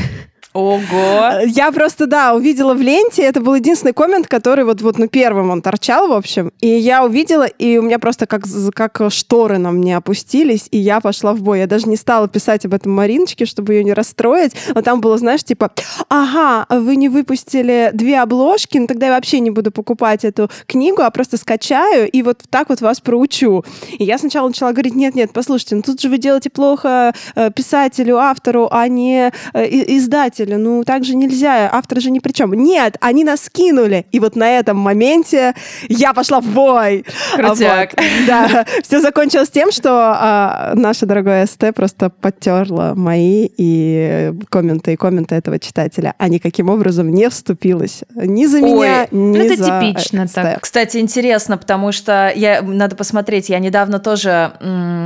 Ого! 0.59 1.45
Я 1.47 1.71
просто, 1.71 2.07
да, 2.07 2.35
увидела 2.35 2.75
в 2.75 2.81
ленте, 2.81 3.23
это 3.23 3.41
был 3.41 3.55
единственный 3.55 3.93
коммент, 3.93 4.27
который 4.27 4.65
вот, 4.65 4.83
вот 4.83 4.99
ну, 4.99 5.07
первым 5.07 5.51
он 5.51 5.63
торчал, 5.63 6.09
в 6.09 6.13
общем, 6.13 6.51
и 6.61 6.67
я 6.67 7.05
увидела, 7.05 7.47
и 7.47 7.79
у 7.79 7.83
меня 7.83 8.01
просто 8.01 8.27
как, 8.27 8.43
как 8.75 9.01
шторы 9.13 9.59
на 9.59 9.71
мне 9.71 9.97
опустились, 9.97 10.67
и 10.73 10.79
я 10.79 11.01
пошла 11.01 11.33
в 11.33 11.43
бой. 11.43 11.61
Я 11.61 11.69
даже 11.69 11.89
не 11.89 11.95
стала 11.95 12.27
писать 12.27 12.65
об 12.65 12.75
этом 12.75 12.91
Мариночке, 12.91 13.47
чтобы 13.47 13.75
ее 13.75 13.85
не 13.85 13.93
расстроить, 13.93 14.53
но 14.75 14.83
там 14.83 15.01
было, 15.01 15.17
знаешь, 15.17 15.45
типа, 15.45 15.71
ага, 16.09 16.67
вы 16.69 16.97
не 16.97 17.09
выпустили 17.09 17.91
две 17.93 18.21
обложки, 18.21 18.79
ну 18.79 18.89
тогда 18.89 19.07
я 19.07 19.13
вообще 19.13 19.39
не 19.39 19.53
буду 19.53 19.71
покупать 19.71 20.25
эту 20.25 20.51
книгу, 20.67 21.03
а 21.03 21.11
просто 21.13 21.37
скачаю 21.37 22.11
и 22.11 22.21
вот 22.23 22.43
так 22.51 22.69
вот 22.69 22.81
вас 22.81 23.01
проучу. 23.01 23.65
И 23.97 24.03
я 24.03 24.19
сначала 24.19 24.49
начала 24.49 24.73
говорить, 24.73 24.97
нет-нет, 24.97 25.31
послушайте, 25.33 25.77
ну 25.77 25.83
тут 25.83 26.01
же 26.01 26.09
вы 26.09 26.19
делаете 26.19 26.51
плохо 26.51 27.13
э, 27.37 27.53
писателю, 27.53 28.17
автору, 28.17 28.67
а 28.73 28.89
не 28.89 29.31
э, 29.53 29.67
издателю 29.97 30.48
читатели, 30.49 30.55
ну 30.55 30.85
так 30.85 31.05
же 31.05 31.15
нельзя, 31.15 31.71
автор 31.73 32.01
же 32.01 32.11
ни 32.11 32.19
при 32.19 32.33
чем. 32.33 32.53
Нет, 32.53 32.97
они 33.01 33.25
нас 33.25 33.43
скинули. 33.45 34.07
И 34.13 34.21
вот 34.21 34.37
на 34.37 34.59
этом 34.59 34.77
моменте 34.77 35.55
я 35.89 36.13
пошла 36.13 36.41
в 36.41 36.47
бой. 36.47 37.05
Крутяк. 37.35 37.93
Вот. 37.97 38.07
Да, 38.27 38.67
все 38.83 39.01
закончилось 39.01 39.51
тем, 39.51 39.71
что 39.71 39.91
а, 39.93 40.73
наша 40.75 41.07
дорогая 41.07 41.47
СТ 41.47 41.75
просто 41.75 42.11
подтерла 42.11 42.95
мои 42.95 43.49
и 43.57 44.33
комменты, 44.49 44.95
и 44.95 44.97
комменты 44.97 45.35
этого 45.35 45.59
читателя, 45.59 46.15
а 46.19 46.29
никаким 46.29 46.69
образом 46.69 47.11
не 47.11 47.29
вступилась 47.29 48.03
ни 48.15 48.47
за 48.47 48.59
Ой, 48.59 48.63
меня, 48.63 49.07
ни 49.11 49.39
ну, 49.39 49.45
это 49.45 49.63
за 49.63 49.81
типично 49.81 50.27
СТ. 50.27 50.35
так. 50.35 50.61
Кстати, 50.61 50.99
интересно, 50.99 51.59
потому 51.59 51.93
что 51.93 52.33
я 52.35 52.63
надо 52.63 52.97
посмотреть. 52.97 53.49
Я 53.49 53.59
недавно 53.59 53.99
тоже 53.99 54.53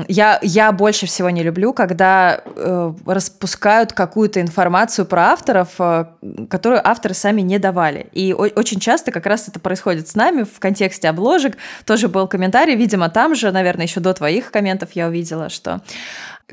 я 0.09 0.39
я 0.43 0.73
больше 0.73 1.07
всего 1.07 1.31
не 1.31 1.43
люблю, 1.43 1.73
когда 1.73 2.41
э, 2.45 2.93
распускают 3.07 3.93
какую-то 3.93 4.41
информацию 4.41 5.07
про 5.07 5.32
авторов, 5.33 5.71
э, 5.79 6.05
которую 6.49 6.87
авторы 6.87 7.15
сами 7.15 7.41
не 7.41 7.59
давали. 7.59 8.09
И 8.13 8.33
очень 8.33 8.81
часто 8.81 9.11
как 9.11 9.27
раз 9.27 9.49
это 9.49 9.61
происходит 9.61 10.09
с 10.09 10.15
нами 10.15 10.45
в 10.45 10.59
контексте 10.61 11.09
обложек. 11.09 11.57
Тоже 11.85 12.09
был 12.09 12.29
комментарий, 12.29 12.77
видимо, 12.77 13.09
там 13.09 13.35
же, 13.35 13.51
наверное, 13.51 13.87
еще 13.87 14.01
до 14.01 14.13
твоих 14.15 14.51
комментов 14.51 14.93
я 14.93 15.09
увидела, 15.09 15.49
что 15.49 15.81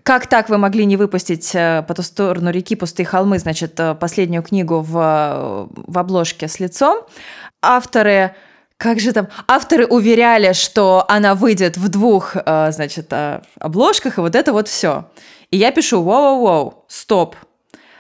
как 0.03 0.27
так 0.27 0.49
вы 0.49 0.57
могли 0.57 0.85
не 0.85 0.97
выпустить 0.97 1.51
э, 1.53 1.83
по 1.87 1.93
ту 1.93 2.03
сторону 2.03 2.51
реки 2.51 2.75
пустые 2.75 3.05
холмы, 3.05 3.39
значит, 3.39 3.79
э, 3.79 3.95
последнюю 3.95 4.43
книгу 4.43 4.81
в, 4.81 5.69
в 5.69 5.97
обложке 5.97 6.47
с 6.47 6.59
лицом? 6.59 7.05
Авторы 7.61 8.35
как 8.77 9.01
же 9.01 9.11
там? 9.11 9.27
Авторы 9.45 9.85
уверяли, 9.85 10.53
что 10.53 11.03
она 11.09 11.35
выйдет 11.35 11.75
в 11.75 11.89
двух, 11.89 12.37
значит, 12.45 13.11
обложках, 13.59 14.17
и 14.17 14.21
вот 14.21 14.35
это 14.35 14.53
вот 14.53 14.69
все. 14.69 15.03
И 15.51 15.57
я 15.57 15.71
пишу, 15.71 16.01
воу-воу-воу, 16.01 16.85
стоп. 16.87 17.35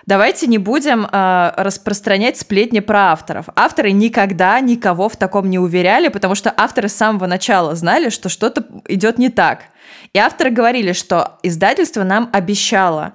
Давайте 0.05 0.47
не 0.47 0.57
будем 0.57 1.05
э, 1.05 1.53
распространять 1.57 2.37
сплетни 2.37 2.79
про 2.79 3.11
авторов. 3.11 3.45
Авторы 3.55 3.91
никогда 3.91 4.59
никого 4.59 5.09
в 5.09 5.17
таком 5.17 5.49
не 5.49 5.59
уверяли, 5.59 6.07
потому 6.07 6.35
что 6.35 6.53
авторы 6.55 6.89
с 6.89 6.95
самого 6.95 7.25
начала 7.27 7.75
знали, 7.75 8.09
что 8.09 8.29
что-то 8.29 8.65
идет 8.87 9.17
не 9.17 9.29
так. 9.29 9.65
И 10.13 10.19
авторы 10.19 10.49
говорили, 10.49 10.93
что 10.93 11.37
издательство 11.43 12.03
нам 12.03 12.29
обещало 12.31 13.13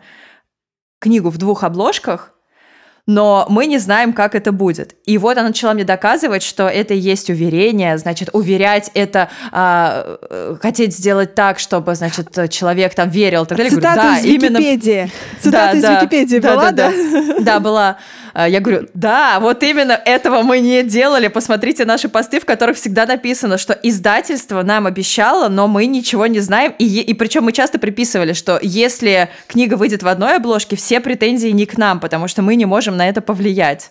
книгу 0.99 1.31
в 1.31 1.39
двух 1.39 1.65
обложках, 1.65 2.34
но 3.07 3.47
мы 3.51 3.67
не 3.67 3.79
знаем, 3.79 4.13
как 4.13 4.35
это 4.35 4.51
будет. 4.51 4.95
И 5.05 5.19
вот 5.19 5.37
она 5.37 5.49
начала 5.49 5.75
мне 5.75 5.85
доказывать, 5.85 6.43
что 6.43 6.69
это 6.69 6.95
и 6.95 6.99
есть 6.99 7.29
уверение, 7.29 7.99
значит, 7.99 8.31
уверять 8.33 8.91
это, 8.95 9.29
а, 9.53 10.19
э, 10.31 10.57
хотеть 10.61 10.97
сделать 10.97 11.35
так, 11.35 11.59
чтобы, 11.59 11.95
значит, 11.95 12.51
человек 12.51 12.95
там 12.95 13.11
верил. 13.11 13.45
Так 13.45 13.59
говорю, 13.59 13.77
Цитата 13.77 14.03
да, 14.03 14.19
из 14.19 14.25
именно 14.25 14.59
Википедии. 14.59 15.11
Цитата 15.41 15.73
да, 15.73 15.79
из 15.79 15.83
да. 15.83 16.01
Википедии 16.01 16.39
Да, 16.39 16.51
была, 16.55 16.71
да, 16.71 16.73
да? 16.73 16.93
да? 16.93 17.41
Да, 17.41 17.61
была. 17.61 17.97
А, 18.35 18.49
Я 18.49 18.61
говорю, 18.61 18.89
да, 18.95 19.39
вот 19.39 19.63
именно 19.63 19.93
этого 19.93 20.43
мы 20.43 20.59
не 20.59 20.83
делали. 20.83 21.29
Посмотрите 21.29 21.85
наши 21.85 22.09
посты, 22.09 22.41
в 22.41 22.45
которых 22.45 22.77
всегда 22.77 23.07
написано, 23.07 23.59
что 23.59 23.73
издательство 23.73 24.63
нам 24.63 24.87
обещало, 24.87 25.49
но 25.49 25.69
мы 25.69 25.87
ничего 25.87 26.27
не 26.27 26.41
знаем. 26.41 26.75
И, 26.79 27.01
и 27.01 27.15
причем 27.15 27.45
мы 27.45 27.53
часто 27.53 27.79
приписывали, 27.79 28.33
что 28.33 28.59
если 28.61 29.29
книга 29.47 29.75
выйдет 29.75 30.03
в 30.03 30.09
одной 30.09 30.37
обложке, 30.37 30.75
все 30.75 31.01
претензии 31.01 31.49
не 31.49 31.65
к 31.65 31.79
нам, 31.79 32.01
потому 32.01 32.27
что 32.27 32.43
мы 32.43 32.57
не 32.57 32.67
можем 32.67 32.97
на 32.97 33.09
это 33.09 33.21
повлиять. 33.21 33.91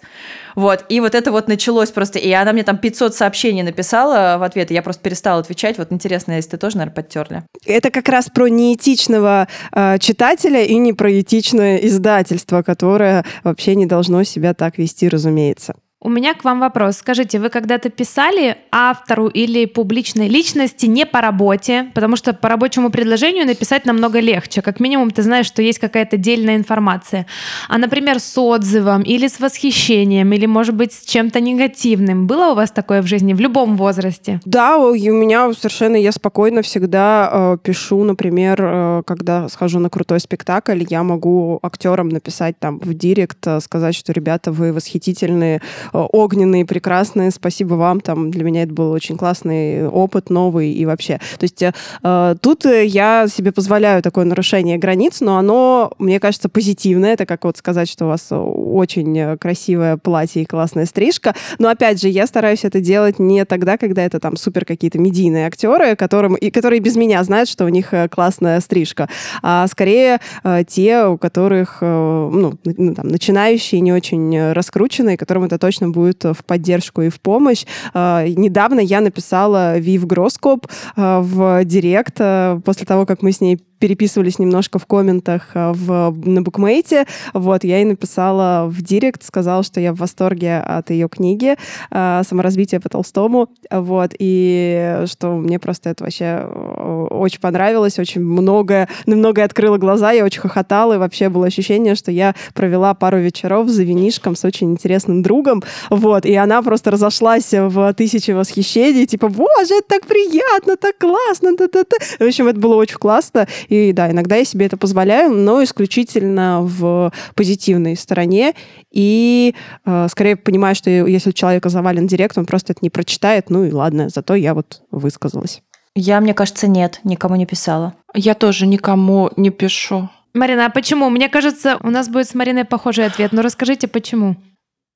Вот, 0.55 0.85
и 0.89 0.99
вот 0.99 1.15
это 1.15 1.31
вот 1.31 1.47
началось 1.47 1.91
просто, 1.91 2.19
и 2.19 2.31
она 2.31 2.53
мне 2.53 2.63
там 2.63 2.77
500 2.77 3.15
сообщений 3.15 3.63
написала 3.63 4.37
в 4.37 4.43
ответ, 4.43 4.71
и 4.71 4.73
я 4.73 4.81
просто 4.81 5.01
перестала 5.01 5.39
отвечать. 5.39 5.77
Вот 5.77 5.91
интересно, 5.91 6.33
если 6.33 6.51
ты 6.51 6.57
тоже, 6.57 6.77
наверное, 6.77 6.95
подтерли. 6.95 7.43
Это 7.65 7.89
как 7.91 8.09
раз 8.09 8.29
про 8.29 8.47
неэтичного 8.47 9.47
э, 9.71 9.97
читателя 9.99 10.63
и 10.63 10.75
не 10.77 10.93
про 10.93 11.19
этичное 11.19 11.77
издательство, 11.77 12.61
которое 12.61 13.25
вообще 13.43 13.75
не 13.75 13.85
должно 13.85 14.23
себя 14.23 14.53
так 14.53 14.77
вести, 14.77 15.09
разумеется. 15.09 15.75
У 16.05 16.09
меня 16.09 16.33
к 16.33 16.43
вам 16.43 16.59
вопрос. 16.59 16.97
Скажите, 16.97 17.39
вы 17.39 17.47
когда-то 17.47 17.89
писали 17.89 18.57
автору 18.73 19.27
или 19.27 19.63
публичной 19.63 20.27
личности 20.27 20.85
не 20.85 21.05
по 21.05 21.21
работе? 21.21 21.91
Потому 21.93 22.17
что 22.17 22.33
по 22.33 22.49
рабочему 22.49 22.89
предложению 22.89 23.45
написать 23.45 23.85
намного 23.85 24.19
легче. 24.19 24.61
Как 24.61 24.81
минимум 24.81 25.11
ты 25.11 25.21
знаешь, 25.21 25.45
что 25.45 25.61
есть 25.61 25.79
какая-то 25.79 26.17
дельная 26.17 26.57
информация. 26.57 27.25
А, 27.69 27.77
например, 27.77 28.19
с 28.19 28.37
отзывом 28.37 29.01
или 29.03 29.29
с 29.29 29.39
восхищением, 29.39 30.33
или, 30.33 30.45
может 30.45 30.75
быть, 30.75 30.91
с 30.91 31.05
чем-то 31.05 31.39
негативным. 31.39 32.27
Было 32.27 32.51
у 32.51 32.55
вас 32.55 32.71
такое 32.71 33.01
в 33.01 33.07
жизни 33.07 33.33
в 33.33 33.39
любом 33.39 33.77
возрасте? 33.77 34.41
Да, 34.43 34.77
у 34.77 34.93
меня 34.93 35.53
совершенно 35.53 35.95
я 35.95 36.11
спокойно 36.11 36.63
всегда 36.63 37.29
э, 37.31 37.57
пишу, 37.63 38.03
например, 38.03 38.57
э, 38.61 39.03
когда 39.05 39.47
схожу 39.47 39.79
на 39.79 39.89
крутой 39.89 40.19
спектакль, 40.19 40.83
я 40.89 41.01
могу 41.03 41.59
актерам 41.61 42.09
написать 42.09 42.59
там 42.59 42.79
в 42.79 42.93
директ, 42.93 43.47
э, 43.47 43.61
сказать, 43.61 43.95
что 43.95 44.11
ребята, 44.11 44.51
вы 44.51 44.73
восхитительные, 44.73 45.61
огненные, 45.93 46.65
прекрасные, 46.65 47.31
спасибо 47.31 47.75
вам, 47.75 48.01
там 48.01 48.31
для 48.31 48.43
меня 48.43 48.63
это 48.63 48.73
был 48.73 48.91
очень 48.91 49.17
классный 49.17 49.87
опыт, 49.87 50.29
новый 50.29 50.71
и 50.71 50.85
вообще. 50.85 51.19
То 51.39 51.43
есть 51.43 51.63
э, 51.63 52.35
тут 52.41 52.65
э, 52.65 52.85
я 52.85 53.27
себе 53.27 53.51
позволяю 53.51 54.01
такое 54.01 54.25
нарушение 54.25 54.77
границ, 54.77 55.21
но 55.21 55.37
оно, 55.37 55.91
мне 55.99 56.19
кажется, 56.19 56.49
позитивное. 56.49 57.13
Это 57.13 57.25
как 57.25 57.43
вот 57.45 57.57
сказать, 57.57 57.89
что 57.89 58.05
у 58.05 58.07
вас 58.09 58.27
очень 58.31 59.17
э, 59.17 59.37
красивое 59.37 59.97
платье 59.97 60.41
и 60.41 60.45
классная 60.45 60.85
стрижка. 60.85 61.35
Но 61.59 61.69
опять 61.69 62.01
же, 62.01 62.09
я 62.09 62.27
стараюсь 62.27 62.65
это 62.65 62.79
делать 62.79 63.19
не 63.19 63.45
тогда, 63.45 63.77
когда 63.77 64.03
это 64.03 64.19
там 64.19 64.35
супер 64.35 64.65
какие-то 64.65 64.99
медийные 64.99 65.47
актеры, 65.47 65.95
которым, 65.95 66.35
и 66.35 66.49
которые 66.49 66.79
без 66.79 66.95
меня 66.95 67.23
знают, 67.23 67.49
что 67.49 67.65
у 67.65 67.69
них 67.69 67.93
э, 67.93 68.07
классная 68.09 68.59
стрижка, 68.59 69.09
а 69.41 69.67
скорее 69.67 70.19
э, 70.43 70.63
те, 70.67 71.05
у 71.05 71.17
которых 71.17 71.77
э, 71.81 72.29
ну, 72.31 72.57
там, 72.93 73.07
начинающие, 73.07 73.81
не 73.81 73.93
очень 73.93 74.35
э, 74.35 74.53
раскрученные, 74.53 75.17
которым 75.17 75.43
это 75.43 75.57
точно 75.57 75.82
будет 75.87 76.23
в 76.23 76.43
поддержку 76.45 77.01
и 77.01 77.09
в 77.09 77.19
помощь. 77.19 77.65
Э, 77.93 78.25
недавно 78.27 78.79
я 78.79 79.01
написала 79.01 79.77
Вив 79.77 80.05
Гроскоп 80.05 80.67
э, 80.95 81.19
в 81.21 81.65
директ 81.65 82.15
э, 82.19 82.59
после 82.63 82.85
того, 82.85 83.05
как 83.05 83.21
мы 83.21 83.31
с 83.31 83.41
ней 83.41 83.59
переписывались 83.83 84.39
немножко 84.39 84.79
в 84.79 84.85
комментах 84.85 85.49
э, 85.55 85.73
в, 85.73 86.15
на 86.23 86.41
букмейте. 86.41 87.05
Вот, 87.33 87.65
я 87.65 87.79
ей 87.79 87.83
написала 87.83 88.65
в 88.69 88.81
директ, 88.81 89.23
сказала, 89.25 89.61
что 89.61 89.81
я 89.81 89.91
в 89.91 89.97
восторге 89.97 90.59
от 90.59 90.89
ее 90.89 91.09
книги 91.09 91.57
э, 91.91 92.21
«Саморазвитие 92.25 92.79
по 92.79 92.87
Толстому». 92.87 93.49
Вот, 93.69 94.11
и 94.17 95.01
что 95.07 95.33
мне 95.33 95.59
просто 95.59 95.89
это 95.89 96.05
вообще 96.05 96.45
э, 96.45 97.07
очень 97.09 97.41
понравилось, 97.41 97.99
очень 97.99 98.21
многое, 98.21 98.87
на 99.05 99.33
открыло 99.43 99.77
глаза, 99.77 100.13
я 100.13 100.23
очень 100.23 100.39
хохотала, 100.39 100.93
и 100.93 100.97
вообще 100.97 101.27
было 101.27 101.47
ощущение, 101.47 101.95
что 101.95 102.09
я 102.09 102.35
провела 102.53 102.93
пару 102.93 103.19
вечеров 103.19 103.67
за 103.67 103.83
винишком 103.83 104.37
с 104.37 104.45
очень 104.45 104.71
интересным 104.71 105.21
другом, 105.23 105.61
вот, 105.89 106.25
и 106.25 106.33
она 106.35 106.61
просто 106.61 106.89
разошлась 106.89 107.51
в 107.51 107.93
тысячи 107.95 108.31
восхищений, 108.31 109.05
типа, 109.07 109.27
боже, 109.27 109.75
это 109.79 109.87
так 109.89 110.05
приятно, 110.05 110.77
так 110.77 110.97
классно, 110.97 111.57
та-та-та. 111.57 111.97
В 112.19 112.27
общем, 112.27 112.47
это 112.47 112.59
было 112.59 112.75
очень 112.75 112.97
классно, 112.97 113.45
и 113.73 113.93
да, 113.93 114.11
иногда 114.11 114.35
я 114.35 114.45
себе 114.45 114.65
это 114.65 114.77
позволяю, 114.77 115.31
но 115.31 115.63
исключительно 115.63 116.61
в 116.61 117.11
позитивной 117.35 117.95
стороне. 117.95 118.53
И 118.91 119.55
э, 119.85 120.07
скорее 120.09 120.35
понимаю, 120.35 120.75
что 120.75 120.89
если 120.89 121.29
у 121.29 121.33
человека 121.33 121.69
завален 121.69 122.07
директ, 122.07 122.37
он 122.37 122.45
просто 122.45 122.73
это 122.73 122.79
не 122.81 122.89
прочитает. 122.89 123.49
Ну 123.49 123.65
и 123.65 123.71
ладно, 123.71 124.09
зато 124.09 124.35
я 124.35 124.53
вот 124.53 124.83
высказалась. 124.91 125.61
Я, 125.95 126.19
мне 126.21 126.33
кажется, 126.33 126.67
нет, 126.67 126.99
никому 127.03 127.35
не 127.35 127.45
писала. 127.45 127.93
Я 128.13 128.33
тоже 128.33 128.65
никому 128.65 129.29
не 129.35 129.49
пишу. 129.51 130.09
Марина, 130.33 130.65
а 130.65 130.69
почему? 130.69 131.09
Мне 131.09 131.29
кажется, 131.29 131.77
у 131.81 131.89
нас 131.89 132.09
будет 132.09 132.27
с 132.27 132.33
Мариной 132.33 132.65
похожий 132.65 133.05
ответ. 133.05 133.31
Но 133.31 133.43
расскажите, 133.43 133.87
почему? 133.87 134.35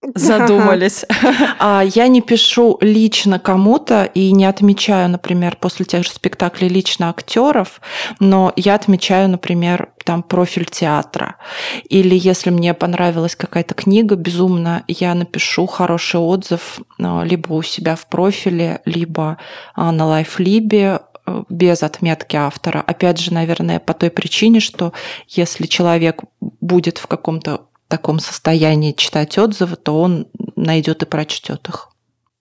Задумались. 0.02 1.06
А, 1.60 1.84
Я 1.84 2.08
не 2.08 2.22
пишу 2.22 2.78
лично 2.82 3.40
кому-то 3.40 4.04
и 4.04 4.32
не 4.32 4.46
отмечаю, 4.46 5.10
например, 5.10 5.58
после 5.60 5.86
тех 5.86 6.04
же 6.04 6.12
спектаклей 6.12 6.70
лично 6.70 7.10
актеров, 7.10 7.82
но 8.20 8.54
я 8.56 8.76
отмечаю, 8.76 9.30
например, 9.30 9.90
там 10.06 10.24
профиль 10.24 10.66
театра. 10.66 11.36
Или 11.90 12.16
если 12.16 12.52
мне 12.52 12.74
понравилась 12.74 13.36
какая-то 13.36 13.74
книга 13.74 14.16
безумно, 14.16 14.84
я 14.88 15.14
напишу 15.16 15.66
хороший 15.66 16.20
отзыв 16.20 16.80
а, 17.00 17.24
либо 17.24 17.54
у 17.54 17.64
себя 17.64 17.96
в 17.96 18.08
профиле, 18.08 18.82
либо 18.86 19.38
а, 19.74 19.92
на 19.92 20.06
лайфлибе 20.06 21.02
э, 21.26 21.44
без 21.50 21.82
отметки 21.84 22.36
автора. 22.36 22.84
Опять 22.86 23.20
же, 23.20 23.34
наверное, 23.34 23.80
по 23.80 23.94
той 23.94 24.12
причине, 24.12 24.60
что 24.60 24.94
если 25.28 25.66
человек 25.66 26.22
будет 26.40 27.00
в 27.00 27.08
каком-то 27.08 27.67
таком 27.88 28.20
состоянии 28.20 28.92
читать 28.92 29.38
отзывы, 29.38 29.76
то 29.76 30.02
он 30.02 30.28
найдет 30.56 31.04
и 31.04 31.06
прочтет 31.06 31.68
их. 31.70 31.90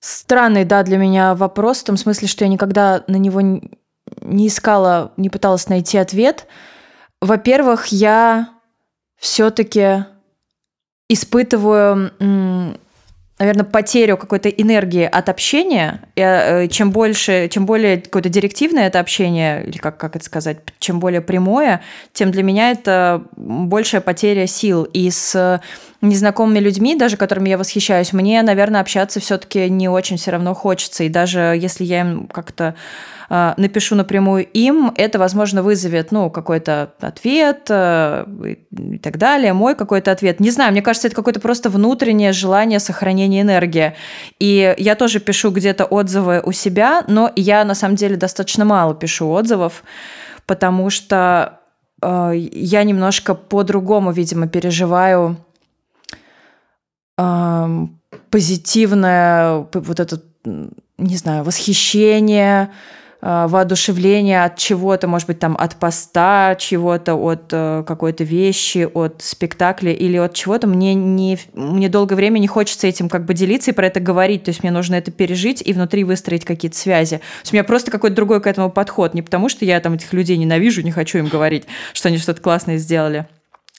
Странный, 0.01 0.65
да, 0.65 0.83
для 0.83 0.99
меня 0.99 1.35
вопрос, 1.35 1.79
в 1.79 1.85
том 1.85 1.97
смысле, 1.97 2.29
что 2.29 2.45
я 2.45 2.49
никогда 2.49 3.05
на 3.09 3.17
него 3.17 3.41
не 3.41 4.49
искала, 4.49 5.13
не 5.17 5.31
пыталась 5.31 5.69
найти 5.69 5.99
ответ. 5.99 6.47
Во-первых, 7.21 7.87
я 7.87 8.51
все-таки 9.17 10.05
испытываю 11.09 12.79
наверное, 13.39 13.65
потерю 13.65 14.17
какой-то 14.17 14.49
энергии 14.49 15.05
от 15.05 15.29
общения. 15.29 16.01
Э, 16.17 16.69
чем 16.69 16.91
больше, 16.91 17.49
чем 17.49 17.67
более 17.67 17.99
какое-то 17.99 18.29
директивное 18.29 18.87
это 18.87 19.01
общение, 19.01 19.65
или 19.67 19.77
как, 19.77 19.99
как 19.99 20.17
это 20.17 20.25
сказать, 20.25 20.59
чем 20.79 21.01
более 21.01 21.21
прямое, 21.21 21.83
тем 22.13 22.31
для 22.31 22.43
меня 22.43 22.71
это 22.71 23.25
большая 23.37 24.01
потеря 24.01 24.47
сил. 24.47 24.85
И 24.85 25.11
с 25.11 25.61
незнакомыми 26.01 26.59
людьми, 26.59 26.97
даже 26.97 27.17
которыми 27.17 27.51
я 27.51 27.59
восхищаюсь, 27.59 28.13
мне, 28.13 28.43
наверное, 28.43 28.81
общаться 28.81 29.21
все-таки 29.21 29.69
не 29.69 29.89
очень 29.89 30.17
все 30.17 30.31
равно 30.31 30.55
хочется. 30.55 31.05
И 31.05 31.09
даже 31.09 31.57
если 31.59 31.85
я 31.85 32.01
им 32.01 32.27
как-то 32.27 32.75
напишу 33.29 33.97
напрямую 33.97 34.45
им, 34.45 34.93
это, 34.97 35.19
возможно, 35.19 35.63
вызовет, 35.63 36.13
ну, 36.13 36.31
какой-то 36.31 36.93
ответ 37.01 37.67
э, 37.69 38.25
и 38.71 38.99
так 38.99 39.19
далее, 39.19 39.53
мой 39.53 39.75
какой-то 39.75 40.13
ответ. 40.13 40.39
Не 40.39 40.51
знаю, 40.51 40.73
мне 40.73 40.83
кажется, 40.83 41.09
это 41.09 41.17
какое-то 41.17 41.41
просто 41.41 41.69
внутреннее 41.69 42.33
желание 42.33 42.79
сохранения 42.79 43.43
энергии. 43.43 43.95
И 44.39 44.75
я 44.79 44.95
тоже 44.95 45.19
пишу 45.19 45.51
где-то 45.51 45.85
отзывы 45.85 46.41
у 46.45 46.53
себя, 46.53 47.03
но 47.09 47.33
я, 47.35 47.65
на 47.65 47.75
самом 47.75 47.97
деле, 47.97 48.17
достаточно 48.17 48.65
мало 48.65 48.95
пишу 48.95 49.29
отзывов, 49.29 49.83
потому 50.47 50.91
что 50.91 51.61
э, 52.03 52.33
я 52.35 52.85
немножко 52.85 53.35
по-другому, 53.35 54.13
видимо, 54.13 54.47
переживаю 54.47 55.37
позитивное 58.31 59.67
вот 59.73 60.01
это, 60.01 60.21
не 60.99 61.17
знаю, 61.17 61.45
восхищение, 61.45 62.65
а, 62.65 62.71
воодушевление 63.27 64.45
от 64.45 64.57
чего-то, 64.57 65.09
может 65.09 65.27
быть, 65.27 65.41
там 65.41 65.57
от 65.59 65.75
поста 65.77 66.55
чего-то, 66.57 67.17
от 67.17 67.49
э, 67.51 67.83
какой-то 67.85 68.23
вещи, 68.23 68.89
от 68.93 69.21
спектакля 69.21 69.93
или 69.93 70.17
от 70.17 70.35
чего-то, 70.35 70.69
мне, 70.69 70.95
не, 70.95 71.37
мне 71.55 71.89
долгое 71.89 72.15
время 72.15 72.39
не 72.39 72.47
хочется 72.47 72.87
этим 72.87 73.09
как 73.09 73.25
бы 73.25 73.35
делиться 73.35 73.73
и 73.73 73.75
про 73.75 73.89
это 73.89 73.99
говорить. 73.99 74.45
То 74.45 74.51
есть 74.51 74.63
мне 74.63 74.71
нужно 74.71 74.95
это 74.95 75.11
пережить 75.11 75.61
и 75.65 75.73
внутри 75.73 76.05
выстроить 76.05 76.45
какие-то 76.45 76.77
связи. 76.77 77.17
То 77.17 77.23
есть 77.43 77.53
у 77.53 77.57
меня 77.57 77.65
просто 77.65 77.91
какой-то 77.91 78.15
другой 78.15 78.41
к 78.41 78.47
этому 78.47 78.71
подход. 78.71 79.15
Не 79.15 79.23
потому, 79.23 79.49
что 79.49 79.65
я 79.65 79.81
там 79.81 79.95
этих 79.95 80.13
людей 80.13 80.37
ненавижу, 80.37 80.83
не 80.83 80.93
хочу 80.93 81.19
им 81.19 81.27
говорить, 81.27 81.65
что 81.95 82.09
они 82.09 82.19
что-то 82.19 82.41
классное 82.41 82.79
сделали 82.79 83.27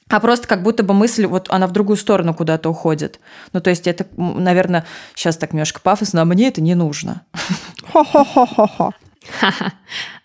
а 0.09 0.21
просто 0.21 0.47
как 0.47 0.63
будто 0.63 0.83
бы 0.83 0.93
мысль, 0.93 1.25
вот 1.25 1.47
она 1.49 1.67
в 1.67 1.73
другую 1.73 1.97
сторону 1.97 2.33
куда-то 2.33 2.69
уходит. 2.69 3.19
Ну, 3.51 3.59
то 3.59 3.69
есть 3.69 3.87
это, 3.87 4.05
наверное, 4.15 4.85
сейчас 5.15 5.35
так 5.35 5.51
немножко 5.51 5.81
пафосно, 5.81 6.21
а 6.21 6.25
мне 6.25 6.47
это 6.47 6.61
не 6.61 6.75
нужно. 6.75 7.23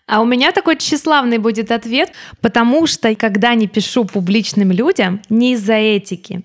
А 0.05 0.21
у 0.21 0.25
меня 0.25 0.51
такой 0.51 0.77
тщеславный 0.77 1.37
будет 1.37 1.71
ответ, 1.71 2.11
потому 2.41 2.87
что 2.87 3.15
когда 3.15 3.55
не 3.55 3.67
пишу 3.67 4.03
публичным 4.03 4.71
людям, 4.71 5.21
не 5.29 5.53
из-за 5.53 5.75
этики, 5.75 6.43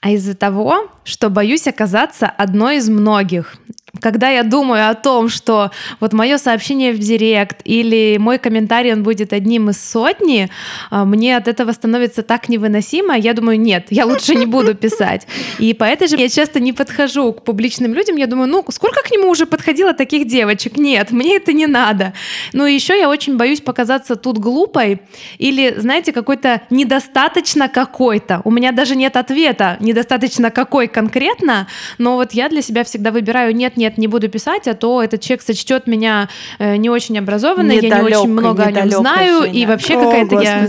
а 0.00 0.10
из-за 0.10 0.36
того, 0.36 0.90
что 1.04 1.30
боюсь 1.30 1.66
оказаться 1.66 2.26
одной 2.26 2.76
из 2.76 2.90
многих 2.90 3.56
когда 3.98 4.30
я 4.30 4.42
думаю 4.44 4.88
о 4.88 4.94
том, 4.94 5.28
что 5.28 5.70
вот 5.98 6.12
мое 6.12 6.38
сообщение 6.38 6.92
в 6.92 6.98
директ 6.98 7.60
или 7.64 8.16
мой 8.18 8.38
комментарий, 8.38 8.92
он 8.92 9.02
будет 9.02 9.32
одним 9.32 9.70
из 9.70 9.82
сотни, 9.82 10.48
а, 10.90 11.04
мне 11.04 11.36
от 11.36 11.48
этого 11.48 11.72
становится 11.72 12.22
так 12.22 12.48
невыносимо, 12.48 13.16
я 13.16 13.34
думаю, 13.34 13.58
нет, 13.60 13.86
я 13.90 14.06
лучше 14.06 14.34
не 14.34 14.46
буду 14.46 14.74
писать. 14.74 15.26
И 15.58 15.74
по 15.74 15.84
этой 15.84 16.08
же 16.08 16.16
я 16.16 16.28
часто 16.28 16.60
не 16.60 16.72
подхожу 16.72 17.32
к 17.32 17.42
публичным 17.42 17.94
людям, 17.94 18.16
я 18.16 18.26
думаю, 18.26 18.48
ну, 18.48 18.64
сколько 18.70 19.02
к 19.02 19.10
нему 19.10 19.28
уже 19.28 19.46
подходило 19.46 19.92
таких 19.92 20.28
девочек? 20.28 20.76
Нет, 20.76 21.10
мне 21.10 21.36
это 21.36 21.52
не 21.52 21.66
надо. 21.66 22.12
Ну, 22.52 22.66
и 22.66 22.74
еще 22.74 22.98
я 22.98 23.08
очень 23.08 23.36
боюсь 23.36 23.60
показаться 23.60 24.16
тут 24.16 24.38
глупой 24.38 25.00
или, 25.38 25.74
знаете, 25.76 26.12
какой-то 26.12 26.62
недостаточно 26.70 27.68
какой-то. 27.68 28.40
У 28.44 28.50
меня 28.50 28.72
даже 28.72 28.94
нет 28.94 29.16
ответа, 29.16 29.76
недостаточно 29.80 30.50
какой 30.50 30.86
конкретно, 30.86 31.66
но 31.98 32.16
вот 32.16 32.32
я 32.32 32.48
для 32.48 32.62
себя 32.62 32.84
всегда 32.84 33.10
выбираю 33.10 33.54
нет, 33.54 33.76
нет, 33.80 33.98
не 33.98 34.06
буду 34.06 34.28
писать, 34.28 34.68
а 34.68 34.74
то 34.74 35.02
этот 35.02 35.20
человек 35.22 35.42
сочтет 35.42 35.86
меня 35.86 36.28
э, 36.58 36.76
не 36.76 36.90
очень 36.90 37.18
образованной, 37.18 37.80
я 37.80 38.00
не 38.00 38.02
очень 38.02 38.28
много 38.28 38.64
о 38.64 38.70
нем 38.70 38.90
знаю, 38.90 39.50
и 39.50 39.66
вообще 39.66 39.94
какая-то 39.94 40.40
я... 40.40 40.68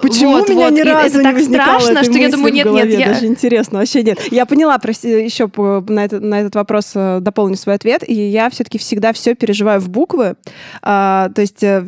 Почему 0.00 0.38
вот, 0.38 0.48
у 0.48 0.52
меня 0.52 0.68
вот. 0.68 0.78
ни 0.78 0.82
разу 0.82 1.18
это 1.18 1.18
не 1.18 1.24
так 1.24 1.40
страшно, 1.40 2.04
что 2.04 2.12
я 2.12 2.28
думаю, 2.30 2.52
нет, 2.52 2.66
нет, 2.66 2.98
я... 2.98 3.08
Даже 3.08 3.26
интересно, 3.26 3.80
вообще 3.80 4.02
нет. 4.02 4.20
Я 4.30 4.46
поняла, 4.46 4.78
еще 5.02 5.50
на 5.88 6.04
этот, 6.04 6.22
на 6.22 6.40
этот 6.40 6.54
вопрос 6.54 6.92
э, 6.94 7.18
дополню 7.20 7.56
свой 7.56 7.74
ответ, 7.74 8.08
и 8.08 8.14
я 8.14 8.48
все-таки 8.50 8.78
всегда 8.78 9.12
все 9.12 9.34
переживаю 9.34 9.80
в 9.80 9.88
буквы, 9.88 10.36
а, 10.80 11.28
то 11.34 11.40
есть 11.40 11.62
э, 11.62 11.84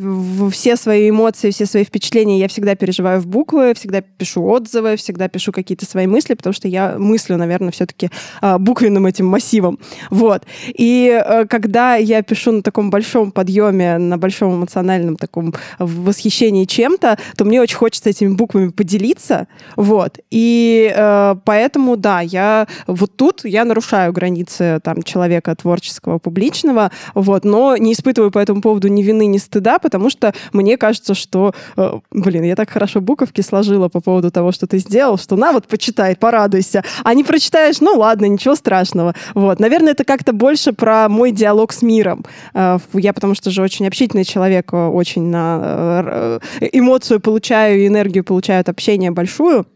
все 0.51 0.75
свои 0.75 1.09
эмоции, 1.09 1.51
все 1.51 1.65
свои 1.65 1.85
впечатления 1.85 2.39
я 2.39 2.47
всегда 2.47 2.75
переживаю 2.75 3.21
в 3.21 3.27
буквы, 3.27 3.73
всегда 3.73 4.01
пишу 4.01 4.45
отзывы, 4.45 4.97
всегда 4.97 5.29
пишу 5.29 5.51
какие-то 5.51 5.85
свои 5.85 6.07
мысли, 6.07 6.33
потому 6.33 6.53
что 6.53 6.67
я 6.67 6.95
мыслю, 6.97 7.37
наверное, 7.37 7.71
все-таки 7.71 8.09
а, 8.41 8.57
буквенным 8.57 9.05
этим 9.05 9.27
массивом. 9.27 9.79
Вот. 10.09 10.24
Вот. 10.25 10.41
И 10.69 11.21
э, 11.23 11.45
когда 11.45 11.97
я 11.97 12.23
пишу 12.23 12.51
на 12.51 12.63
таком 12.63 12.89
большом 12.89 13.31
подъеме, 13.31 13.99
на 13.99 14.17
большом 14.17 14.55
эмоциональном 14.55 15.17
таком 15.17 15.53
восхищении 15.77 16.65
чем-то, 16.65 17.19
то 17.37 17.45
мне 17.45 17.61
очень 17.61 17.75
хочется 17.75 18.09
этими 18.09 18.33
буквами 18.33 18.69
поделиться. 18.69 19.47
Вот. 19.75 20.17
И 20.31 20.91
э, 20.95 21.35
поэтому, 21.45 21.95
да, 21.95 22.21
я 22.21 22.67
вот 22.87 23.15
тут 23.15 23.45
я 23.45 23.65
нарушаю 23.65 24.13
границы 24.13 24.79
там 24.83 25.03
человека 25.03 25.55
творческого, 25.55 26.17
публичного, 26.17 26.89
вот, 27.13 27.45
но 27.45 27.77
не 27.77 27.93
испытываю 27.93 28.31
по 28.31 28.39
этому 28.39 28.61
поводу 28.61 28.87
ни 28.87 29.03
вины, 29.03 29.27
ни 29.27 29.37
стыда, 29.37 29.77
потому 29.77 30.09
что 30.09 30.33
мне 30.53 30.75
кажется, 30.77 31.13
что, 31.13 31.53
э, 31.77 31.99
блин, 32.09 32.45
я 32.45 32.55
так 32.55 32.71
хорошо 32.71 32.99
буковки 32.99 33.41
сложила 33.41 33.89
по 33.89 34.01
поводу 34.01 34.31
того, 34.31 34.51
что 34.51 34.65
ты 34.65 34.79
сделал, 34.79 35.19
что 35.19 35.35
на, 35.35 35.51
вот, 35.51 35.67
почитай, 35.67 36.15
порадуйся. 36.15 36.83
А 37.03 37.13
не 37.13 37.23
прочитаешь, 37.23 37.79
ну 37.79 37.93
ладно, 37.95 38.25
ничего 38.25 38.55
страшного. 38.55 39.13
Вот. 39.35 39.59
Наверное, 39.59 39.91
это 39.91 40.03
как 40.14 40.14
как-то 40.15 40.31
больше 40.31 40.71
про 40.71 41.09
мой 41.09 41.31
диалог 41.31 41.73
с 41.73 41.81
миром. 41.81 42.23
Э, 42.53 42.79
я 42.93 43.11
потому 43.11 43.35
что 43.35 43.51
же 43.51 43.61
очень 43.61 43.85
общительный 43.85 44.23
человек, 44.23 44.71
э, 44.71 44.87
очень 44.87 45.23
на 45.23 45.59
э, 46.05 46.39
эмоцию 46.71 47.19
получаю, 47.19 47.85
энергию 47.85 48.23
получаю 48.23 48.61
от 48.61 48.69
общения 48.69 49.11
большую. 49.11 49.67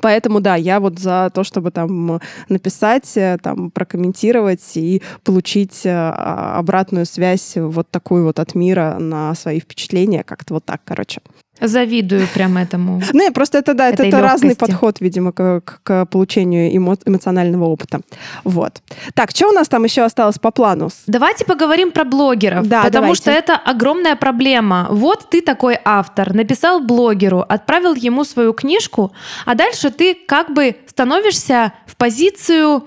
Поэтому, 0.00 0.40
да, 0.40 0.56
я 0.56 0.80
вот 0.80 0.98
за 0.98 1.30
то, 1.32 1.44
чтобы 1.44 1.70
там 1.70 2.20
написать, 2.48 3.18
там 3.42 3.70
прокомментировать 3.70 4.76
и 4.76 5.02
получить 5.22 5.82
обратную 5.84 7.04
связь 7.04 7.52
вот 7.56 7.90
такую 7.90 8.24
вот 8.24 8.38
от 8.38 8.54
мира 8.54 8.96
на 8.98 9.34
свои 9.34 9.60
впечатления, 9.60 10.24
как-то 10.24 10.54
вот 10.54 10.64
так, 10.64 10.80
короче. 10.84 11.20
Завидую 11.62 12.26
прям 12.34 12.56
этому. 12.56 13.00
Не, 13.12 13.30
просто 13.30 13.58
это, 13.58 13.74
да, 13.74 13.88
это, 13.88 14.04
это 14.04 14.20
разный 14.20 14.56
подход, 14.56 15.00
видимо, 15.00 15.32
к, 15.32 15.62
к 15.82 16.06
получению 16.06 16.76
эмо, 16.76 16.96
эмоционального 17.06 17.64
опыта. 17.66 18.00
Вот. 18.44 18.82
Так, 19.14 19.30
что 19.30 19.48
у 19.48 19.52
нас 19.52 19.68
там 19.68 19.84
еще 19.84 20.02
осталось 20.02 20.38
по 20.38 20.50
плану? 20.50 20.90
Давайте 21.06 21.44
поговорим 21.44 21.92
про 21.92 22.04
блогеров, 22.04 22.66
да, 22.66 22.82
потому 22.82 23.02
давайте. 23.02 23.22
что 23.22 23.30
это 23.30 23.56
огромная 23.56 24.16
проблема. 24.16 24.88
Вот 24.90 25.30
ты 25.30 25.40
такой 25.40 25.78
автор, 25.84 26.34
написал 26.34 26.80
блогеру, 26.80 27.44
отправил 27.48 27.94
ему 27.94 28.24
свою 28.24 28.52
книжку, 28.52 29.12
а 29.46 29.54
дальше 29.54 29.90
ты 29.90 30.14
как 30.14 30.52
бы 30.52 30.76
становишься 30.86 31.72
в 31.86 31.96
позицию 31.96 32.84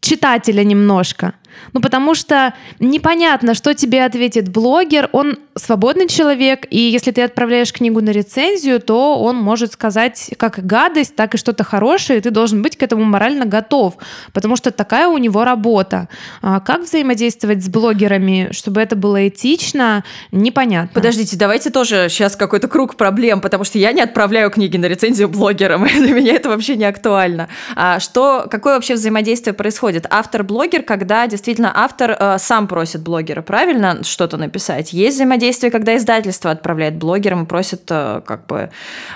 читателя 0.00 0.64
немножко. 0.64 1.34
Ну, 1.72 1.80
потому 1.80 2.14
что 2.14 2.54
непонятно, 2.78 3.54
что 3.54 3.74
тебе 3.74 4.04
ответит 4.04 4.48
блогер. 4.48 5.08
Он 5.12 5.38
свободный 5.56 6.08
человек, 6.08 6.66
и 6.70 6.78
если 6.78 7.10
ты 7.10 7.22
отправляешь 7.22 7.72
книгу 7.72 8.00
на 8.00 8.10
рецензию, 8.10 8.80
то 8.80 9.18
он 9.20 9.36
может 9.36 9.72
сказать 9.72 10.30
как 10.36 10.64
гадость, 10.64 11.16
так 11.16 11.34
и 11.34 11.38
что-то 11.38 11.64
хорошее, 11.64 12.18
и 12.18 12.22
ты 12.22 12.30
должен 12.30 12.62
быть 12.62 12.76
к 12.76 12.82
этому 12.82 13.04
морально 13.04 13.44
готов, 13.46 13.96
потому 14.32 14.56
что 14.56 14.70
такая 14.70 15.08
у 15.08 15.18
него 15.18 15.44
работа. 15.44 16.08
А 16.42 16.60
как 16.60 16.82
взаимодействовать 16.82 17.64
с 17.64 17.68
блогерами, 17.68 18.48
чтобы 18.52 18.80
это 18.80 18.96
было 18.96 19.28
этично, 19.28 20.04
непонятно. 20.32 20.90
Подождите, 20.94 21.36
давайте 21.36 21.70
тоже 21.70 22.06
сейчас 22.08 22.36
какой-то 22.36 22.68
круг 22.68 22.96
проблем, 22.96 23.40
потому 23.40 23.64
что 23.64 23.78
я 23.78 23.92
не 23.92 24.00
отправляю 24.00 24.50
книги 24.50 24.76
на 24.76 24.86
рецензию 24.86 25.28
блогерам, 25.28 25.86
и 25.86 25.92
для 25.92 26.12
меня 26.12 26.34
это 26.34 26.48
вообще 26.48 26.76
не 26.76 26.84
актуально. 26.84 27.48
А 27.76 28.00
что, 28.00 28.46
какое 28.50 28.74
вообще 28.74 28.94
взаимодействие 28.94 29.54
происходит? 29.54 30.06
Автор-блогер, 30.10 30.82
когда 30.82 31.26
действительно 31.26 31.39
автор 31.74 32.16
э, 32.18 32.38
сам 32.38 32.68
просит 32.68 33.02
блогера, 33.02 33.42
правильно, 33.42 34.02
что-то 34.04 34.36
написать. 34.36 34.92
Есть 34.92 35.16
взаимодействие, 35.16 35.70
когда 35.70 35.96
издательство 35.96 36.50
отправляет 36.50 36.96
блогерам 36.96 37.44
и 37.44 37.46
просит 37.46 37.82
э, 37.90 38.22
как 38.26 38.46
бы 38.46 38.70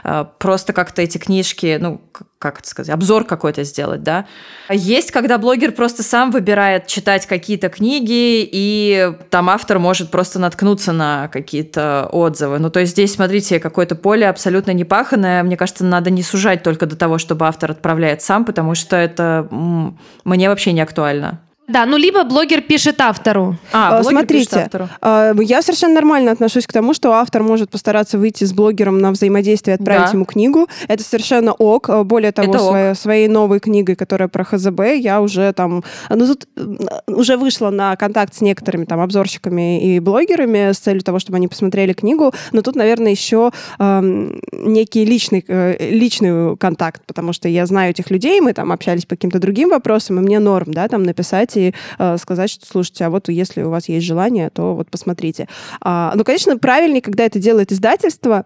э, 0.05 0.25
просто 0.39 0.73
как-то 0.73 1.03
эти 1.03 1.19
книжки, 1.19 1.79
ну, 1.81 2.01
как 2.45 2.59
это 2.59 2.69
сказать, 2.69 2.93
обзор 2.93 3.25
какой-то 3.25 3.65
сделать, 3.65 4.03
да. 4.03 4.27
Есть, 4.69 5.13
когда 5.13 5.39
блогер 5.39 5.73
просто 5.73 6.03
сам 6.03 6.31
выбирает 6.31 6.87
читать 6.87 7.27
какие-то 7.27 7.71
книги, 7.71 8.47
и 8.53 9.13
там 9.31 9.49
автор 9.49 9.79
может 9.79 10.11
просто 10.11 10.39
наткнуться 10.39 10.93
на 10.93 11.29
какие-то 11.29 12.07
отзывы. 12.13 12.59
Ну, 12.59 12.69
то 12.69 12.81
есть 12.81 12.93
здесь, 12.93 13.15
смотрите, 13.15 13.61
какое-то 13.61 13.95
поле 13.95 14.29
абсолютно 14.29 14.73
непаханное. 14.73 15.43
Мне 15.43 15.57
кажется, 15.57 15.87
надо 15.87 16.11
не 16.11 16.23
сужать 16.23 16.63
только 16.63 16.85
до 16.85 16.97
того, 16.97 17.17
чтобы 17.17 17.47
автор 17.47 17.71
отправляет 17.71 18.21
сам, 18.21 18.45
потому 18.45 18.75
что 18.75 18.97
это 18.97 19.49
мне 19.51 20.51
вообще 20.51 20.73
не 20.73 20.83
актуально. 20.83 21.41
Да, 21.67 21.87
ну 21.87 21.97
либо 21.97 22.25
блогер 22.25 22.61
пишет 22.61 23.01
автору. 23.01 23.57
А, 23.73 23.99
Э, 23.99 24.03
блогер 24.03 24.19
Смотрите, 24.19 24.45
пишет 24.51 24.65
автору. 24.65 24.89
э, 25.01 25.33
я 25.43 25.63
совершенно 25.63 25.95
нормально 25.95 26.31
отношусь 26.33 26.67
к 26.67 26.73
тому, 26.73 26.93
что 26.93 27.13
автор 27.13 27.43
может 27.43 27.71
постараться 27.71 28.19
выйти 28.19 28.45
с 28.45 28.53
блогером 28.53 28.99
на 28.99 29.11
взаимодействие, 29.13 29.77
отправить 29.77 30.07
Да. 30.07 30.13
ему 30.13 30.25
книгу. 30.27 30.69
Это 30.89 31.03
совершенно 31.03 31.53
ок. 31.53 31.89
Э, 31.89 32.03
Более 32.05 32.33
того, 32.33 32.53
Это 32.53 32.63
ок. 32.63 32.71
своей, 32.71 32.95
своей 32.95 33.29
новой 33.29 33.61
книгой, 33.61 33.97
которая 33.97 34.29
про 34.29 34.45
ХЗБ, 34.45 34.81
я 34.99 35.21
уже 35.23 35.53
там... 35.55 35.83
Ну, 36.11 36.27
тут 36.27 36.47
э, 36.57 36.63
уже 37.07 37.37
вышла 37.39 37.71
на 37.71 37.97
контакт 37.97 38.35
с 38.35 38.41
некоторыми 38.43 38.85
там 38.85 39.01
обзорщиками 39.01 39.83
и 39.83 40.01
блогерами 40.01 40.73
с 40.73 40.79
целью 40.79 41.03
того, 41.03 41.19
чтобы 41.19 41.37
они 41.37 41.49
посмотрели 41.49 41.93
книгу. 41.95 42.33
Но 42.53 42.61
тут, 42.61 42.77
наверное, 42.77 43.11
еще 43.13 43.53
эм, 43.79 44.41
некий 44.53 45.05
личный, 45.07 45.43
э, 45.49 45.77
личный 45.91 46.57
контакт, 46.59 47.03
потому 47.07 47.33
что 47.33 47.49
я 47.49 47.65
знаю 47.65 47.91
этих 47.93 48.11
людей, 48.11 48.41
мы 48.41 48.53
там 48.53 48.71
общались 48.71 49.07
по 49.07 49.15
каким-то 49.17 49.39
другим 49.39 49.71
вопросам, 49.71 50.19
и 50.19 50.23
мне 50.23 50.39
норм, 50.41 50.73
да, 50.73 50.89
там 50.89 51.03
написать 51.05 51.54
и 51.57 51.75
э, 51.99 52.17
сказать, 52.19 52.51
что, 52.51 52.67
слушайте, 52.67 53.05
а 53.05 53.11
вот 53.11 53.29
если 53.29 53.63
у 53.63 53.71
вас 53.71 53.89
есть 53.89 54.07
желание, 54.07 54.51
то 54.51 54.75
вот 54.75 54.91
посмотрите. 54.91 55.49
А, 55.81 56.13
ну, 56.15 56.25
конечно, 56.25 56.59
правильнее, 56.59 57.03
когда 57.03 57.25
это 57.25 57.39
делает 57.39 57.73
издательство, 57.73 58.45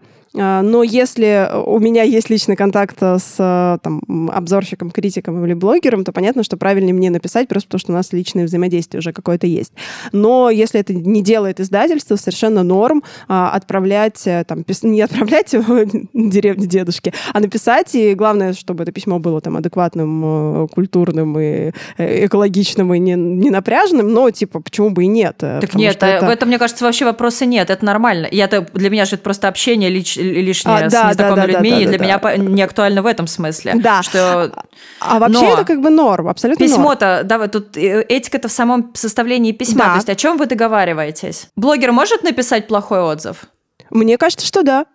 но 0.62 0.82
если 0.82 1.50
у 1.66 1.78
меня 1.78 2.02
есть 2.02 2.30
личный 2.30 2.56
контакт 2.56 2.98
с 3.02 3.34
э, 3.38 3.78
там, 3.82 4.30
обзорщиком, 4.32 4.90
критиком 4.90 5.44
или 5.44 5.54
блогером, 5.54 6.04
то 6.04 6.12
понятно, 6.12 6.42
что 6.42 6.56
правильнее 6.56 6.94
мне 6.94 7.10
написать, 7.10 7.48
просто 7.48 7.68
потому 7.68 7.80
что 7.80 7.92
у 7.92 7.94
нас 7.94 8.12
личное 8.12 8.44
взаимодействие 8.44 8.98
уже 9.00 9.12
какое-то 9.12 9.46
есть. 9.46 9.72
Но 10.12 10.50
если 10.50 10.80
это 10.80 10.94
не 10.94 11.22
делает 11.22 11.60
издательство, 11.60 12.16
совершенно 12.16 12.62
норм 12.62 13.02
а, 13.28 13.50
отправлять, 13.50 14.26
э, 14.26 14.44
там, 14.46 14.60
пис- 14.60 14.86
не 14.86 15.00
отправлять 15.02 15.52
его 15.52 15.80
деревне 16.14 16.66
дедушки, 16.66 17.12
а 17.32 17.40
написать, 17.40 17.94
и 17.94 18.14
главное, 18.14 18.52
чтобы 18.52 18.82
это 18.84 18.92
письмо 18.92 19.18
было 19.18 19.40
там 19.40 19.56
адекватным, 19.56 20.64
э, 20.64 20.68
культурным 20.68 21.38
и 21.38 21.72
э, 21.98 22.26
экологичным 22.26 22.94
и 22.94 22.98
не, 22.98 23.14
не 23.14 23.50
напряженным, 23.50 24.12
но, 24.12 24.30
типа, 24.30 24.60
почему 24.60 24.90
бы 24.90 25.04
и 25.04 25.06
нет? 25.06 25.36
э, 25.40 25.58
Так 25.60 25.74
нет, 25.74 26.02
а 26.02 26.06
это- 26.08 26.26
в 26.26 26.30
этом, 26.30 26.48
мне 26.48 26.58
кажется, 26.58 26.84
вообще 26.84 27.04
вопроса 27.04 27.46
нет. 27.46 27.70
Это 27.70 27.84
нормально. 27.84 28.28
Я-то, 28.30 28.66
для 28.74 28.90
меня 28.90 29.04
же 29.04 29.14
это 29.16 29.24
просто 29.24 29.48
общение 29.48 29.90
лич- 29.90 30.18
лишнее 30.32 30.86
А, 30.86 30.90
с 30.90 30.92
да, 30.92 31.02
да, 31.02 31.08
незнакомыми 31.10 31.40
да, 31.40 31.46
да, 31.46 31.52
людьми, 31.58 31.70
да, 31.70 31.76
и 31.78 31.84
да, 31.84 31.88
для 31.90 31.98
да. 31.98 32.04
меня 32.04 32.18
по- 32.18 32.36
не 32.36 32.62
актуально 32.62 33.02
в 33.02 33.06
этом 33.06 33.26
смысле. 33.26 33.74
Да. 33.76 34.02
Что 34.02 34.52
А 35.00 35.18
вообще 35.18 35.40
Но 35.40 35.52
это 35.54 35.64
как 35.64 35.80
бы 35.80 35.90
норм, 35.90 36.28
абсолютно 36.28 36.64
норм. 36.64 36.76
письмо-то, 36.76 37.22
давай, 37.24 37.48
тут 37.48 37.76
э, 37.76 38.02
этика-то 38.08 38.48
в 38.48 38.52
самом 38.52 38.92
составлении 38.94 39.52
письма. 39.52 39.84
Да. 39.84 39.90
То 39.90 39.96
есть 39.96 40.08
о 40.10 40.14
чем 40.14 40.36
вы 40.38 40.46
договариваетесь? 40.46 41.48
Блогер 41.56 41.92
может 41.92 42.22
написать 42.22 42.66
плохой 42.66 43.00
отзыв? 43.00 43.44
Мне 43.90 44.18
кажется, 44.18 44.46
что 44.46 44.62
да. 44.62 44.86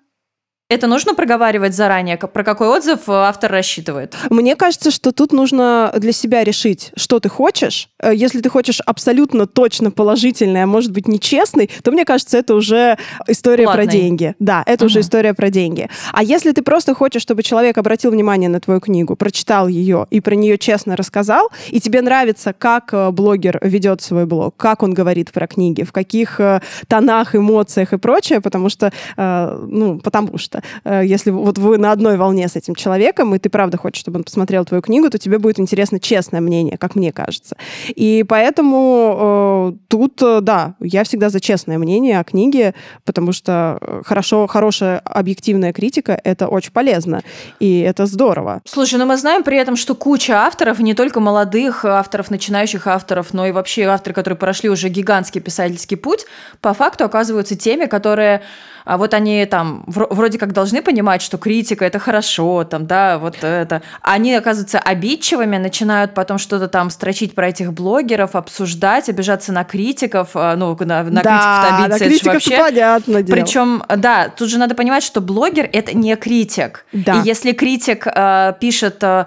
Это 0.70 0.88
нужно 0.88 1.14
проговаривать 1.14 1.76
заранее, 1.76 2.18
про 2.18 2.43
какой 2.43 2.68
отзыв 2.70 3.01
э, 3.07 3.11
автор 3.11 3.51
рассчитывает? 3.51 4.16
Мне 4.32 4.55
кажется, 4.55 4.89
что 4.91 5.11
тут 5.11 5.32
нужно 5.32 5.93
для 5.97 6.14
себя 6.14 6.43
решить, 6.43 6.91
что 6.95 7.20
ты 7.20 7.30
хочешь. 7.30 7.89
Э, 8.01 8.11
Если 8.16 8.39
ты 8.39 8.49
хочешь 8.49 8.80
абсолютно 8.80 9.45
точно 9.45 9.91
положительный, 9.91 10.64
а 10.64 10.66
может 10.66 10.91
быть 10.91 11.07
нечестный, 11.07 11.70
то 11.84 11.91
мне 11.91 12.05
кажется, 12.05 12.38
это 12.39 12.55
уже 12.55 12.97
история 13.28 13.66
Платный. 13.66 13.84
про 13.86 13.91
деньги. 13.91 14.36
Да, 14.39 14.64
это 14.66 14.86
уже 14.86 14.99
Мгм. 14.99 15.01
история 15.05 15.34
про 15.36 15.49
деньги. 15.51 15.89
А 16.11 16.24
если 16.24 16.51
ты 16.53 16.64
просто 16.64 16.95
хочешь, 16.95 17.22
чтобы 17.22 17.43
человек 17.43 17.78
обратил 17.78 18.09
внимание 18.11 18.49
на 18.49 18.59
твою 18.59 18.80
книгу, 18.80 19.16
прочитал 19.16 19.68
ее 19.68 20.07
и 20.11 20.22
про 20.22 20.34
нее 20.34 20.57
честно 20.57 20.95
рассказал, 20.95 21.49
и 21.68 21.80
тебе 21.82 22.01
нравится, 22.01 22.51
как 22.53 22.93
э, 22.93 23.11
блогер 23.11 23.59
ведет 23.61 24.01
свой 24.01 24.26
блог, 24.26 24.55
как 24.57 24.82
он 24.82 24.93
говорит 24.93 25.32
про 25.34 25.45
книги, 25.45 25.84
в 25.84 25.91
каких 25.91 26.39
тонах, 26.88 27.36
эмоциях 27.36 27.93
и 27.93 27.97
прочее, 27.97 28.39
потому 28.41 28.70
что, 28.70 28.91
ну, 29.18 29.99
потому 29.99 30.38
что, 30.38 30.53
э, 30.84 31.04
если 31.06 31.32
вот 31.32 31.58
вы 31.58 31.78
на 31.78 31.91
одной 31.91 32.18
волне 32.18 32.47
с 32.47 32.56
этим 32.56 32.76
человеком, 32.76 33.34
и 33.36 33.39
ты 33.39 33.49
правда 33.49 33.78
хочешь, 33.78 34.01
чтобы 34.01 34.18
он 34.18 34.24
посмотрел 34.24 34.66
твою 34.66 34.82
книгу, 34.82 35.10
то 35.10 35.18
тебе 35.18 35.39
будет 35.39 35.60
интересно 35.60 35.99
честное 35.99 36.41
мнение, 36.41 36.78
как 36.78 36.95
мне 36.95 37.12
кажется. 37.12 37.56
И 37.88 38.26
поэтому 38.28 39.74
э, 39.74 39.78
тут, 39.88 40.22
э, 40.22 40.39
да, 40.41 40.76
я 40.80 41.04
всегда 41.04 41.30
за 41.30 41.39
честное 41.39 41.78
мнение 41.78 42.20
о 42.20 42.24
книге, 42.24 42.74
потому 43.06 43.32
что 43.32 43.78
э, 43.82 44.01
хорошо, 44.06 44.47
хорошая 44.47 44.99
объективная 44.99 45.74
критика— 45.74 46.20
это 46.24 46.47
очень 46.47 46.72
полезно, 46.72 47.22
и 47.60 47.80
это 47.80 48.06
здорово. 48.06 48.62
Слушай, 48.66 48.99
ну 48.99 49.06
мы 49.06 49.18
знаем 49.18 49.43
при 49.43 49.58
этом, 49.58 49.76
что 49.76 49.95
куча 49.95 50.34
авторов, 50.34 50.80
не 50.80 50.93
только 50.93 51.20
молодых 51.20 51.86
авторов, 51.86 52.30
начинающих 52.30 52.88
авторов, 52.88 53.34
но 53.34 53.45
и 53.45 53.51
вообще 53.51 53.84
авторы, 53.84 54.14
которые 54.14 54.38
прошли 54.38 54.70
уже 54.70 54.89
гигантский 54.89 55.41
писательский 55.41 55.97
путь, 55.97 56.26
по 56.62 56.74
факту 56.74 57.06
оказываются 57.06 57.56
теми, 57.56 57.86
которые 57.86 58.41
а 58.86 58.97
вот 58.97 59.14
они 59.14 59.45
там 59.45 59.86
вро- 59.88 60.14
вроде 60.14 60.38
как 60.38 60.43
должны 60.52 60.82
понимать, 60.82 61.22
что 61.22 61.38
критика 61.38 61.86
это 61.86 62.00
хорошо, 62.00 62.64
там, 62.64 62.86
да, 62.86 63.18
вот 63.18 63.44
это. 63.44 63.82
Они 64.02 64.36
оказываются 64.36 64.80
обидчивыми, 64.80 65.58
начинают 65.58 66.14
потом 66.14 66.38
что-то 66.38 66.68
там 66.68 66.89
строчить 66.89 67.36
про 67.36 67.50
этих 67.50 67.74
блогеров, 67.74 68.36
обсуждать, 68.36 69.10
обижаться 69.10 69.54
на 69.54 69.64
критиков, 69.64 70.32
а, 70.34 70.56
ну, 70.56 70.76
на, 70.80 71.04
на 71.04 71.22
критиков-то 71.22 71.24
да, 71.24 71.78
обидеться, 71.78 72.04
на 72.04 72.10
критиков 72.10 72.34
вообще... 72.34 72.58
понятно 72.58 73.24
дело. 73.24 73.36
Причем, 73.36 73.84
да, 73.96 74.30
тут 74.30 74.50
же 74.50 74.58
надо 74.58 74.76
понимать, 74.76 75.04
что 75.04 75.22
блогер 75.22 75.70
это 75.72 75.96
не 75.96 76.16
критик. 76.16 76.86
Да. 76.91 77.22
И 77.22 77.28
если 77.28 77.54
критик 77.54 78.08
э, 78.08 78.54
пишет 78.60 78.98
э, 79.02 79.26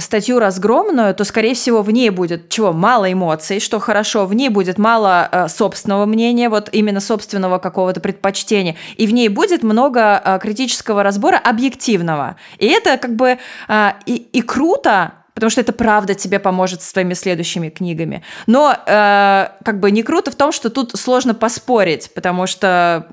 статью 0.00 0.38
разгромную, 0.38 1.14
то, 1.14 1.24
скорее 1.24 1.54
всего, 1.54 1.82
в 1.82 1.90
ней 1.90 2.10
будет 2.10 2.48
чего? 2.48 2.72
Мало 2.72 3.12
эмоций, 3.12 3.60
что 3.60 3.78
хорошо, 3.78 4.26
в 4.26 4.34
ней 4.34 4.48
будет 4.48 4.78
мало 4.78 5.28
э, 5.30 5.48
собственного 5.48 6.06
мнения, 6.06 6.48
вот 6.48 6.68
именно 6.72 7.00
собственного 7.00 7.58
какого-то 7.58 8.00
предпочтения, 8.00 8.76
и 8.96 9.06
в 9.06 9.12
ней 9.12 9.28
будет 9.28 9.62
много 9.62 10.20
э, 10.24 10.38
критического 10.42 11.02
разбора 11.02 11.38
объективного. 11.38 12.36
И 12.58 12.66
это 12.66 12.96
как 12.96 13.14
бы 13.14 13.38
э, 13.68 13.92
и, 14.06 14.16
и 14.16 14.42
круто, 14.42 15.12
потому 15.34 15.50
что 15.50 15.60
это 15.60 15.72
правда 15.72 16.14
тебе 16.14 16.40
поможет 16.40 16.82
с 16.82 16.92
твоими 16.92 17.14
следующими 17.14 17.68
книгами. 17.68 18.24
Но 18.46 18.72
э, 18.74 19.48
как 19.64 19.78
бы 19.78 19.92
не 19.92 20.02
круто 20.02 20.32
в 20.32 20.34
том, 20.34 20.50
что 20.50 20.70
тут 20.70 20.92
сложно 20.98 21.32
поспорить, 21.34 22.12
потому 22.14 22.46
что 22.46 23.06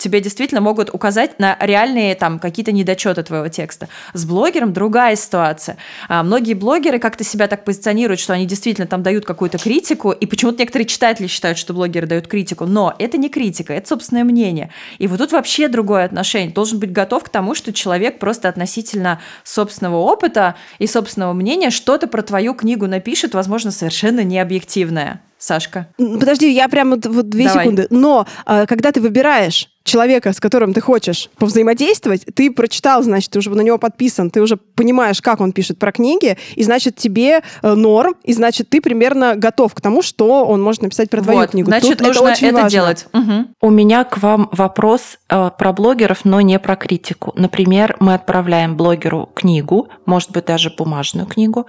тебе 0.00 0.20
действительно 0.20 0.60
могут 0.60 0.92
указать 0.92 1.38
на 1.38 1.56
реальные 1.60 2.14
там 2.14 2.38
какие-то 2.38 2.72
недочеты 2.72 3.22
твоего 3.22 3.48
текста. 3.48 3.88
С 4.14 4.24
блогером 4.24 4.72
другая 4.72 5.14
ситуация. 5.14 5.76
А, 6.08 6.22
многие 6.22 6.54
блогеры 6.54 6.98
как-то 6.98 7.22
себя 7.22 7.46
так 7.46 7.64
позиционируют, 7.64 8.18
что 8.18 8.32
они 8.32 8.46
действительно 8.46 8.86
там 8.86 9.02
дают 9.02 9.24
какую-то 9.24 9.58
критику, 9.58 10.10
и 10.10 10.26
почему-то 10.26 10.58
некоторые 10.58 10.86
читатели 10.86 11.26
считают, 11.26 11.58
что 11.58 11.74
блогеры 11.74 12.06
дают 12.06 12.26
критику, 12.26 12.66
но 12.66 12.94
это 12.98 13.18
не 13.18 13.28
критика, 13.28 13.72
это 13.72 13.88
собственное 13.88 14.24
мнение. 14.24 14.70
И 14.98 15.06
вот 15.06 15.18
тут 15.18 15.32
вообще 15.32 15.68
другое 15.68 16.04
отношение. 16.04 16.50
Должен 16.50 16.78
быть 16.78 16.92
готов 16.92 17.24
к 17.24 17.28
тому, 17.28 17.54
что 17.54 17.72
человек 17.72 18.18
просто 18.18 18.48
относительно 18.48 19.20
собственного 19.44 19.96
опыта 19.96 20.56
и 20.78 20.86
собственного 20.86 21.32
мнения 21.32 21.70
что-то 21.70 22.08
про 22.08 22.22
твою 22.22 22.54
книгу 22.54 22.86
напишет, 22.86 23.34
возможно, 23.34 23.70
совершенно 23.70 24.24
необъективное. 24.24 25.20
Сашка. 25.40 25.88
Подожди, 25.96 26.52
я 26.52 26.68
прям 26.68 26.90
вот, 26.90 27.06
вот 27.06 27.28
две 27.30 27.46
Давай. 27.46 27.64
секунды. 27.64 27.86
Но 27.88 28.26
а, 28.44 28.66
когда 28.66 28.92
ты 28.92 29.00
выбираешь 29.00 29.70
человека, 29.84 30.32
с 30.32 30.40
которым 30.40 30.74
ты 30.74 30.82
хочешь 30.82 31.30
повзаимодействовать, 31.38 32.26
ты 32.34 32.50
прочитал, 32.50 33.02
значит, 33.02 33.30
ты 33.30 33.38
уже 33.38 33.48
на 33.50 33.62
него 33.62 33.78
подписан, 33.78 34.30
ты 34.30 34.42
уже 34.42 34.56
понимаешь, 34.56 35.22
как 35.22 35.40
он 35.40 35.52
пишет 35.52 35.78
про 35.78 35.90
книги, 35.90 36.36
и 36.54 36.62
значит, 36.62 36.96
тебе 36.96 37.40
э, 37.62 37.74
норм, 37.74 38.14
и 38.22 38.34
значит, 38.34 38.68
ты 38.68 38.82
примерно 38.82 39.34
готов 39.36 39.74
к 39.74 39.80
тому, 39.80 40.02
что 40.02 40.44
он 40.44 40.62
может 40.62 40.82
написать 40.82 41.08
про 41.08 41.22
твою 41.22 41.40
Вот, 41.40 41.50
книгу. 41.50 41.70
Значит, 41.70 41.98
Тут 41.98 42.06
нужно 42.06 42.20
это 42.20 42.32
очень 42.32 42.52
важно. 42.52 42.68
делать. 42.68 43.06
Мгм. 43.12 43.48
У 43.62 43.70
меня 43.70 44.04
к 44.04 44.18
вам 44.18 44.50
вопрос 44.52 45.18
э, 45.30 45.50
про 45.58 45.72
блогеров, 45.72 46.24
но 46.24 46.42
не 46.42 46.58
про 46.58 46.76
критику. 46.76 47.32
Например, 47.34 47.96
мы 48.00 48.12
отправляем 48.14 48.76
блогеру 48.76 49.30
книгу, 49.34 49.88
может 50.04 50.30
быть, 50.30 50.44
даже 50.44 50.70
бумажную 50.76 51.26
книгу, 51.26 51.66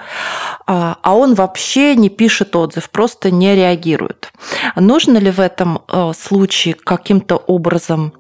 а 0.68 0.98
а 1.02 1.16
он 1.16 1.34
вообще 1.34 1.96
не 1.96 2.10
пишет 2.10 2.56
отзыв, 2.56 2.90
просто 2.90 3.32
не 3.32 3.56
реагирует. 3.62 4.32
Нужно 4.76 5.18
ли 5.18 5.32
в 5.32 5.40
этом 5.40 5.80
э, 5.88 6.12
случае 6.18 6.74
каким-то 6.74 7.38
образом 7.38 8.14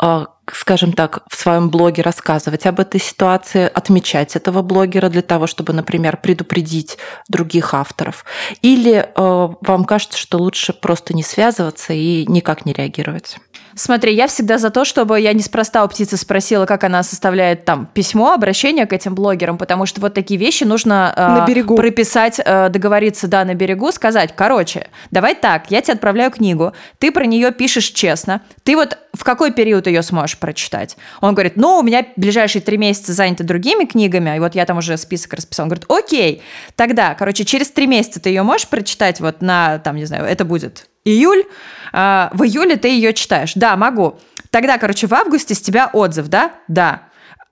э, 0.00 0.26
скажем 0.52 0.92
так, 0.92 1.22
в 1.28 1.36
своем 1.36 1.70
блоге 1.70 2.02
рассказывать 2.02 2.66
об 2.66 2.80
этой 2.80 3.00
ситуации, 3.00 3.70
отмечать 3.72 4.36
этого 4.36 4.62
блогера 4.62 5.08
для 5.08 5.22
того, 5.22 5.46
чтобы, 5.46 5.72
например, 5.72 6.16
предупредить 6.16 6.98
других 7.28 7.74
авторов? 7.74 8.24
Или 8.62 9.06
э, 9.14 9.48
вам 9.60 9.84
кажется, 9.84 10.18
что 10.18 10.38
лучше 10.38 10.72
просто 10.72 11.14
не 11.14 11.22
связываться 11.22 11.92
и 11.92 12.26
никак 12.26 12.66
не 12.66 12.72
реагировать? 12.72 13.36
Смотри, 13.80 14.12
я 14.14 14.26
всегда 14.26 14.58
за 14.58 14.68
то, 14.68 14.84
чтобы 14.84 15.18
я 15.18 15.32
неспроста 15.32 15.82
у 15.82 15.88
птицы 15.88 16.18
спросила, 16.18 16.66
как 16.66 16.84
она 16.84 17.02
составляет 17.02 17.64
там 17.64 17.86
письмо, 17.86 18.34
обращение 18.34 18.84
к 18.84 18.92
этим 18.92 19.14
блогерам, 19.14 19.56
потому 19.56 19.86
что 19.86 20.02
вот 20.02 20.12
такие 20.12 20.38
вещи 20.38 20.64
нужно 20.64 21.14
э, 21.16 21.26
На 21.26 21.46
берегу. 21.46 21.76
прописать, 21.76 22.38
э, 22.44 22.68
договориться, 22.68 23.26
да, 23.26 23.42
на 23.46 23.54
берегу, 23.54 23.90
сказать, 23.90 24.34
короче, 24.36 24.88
давай 25.10 25.34
так, 25.34 25.70
я 25.70 25.80
тебе 25.80 25.94
отправляю 25.94 26.30
книгу, 26.30 26.74
ты 26.98 27.10
про 27.10 27.24
нее 27.24 27.52
пишешь 27.52 27.86
честно, 27.86 28.42
ты 28.64 28.76
вот 28.76 28.98
в 29.16 29.24
какой 29.24 29.50
период 29.50 29.86
ее 29.86 30.02
сможешь 30.02 30.36
прочитать? 30.36 30.98
Он 31.22 31.32
говорит, 31.32 31.56
ну, 31.56 31.78
у 31.78 31.82
меня 31.82 32.04
ближайшие 32.16 32.60
три 32.60 32.76
месяца 32.76 33.14
заняты 33.14 33.44
другими 33.44 33.86
книгами, 33.86 34.36
и 34.36 34.40
вот 34.40 34.54
я 34.54 34.66
там 34.66 34.76
уже 34.76 34.98
список 34.98 35.32
расписал. 35.32 35.64
Он 35.64 35.70
говорит, 35.70 35.86
окей, 35.88 36.42
тогда, 36.76 37.14
короче, 37.14 37.46
через 37.46 37.70
три 37.70 37.86
месяца 37.86 38.20
ты 38.20 38.28
ее 38.28 38.42
можешь 38.42 38.68
прочитать 38.68 39.20
вот 39.20 39.40
на, 39.40 39.78
там, 39.78 39.96
не 39.96 40.04
знаю, 40.04 40.26
это 40.26 40.44
будет 40.44 40.86
июль, 41.04 41.44
а, 41.92 42.30
в 42.32 42.44
июле 42.44 42.76
ты 42.76 42.88
ее 42.88 43.12
читаешь. 43.12 43.52
Да, 43.54 43.76
могу. 43.76 44.18
Тогда, 44.50 44.78
короче, 44.78 45.06
в 45.06 45.14
августе 45.14 45.54
с 45.54 45.60
тебя 45.60 45.90
отзыв, 45.92 46.28
да? 46.28 46.52
Да. 46.68 47.09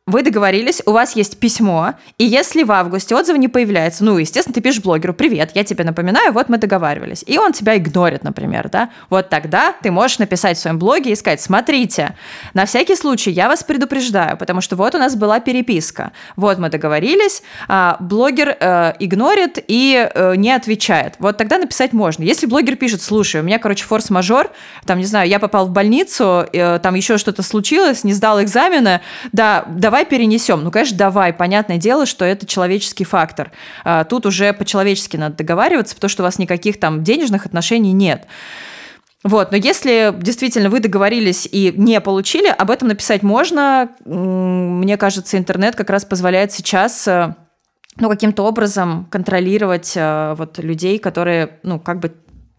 Вы 0.09 0.22
договорились, 0.22 0.82
у 0.86 0.92
вас 0.92 1.14
есть 1.14 1.38
письмо, 1.38 1.94
и 2.16 2.24
если 2.24 2.62
в 2.62 2.72
августе 2.72 3.14
отзыв 3.14 3.36
не 3.36 3.46
появляется, 3.46 4.04
ну, 4.04 4.16
естественно, 4.16 4.54
ты 4.54 4.61
пишешь 4.61 4.82
блогеру, 4.82 5.12
привет, 5.12 5.50
я 5.54 5.64
тебе 5.64 5.84
напоминаю, 5.84 6.32
вот 6.32 6.48
мы 6.48 6.56
договаривались. 6.56 7.22
И 7.26 7.38
он 7.38 7.52
тебя 7.52 7.76
игнорит, 7.76 8.24
например, 8.24 8.70
да? 8.70 8.88
Вот 9.11 9.28
тогда 9.28 9.74
ты 9.82 9.90
можешь 9.90 10.18
написать 10.18 10.56
в 10.56 10.61
своем 10.61 10.78
блоге 10.78 11.12
и 11.12 11.14
сказать, 11.14 11.40
смотрите, 11.40 12.16
на 12.54 12.64
всякий 12.64 12.96
случай 12.96 13.30
я 13.30 13.48
вас 13.48 13.62
предупреждаю, 13.62 14.38
потому 14.38 14.62
что 14.62 14.76
вот 14.76 14.94
у 14.94 14.98
нас 14.98 15.14
была 15.14 15.40
переписка, 15.40 16.12
вот 16.36 16.59
мы 16.59 16.70
договорились, 16.70 17.42
а 17.68 17.98
блогер 18.00 18.56
э, 18.59 18.94
игнорит 18.98 19.62
и 19.68 20.09
э, 20.12 20.36
не 20.36 20.52
отвечает. 20.52 21.14
Вот 21.18 21.36
тогда 21.36 21.59
написать 21.59 21.92
можно. 21.92 22.22
Если 22.22 22.46
блогер 22.46 22.76
пишет, 22.76 23.02
слушай, 23.02 23.42
у 23.42 23.44
меня, 23.44 23.59
короче, 23.59 23.84
форс-мажор, 23.84 24.50
там, 24.86 24.98
не 24.98 25.04
знаю, 25.04 25.28
я 25.28 25.38
попал 25.38 25.66
в 25.66 25.70
больницу, 25.70 26.46
э, 26.50 26.78
там 26.82 26.94
еще 26.94 27.18
что-то 27.18 27.42
случилось, 27.42 28.04
не 28.04 28.14
сдал 28.14 28.42
экзамены, 28.42 29.02
да, 29.32 29.66
давай 29.68 29.97
давай 29.99 30.07
перенесем. 30.09 30.62
Ну, 30.62 30.70
конечно, 30.70 30.96
давай. 30.96 31.32
Понятное 31.32 31.76
дело, 31.76 32.07
что 32.07 32.24
это 32.24 32.46
человеческий 32.46 33.05
фактор. 33.05 33.51
А, 33.84 34.05
тут 34.05 34.26
уже 34.26 34.53
по-человечески 34.53 35.16
надо 35.16 35.36
договариваться, 35.36 35.94
потому 35.96 36.09
что 36.09 36.22
у 36.22 36.26
вас 36.26 36.38
никаких 36.38 36.78
там 36.78 37.03
денежных 37.03 37.46
отношений 37.46 37.92
нет. 37.92 38.26
Вот, 39.24 39.51
но 39.51 39.57
если 39.57 40.14
действительно 40.16 40.70
вы 40.70 40.78
договорились 40.78 41.49
и 41.51 41.74
не 41.76 42.01
получили, 42.01 42.46
об 42.46 42.70
этом 42.70 42.86
написать 42.86 43.24
можно. 43.24 43.88
Мне 44.05 44.96
кажется, 44.96 45.36
интернет 45.36 45.74
как 45.74 45.90
раз 45.90 46.05
позволяет 46.05 46.53
сейчас 46.53 47.09
э, 47.09 47.34
ну, 47.96 48.09
каким-то 48.09 48.44
образом 48.44 49.09
контролировать 49.11 49.94
э, 49.96 50.34
вот 50.38 50.59
людей, 50.59 51.01
которые, 51.01 51.59
ну, 51.64 51.80
как 51.80 51.99
бы 51.99 52.14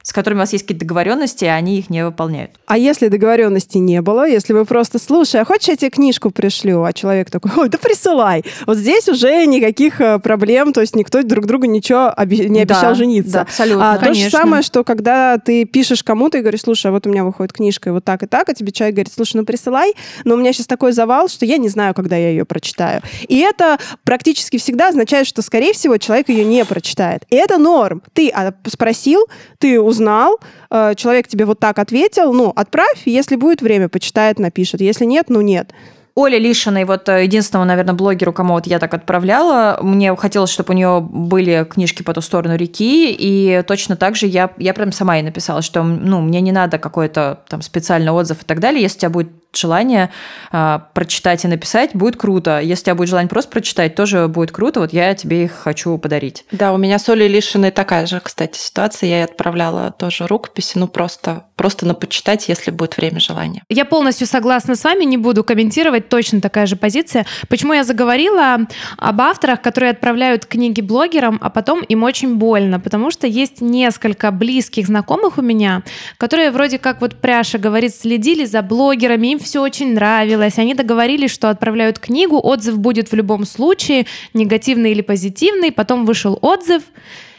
с 0.10 0.14
которыми 0.14 0.40
у 0.40 0.42
вас 0.42 0.54
есть 0.54 0.64
какие-то 0.64 0.86
договоренности, 0.86 1.46
а 1.46 1.54
они 1.54 1.78
их 1.78 1.92
не 1.92 2.04
выполняют. 2.04 2.52
А 2.66 2.80
если 2.80 3.10
договоренности 3.10 3.78
не 3.78 4.02
было, 4.02 4.28
если 4.28 4.54
вы 4.54 4.66
просто, 4.66 4.98
слушай, 4.98 5.40
а 5.40 5.46
хочешь 5.46 5.68
я 5.68 5.76
тебе 5.76 5.92
книжку 5.92 6.32
пришлю, 6.32 6.84
а 6.84 6.94
человек 6.94 7.30
такой, 7.30 7.52
ой, 7.58 7.70
да 7.70 7.78
присылай. 7.78 8.44
Вот 8.66 8.78
здесь 8.78 9.08
уже 9.08 9.46
никаких 9.46 10.02
э, 10.02 10.18
проблем, 10.18 10.74
то 10.74 10.82
есть 10.82 10.96
никто 10.96 11.22
друг 11.22 11.46
другу 11.46 11.66
ничего 11.66 12.12
не 12.26 12.62
обещал 12.62 12.82
да, 12.82 12.96
жениться. 12.96 13.32
Да, 13.32 13.42
абсолютно. 13.42 13.94
А, 13.94 13.98
то 14.00 14.14
же 14.16 14.32
самое, 14.32 14.64
что 14.64 14.84
когда 14.84 15.38
ты 15.38 15.66
пишешь 15.66 16.04
кому-то 16.04 16.40
и 16.40 16.42
говоришь, 16.42 16.62
слушай, 16.62 16.88
а 16.88 16.92
вот 16.92 17.06
у 17.06 17.10
меня 17.12 17.24
выходит 17.24 17.54
книжка, 17.54 17.90
и 17.90 17.94
вот 17.94 18.04
так 18.04 18.24
и 18.24 18.26
так, 18.26 18.50
а 18.50 18.56
тебе 18.56 18.72
человек 18.72 18.96
говорит, 18.96 19.14
слушай, 19.14 19.38
ну 19.38 19.46
присылай, 19.46 19.94
но 20.26 20.34
у 20.34 20.38
меня 20.38 20.54
сейчас 20.54 20.66
такой 20.66 20.92
завал, 20.92 21.28
что 21.28 21.46
я 21.46 21.58
не 21.58 21.70
знаю, 21.70 21.94
когда 21.94 22.16
я 22.16 22.32
ее 22.32 22.46
прочитаю. 22.46 23.04
И 23.28 23.38
это 23.38 23.78
практически 24.04 24.58
всегда 24.58 24.88
означает, 24.88 25.28
что, 25.28 25.44
скорее 25.44 25.74
всего, 25.74 25.98
человек 25.98 26.30
ее 26.30 26.46
не 26.46 26.66
прочитает. 26.66 27.26
И 27.30 27.36
это 27.36 27.60
норм. 27.60 28.02
Ты 28.14 28.30
а, 28.30 28.54
спросил, 28.68 29.28
ты 29.60 29.80
узнал, 29.80 29.99
э, 30.70 30.94
человек 30.96 31.28
тебе 31.28 31.46
вот 31.46 31.60
так 31.60 31.80
ответил, 31.80 32.34
ну, 32.34 32.52
отправь, 32.56 33.04
если 33.06 33.36
будет 33.36 33.62
время, 33.62 33.90
почитает, 33.90 34.40
напишет. 34.40 34.82
Если 34.82 35.06
нет, 35.06 35.26
ну 35.30 35.42
нет. 35.42 35.72
Оля 36.20 36.38
Лишиной, 36.38 36.84
вот 36.84 37.08
э, 37.08 37.24
единственного, 37.24 37.66
наверное, 37.66 37.94
блогеру, 37.94 38.34
кому 38.34 38.54
вот 38.54 38.68
я 38.68 38.80
так 38.80 38.94
отправляла, 38.94 39.80
мне 39.82 40.14
хотелось, 40.18 40.50
чтобы 40.50 40.74
у 40.74 40.76
нее 40.76 41.00
были 41.00 41.66
книжки 41.70 42.04
по 42.04 42.14
ту 42.14 42.20
сторону 42.20 42.58
реки, 42.58 43.16
и 43.18 43.64
точно 43.66 43.96
так 43.96 44.18
же 44.18 44.28
я, 44.28 44.52
я 44.58 44.74
прям 44.74 44.92
сама 44.92 45.20
и 45.20 45.22
написала, 45.22 45.62
что 45.62 45.82
ну, 45.82 46.20
мне 46.20 46.42
не 46.42 46.52
надо 46.52 46.78
какой-то 46.78 47.40
там 47.48 47.62
специальный 47.62 48.12
отзыв 48.12 48.42
и 48.42 48.46
так 48.46 48.60
далее, 48.60 48.82
если 48.82 48.98
у 48.98 49.00
тебя 49.00 49.10
будет 49.12 49.39
желание 49.54 50.12
э, 50.52 50.80
прочитать 50.94 51.44
и 51.46 51.48
написать, 51.48 51.92
будет 51.94 52.18
круто. 52.18 52.60
Если 52.60 52.84
у 52.84 52.86
тебя 52.86 52.96
будет 52.96 53.10
желание 53.10 53.30
просто 53.30 53.52
прочитать, 53.52 53.96
тоже 53.96 54.28
будет 54.28 54.52
круто. 54.52 54.80
Вот 54.80 54.94
я 54.94 55.14
тебе 55.16 55.46
их 55.46 55.52
хочу 55.52 55.98
подарить. 55.98 56.46
Да, 56.52 56.74
у 56.74 56.78
меня 56.78 57.00
с 57.00 57.10
Олей 57.10 57.28
Лишиной 57.28 57.72
такая 57.72 58.06
же, 58.06 58.20
кстати, 58.20 58.58
ситуация. 58.58 59.10
Я 59.10 59.16
ей 59.18 59.24
отправляла 59.26 59.92
тоже 59.92 60.28
рукописи, 60.28 60.78
ну 60.78 60.88
просто, 60.88 61.46
просто 61.56 61.86
на 61.86 61.94
почитать, 61.94 62.48
если 62.48 62.72
будет 62.72 62.98
время, 62.98 63.20
желание. 63.20 63.64
Я 63.70 63.86
полностью 63.86 64.28
согласна 64.28 64.76
с 64.76 64.84
вами, 64.84 65.04
не 65.04 65.18
буду 65.18 65.44
комментировать, 65.44 66.10
точно 66.10 66.42
такая 66.42 66.66
же 66.66 66.76
позиция. 66.76 67.26
Почему 67.48 67.74
я 67.74 67.84
заговорила 67.84 68.60
об 68.98 69.22
авторах, 69.22 69.62
которые 69.62 69.92
отправляют 69.92 70.46
книги 70.46 70.82
блогерам, 70.82 71.40
а 71.42 71.50
потом 71.50 71.82
им 71.82 72.04
очень 72.04 72.36
больно? 72.36 72.80
Потому 72.80 73.12
что 73.12 73.28
есть 73.28 73.62
несколько 73.62 74.32
близких 74.32 74.88
знакомых 74.88 75.38
у 75.38 75.42
меня, 75.42 75.84
которые 76.18 76.52
вроде 76.52 76.78
как 76.80 77.02
вот 77.02 77.16
Пряша 77.16 77.58
говорит, 77.58 77.96
следили 77.96 78.46
за 78.46 78.62
блогерами, 78.62 79.28
им 79.34 79.39
все 79.40 79.62
очень 79.62 79.94
нравилось. 79.94 80.58
Они 80.58 80.74
договорились, 80.74 81.32
что 81.32 81.50
отправляют 81.50 82.00
книгу, 82.00 82.40
отзыв 82.40 82.78
будет 82.78 83.12
в 83.12 83.16
любом 83.16 83.46
случае, 83.46 84.06
негативный 84.34 84.92
или 84.92 85.02
позитивный. 85.02 85.72
Потом 85.72 86.06
вышел 86.06 86.38
отзыв, 86.42 86.84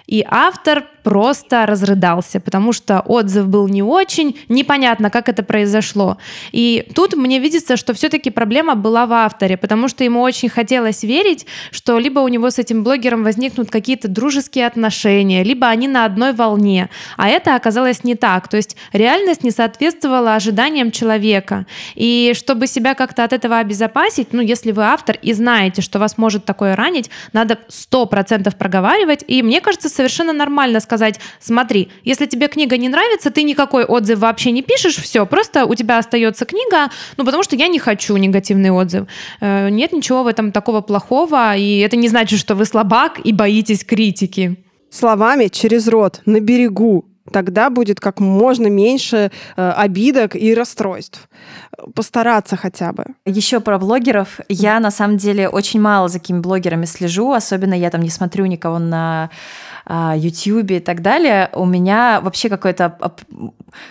и 0.06 0.24
автор 0.26 0.84
просто 1.02 1.66
разрыдался, 1.66 2.40
потому 2.40 2.72
что 2.72 3.00
отзыв 3.00 3.48
был 3.48 3.68
не 3.68 3.82
очень, 3.82 4.38
непонятно, 4.48 5.10
как 5.10 5.28
это 5.28 5.42
произошло. 5.42 6.18
И 6.52 6.86
тут 6.94 7.14
мне 7.14 7.38
видится, 7.38 7.76
что 7.76 7.94
все-таки 7.94 8.30
проблема 8.30 8.74
была 8.74 9.06
в 9.06 9.12
авторе, 9.12 9.56
потому 9.56 9.88
что 9.88 10.04
ему 10.04 10.20
очень 10.20 10.48
хотелось 10.48 11.02
верить, 11.02 11.46
что 11.70 11.98
либо 11.98 12.20
у 12.20 12.28
него 12.28 12.50
с 12.50 12.58
этим 12.58 12.84
блогером 12.84 13.24
возникнут 13.24 13.70
какие-то 13.70 14.08
дружеские 14.08 14.66
отношения, 14.66 15.42
либо 15.42 15.68
они 15.68 15.88
на 15.88 16.04
одной 16.04 16.32
волне. 16.32 16.90
А 17.16 17.28
это 17.28 17.56
оказалось 17.56 18.04
не 18.04 18.14
так. 18.14 18.48
То 18.48 18.56
есть 18.56 18.76
реальность 18.92 19.42
не 19.42 19.50
соответствовала 19.50 20.34
ожиданиям 20.34 20.90
человека. 20.90 21.66
И 21.94 22.32
чтобы 22.34 22.66
себя 22.66 22.94
как-то 22.94 23.24
от 23.24 23.32
этого 23.32 23.58
обезопасить, 23.58 24.32
ну, 24.32 24.40
если 24.40 24.72
вы 24.72 24.84
автор 24.84 25.16
и 25.20 25.32
знаете, 25.32 25.82
что 25.82 25.98
вас 25.98 26.18
может 26.18 26.44
такое 26.44 26.76
ранить, 26.76 27.10
надо 27.32 27.58
100% 27.68 28.56
проговаривать. 28.56 29.24
И 29.26 29.42
мне 29.42 29.60
кажется, 29.60 29.88
совершенно 29.88 30.32
нормально 30.32 30.80
сказать, 30.90 31.20
смотри, 31.38 31.88
если 32.02 32.26
тебе 32.26 32.48
книга 32.48 32.76
не 32.76 32.88
нравится, 32.88 33.30
ты 33.30 33.44
никакой 33.44 33.84
отзыв 33.84 34.18
вообще 34.18 34.50
не 34.50 34.62
пишешь, 34.62 34.96
все, 34.96 35.24
просто 35.24 35.66
у 35.66 35.74
тебя 35.76 35.98
остается 35.98 36.44
книга, 36.44 36.90
ну 37.16 37.24
потому 37.24 37.44
что 37.44 37.54
я 37.54 37.68
не 37.68 37.78
хочу 37.78 38.16
негативный 38.16 38.70
отзыв. 38.70 39.06
Э, 39.40 39.68
нет 39.68 39.92
ничего 39.92 40.24
в 40.24 40.26
этом 40.26 40.50
такого 40.50 40.80
плохого, 40.80 41.54
и 41.54 41.78
это 41.78 41.96
не 41.96 42.08
значит, 42.08 42.40
что 42.40 42.56
вы 42.56 42.64
слабак 42.64 43.20
и 43.22 43.32
боитесь 43.32 43.84
критики. 43.84 44.56
Словами 44.90 45.46
через 45.46 45.86
рот, 45.86 46.22
на 46.26 46.40
берегу, 46.40 47.04
тогда 47.32 47.70
будет 47.70 48.00
как 48.00 48.20
можно 48.20 48.66
меньше 48.66 49.30
э, 49.56 49.70
обидок 49.70 50.34
и 50.34 50.54
расстройств. 50.54 51.28
Постараться 51.94 52.56
хотя 52.56 52.92
бы. 52.92 53.04
Еще 53.24 53.60
про 53.60 53.78
блогеров. 53.78 54.40
Я 54.48 54.80
на 54.80 54.90
самом 54.90 55.16
деле 55.16 55.48
очень 55.48 55.80
мало 55.80 56.08
за 56.08 56.18
какими 56.18 56.40
блогерами 56.40 56.84
слежу, 56.84 57.32
особенно 57.32 57.74
я 57.74 57.90
там 57.90 58.02
не 58.02 58.10
смотрю 58.10 58.46
никого 58.46 58.78
на 58.78 59.30
YouTube 59.90 60.70
и 60.70 60.80
так 60.80 61.02
далее, 61.02 61.50
у 61.52 61.66
меня 61.66 62.20
вообще 62.20 62.48
какой-то 62.48 62.96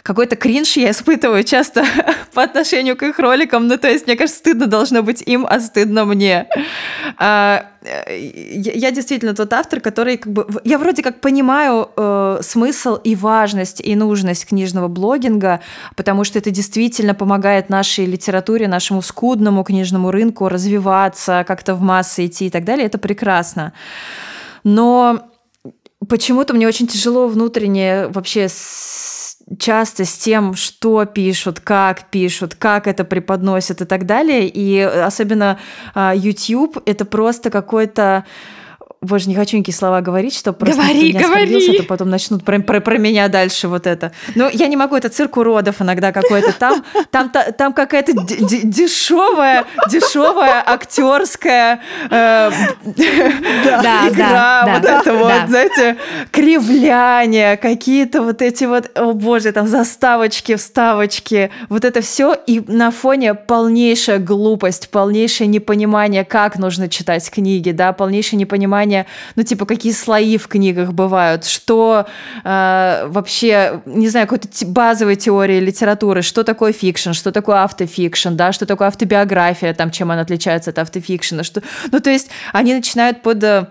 какой-то 0.04 0.36
кринж 0.36 0.78
я 0.78 0.92
испытываю 0.92 1.44
часто 1.44 1.86
по 2.34 2.44
отношению 2.44 2.96
к 2.96 3.04
их 3.04 3.20
роликам. 3.20 3.68
Ну, 3.68 3.78
то 3.78 3.88
есть, 3.88 4.08
мне 4.08 4.16
кажется, 4.16 4.40
стыдно 4.40 4.68
должно 4.68 5.04
быть 5.04 5.22
им, 5.22 5.46
а 5.50 5.60
стыдно 5.60 6.06
мне. 6.06 6.48
А, 7.18 7.66
я 7.82 8.92
действительно 8.92 9.34
тот 9.34 9.54
автор, 9.54 9.80
который 9.80 10.18
как 10.18 10.34
бы... 10.34 10.48
Я 10.64 10.78
вроде 10.78 11.02
как 11.02 11.22
понимаю 11.22 11.90
э, 11.96 12.40
смысл 12.42 12.96
и 12.96 13.16
важность, 13.16 13.82
и 13.82 13.96
нужность 13.96 14.48
книжного 14.48 14.88
блогинга, 14.88 15.62
потому 15.96 16.24
что 16.24 16.40
это 16.40 16.52
действительно 16.52 17.16
помогает 17.16 17.70
нашей 17.70 18.06
литературе, 18.06 18.68
нашему 18.68 19.02
скудному 19.02 19.64
книжному 19.64 20.12
рынку 20.12 20.50
развиваться, 20.50 21.46
как-то 21.48 21.76
в 21.76 21.82
массы 21.82 22.26
идти 22.26 22.48
и 22.48 22.50
так 22.50 22.66
далее. 22.66 22.86
Это 22.86 22.98
прекрасно. 22.98 23.74
Но 24.64 25.30
почему-то 26.08 26.54
мне 26.54 26.68
очень 26.68 26.88
тяжело 26.88 27.28
внутренне 27.28 28.08
вообще 28.08 28.48
с, 28.48 29.38
часто 29.58 30.06
с 30.06 30.18
тем, 30.18 30.56
что 30.56 31.06
пишут, 31.06 31.60
как 31.60 32.10
пишут, 32.10 32.56
как 32.56 32.88
это 32.88 33.04
преподносят 33.04 33.82
и 33.82 33.86
так 33.86 34.06
далее. 34.06 34.48
И 34.48 34.80
особенно 34.80 35.60
uh, 35.96 36.16
YouTube 36.16 36.82
это 36.86 37.06
просто 37.06 37.50
какой-то 37.50 38.26
боже, 39.02 39.30
не 39.30 39.36
хочу 39.36 39.56
никакие 39.56 39.76
слова 39.76 40.02
говорить, 40.02 40.36
чтобы 40.36 40.58
просто 40.58 40.82
говори, 40.82 41.14
не 41.14 41.20
говори. 41.20 41.70
а 41.70 41.82
то 41.82 41.84
потом 41.84 42.10
начнут 42.10 42.44
про, 42.44 42.60
про, 42.60 42.82
про 42.82 42.98
меня 42.98 43.30
дальше 43.30 43.70
вот 43.70 43.88
это. 43.88 44.12
Ну, 44.36 44.50
я 44.52 44.68
не 44.68 44.76
могу, 44.76 44.96
это 44.96 45.10
цирк 45.10 45.38
уродов 45.38 45.82
иногда 45.82 46.12
какой-то. 46.12 46.52
Там, 46.52 46.84
там, 47.12 47.30
там, 47.30 47.54
там 47.54 47.74
какая-то 47.74 48.12
дешевая, 48.14 49.66
дешевая 49.90 50.62
актерская 50.66 51.80
э, 52.10 52.10
да, 52.10 52.52
игра, 54.10 54.64
да, 54.66 54.74
вот 54.74 54.82
да, 54.82 55.00
это 55.00 55.14
вот, 55.14 55.34
знаете, 55.48 55.96
кривляние, 56.32 57.56
какие-то 57.56 58.22
вот 58.22 58.42
эти 58.42 58.66
вот, 58.66 58.92
о 58.98 59.14
боже, 59.14 59.54
там 59.54 59.68
заставочки, 59.68 60.56
вставочки, 60.56 61.52
вот 61.70 61.86
это 61.86 62.02
все, 62.02 62.34
и 62.34 62.62
на 62.68 62.92
фоне 62.92 63.34
полнейшая 63.34 64.20
глупость, 64.20 64.90
полнейшее 64.90 65.48
непонимание, 65.48 66.26
как 66.26 66.58
нужно 66.58 66.90
читать 66.90 67.30
книги, 67.30 67.72
да, 67.72 67.94
полнейшее 67.94 68.38
непонимание 68.38 68.89
понимание, 68.90 69.06
ну, 69.36 69.44
типа, 69.44 69.66
какие 69.66 69.94
слои 69.94 70.38
в 70.38 70.48
книгах 70.48 70.94
бывают, 70.94 71.46
что 71.46 72.08
э, 72.44 73.06
вообще, 73.08 73.82
не 73.86 74.10
знаю, 74.10 74.28
какой-то 74.28 74.48
базовой 74.66 75.16
теории 75.16 75.60
литературы, 75.60 76.22
что 76.22 76.44
такое 76.44 76.74
фикшн, 76.74 77.12
что 77.14 77.32
такое 77.32 77.64
автофикшн, 77.64 78.36
да, 78.36 78.52
что 78.52 78.66
такое 78.66 78.88
автобиография, 78.88 79.74
там, 79.74 79.92
чем 79.92 80.12
она 80.12 80.22
отличается 80.22 80.72
от 80.72 80.80
автофикшена, 80.80 81.44
что... 81.44 81.62
Ну, 81.92 82.00
то 82.00 82.10
есть 82.10 82.30
они 82.54 82.74
начинают 82.74 83.22
под 83.22 83.44
э, 83.44 83.68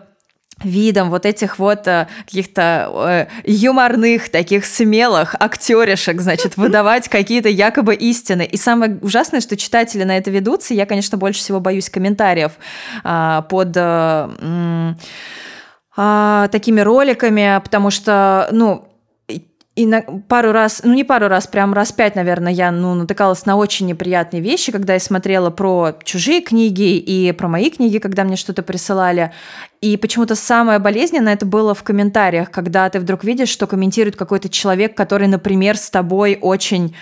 видом 0.64 1.10
вот 1.10 1.26
этих 1.26 1.58
вот 1.58 1.86
э, 1.86 2.08
каких-то 2.24 2.90
э, 2.94 3.26
юморных, 3.44 4.28
таких 4.28 4.66
смелых 4.66 5.34
актеришек, 5.38 6.20
значит, 6.20 6.56
выдавать 6.56 7.08
какие-то 7.08 7.48
якобы 7.48 7.94
истины. 7.94 8.44
И 8.44 8.56
самое 8.56 8.98
ужасное, 9.02 9.40
что 9.40 9.56
читатели 9.56 10.04
на 10.04 10.16
это 10.16 10.30
ведутся. 10.30 10.74
Я, 10.74 10.86
конечно, 10.86 11.16
больше 11.18 11.40
всего 11.40 11.60
боюсь 11.60 11.90
комментариев 11.90 12.52
э, 13.04 13.42
под... 13.48 13.72
Э, 13.76 14.94
э, 15.96 16.48
такими 16.52 16.80
роликами, 16.80 17.60
потому 17.62 17.90
что, 17.90 18.48
ну, 18.52 18.88
и 19.78 19.86
на 19.86 20.02
пару 20.02 20.50
раз, 20.50 20.80
ну 20.82 20.92
не 20.92 21.04
пару 21.04 21.28
раз, 21.28 21.46
прям 21.46 21.72
раз 21.72 21.92
пять, 21.92 22.16
наверное, 22.16 22.52
я 22.52 22.72
ну, 22.72 22.94
натыкалась 22.94 23.46
на 23.46 23.54
очень 23.54 23.86
неприятные 23.86 24.42
вещи, 24.42 24.72
когда 24.72 24.94
я 24.94 24.98
смотрела 24.98 25.50
про 25.50 25.92
чужие 26.02 26.40
книги 26.40 26.96
и 26.96 27.30
про 27.30 27.46
мои 27.46 27.70
книги, 27.70 27.98
когда 27.98 28.24
мне 28.24 28.34
что-то 28.34 28.64
присылали. 28.64 29.30
И 29.80 29.96
почему-то 29.96 30.34
самое 30.34 30.80
болезненное 30.80 31.34
это 31.34 31.46
было 31.46 31.72
в 31.72 31.84
комментариях, 31.84 32.50
когда 32.50 32.90
ты 32.90 32.98
вдруг 32.98 33.22
видишь, 33.22 33.48
что 33.48 33.68
комментирует 33.68 34.16
какой-то 34.16 34.48
человек, 34.48 34.96
который, 34.96 35.28
например, 35.28 35.76
с 35.76 35.88
тобой 35.88 36.36
очень 36.40 36.96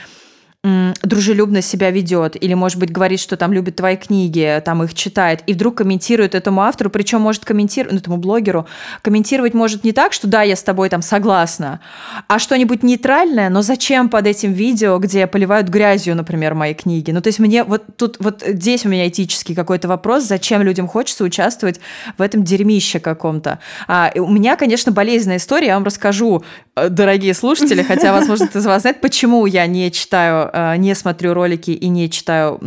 дружелюбно 1.02 1.62
себя 1.62 1.90
ведет, 1.90 2.42
или, 2.42 2.54
может 2.54 2.78
быть, 2.78 2.90
говорит, 2.90 3.20
что 3.20 3.36
там 3.36 3.52
любит 3.52 3.76
твои 3.76 3.96
книги, 3.96 4.62
там 4.64 4.82
их 4.82 4.94
читает, 4.94 5.42
и 5.46 5.54
вдруг 5.54 5.76
комментирует 5.76 6.34
этому 6.34 6.62
автору, 6.62 6.90
причем 6.90 7.20
может 7.20 7.44
комментировать, 7.44 7.92
ну, 7.92 7.98
этому 7.98 8.16
блогеру, 8.16 8.66
комментировать 9.02 9.54
может 9.54 9.84
не 9.84 9.92
так, 9.92 10.12
что 10.12 10.26
да, 10.26 10.42
я 10.42 10.56
с 10.56 10.62
тобой 10.62 10.88
там 10.88 11.02
согласна, 11.02 11.80
а 12.28 12.38
что-нибудь 12.38 12.82
нейтральное, 12.82 13.48
но 13.48 13.62
зачем 13.62 14.08
под 14.08 14.26
этим 14.26 14.52
видео, 14.52 14.98
где 14.98 15.26
поливают 15.26 15.68
грязью, 15.68 16.16
например, 16.16 16.54
мои 16.54 16.74
книги? 16.74 17.10
Ну, 17.10 17.20
то 17.20 17.28
есть 17.28 17.38
мне 17.38 17.64
вот 17.64 17.84
тут, 17.96 18.16
вот 18.20 18.42
здесь 18.46 18.86
у 18.86 18.88
меня 18.88 19.08
этический 19.08 19.54
какой-то 19.54 19.88
вопрос, 19.88 20.24
зачем 20.24 20.62
людям 20.62 20.88
хочется 20.88 21.24
участвовать 21.24 21.80
в 22.18 22.22
этом 22.22 22.44
дерьмище 22.44 23.00
каком-то. 23.00 23.58
А, 23.88 24.10
у 24.16 24.30
меня, 24.30 24.56
конечно, 24.56 24.92
болезненная 24.92 25.36
история, 25.36 25.68
я 25.68 25.74
вам 25.74 25.84
расскажу, 25.84 26.44
э, 26.76 26.88
дорогие 26.88 27.34
слушатели, 27.34 27.82
хотя, 27.82 28.12
возможно, 28.12 28.48
из 28.52 28.66
вас 28.66 28.82
знает, 28.82 29.00
почему 29.00 29.46
я 29.46 29.66
не 29.66 29.90
читаю 29.90 30.50
не 30.76 30.94
смотрю 30.94 31.34
ролики 31.34 31.70
и 31.70 31.88
не 31.88 32.10
читаю, 32.10 32.60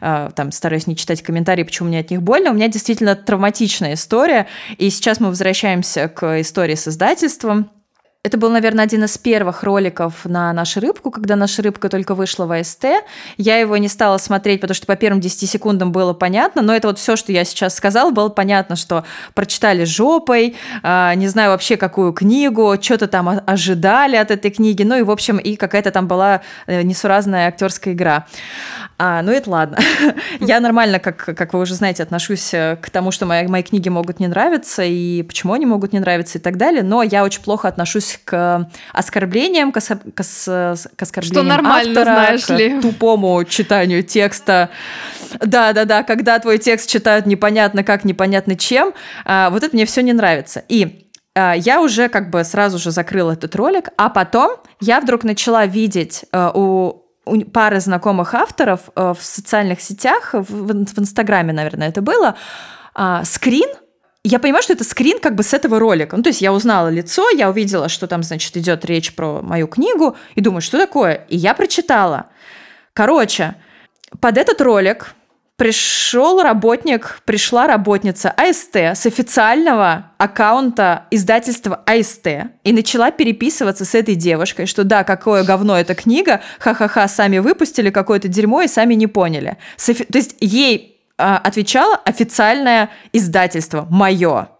э, 0.00 0.30
там, 0.34 0.52
стараюсь 0.52 0.86
не 0.86 0.96
читать 0.96 1.22
комментарии, 1.22 1.62
почему 1.62 1.88
мне 1.88 2.00
от 2.00 2.10
них 2.10 2.22
больно. 2.22 2.50
У 2.50 2.54
меня 2.54 2.68
действительно 2.68 3.14
травматичная 3.16 3.94
история. 3.94 4.46
И 4.76 4.90
сейчас 4.90 5.20
мы 5.20 5.28
возвращаемся 5.28 6.08
к 6.08 6.40
истории 6.40 6.74
с 6.74 6.88
издательством. 6.88 7.70
Это 8.28 8.36
был, 8.36 8.50
наверное, 8.50 8.84
один 8.84 9.04
из 9.04 9.16
первых 9.16 9.62
роликов 9.62 10.26
на 10.26 10.52
нашу 10.52 10.80
рыбку, 10.80 11.10
когда 11.10 11.34
наша 11.34 11.62
рыбка 11.62 11.88
только 11.88 12.14
вышла 12.14 12.44
в 12.44 12.52
АСТ. 12.52 12.84
Я 13.38 13.56
его 13.56 13.74
не 13.78 13.88
стала 13.88 14.18
смотреть, 14.18 14.60
потому 14.60 14.74
что 14.74 14.86
по 14.86 14.96
первым 14.96 15.18
10 15.18 15.48
секундам 15.48 15.92
было 15.92 16.12
понятно, 16.12 16.60
но 16.60 16.76
это 16.76 16.88
вот 16.88 16.98
все, 16.98 17.16
что 17.16 17.32
я 17.32 17.44
сейчас 17.44 17.74
сказала, 17.74 18.10
было 18.10 18.28
понятно, 18.28 18.76
что 18.76 19.04
прочитали 19.32 19.84
жопой, 19.84 20.56
э, 20.82 21.12
не 21.14 21.26
знаю 21.26 21.52
вообще 21.52 21.78
какую 21.78 22.12
книгу, 22.12 22.76
что-то 22.78 23.06
там 23.06 23.40
ожидали 23.46 24.16
от 24.16 24.30
этой 24.30 24.50
книги, 24.50 24.82
ну 24.82 24.98
и, 24.98 25.02
в 25.02 25.10
общем, 25.10 25.38
и 25.38 25.56
какая-то 25.56 25.90
там 25.90 26.06
была 26.06 26.42
э, 26.66 26.82
несуразная 26.82 27.48
актерская 27.48 27.94
игра. 27.94 28.26
А, 29.00 29.22
ну 29.22 29.30
это 29.30 29.48
ладно. 29.48 29.78
я 30.40 30.58
нормально, 30.58 30.98
как, 30.98 31.16
как 31.16 31.52
вы 31.54 31.60
уже 31.60 31.74
знаете, 31.74 32.02
отношусь 32.02 32.52
э, 32.52 32.76
к 32.82 32.90
тому, 32.90 33.12
что 33.12 33.26
мои, 33.26 33.46
мои 33.46 33.62
книги 33.62 33.88
могут 33.88 34.18
не 34.18 34.26
нравиться, 34.26 34.82
и 34.82 35.22
почему 35.22 35.52
они 35.52 35.66
могут 35.66 35.92
не 35.92 36.00
нравиться 36.00 36.38
и 36.38 36.40
так 36.40 36.56
далее, 36.56 36.82
но 36.82 37.04
я 37.04 37.22
очень 37.22 37.40
плохо 37.42 37.68
отношусь 37.68 38.18
к 38.24 38.68
оскорблениям, 38.92 39.70
к, 39.70 39.78
к, 39.78 40.12
к 40.14 41.02
оскорблениям 41.02 41.22
Что 41.22 41.42
нормально, 41.44 42.00
автора, 42.00 42.04
знаешь 42.04 42.46
к 42.46 42.50
ли. 42.50 42.80
тупому 42.80 43.44
читанию 43.44 44.02
текста. 44.02 44.70
Да-да-да, 45.38 46.02
когда 46.02 46.38
твой 46.40 46.58
текст 46.58 46.90
читают 46.90 47.26
непонятно 47.26 47.84
как, 47.84 48.04
непонятно 48.04 48.56
чем, 48.56 48.94
а, 49.24 49.50
вот 49.50 49.62
это 49.62 49.76
мне 49.76 49.86
все 49.86 50.02
не 50.02 50.12
нравится. 50.12 50.64
И 50.68 51.08
а, 51.36 51.54
я 51.54 51.80
уже 51.80 52.08
как 52.08 52.30
бы 52.30 52.42
сразу 52.42 52.78
же 52.78 52.90
закрыла 52.90 53.32
этот 53.32 53.54
ролик, 53.54 53.90
а 53.96 54.08
потом 54.08 54.56
я 54.80 55.00
вдруг 55.00 55.22
начала 55.22 55.66
видеть 55.66 56.24
а, 56.32 56.50
у 56.52 57.07
пары 57.52 57.80
знакомых 57.80 58.34
авторов 58.34 58.90
в 58.94 59.18
социальных 59.20 59.80
сетях, 59.80 60.30
в, 60.32 60.72
Инстаграме, 60.72 61.52
наверное, 61.52 61.88
это 61.88 62.02
было, 62.02 62.36
скрин 63.24 63.68
я 64.24 64.38
понимаю, 64.38 64.62
что 64.62 64.72
это 64.72 64.84
скрин 64.84 65.20
как 65.20 65.34
бы 65.34 65.42
с 65.42 65.54
этого 65.54 65.78
ролика. 65.78 66.16
Ну, 66.16 66.22
то 66.22 66.28
есть 66.28 66.42
я 66.42 66.52
узнала 66.52 66.88
лицо, 66.88 67.30
я 67.30 67.48
увидела, 67.48 67.88
что 67.88 68.06
там, 68.06 68.22
значит, 68.22 68.56
идет 68.56 68.84
речь 68.84 69.14
про 69.14 69.40
мою 69.42 69.68
книгу, 69.68 70.16
и 70.34 70.40
думаю, 70.40 70.60
что 70.60 70.76
такое? 70.76 71.24
И 71.28 71.36
я 71.36 71.54
прочитала. 71.54 72.26
Короче, 72.92 73.54
под 74.20 74.36
этот 74.36 74.60
ролик 74.60 75.14
пришел 75.58 76.40
работник, 76.40 77.20
пришла 77.24 77.66
работница 77.66 78.30
АСТ 78.30 78.76
с 78.76 79.04
официального 79.06 80.12
аккаунта 80.16 81.06
издательства 81.10 81.82
АСТ 81.84 82.28
и 82.62 82.72
начала 82.72 83.10
переписываться 83.10 83.84
с 83.84 83.94
этой 83.96 84.14
девушкой, 84.14 84.66
что 84.66 84.84
да, 84.84 85.02
какое 85.02 85.42
говно 85.42 85.76
эта 85.76 85.96
книга, 85.96 86.40
ха-ха-ха, 86.60 87.08
сами 87.08 87.38
выпустили 87.38 87.90
какое-то 87.90 88.28
дерьмо 88.28 88.62
и 88.62 88.68
сами 88.68 88.94
не 88.94 89.08
поняли. 89.08 89.58
То 89.84 90.18
есть 90.18 90.36
ей 90.38 90.96
а, 91.18 91.38
отвечало 91.38 91.96
официальное 91.96 92.90
издательство, 93.12 93.88
мое. 93.90 94.50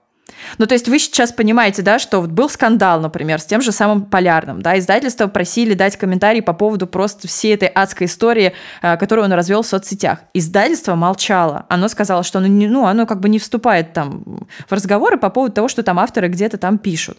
Ну, 0.58 0.66
то 0.66 0.74
есть 0.74 0.88
вы 0.88 0.98
сейчас 0.98 1.32
понимаете, 1.32 1.82
да, 1.82 1.98
что 1.98 2.20
вот 2.20 2.30
был 2.30 2.48
скандал, 2.48 3.00
например, 3.00 3.40
с 3.40 3.44
тем 3.44 3.60
же 3.60 3.72
самым 3.72 4.02
Полярным, 4.02 4.62
да, 4.62 4.78
издательство 4.78 5.26
просили 5.26 5.74
дать 5.74 5.96
комментарий 5.96 6.42
по 6.42 6.52
поводу 6.52 6.86
просто 6.86 7.28
всей 7.28 7.54
этой 7.54 7.68
адской 7.68 8.06
истории, 8.06 8.54
а, 8.82 8.96
которую 8.96 9.24
он 9.24 9.32
развел 9.32 9.62
в 9.62 9.66
соцсетях. 9.66 10.20
Издательство 10.34 10.94
молчало. 10.94 11.66
Оно 11.68 11.88
сказало, 11.88 12.22
что 12.22 12.38
оно, 12.38 12.46
не, 12.46 12.66
ну, 12.66 12.86
оно 12.86 13.06
как 13.06 13.20
бы 13.20 13.28
не 13.28 13.38
вступает 13.38 13.92
там 13.92 14.46
в 14.68 14.72
разговоры 14.72 15.18
по 15.18 15.30
поводу 15.30 15.54
того, 15.54 15.68
что 15.68 15.82
там 15.82 15.98
авторы 15.98 16.28
где-то 16.28 16.58
там 16.58 16.78
пишут. 16.78 17.18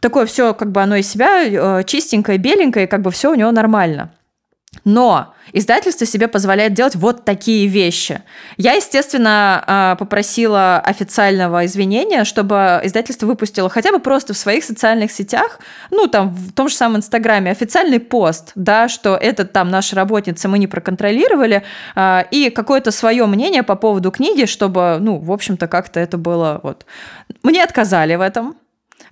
Такое 0.00 0.26
все, 0.26 0.54
как 0.54 0.70
бы 0.70 0.82
оно 0.82 0.96
из 0.96 1.08
себя 1.10 1.42
э, 1.44 1.84
чистенькое, 1.84 2.38
беленькое, 2.38 2.86
как 2.86 3.02
бы 3.02 3.10
все 3.10 3.32
у 3.32 3.34
него 3.34 3.50
нормально. 3.50 4.10
Но 4.84 5.34
издательство 5.52 6.06
себе 6.06 6.28
позволяет 6.28 6.74
делать 6.74 6.94
вот 6.94 7.24
такие 7.24 7.66
вещи. 7.66 8.22
Я, 8.56 8.74
естественно, 8.74 9.64
а, 9.66 9.96
попросила 9.96 10.78
официального 10.78 11.64
извинения, 11.64 12.24
чтобы 12.24 12.80
издательство 12.84 13.26
выпустило 13.26 13.70
хотя 13.70 13.92
бы 13.92 13.98
просто 13.98 14.34
в 14.34 14.36
своих 14.36 14.64
социальных 14.64 15.10
сетях, 15.10 15.60
ну, 15.90 16.06
там, 16.06 16.30
в 16.30 16.52
том 16.52 16.68
же 16.68 16.74
самом 16.74 16.98
Инстаграме, 16.98 17.50
официальный 17.50 17.98
пост, 18.00 18.52
да, 18.54 18.88
что 18.88 19.16
это 19.16 19.44
там 19.46 19.70
наша 19.70 19.96
работница, 19.96 20.48
мы 20.48 20.58
не 20.58 20.66
проконтролировали, 20.66 21.64
а, 21.94 22.26
и 22.30 22.50
какое-то 22.50 22.90
свое 22.90 23.24
мнение 23.26 23.62
по 23.62 23.74
поводу 23.74 24.10
книги, 24.10 24.44
чтобы, 24.44 24.98
ну, 25.00 25.18
в 25.18 25.32
общем-то, 25.32 25.66
как-то 25.66 25.98
это 25.98 26.18
было 26.18 26.60
вот... 26.62 26.84
Мне 27.42 27.62
отказали 27.64 28.14
в 28.16 28.20
этом, 28.20 28.56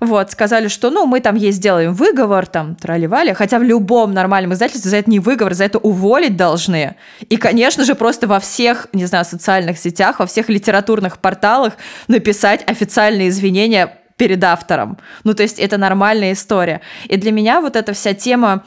вот, 0.01 0.31
сказали, 0.31 0.69
что, 0.69 0.91
ну, 0.91 1.07
мы 1.07 1.21
там 1.21 1.37
ей 1.37 1.53
сделаем 1.53 1.95
выговор, 1.95 2.47
там, 2.47 2.75
тролливали, 2.75 3.33
хотя 3.33 3.59
в 3.59 3.63
любом 3.63 4.13
нормальном 4.13 4.53
издательстве 4.53 4.91
за 4.91 4.97
это 4.99 5.11
не 5.11 5.21
выговор, 5.21 5.55
за 5.55 5.65
это 5.65 5.79
уволить 5.79 6.37
должны. 6.37 6.97
И, 7.29 7.37
конечно 7.37 7.85
же, 7.85 7.95
просто 7.95 8.27
во 8.27 8.41
всех, 8.41 8.89
не 8.93 9.07
знаю, 9.07 9.25
социальных 9.25 9.79
сетях, 9.79 10.19
во 10.19 10.27
всех 10.27 10.49
литературных 10.49 11.19
порталах 11.19 11.75
написать 12.09 12.63
официальные 12.69 13.29
извинения 13.29 13.99
перед 14.17 14.43
автором. 14.45 14.99
Ну, 15.25 15.35
то 15.35 15.43
есть 15.43 15.59
это 15.59 15.77
нормальная 15.77 16.33
история. 16.33 16.81
И 17.05 17.17
для 17.17 17.33
меня 17.33 17.61
вот 17.61 17.77
эта 17.77 17.93
вся 17.93 18.15
тема 18.15 18.65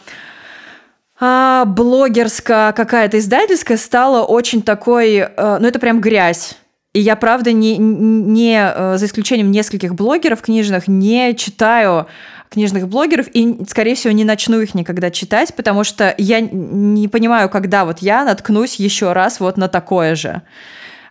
а, 1.19 1.65
блогерская 1.65 2.71
какая-то 2.71 3.19
издательская 3.19 3.77
стала 3.77 4.23
очень 4.23 4.61
такой, 4.61 5.15
э, 5.15 5.57
ну, 5.59 5.67
это 5.67 5.79
прям 5.79 5.99
грязь. 5.99 6.57
И 6.93 7.01
я, 7.01 7.15
правда, 7.15 7.51
не, 7.51 7.77
не, 7.77 8.59
э, 8.59 8.97
за 8.97 9.05
исключением 9.05 9.51
нескольких 9.51 9.93
блогеров 9.93 10.41
книжных, 10.41 10.87
не 10.87 11.35
читаю 11.35 12.07
книжных 12.49 12.87
блогеров 12.87 13.27
и, 13.31 13.63
скорее 13.67 13.93
всего, 13.93 14.11
не 14.11 14.23
начну 14.23 14.59
их 14.59 14.73
никогда 14.73 15.11
читать, 15.11 15.53
потому 15.55 15.83
что 15.83 16.15
я 16.17 16.39
не 16.41 17.07
понимаю, 17.07 17.47
когда 17.49 17.85
вот 17.85 17.99
я 17.99 18.25
наткнусь 18.25 18.75
еще 18.75 19.13
раз 19.13 19.39
вот 19.39 19.55
на 19.57 19.67
такое 19.67 20.15
же. 20.15 20.41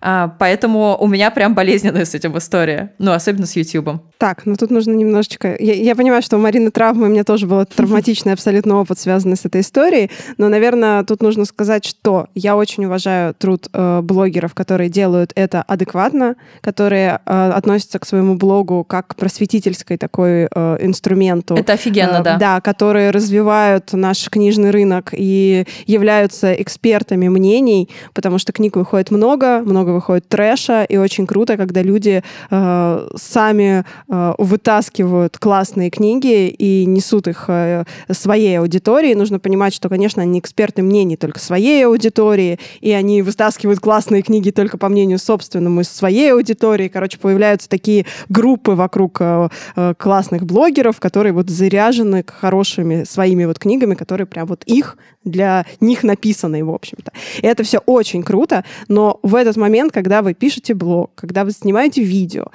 А, 0.01 0.35
поэтому 0.39 0.97
у 0.99 1.07
меня 1.07 1.31
прям 1.31 1.55
болезненная 1.55 2.05
с 2.05 2.15
этим 2.15 2.37
история. 2.39 2.93
Ну, 2.99 3.13
особенно 3.13 3.47
с 3.47 3.57
YouTube. 3.57 4.01
Так, 4.19 4.47
ну 4.47 4.57
тут 4.57 4.71
нужно 4.71 4.93
немножечко... 4.93 5.57
Я, 5.59 5.75
я 5.75 5.97
понимаю, 5.97 6.23
что 6.23 6.37
у 6.37 6.41
Марины 6.41 6.71
травмы, 6.71 7.07
у 7.07 7.11
меня 7.11 7.25
тоже 7.25 7.47
был 7.47 7.65
травматичный 7.77 8.33
абсолютно 8.33 8.81
опыт, 8.81 8.99
связанный 8.99 9.37
с 9.37 9.45
этой 9.45 9.61
историей, 9.61 10.11
но, 10.37 10.49
наверное, 10.49 11.05
тут 11.05 11.23
нужно 11.23 11.45
сказать, 11.45 11.85
что 11.85 12.29
я 12.35 12.57
очень 12.57 12.85
уважаю 12.85 13.35
труд 13.35 13.69
э, 13.73 14.01
блогеров, 14.03 14.55
которые 14.55 14.89
делают 14.89 15.33
это 15.35 15.63
адекватно, 15.63 16.37
которые 16.61 17.21
э, 17.25 17.51
относятся 17.51 17.99
к 17.99 18.07
своему 18.07 18.35
блогу 18.35 18.85
как 18.85 19.09
к 19.09 19.17
просветительской 19.17 19.97
такой 19.97 20.49
э, 20.53 20.77
инструменту. 20.81 21.55
Это 21.55 21.75
офигенно, 21.75 22.19
э, 22.19 22.23
да. 22.23 22.37
Да, 22.37 22.61
которые 22.61 23.11
развивают 23.11 23.93
наш 23.93 24.29
книжный 24.29 24.71
рынок 24.71 25.11
и 25.13 25.67
являются 25.87 26.53
экспертами 26.55 27.29
мнений, 27.29 27.89
потому 28.15 28.39
что 28.39 28.53
книг 28.53 28.77
выходит 28.77 29.11
много, 29.11 29.61
много 29.61 29.88
много 29.89 29.97
выходит 29.97 30.29
трэша, 30.29 30.85
и 30.85 30.97
очень 30.97 31.27
круто, 31.27 31.57
когда 31.57 31.83
люди 31.83 32.23
э, 32.51 33.09
сами 33.17 33.85
э, 34.09 34.33
вытаскивают 34.39 35.39
классные 35.39 35.91
книги 35.91 36.49
и 36.49 36.85
несут 36.87 37.29
их 37.29 37.45
э, 37.49 37.85
своей 38.11 38.59
аудитории. 38.59 39.15
Нужно 39.15 39.39
понимать, 39.39 39.75
что, 39.75 39.89
конечно, 39.89 40.23
они 40.23 40.39
эксперты 40.39 40.83
мнений 40.83 41.17
только 41.17 41.41
своей 41.41 41.87
аудитории, 41.87 42.59
и 42.81 42.93
они 42.93 43.23
вытаскивают 43.23 43.81
классные 43.81 44.23
книги 44.23 44.51
только 44.51 44.79
по 44.79 44.89
мнению 44.89 45.19
собственному 45.19 45.81
из 45.81 45.89
своей 45.89 46.33
аудитории. 46.33 46.89
Короче, 46.89 47.19
появляются 47.19 47.69
такие 47.69 48.05
группы 48.29 48.73
вокруг 48.73 49.19
э, 49.21 49.49
э, 49.77 49.95
классных 49.97 50.45
блогеров, 50.45 51.01
которые 51.01 51.33
вот 51.33 51.49
заряжены 51.49 52.25
хорошими 52.27 53.05
своими 53.05 53.47
вот 53.47 53.59
книгами, 53.59 53.95
которые 53.95 54.27
прям 54.27 54.47
вот 54.47 54.65
их 54.65 54.97
для 55.25 55.67
них 55.81 56.03
написанные, 56.03 56.65
в 56.65 56.71
общем-то. 56.71 57.13
И 57.43 57.47
это 57.47 57.63
все 57.63 57.79
очень 57.87 58.23
круто, 58.23 58.65
но 58.89 59.19
в 59.23 59.35
этот 59.35 59.57
момент, 59.57 59.78
когда 59.91 60.23
вы 60.23 60.35
пишете 60.35 60.75
блог, 60.75 61.13
когда 61.15 61.45
вы 61.45 61.53
снимаете 61.53 62.03
видео, 62.03 62.47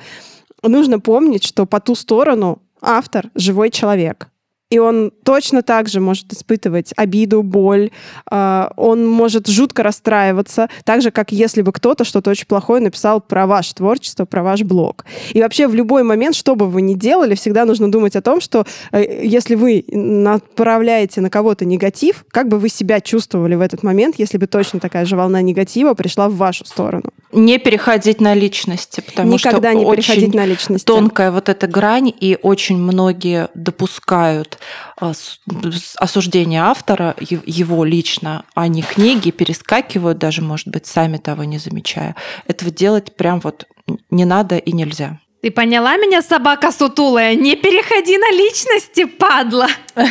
нужно 0.62 1.00
помнить, 1.00 1.44
что 1.44 1.66
по 1.66 1.80
ту 1.80 1.96
сторону 1.96 2.62
автор— 2.82 3.30
живой 3.36 3.72
человек 3.72 4.30
и 4.74 4.80
он 4.80 5.12
точно 5.24 5.62
так 5.62 5.88
же 5.88 6.00
может 6.00 6.34
испытывать 6.34 6.94
обиду, 6.96 7.44
боль, 7.44 7.92
э, 8.32 8.68
он 8.76 9.08
может 9.08 9.48
жутко 9.48 9.84
расстраиваться, 9.84 10.68
так 10.84 11.04
же, 11.04 11.12
как 11.12 11.32
если 11.32 11.62
бы 11.62 11.72
кто-то 11.72 12.04
что-то 12.04 12.32
очень 12.32 12.48
плохое 12.48 12.82
написал 12.82 13.22
про 13.22 13.46
ваше 13.46 13.76
творчество, 13.76 14.26
про 14.26 14.42
ваш 14.42 14.64
блог. 14.64 15.06
И 15.32 15.42
вообще 15.44 15.68
в 15.68 15.76
любой 15.76 16.02
момент, 16.02 16.36
что 16.36 16.56
бы 16.56 16.68
вы 16.68 16.82
ни 16.82 16.96
делали, 16.96 17.36
всегда 17.36 17.66
нужно 17.66 17.92
думать 17.92 18.16
о 18.16 18.24
том, 18.24 18.42
что 18.42 18.66
э, 18.92 19.24
если 19.24 19.54
вы 19.54 19.86
направляете 19.92 21.22
на 21.22 21.30
кого-то 21.30 21.66
негатив, 21.66 22.26
как 22.32 22.48
бы 22.48 22.58
вы 22.58 22.68
себя 22.70 23.00
чувствовали 23.00 23.54
в 23.54 23.62
этот 23.62 23.84
момент, 23.84 24.16
если 24.18 24.40
бы 24.40 24.48
точно 24.48 24.80
такая 24.80 25.06
же 25.06 25.16
волна 25.16 25.44
негатива 25.44 25.94
пришла 25.94 26.30
в 26.30 26.36
вашу 26.36 26.66
сторону. 26.66 27.12
Не 27.32 27.60
переходить 27.60 28.22
на 28.22 28.34
личности, 28.34 29.02
потому 29.02 29.34
Никогда 29.34 29.70
что 29.70 29.80
не 29.80 29.86
очень 29.86 30.02
переходить 30.02 30.34
на 30.34 30.46
личности. 30.48 30.88
тонкая 30.88 31.30
вот 31.32 31.48
эта 31.48 31.68
грань, 31.68 32.12
и 32.20 32.40
очень 32.42 32.78
многие 32.78 33.50
допускают 33.54 34.58
осуждение 34.98 36.62
автора, 36.62 37.16
его 37.20 37.84
лично, 37.84 38.46
а 38.56 38.68
не 38.68 38.82
книги, 38.82 39.32
перескакивают 39.32 40.18
даже, 40.18 40.42
может 40.42 40.68
быть, 40.68 40.86
сами 40.86 41.18
того 41.18 41.44
не 41.44 41.58
замечая. 41.58 42.16
Этого 42.48 42.72
делать 42.72 43.16
прям 43.16 43.40
вот 43.40 43.66
не 44.10 44.26
надо 44.26 44.58
и 44.58 44.72
нельзя. 44.72 45.20
Ты 45.44 45.52
поняла 45.52 45.98
меня, 45.98 46.22
собака 46.22 46.72
сутулая? 46.72 47.36
Не 47.36 47.58
переходи 47.58 48.18
на 48.18 48.32
личности, 48.32 49.04
падла. 49.04 49.68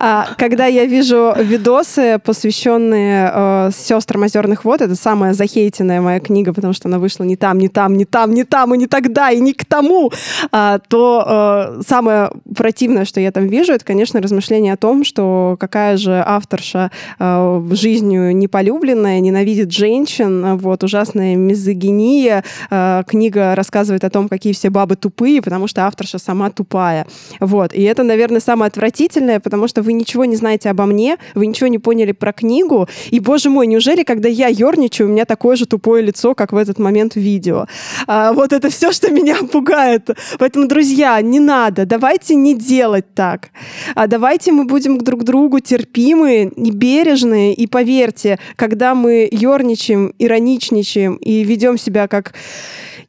А, 0.00 0.28
когда 0.36 0.66
я 0.66 0.84
вижу 0.84 1.34
видосы, 1.36 2.20
посвященные 2.24 3.32
э, 3.34 3.70
сестрам 3.76 4.22
озерных 4.22 4.64
вод, 4.64 4.80
это 4.80 4.94
самая 4.94 5.34
захейтенная 5.34 6.00
моя 6.00 6.20
книга, 6.20 6.52
потому 6.52 6.72
что 6.72 6.86
она 6.88 7.00
вышла 7.00 7.24
не 7.24 7.34
там, 7.34 7.58
не 7.58 7.68
там, 7.68 7.96
не 7.96 8.04
там, 8.04 8.32
не 8.32 8.44
там, 8.44 8.74
и 8.74 8.78
не 8.78 8.86
тогда, 8.86 9.30
и 9.30 9.40
не 9.40 9.54
к 9.54 9.64
тому, 9.64 10.12
а, 10.52 10.78
то 10.78 11.78
э, 11.78 11.82
самое 11.88 12.30
противное, 12.54 13.04
что 13.06 13.20
я 13.20 13.32
там 13.32 13.48
вижу, 13.48 13.72
это, 13.72 13.84
конечно, 13.84 14.20
размышление 14.20 14.74
о 14.74 14.76
том, 14.76 15.02
что 15.02 15.56
какая 15.58 15.96
же 15.96 16.22
авторша 16.24 16.92
э, 17.18 17.62
жизнью 17.72 18.36
неполюбленная, 18.36 19.18
ненавидит 19.18 19.72
женщин, 19.72 20.58
вот, 20.58 20.84
ужасная 20.84 21.34
мизогиния. 21.34 22.44
Э, 22.70 23.02
книга 23.04 23.56
рассказывает 23.56 24.04
о 24.04 24.10
том, 24.10 24.28
какие 24.28 24.52
все 24.58 24.70
бабы 24.70 24.96
тупые, 24.96 25.40
потому 25.40 25.68
что 25.68 25.86
авторша 25.86 26.18
сама 26.18 26.50
тупая. 26.50 27.06
Вот. 27.40 27.72
И 27.72 27.82
это, 27.82 28.02
наверное, 28.02 28.40
самое 28.40 28.68
отвратительное, 28.68 29.40
потому 29.40 29.68
что 29.68 29.82
вы 29.82 29.92
ничего 29.92 30.24
не 30.24 30.36
знаете 30.36 30.70
обо 30.70 30.84
мне, 30.84 31.16
вы 31.34 31.46
ничего 31.46 31.68
не 31.68 31.78
поняли 31.78 32.12
про 32.12 32.32
книгу. 32.32 32.88
И, 33.10 33.20
боже 33.20 33.50
мой, 33.50 33.66
неужели, 33.66 34.02
когда 34.02 34.28
я 34.28 34.48
ерничаю, 34.48 35.08
у 35.08 35.12
меня 35.12 35.24
такое 35.24 35.56
же 35.56 35.66
тупое 35.66 36.02
лицо, 36.02 36.34
как 36.34 36.52
в 36.52 36.56
этот 36.56 36.78
момент 36.78 37.14
в 37.14 37.20
видео? 37.20 37.66
А, 38.06 38.32
вот 38.32 38.52
это 38.52 38.68
все, 38.68 38.92
что 38.92 39.10
меня 39.10 39.36
пугает. 39.52 40.10
Поэтому, 40.38 40.66
друзья, 40.66 41.20
не 41.22 41.40
надо, 41.40 41.86
давайте 41.86 42.34
не 42.34 42.54
делать 42.54 43.14
так. 43.14 43.50
А 43.94 44.06
давайте 44.06 44.52
мы 44.52 44.64
будем 44.64 44.98
друг 44.98 45.22
другу 45.22 45.60
терпимые 45.60 46.48
и 46.48 46.70
бережные. 46.70 47.54
И 47.54 47.66
поверьте, 47.66 48.38
когда 48.56 48.94
мы 48.94 49.28
ерничаем, 49.30 50.12
ироничничаем 50.18 51.14
и 51.16 51.44
ведем 51.44 51.78
себя 51.78 52.08
как 52.08 52.34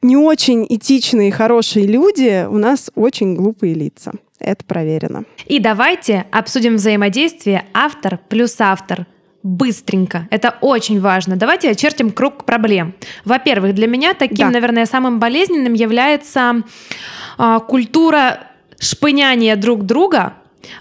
не 0.01 0.17
очень 0.17 0.65
этичные, 0.69 1.31
хорошие 1.31 1.85
люди, 1.85 2.45
у 2.49 2.57
нас 2.57 2.89
очень 2.95 3.35
глупые 3.35 3.73
лица. 3.73 4.13
Это 4.39 4.63
проверено. 4.65 5.25
И 5.47 5.59
давайте 5.59 6.25
обсудим 6.31 6.75
взаимодействие 6.75 7.65
автор 7.73 8.19
плюс 8.29 8.55
автор 8.59 9.05
быстренько. 9.43 10.27
Это 10.31 10.55
очень 10.61 10.99
важно. 11.01 11.35
Давайте 11.35 11.69
очертим 11.69 12.11
круг 12.11 12.45
проблем. 12.45 12.93
Во-первых, 13.25 13.73
для 13.75 13.87
меня 13.87 14.13
таким, 14.13 14.47
да. 14.47 14.51
наверное, 14.51 14.85
самым 14.85 15.19
болезненным 15.19 15.73
является 15.73 16.63
э, 17.37 17.59
культура 17.67 18.47
шпыняния 18.79 19.55
друг 19.55 19.85
друга 19.85 20.33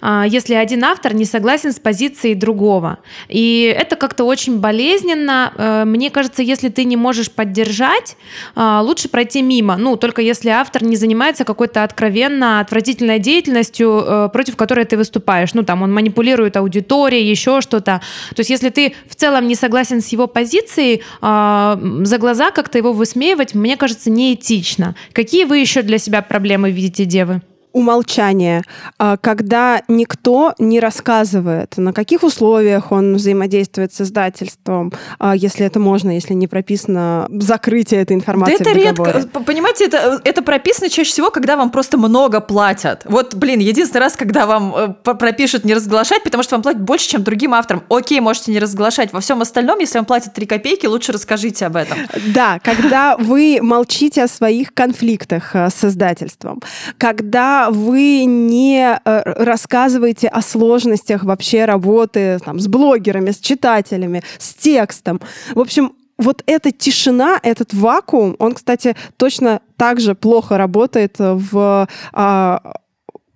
если 0.02 0.54
один 0.54 0.84
автор 0.84 1.14
не 1.14 1.24
согласен 1.24 1.72
с 1.72 1.78
позицией 1.78 2.34
другого. 2.34 2.98
И 3.28 3.74
это 3.76 3.96
как-то 3.96 4.24
очень 4.24 4.58
болезненно. 4.58 5.52
Э, 5.56 5.84
мне 5.84 6.10
кажется, 6.10 6.42
если 6.42 6.68
ты 6.68 6.84
не 6.84 6.96
можешь 6.96 7.30
поддержать, 7.30 8.16
а, 8.54 8.82
лучше 8.82 9.08
пройти 9.08 9.42
мимо. 9.42 9.76
Ну, 9.76 9.96
только 9.96 10.22
если 10.22 10.50
автор 10.50 10.82
не 10.82 10.96
занимается 10.96 11.44
какой-то 11.44 11.84
откровенно 11.84 12.60
отвратительной 12.60 13.18
деятельностью, 13.18 14.04
э, 14.06 14.28
против 14.32 14.56
которой 14.56 14.84
ты 14.84 14.96
выступаешь. 14.96 15.54
Ну, 15.54 15.62
там, 15.62 15.82
он 15.82 15.92
манипулирует 15.92 16.56
аудиторией, 16.56 17.28
еще 17.28 17.60
что-то. 17.60 18.00
То 18.34 18.40
есть, 18.40 18.50
если 18.50 18.70
ты 18.70 18.94
в 19.08 19.14
целом 19.14 19.46
не 19.46 19.54
согласен 19.54 20.00
с 20.00 20.08
его 20.08 20.26
позицией, 20.26 21.02
а, 21.20 21.78
за 22.02 22.18
глаза 22.18 22.50
как-то 22.50 22.78
его 22.78 22.92
высмеивать, 22.92 23.54
мне 23.54 23.76
кажется, 23.76 24.10
неэтично. 24.10 24.94
Какие 25.12 25.44
вы 25.44 25.58
еще 25.58 25.82
для 25.82 25.98
себя 25.98 26.22
проблемы 26.22 26.70
видите, 26.70 27.04
девы? 27.04 27.42
Умолчание, 27.78 28.62
а, 28.98 29.16
когда 29.16 29.82
никто 29.86 30.54
не 30.58 30.80
рассказывает, 30.80 31.76
на 31.76 31.92
каких 31.92 32.24
условиях 32.24 32.90
он 32.90 33.14
взаимодействует 33.14 33.94
с 33.94 34.00
издательством, 34.00 34.92
а, 35.18 35.36
если 35.36 35.64
это 35.64 35.78
можно, 35.78 36.10
если 36.10 36.34
не 36.34 36.48
прописано 36.48 37.28
закрытие 37.30 38.02
этой 38.02 38.16
информации. 38.16 38.56
Да 38.58 38.70
это 38.70 38.78
редко. 38.78 39.40
Понимаете, 39.46 39.86
это, 39.86 40.20
это 40.24 40.42
прописано 40.42 40.88
чаще 40.88 41.10
всего, 41.10 41.30
когда 41.30 41.56
вам 41.56 41.70
просто 41.70 41.96
много 41.96 42.40
платят. 42.40 43.02
Вот, 43.04 43.34
блин, 43.34 43.60
единственный 43.60 44.00
раз, 44.00 44.16
когда 44.16 44.46
вам 44.46 44.74
э, 44.74 44.88
пропишут 45.14 45.64
не 45.64 45.74
разглашать, 45.74 46.24
потому 46.24 46.42
что 46.42 46.56
вам 46.56 46.62
платят 46.62 46.82
больше, 46.82 47.08
чем 47.08 47.22
другим 47.22 47.54
авторам. 47.54 47.84
Окей, 47.88 48.20
можете 48.20 48.50
не 48.50 48.58
разглашать. 48.58 49.12
Во 49.12 49.20
всем 49.20 49.40
остальном, 49.40 49.78
если 49.78 49.98
вам 49.98 50.04
платят 50.04 50.34
3 50.34 50.46
копейки, 50.46 50.86
лучше 50.86 51.12
расскажите 51.12 51.66
об 51.66 51.76
этом. 51.76 51.98
Да, 52.34 52.58
когда 52.58 53.16
вы 53.16 53.60
молчите 53.62 54.24
о 54.24 54.28
своих 54.28 54.74
конфликтах 54.74 55.54
э, 55.54 55.68
с 55.70 55.84
издательством, 55.84 56.60
когда 56.98 57.67
вы 57.70 58.24
не 58.24 58.80
э, 58.80 59.22
рассказываете 59.24 60.28
о 60.28 60.42
сложностях 60.42 61.24
вообще 61.24 61.64
работы 61.64 62.38
там, 62.44 62.58
с 62.58 62.66
блогерами, 62.66 63.30
с 63.30 63.38
читателями, 63.38 64.22
с 64.38 64.54
текстом. 64.54 65.20
В 65.54 65.60
общем, 65.60 65.92
вот 66.18 66.42
эта 66.46 66.72
тишина, 66.72 67.38
этот 67.42 67.72
вакуум, 67.72 68.34
он, 68.38 68.54
кстати, 68.54 68.96
точно 69.16 69.60
так 69.76 70.00
же 70.00 70.14
плохо 70.14 70.58
работает 70.58 71.16
в 71.18 71.88
а, 72.12 72.74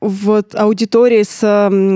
в 0.03 0.43
аудитории 0.55 1.23
с 1.23 1.41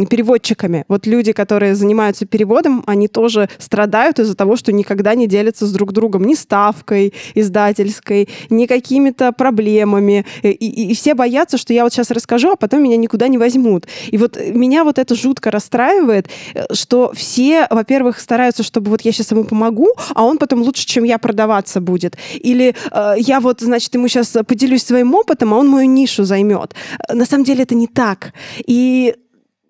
переводчиками. 0.09 0.85
Вот 0.89 1.07
люди, 1.07 1.33
которые 1.33 1.75
занимаются 1.75 2.25
переводом, 2.25 2.85
они 2.87 3.09
тоже 3.09 3.49
страдают 3.59 4.21
из-за 4.21 4.37
того, 4.37 4.55
что 4.57 4.73
никогда 4.73 5.15
не 5.15 5.27
делятся 5.27 5.67
с 5.67 5.73
друг 5.73 5.93
другом 5.93 6.25
ни 6.25 6.35
ставкой 6.35 7.13
издательской, 7.35 8.29
ни 8.49 8.67
какими-то 8.67 9.33
проблемами. 9.33 10.25
И, 10.43 10.51
и, 10.51 10.91
и 10.91 10.95
все 10.95 11.15
боятся, 11.15 11.59
что 11.59 11.73
я 11.73 11.83
вот 11.83 11.93
сейчас 11.93 12.11
расскажу, 12.13 12.53
а 12.53 12.57
потом 12.57 12.83
меня 12.83 12.97
никуда 12.97 13.27
не 13.27 13.39
возьмут. 13.39 13.87
И 14.11 14.17
вот 14.19 14.39
меня 14.39 14.85
вот 14.85 14.99
это 14.99 15.15
жутко 15.17 15.51
расстраивает, 15.51 16.29
э, 16.55 16.63
что 16.73 17.13
все, 17.13 17.67
во-первых, 17.71 18.21
стараются, 18.21 18.63
чтобы 18.63 18.91
вот 18.91 19.01
я 19.03 19.11
сейчас 19.11 19.33
ему 19.33 19.45
помогу, 19.45 19.89
а 20.15 20.25
он 20.25 20.39
потом 20.39 20.63
лучше, 20.63 20.87
чем 20.87 21.03
я, 21.03 21.19
продаваться 21.19 21.81
будет. 21.81 22.17
Или 22.35 22.77
э, 22.93 23.15
я 23.19 23.41
вот, 23.41 23.61
значит, 23.61 23.93
ему 23.95 24.07
сейчас 24.07 24.37
поделюсь 24.47 24.85
своим 24.85 25.15
опытом, 25.15 25.53
а 25.53 25.57
он 25.57 25.69
мою 25.69 25.89
нишу 25.89 26.25
займет. 26.25 26.75
На 27.13 27.25
самом 27.25 27.43
деле 27.43 27.65
это 27.65 27.75
не 27.75 27.89
так. 27.97 28.35
И 28.67 29.17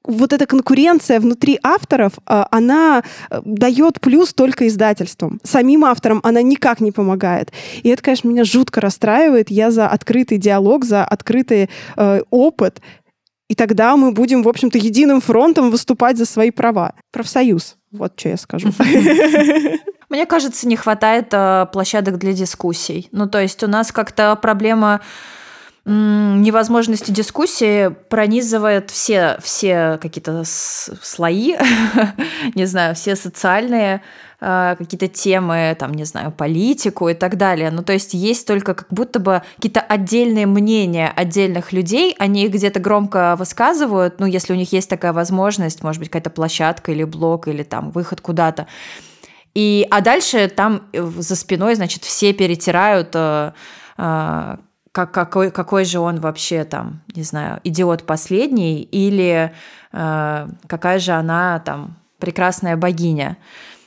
вот 0.02 0.32
эта 0.32 0.46
конкуренция 0.46 1.20
внутри 1.20 1.58
авторов, 1.62 2.14
а, 2.26 2.48
она 2.50 3.02
э, 3.30 3.40
дает 3.44 4.00
плюс 4.00 4.34
только 4.34 4.66
издательствам. 4.66 5.40
Самим 5.44 5.84
авторам 5.84 6.20
она 6.24 6.42
никак 6.42 6.80
не 6.80 6.92
помогает. 6.92 7.52
И 7.82 7.88
это, 7.88 8.02
конечно, 8.02 8.28
меня 8.28 8.44
жутко 8.44 8.80
расстраивает. 8.80 9.50
Я 9.50 9.70
за 9.70 9.88
открытый 9.88 10.38
диалог, 10.38 10.84
за 10.84 11.04
открытый 11.04 11.70
э, 11.96 12.22
опыт. 12.30 12.80
И 13.48 13.54
тогда 13.54 13.96
мы 13.96 14.10
будем, 14.10 14.42
в 14.42 14.48
общем-то, 14.48 14.76
единым 14.76 15.20
фронтом 15.20 15.70
выступать 15.70 16.18
за 16.18 16.26
свои 16.26 16.50
права. 16.50 16.94
Профсоюз. 17.12 17.76
Вот 17.92 18.18
что 18.18 18.30
я 18.30 18.36
скажу. 18.36 18.70
Мне 20.08 20.26
кажется, 20.26 20.66
не 20.66 20.76
хватает 20.76 21.28
э, 21.32 21.66
площадок 21.72 22.18
для 22.18 22.32
дискуссий. 22.32 23.08
Ну, 23.12 23.28
то 23.28 23.40
есть 23.40 23.62
у 23.62 23.68
нас 23.68 23.92
как-то 23.92 24.34
проблема 24.36 25.00
невозможности 25.88 27.12
дискуссии 27.12 27.88
пронизывает 28.08 28.90
все, 28.90 29.38
все 29.40 29.98
какие-то 30.02 30.42
слои, 30.44 31.54
не 32.56 32.64
знаю, 32.64 32.96
все 32.96 33.14
социальные 33.14 34.02
э, 34.40 34.74
какие-то 34.76 35.06
темы, 35.06 35.76
там, 35.78 35.94
не 35.94 36.02
знаю, 36.02 36.32
политику 36.32 37.08
и 37.08 37.14
так 37.14 37.36
далее. 37.36 37.70
Ну, 37.70 37.84
то 37.84 37.92
есть 37.92 38.14
есть 38.14 38.48
только 38.48 38.74
как 38.74 38.88
будто 38.90 39.20
бы 39.20 39.42
какие-то 39.56 39.80
отдельные 39.80 40.46
мнения 40.46 41.12
отдельных 41.14 41.72
людей, 41.72 42.16
они 42.18 42.44
их 42.44 42.52
где-то 42.52 42.80
громко 42.80 43.36
высказывают, 43.38 44.18
ну, 44.18 44.26
если 44.26 44.52
у 44.52 44.56
них 44.56 44.72
есть 44.72 44.90
такая 44.90 45.12
возможность, 45.12 45.84
может 45.84 46.00
быть, 46.00 46.08
какая-то 46.08 46.30
площадка 46.30 46.90
или 46.90 47.04
блог, 47.04 47.46
или 47.46 47.62
там 47.62 47.92
выход 47.92 48.20
куда-то. 48.20 48.66
И, 49.54 49.86
а 49.90 50.00
дальше 50.00 50.48
там 50.48 50.82
э, 50.92 51.00
за 51.00 51.36
спиной, 51.36 51.76
значит, 51.76 52.02
все 52.02 52.32
перетирают 52.32 53.10
э, 53.14 53.52
э, 53.96 54.56
как, 54.96 55.12
какой, 55.12 55.50
какой 55.50 55.84
же 55.84 55.98
он 55.98 56.20
вообще 56.20 56.64
там, 56.64 57.02
не 57.14 57.22
знаю, 57.22 57.60
идиот 57.64 58.04
последний, 58.04 58.80
или 58.80 59.52
э, 59.92 60.48
какая 60.66 60.98
же 60.98 61.12
она 61.12 61.58
там 61.58 61.98
прекрасная 62.18 62.78
богиня. 62.78 63.36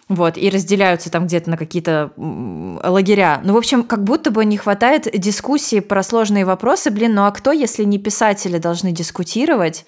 Вот, 0.07 0.37
и 0.37 0.51
разделяются 0.51 1.09
там 1.09 1.25
где-то 1.25 1.49
на 1.49 1.57
какие-то 1.57 2.11
лагеря. 2.15 3.41
Ну, 3.43 3.53
в 3.53 3.57
общем, 3.57 3.83
как 3.83 4.03
будто 4.03 4.29
бы 4.29 4.45
не 4.45 4.57
хватает 4.57 5.07
дискуссии 5.19 5.79
про 5.79 6.03
сложные 6.03 6.45
вопросы. 6.45 6.91
Блин, 6.91 7.15
ну 7.15 7.25
а 7.25 7.31
кто, 7.31 7.51
если 7.51 7.85
не 7.85 7.97
писатели 7.97 8.59
должны 8.59 8.91
дискутировать 8.91 9.87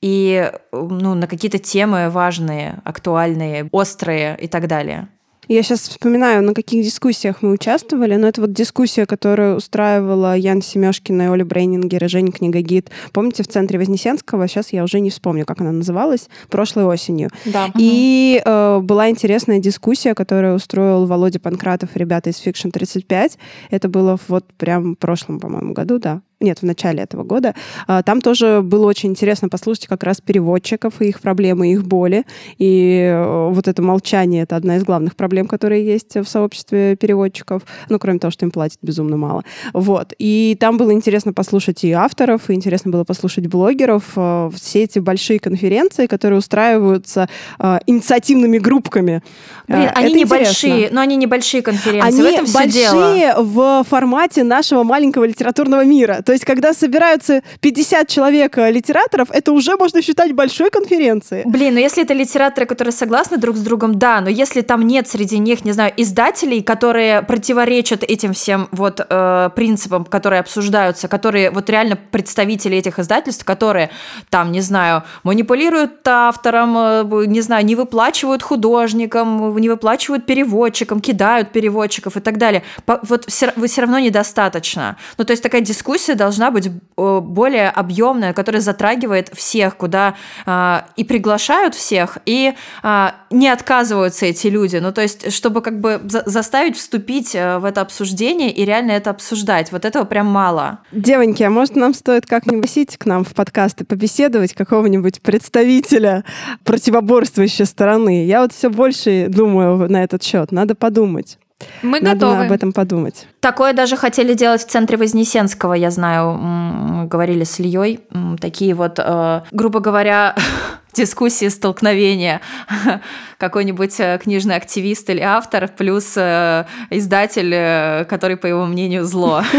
и 0.00 0.50
ну, 0.72 1.12
на 1.14 1.26
какие-то 1.26 1.58
темы 1.58 2.08
важные, 2.08 2.80
актуальные, 2.84 3.68
острые 3.72 4.38
и 4.40 4.48
так 4.48 4.68
далее? 4.68 5.08
Я 5.48 5.62
сейчас 5.64 5.80
вспоминаю, 5.80 6.42
на 6.42 6.54
каких 6.54 6.84
дискуссиях 6.84 7.42
мы 7.42 7.50
участвовали, 7.50 8.14
но 8.14 8.28
это 8.28 8.40
вот 8.40 8.52
дискуссия, 8.52 9.06
которую 9.06 9.56
устраивала 9.56 10.36
Ян 10.36 10.62
Семешкина 10.62 11.22
и 11.22 11.28
Оля 11.28 11.44
Брейнингер 11.44 12.04
и 12.04 12.08
Женя 12.08 12.30
Книгогид. 12.30 12.90
Помните, 13.12 13.42
в 13.42 13.48
центре 13.48 13.78
Вознесенского, 13.78 14.46
сейчас 14.46 14.72
я 14.72 14.84
уже 14.84 15.00
не 15.00 15.10
вспомню, 15.10 15.44
как 15.44 15.60
она 15.60 15.72
называлась, 15.72 16.28
прошлой 16.48 16.84
осенью. 16.84 17.30
Да. 17.44 17.70
И 17.76 18.40
э, 18.44 18.78
была 18.82 19.10
интересная 19.10 19.58
дискуссия, 19.58 20.14
которую 20.14 20.54
устроил 20.54 21.06
Володя 21.06 21.40
Панкратов 21.40 21.96
и 21.96 21.98
ребята 21.98 22.30
из 22.30 22.36
Fiction 22.36 22.70
35. 22.70 23.36
Это 23.70 23.88
было 23.88 24.18
вот 24.28 24.46
прям 24.56 24.94
в 24.94 24.98
прошлом, 24.98 25.40
по-моему, 25.40 25.72
году, 25.72 25.98
да, 25.98 26.22
нет, 26.42 26.60
в 26.60 26.64
начале 26.64 27.02
этого 27.02 27.22
года. 27.24 27.54
А, 27.86 28.02
там 28.02 28.20
тоже 28.20 28.60
было 28.62 28.86
очень 28.86 29.10
интересно 29.10 29.48
послушать 29.48 29.86
как 29.86 30.02
раз 30.02 30.20
переводчиков 30.20 31.00
и 31.00 31.06
их 31.06 31.20
проблемы, 31.20 31.68
и 31.68 31.72
их 31.72 31.84
боли. 31.84 32.24
И 32.58 33.10
э, 33.12 33.48
вот 33.50 33.68
это 33.68 33.82
молчание— 33.82 34.42
это 34.44 34.56
одна 34.56 34.76
из 34.76 34.84
главных 34.84 35.16
проблем, 35.16 35.46
которые 35.46 35.84
есть 35.84 36.16
в 36.16 36.24
сообществе 36.24 36.96
переводчиков. 36.96 37.62
Ну, 37.88 37.98
кроме 37.98 38.18
того, 38.18 38.30
что 38.30 38.44
им 38.44 38.50
платят 38.50 38.78
безумно 38.82 39.16
мало. 39.16 39.44
Вот. 39.72 40.12
И 40.18 40.56
там 40.60 40.76
было 40.76 40.92
интересно 40.92 41.32
послушать 41.32 41.84
и 41.84 41.92
авторов, 41.92 42.50
и 42.50 42.54
интересно 42.54 42.90
было 42.90 43.04
послушать 43.04 43.46
блогеров. 43.46 44.04
Э, 44.16 44.50
все 44.54 44.84
эти 44.84 44.98
большие 44.98 45.38
конференции, 45.38 46.06
которые 46.06 46.38
устраиваются 46.38 47.28
э, 47.58 47.78
инициативными 47.86 48.58
группками. 48.58 49.22
Блин, 49.68 49.90
они 49.94 50.08
это 50.08 50.18
небольшие, 50.18 50.72
интересно. 50.72 50.94
но 50.96 51.00
они 51.00 51.16
небольшие 51.16 51.62
конференции. 51.62 52.08
Они 52.08 52.22
в 52.22 52.26
этом 52.26 52.52
большие 52.52 53.34
в 53.38 53.84
формате 53.88 54.44
нашего 54.44 54.82
маленького 54.82 55.24
литературного 55.24 55.84
мира. 55.84 56.20
То 56.32 56.34
есть, 56.34 56.46
когда 56.46 56.72
собираются 56.72 57.42
50 57.60 58.08
человек 58.08 58.56
э, 58.56 58.70
литераторов, 58.70 59.28
это 59.30 59.52
уже 59.52 59.76
можно 59.76 60.00
считать 60.00 60.32
большой 60.32 60.70
конференцией. 60.70 61.42
Блин, 61.44 61.74
ну 61.74 61.80
если 61.80 62.04
это 62.04 62.14
литераторы, 62.14 62.64
которые 62.64 62.92
согласны 62.92 63.36
друг 63.36 63.54
с 63.54 63.60
другом, 63.60 63.98
да, 63.98 64.22
но 64.22 64.30
если 64.30 64.62
там 64.62 64.86
нет 64.86 65.06
среди 65.06 65.36
них, 65.36 65.66
не 65.66 65.72
знаю, 65.72 65.92
издателей, 65.98 66.62
которые 66.62 67.20
противоречат 67.20 68.02
этим 68.02 68.32
всем 68.32 68.68
вот 68.72 69.06
э, 69.06 69.50
принципам, 69.54 70.06
которые 70.06 70.40
обсуждаются, 70.40 71.06
которые 71.06 71.50
вот 71.50 71.68
реально 71.68 71.96
представители 71.96 72.78
этих 72.78 72.98
издательств, 72.98 73.44
которые 73.44 73.90
там, 74.30 74.52
не 74.52 74.62
знаю, 74.62 75.02
манипулируют 75.24 76.08
автором, 76.08 76.78
э, 76.78 77.26
не 77.26 77.42
знаю, 77.42 77.66
не 77.66 77.76
выплачивают 77.76 78.42
художникам, 78.42 79.54
не 79.58 79.68
выплачивают 79.68 80.24
переводчикам, 80.24 81.00
кидают 81.00 81.52
переводчиков 81.52 82.16
и 82.16 82.20
так 82.20 82.38
далее. 82.38 82.62
Вот 82.86 83.26
все, 83.28 83.52
все 83.66 83.80
равно 83.82 83.98
недостаточно. 83.98 84.96
Ну, 85.18 85.24
то 85.26 85.32
есть 85.32 85.42
такая 85.42 85.60
дискуссия 85.60 86.14
должна 86.22 86.52
быть 86.52 86.68
э, 86.68 87.20
более 87.20 87.68
объемная, 87.68 88.32
которая 88.32 88.62
затрагивает 88.62 89.28
всех, 89.34 89.76
куда 89.76 90.14
э, 90.46 90.80
и 90.94 91.02
приглашают 91.02 91.74
всех, 91.74 92.18
и 92.26 92.54
э, 92.82 93.08
не 93.30 93.48
отказываются 93.48 94.26
эти 94.26 94.46
люди. 94.46 94.76
Ну, 94.76 94.92
то 94.92 95.02
есть, 95.02 95.32
чтобы 95.32 95.62
как 95.62 95.80
бы 95.80 96.00
за 96.04 96.22
заставить 96.26 96.76
вступить 96.76 97.32
в 97.34 97.64
это 97.64 97.80
обсуждение 97.80 98.52
и 98.52 98.64
реально 98.64 98.92
это 98.92 99.10
обсуждать. 99.10 99.72
Вот 99.72 99.84
этого 99.84 100.04
прям 100.04 100.26
мало. 100.26 100.78
Девоньки, 100.92 101.42
а 101.42 101.50
может 101.50 101.76
нам 101.76 101.92
стоит 101.94 102.26
как-нибудь 102.26 102.70
сидеть 102.70 102.96
к 102.96 103.06
нам 103.06 103.24
в 103.24 103.34
подкаст 103.34 103.80
и 103.80 103.84
побеседовать 103.84 104.54
какого-нибудь 104.54 105.22
представителя 105.22 106.24
противоборствующей 106.64 107.66
стороны? 107.66 108.26
Я 108.26 108.42
вот 108.42 108.52
все 108.52 108.70
больше 108.70 109.26
думаю 109.28 109.90
на 109.90 110.04
этот 110.04 110.22
счет. 110.22 110.52
Надо 110.52 110.74
подумать. 110.74 111.38
Мы 111.82 112.00
Надо 112.00 112.26
готовы. 112.26 112.46
об 112.46 112.52
этом 112.52 112.72
подумать. 112.72 113.26
Такое 113.40 113.72
даже 113.72 113.96
хотели 113.96 114.34
делать 114.34 114.62
в 114.62 114.68
центре 114.68 114.96
Вознесенского, 114.96 115.74
я 115.74 115.90
знаю, 115.90 116.32
мы 116.32 117.06
говорили 117.06 117.44
с 117.44 117.58
Ильей. 117.60 118.00
Такие 118.40 118.74
вот, 118.74 118.98
э, 118.98 119.42
грубо 119.50 119.80
говоря, 119.80 120.36
дискуссии, 120.94 121.48
столкновения. 121.48 122.40
Какой-нибудь 123.38 123.98
э, 123.98 124.18
книжный 124.22 124.56
активист 124.56 125.10
или 125.10 125.20
автор, 125.20 125.68
плюс 125.68 126.14
э, 126.16 126.66
издатель, 126.90 128.06
который, 128.06 128.36
по 128.36 128.46
его 128.46 128.66
мнению, 128.66 129.04
зло. 129.04 129.42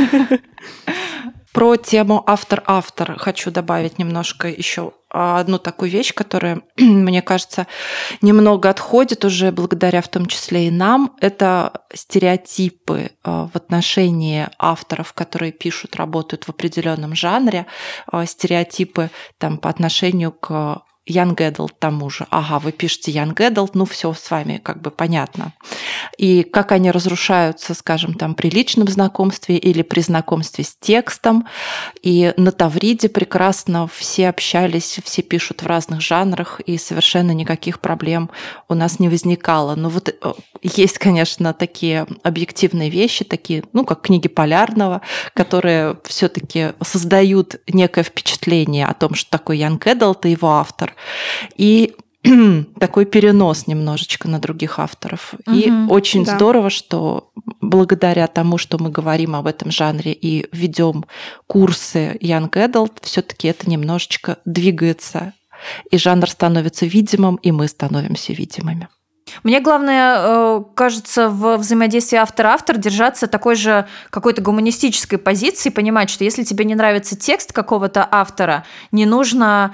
Про 1.53 1.75
тему 1.75 2.23
автор-автор 2.25 3.19
хочу 3.19 3.51
добавить 3.51 3.99
немножко 3.99 4.47
еще 4.47 4.93
одну 5.13 5.59
такую 5.59 5.91
вещь, 5.91 6.13
которая, 6.13 6.61
мне 6.77 7.21
кажется, 7.21 7.67
немного 8.21 8.69
отходит 8.69 9.23
уже 9.25 9.51
благодаря 9.51 10.01
в 10.01 10.07
том 10.07 10.25
числе 10.25 10.67
и 10.67 10.71
нам. 10.71 11.15
Это 11.21 11.83
стереотипы 11.93 13.11
э, 13.11 13.11
в 13.23 13.55
отношении 13.55 14.47
авторов, 14.57 15.13
которые 15.13 15.51
пишут, 15.51 15.95
работают 15.95 16.45
в 16.45 16.49
определенном 16.49 17.15
жанре, 17.15 17.67
э, 18.11 18.25
стереотипы 18.25 19.11
там, 19.37 19.57
по 19.57 19.69
отношению 19.69 20.31
к 20.31 20.81
Young 21.09 21.35
Adult 21.35 21.71
тому 21.79 22.09
же. 22.09 22.25
Ага, 22.29 22.59
вы 22.59 22.71
пишете 22.71 23.11
Young 23.11 23.35
Adult, 23.35 23.71
ну 23.73 23.85
все 23.85 24.13
с 24.13 24.31
вами 24.31 24.61
как 24.63 24.81
бы 24.81 24.89
понятно. 24.89 25.53
И 26.17 26.43
как 26.43 26.71
они 26.71 26.91
разрушаются, 26.91 27.73
скажем, 27.73 28.13
там 28.13 28.35
при 28.35 28.49
личном 28.49 28.87
знакомстве 28.87 29.57
или 29.57 29.81
при 29.81 29.99
знакомстве 29.99 30.63
с 30.63 30.75
текстом. 30.79 31.47
И 32.01 32.33
на 32.37 32.51
Тавриде 32.51 33.09
прекрасно 33.09 33.87
все 33.93 34.29
общались, 34.29 34.99
все 35.03 35.21
пишут 35.21 35.63
в 35.63 35.67
разных 35.67 36.01
жанрах, 36.01 36.61
и 36.61 36.77
совершенно 36.77 37.31
никаких 37.31 37.79
проблем 37.79 38.29
у 38.69 38.73
нас 38.73 38.99
не 38.99 39.09
возникало. 39.09 39.75
Но 39.75 39.89
вот 39.89 40.09
э, 40.09 40.33
есть, 40.61 40.99
конечно, 40.99 41.53
такие 41.53 42.07
объективные 42.23 42.89
вещи, 42.89 43.25
такие, 43.25 43.63
ну, 43.73 43.83
как 43.83 44.01
книги 44.01 44.27
Полярного, 44.27 45.01
которые 45.33 45.97
все 46.05 46.29
таки 46.29 46.73
создают 46.81 47.55
некое 47.67 48.03
впечатление 48.03 48.85
о 48.85 48.93
том, 48.93 49.15
что 49.15 49.29
такой 49.31 49.59
Young 49.59 49.79
Adult 49.79 50.21
и 50.23 50.31
его 50.31 50.51
автор, 50.51 50.92
и 51.55 51.95
такой 52.79 53.05
перенос 53.05 53.67
немножечко 53.67 54.27
на 54.27 54.39
других 54.39 54.79
авторов. 54.79 55.33
Угу, 55.45 55.55
и 55.55 55.71
очень 55.89 56.23
да. 56.23 56.35
здорово, 56.35 56.69
что 56.69 57.31
благодаря 57.61 58.27
тому, 58.27 58.57
что 58.57 58.77
мы 58.77 58.89
говорим 58.89 59.35
об 59.35 59.47
этом 59.47 59.71
жанре 59.71 60.13
и 60.13 60.47
ведем 60.51 61.05
курсы 61.47 62.17
Young 62.21 62.49
Adult, 62.51 62.99
все-таки 63.01 63.47
это 63.47 63.69
немножечко 63.69 64.37
двигается. 64.45 65.33
И 65.91 65.97
жанр 65.97 66.29
становится 66.29 66.85
видимым, 66.85 67.35
и 67.35 67.51
мы 67.51 67.67
становимся 67.67 68.33
видимыми. 68.33 68.89
Мне 69.43 69.61
главное, 69.61 70.17
э, 70.19 70.63
кажется, 70.75 71.29
в 71.29 71.57
взаимодействии 71.57 72.17
автор-автор 72.17 72.77
держаться 72.77 73.27
такой 73.27 73.55
же 73.55 73.87
какой-то 74.09 74.41
гуманистической 74.41 75.17
позиции, 75.17 75.69
понимать, 75.69 76.09
что 76.09 76.23
если 76.23 76.43
тебе 76.43 76.65
не 76.65 76.75
нравится 76.75 77.17
текст 77.17 77.53
какого-то 77.53 78.07
автора, 78.09 78.65
не 78.91 79.05
нужно 79.05 79.73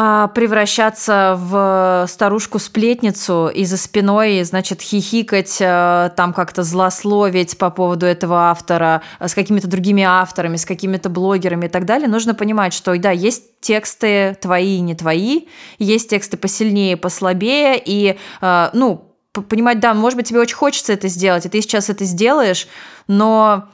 а, 0.00 0.28
превращаться 0.28 1.34
в 1.36 2.06
старушку-сплетницу 2.08 3.50
и 3.52 3.64
за 3.64 3.76
спиной, 3.76 4.44
значит, 4.44 4.80
хихикать, 4.80 5.58
а, 5.60 6.10
там 6.10 6.32
как-то 6.32 6.62
злословить 6.62 7.58
по 7.58 7.70
поводу 7.70 8.06
этого 8.06 8.50
автора 8.50 9.02
с 9.18 9.34
какими-то 9.34 9.66
другими 9.66 10.04
авторами, 10.04 10.54
с 10.54 10.64
какими-то 10.64 11.08
блогерами 11.08 11.66
и 11.66 11.68
так 11.68 11.84
далее, 11.84 12.06
нужно 12.06 12.34
понимать, 12.34 12.74
что, 12.74 12.96
да, 12.96 13.10
есть 13.10 13.60
тексты 13.60 14.38
твои 14.40 14.76
и 14.76 14.82
не 14.82 14.94
твои, 14.94 15.46
есть 15.80 16.10
тексты 16.10 16.36
посильнее, 16.36 16.96
послабее, 16.96 17.82
и, 17.84 18.16
а, 18.40 18.70
ну, 18.74 19.16
понимать, 19.48 19.80
да, 19.80 19.94
может 19.94 20.16
быть, 20.16 20.28
тебе 20.28 20.38
очень 20.38 20.54
хочется 20.54 20.92
это 20.92 21.08
сделать, 21.08 21.44
и 21.44 21.48
ты 21.48 21.60
сейчас 21.60 21.90
это 21.90 22.04
сделаешь, 22.04 22.68
но 23.08 23.68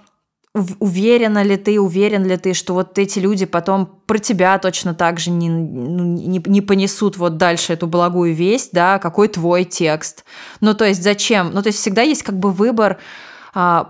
уверена 0.54 1.42
ли 1.42 1.56
ты, 1.56 1.80
уверен 1.80 2.24
ли 2.24 2.36
ты, 2.36 2.54
что 2.54 2.74
вот 2.74 2.96
эти 2.98 3.18
люди 3.18 3.44
потом 3.44 3.86
про 4.06 4.18
тебя 4.18 4.56
точно 4.58 4.94
так 4.94 5.18
же 5.18 5.30
не, 5.30 5.48
ну, 5.50 6.04
не, 6.04 6.40
не 6.46 6.60
понесут 6.60 7.16
вот 7.16 7.36
дальше 7.36 7.72
эту 7.72 7.88
благую 7.88 8.34
весть, 8.34 8.70
да, 8.72 9.00
какой 9.00 9.26
твой 9.28 9.64
текст. 9.64 10.24
Ну, 10.60 10.74
то 10.74 10.84
есть 10.84 11.02
зачем? 11.02 11.50
Ну, 11.52 11.60
то 11.62 11.68
есть 11.68 11.80
всегда 11.80 12.02
есть 12.02 12.22
как 12.22 12.38
бы 12.38 12.52
выбор 12.52 12.98
а, 13.52 13.88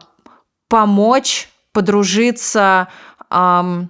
помочь, 0.68 1.50
подружиться, 1.72 2.88
а, 3.28 3.86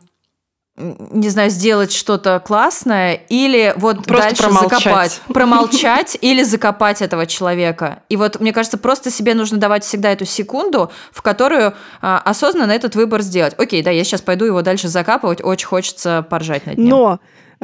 не 0.77 1.29
знаю, 1.29 1.51
сделать 1.51 1.93
что-то 1.93 2.43
классное 2.45 3.15
или 3.29 3.73
вот 3.77 4.05
Просто 4.07 4.29
дальше 4.29 4.43
промолчать. 4.43 4.83
закопать. 4.83 5.21
Промолчать 5.29 6.19
или 6.21 6.43
закопать 6.43 7.01
этого 7.01 7.27
человека. 7.27 8.03
И 8.09 8.17
вот, 8.17 8.41
мне 8.41 8.53
кажется, 8.53 8.77
просто 8.77 9.11
себе 9.11 9.35
нужно 9.35 9.59
давать 9.59 9.85
всегда 9.85 10.11
эту 10.11 10.25
секунду, 10.25 10.91
в 11.13 11.23
которую 11.23 11.75
а, 12.03 12.21
осознанно 12.25 12.73
этот 12.73 12.97
выбор 12.97 13.23
сделать. 13.23 13.55
Окей, 13.57 13.83
да, 13.83 13.93
я 13.93 14.03
сейчас 14.03 14.21
пойду 14.21 14.47
его 14.47 14.63
дальше 14.63 14.89
закапывать, 14.89 15.45
очень 15.45 15.67
хочется 15.67 16.27
поржать 16.29 16.67
над 16.67 16.79
ним. 16.79 16.89
Но 16.89 17.21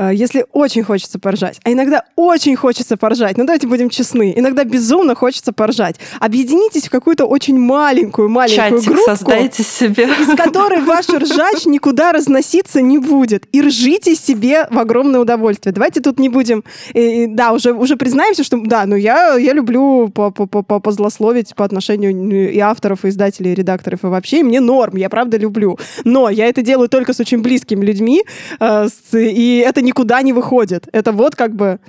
если 0.09 0.47
очень 0.53 0.83
хочется 0.83 1.19
поржать, 1.19 1.59
а 1.65 1.73
иногда 1.73 2.05
очень 2.17 2.57
хочется 2.57 2.97
поржать, 2.97 3.37
ну 3.37 3.45
давайте 3.45 3.67
будем 3.67 3.91
честны, 3.91 4.33
иногда 4.37 4.65
безумно 4.65 5.15
хочется 5.15 5.53
поржать, 5.53 5.97
объединитесь 6.19 6.87
в 6.87 6.91
какую-то 6.91 7.27
очень 7.27 7.59
маленькую, 7.59 8.29
маленькую 8.29 8.81
Чатик 8.81 8.89
группку, 8.89 9.11
создайте 9.11 9.63
себе. 9.63 10.05
из 10.05 10.37
которой 10.37 10.81
ваш 10.83 11.09
ржач 11.09 11.67
никуда 11.67 12.13
разноситься 12.13 12.81
не 12.81 12.99
будет. 12.99 13.47
И 13.53 13.63
ржите 13.63 14.15
себе 14.15 14.67
в 14.71 14.79
огромное 14.79 15.21
удовольствие. 15.21 15.73
Давайте 15.73 16.01
тут 16.01 16.19
не 16.19 16.29
будем... 16.29 16.65
э, 16.95 17.25
э, 17.25 17.27
да, 17.29 17.53
уже, 17.53 17.73
уже 17.73 17.97
признаемся, 17.97 18.45
что 18.45 18.59
да, 18.65 18.87
ну 18.87 18.97
я, 18.97 19.35
я 19.37 19.53
люблю 19.53 20.09
по- 20.09 20.31
по- 20.31 20.47
по- 20.47 20.63
по- 20.63 20.81
позлословить 20.81 21.55
по 21.55 21.65
отношению 21.65 22.51
и 22.53 22.59
авторов, 22.59 23.05
и 23.05 23.09
издателей, 23.09 23.53
и 23.53 23.55
редакторов, 23.55 24.05
и 24.05 24.07
вообще. 24.07 24.41
И 24.41 24.43
мне 24.43 24.61
норм, 24.61 24.97
я 24.97 25.09
правда 25.09 25.37
люблю. 25.37 25.79
Но 26.05 26.29
я 26.29 26.47
это 26.47 26.63
делаю 26.63 26.89
только 26.89 27.13
с 27.13 27.21
очень 27.21 27.41
близкими 27.43 27.85
людьми, 27.85 28.23
э, 28.59 28.89
и 29.13 29.65
это 29.67 29.83
никуда 29.91 30.23
не 30.23 30.33
выходит. 30.33 30.89
Это 30.93 31.13
вот 31.13 31.35
как 31.35 31.55
бы 31.55 31.81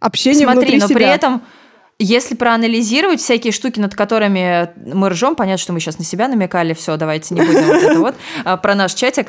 общение 0.00 0.44
Смотри, 0.44 0.60
внутри 0.60 0.80
но 0.80 0.86
себя. 0.88 0.96
при 0.96 1.06
этом 1.06 1.42
если 2.02 2.34
проанализировать 2.34 3.20
всякие 3.20 3.52
штуки, 3.52 3.78
над 3.78 3.94
которыми 3.94 4.70
мы 4.86 5.10
ржем, 5.10 5.36
понятно, 5.36 5.58
что 5.58 5.74
мы 5.74 5.80
сейчас 5.80 5.98
на 5.98 6.04
себя 6.04 6.28
намекали, 6.28 6.72
все, 6.72 6.96
давайте 6.96 7.34
не 7.34 7.42
будем 7.42 7.66
вот 7.66 7.82
это 7.82 8.00
вот, 8.00 8.14
а, 8.44 8.56
про 8.56 8.74
наш 8.74 8.94
чатик. 8.94 9.26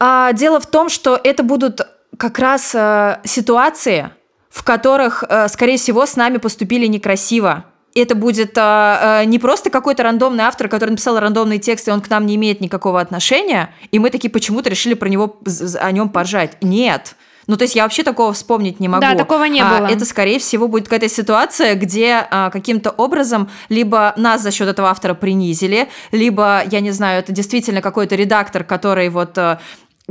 А, 0.00 0.32
дело 0.32 0.60
в 0.60 0.66
том, 0.66 0.88
что 0.88 1.20
это 1.22 1.42
будут 1.42 1.82
как 2.16 2.38
раз 2.38 2.74
э, 2.74 3.18
ситуации, 3.24 4.10
в 4.48 4.62
которых, 4.62 5.24
скорее 5.48 5.76
всего, 5.76 6.06
с 6.06 6.14
нами 6.16 6.38
поступили 6.38 6.86
некрасиво. 6.86 7.64
Это 7.94 8.16
будет 8.16 8.58
э, 8.58 8.60
э, 8.60 9.24
не 9.26 9.38
просто 9.38 9.70
какой-то 9.70 10.02
рандомный 10.02 10.44
автор, 10.44 10.68
который 10.68 10.90
написал 10.90 11.18
рандомный 11.20 11.58
текст, 11.58 11.86
и 11.86 11.92
он 11.92 12.00
к 12.00 12.10
нам 12.10 12.26
не 12.26 12.34
имеет 12.34 12.60
никакого 12.60 13.00
отношения, 13.00 13.72
и 13.92 14.00
мы 14.00 14.10
такие 14.10 14.30
почему-то 14.30 14.68
решили 14.68 14.94
про 14.94 15.08
него 15.08 15.38
о 15.80 15.92
нем 15.92 16.08
поржать. 16.08 16.56
Нет. 16.60 17.14
Ну, 17.46 17.56
то 17.56 17.64
есть 17.64 17.74
я 17.74 17.82
вообще 17.82 18.02
такого 18.02 18.32
вспомнить 18.32 18.80
не 18.80 18.88
могу. 18.88 19.00
Да, 19.00 19.14
такого 19.14 19.44
не 19.44 19.60
А, 19.60 19.78
было. 19.78 19.86
Это, 19.86 20.04
скорее 20.04 20.38
всего, 20.38 20.68
будет 20.68 20.84
какая-то 20.84 21.08
ситуация, 21.08 21.74
где 21.74 22.26
а, 22.30 22.50
каким-то 22.50 22.90
образом 22.90 23.50
либо 23.68 24.14
нас 24.16 24.42
за 24.42 24.50
счет 24.50 24.68
этого 24.68 24.88
автора 24.88 25.14
принизили, 25.14 25.88
либо, 26.12 26.62
я 26.70 26.80
не 26.80 26.90
знаю, 26.90 27.20
это 27.20 27.32
действительно 27.32 27.82
какой-то 27.82 28.14
редактор, 28.14 28.64
который 28.64 29.08
вот 29.08 29.36
а, 29.38 29.60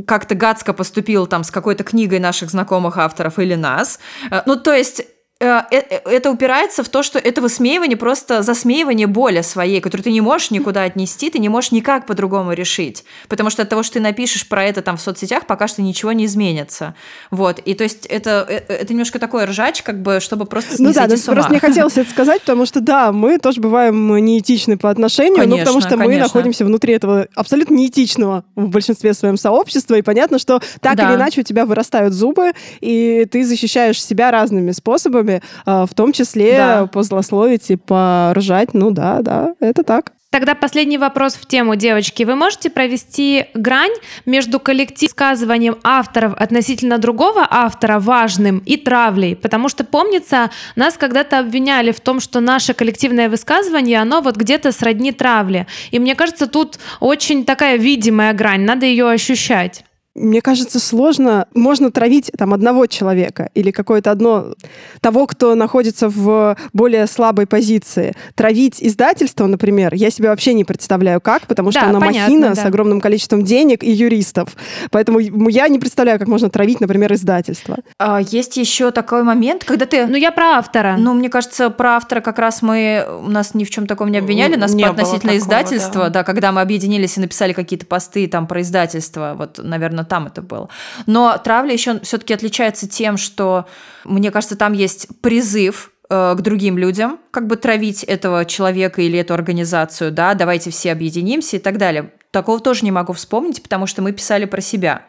как-то 0.05 0.35
гадско 0.35 0.73
поступил 0.73 1.27
там 1.27 1.43
с 1.43 1.51
какой-то 1.51 1.83
книгой 1.83 2.19
наших 2.19 2.49
знакомых 2.49 2.97
авторов 2.97 3.37
или 3.37 3.55
нас. 3.55 3.99
Ну, 4.47 4.55
то 4.55 4.73
есть 4.73 5.03
это 5.49 6.31
упирается 6.31 6.83
в 6.83 6.89
то, 6.89 7.03
что 7.03 7.19
это 7.19 7.41
высмеивание, 7.41 7.97
просто 7.97 8.41
засмеивание 8.41 9.07
боли 9.07 9.41
своей, 9.41 9.81
которую 9.81 10.03
ты 10.03 10.11
не 10.11 10.21
можешь 10.21 10.51
никуда 10.51 10.83
отнести, 10.83 11.29
ты 11.29 11.39
не 11.39 11.49
можешь 11.49 11.71
никак 11.71 12.05
по-другому 12.05 12.53
решить. 12.53 13.03
Потому 13.27 13.49
что 13.49 13.63
от 13.63 13.69
того, 13.69 13.83
что 13.83 13.95
ты 13.95 13.99
напишешь 13.99 14.47
про 14.47 14.63
это 14.63 14.81
там 14.81 14.97
в 14.97 15.01
соцсетях, 15.01 15.45
пока 15.45 15.67
что 15.67 15.81
ничего 15.81 16.11
не 16.11 16.25
изменится. 16.25 16.95
Вот. 17.31 17.59
И 17.59 17.73
то 17.73 17.83
есть 17.83 18.05
это, 18.05 18.45
э, 18.47 18.61
это 18.67 18.93
немножко 18.93 19.19
такой 19.19 19.45
ржач, 19.45 19.81
как 19.83 20.01
бы, 20.01 20.19
чтобы 20.19 20.45
просто 20.45 20.81
не 20.81 20.93
да, 20.93 21.07
ну, 21.07 21.17
с 21.17 21.27
ума. 21.27 21.35
просто 21.35 21.51
мне 21.51 21.59
хотелось 21.59 21.97
это 21.97 22.09
сказать, 22.09 22.41
потому 22.41 22.65
что 22.65 22.79
да, 22.79 23.11
мы 23.11 23.37
тоже 23.39 23.59
бываем 23.61 24.15
неэтичны 24.23 24.77
по 24.77 24.89
отношению, 24.89 25.47
ну 25.47 25.57
потому 25.57 25.79
Конечно, 25.79 25.81
что 25.81 25.97
мы 25.97 26.03
конечно. 26.05 26.23
находимся 26.23 26.65
внутри 26.65 26.93
этого 26.93 27.27
абсолютно 27.35 27.73
неэтичного 27.75 28.43
в 28.55 28.67
большинстве 28.69 29.13
своем 29.13 29.37
сообщества, 29.37 29.95
и 29.95 30.01
понятно, 30.01 30.39
что 30.39 30.61
так 30.81 30.95
Да. 30.97 31.09
или 31.09 31.15
иначе 31.15 31.41
у 31.41 31.43
тебя 31.43 31.65
вырастают 31.65 32.13
зубы, 32.13 32.53
и 32.81 33.25
ты 33.31 33.43
защищаешь 33.45 34.03
себя 34.03 34.31
разными 34.31 34.71
способами, 34.71 35.32
а, 35.65 35.85
в 35.85 35.93
том 35.93 36.11
числе 36.11 36.57
Да. 36.57 36.85
позлословить 36.87 37.69
и 37.71 37.75
поржать. 37.75 38.73
Ну 38.73 38.91
да, 38.91 39.21
да, 39.21 39.53
это 39.59 39.83
так. 39.83 40.11
Тогда 40.31 40.55
последний 40.55 40.97
вопрос 40.97 41.35
в 41.35 41.45
тему, 41.45 41.75
девочки. 41.75 42.23
Вы 42.23 42.35
можете 42.35 42.71
провести 42.71 43.45
грань 43.53 43.93
между 44.25 44.59
коллектив 44.59 45.13
высказыванием 45.13 45.77
авторов 45.83 46.33
относительно 46.33 46.97
другого 46.97 47.47
автора 47.47 47.99
важным 47.99 48.57
и 48.65 48.77
травлей? 48.77 49.35
Потому 49.35 49.69
что, 49.69 49.83
помнится, 49.83 50.49
нас 50.75 50.97
когда-то 50.97 51.37
обвиняли 51.37 51.91
в 51.91 51.99
том, 51.99 52.19
что 52.19 52.39
наше 52.39 52.73
коллективное 52.73 53.29
высказывание, 53.29 53.99
оно 53.99 54.21
вот 54.21 54.35
где-то 54.35 54.71
сродни 54.71 55.11
травле. 55.11 55.67
И 55.91 55.99
мне 55.99 56.15
кажется, 56.15 56.47
тут 56.47 56.79
очень 56.99 57.45
такая 57.45 57.77
видимая 57.77 58.33
грань, 58.33 58.61
надо 58.61 58.87
ее 58.87 59.07
ощущать. 59.07 59.83
Мне 60.15 60.41
кажется, 60.41 60.79
сложно. 60.79 61.47
Можно 61.55 61.91
травить 61.91 62.31
там 62.37 62.53
одного 62.53 62.85
человека 62.85 63.49
или 63.55 63.71
какое-то 63.71 64.11
одно 64.11 64.53
того, 65.01 65.25
кто 65.25 65.55
находится 65.55 66.07
в 66.07 66.55
более 66.71 67.07
слабой 67.07 67.47
позиции. 67.47 68.13
Травить 68.35 68.77
издательство, 68.79 69.47
например, 69.47 69.95
я 69.95 70.11
себе 70.11 70.29
вообще 70.29 70.53
не 70.53 70.65
представляю 70.65 71.19
как, 71.19 71.47
потому 71.47 71.71
что 71.71 71.81
Да, 71.81 71.87
она 71.87 71.99
понятно, 71.99 72.21
махина 72.21 72.55
с 72.55 72.59
да. 72.59 72.67
огромным 72.67 73.01
количеством 73.01 73.43
денег 73.43 73.83
и 73.83 73.91
юристов. 73.91 74.49
Поэтому 74.91 75.19
я 75.19 75.67
не 75.67 75.79
представляю, 75.79 76.19
как 76.19 76.27
можно 76.27 76.49
травить, 76.49 76.79
например, 76.79 77.11
издательство. 77.13 77.77
А, 77.97 78.21
Есть 78.21 78.57
еще 78.57 78.91
такой 78.91 79.23
момент, 79.23 79.63
когда 79.63 79.87
ты... 79.87 80.05
Ну, 80.05 80.15
я 80.15 80.31
про 80.31 80.57
автора. 80.57 80.95
Ну, 80.97 81.15
мне 81.15 81.29
кажется, 81.29 81.71
про 81.71 81.95
автора 81.95 82.21
как 82.21 82.37
раз 82.37 82.61
мы 82.61 83.05
у 83.23 83.29
нас 83.29 83.55
ни 83.55 83.63
в 83.63 83.69
чем 83.71 83.87
таком 83.87 84.11
не 84.11 84.19
обвиняли, 84.19 84.55
нас 84.55 84.73
Не 84.73 84.83
относительно 84.83 85.33
такого, 85.33 85.37
издательства, 85.37 86.03
да. 86.03 86.09
да. 86.09 86.23
когда 86.23 86.51
мы 86.51 86.61
объединились 86.61 87.17
и 87.17 87.19
написали 87.19 87.53
какие-то 87.53 87.87
посты 87.87 88.27
там 88.27 88.45
про 88.45 88.61
издательство, 88.61 89.33
вот, 89.35 89.59
наверное, 89.61 90.02
там 90.05 90.27
это 90.27 90.41
было. 90.41 90.69
Но 91.05 91.37
травля 91.37 91.73
еще 91.73 91.99
все-таки 92.01 92.33
отличается 92.33 92.87
тем, 92.87 93.17
что, 93.17 93.65
мне 94.03 94.31
кажется, 94.31 94.55
там 94.55 94.73
есть 94.73 95.07
призыв 95.21 95.91
э, 96.09 96.35
к 96.37 96.41
другим 96.41 96.77
людям, 96.77 97.19
как 97.31 97.47
бы 97.47 97.55
травить 97.55 98.03
этого 98.03 98.45
человека 98.45 99.01
или 99.01 99.19
эту 99.19 99.33
организацию, 99.33 100.11
да, 100.11 100.33
давайте 100.33 100.69
все 100.69 100.91
объединимся 100.91 101.57
и 101.57 101.59
так 101.59 101.77
далее. 101.77 102.11
Такого 102.31 102.59
тоже 102.59 102.83
не 102.85 102.91
могу 102.91 103.13
вспомнить, 103.13 103.61
потому 103.61 103.87
что 103.87 104.01
мы 104.01 104.11
писали 104.11 104.45
про 104.45 104.61
себя. 104.61 105.03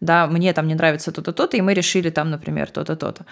Да, 0.00 0.26
мне 0.28 0.52
там 0.52 0.68
не 0.68 0.74
нравится 0.74 1.10
то-то, 1.10 1.32
то-то, 1.32 1.56
и 1.56 1.60
мы 1.60 1.74
решили 1.74 2.10
там, 2.10 2.30
например, 2.30 2.70
то-то, 2.70 2.94
то-то. 2.94 3.26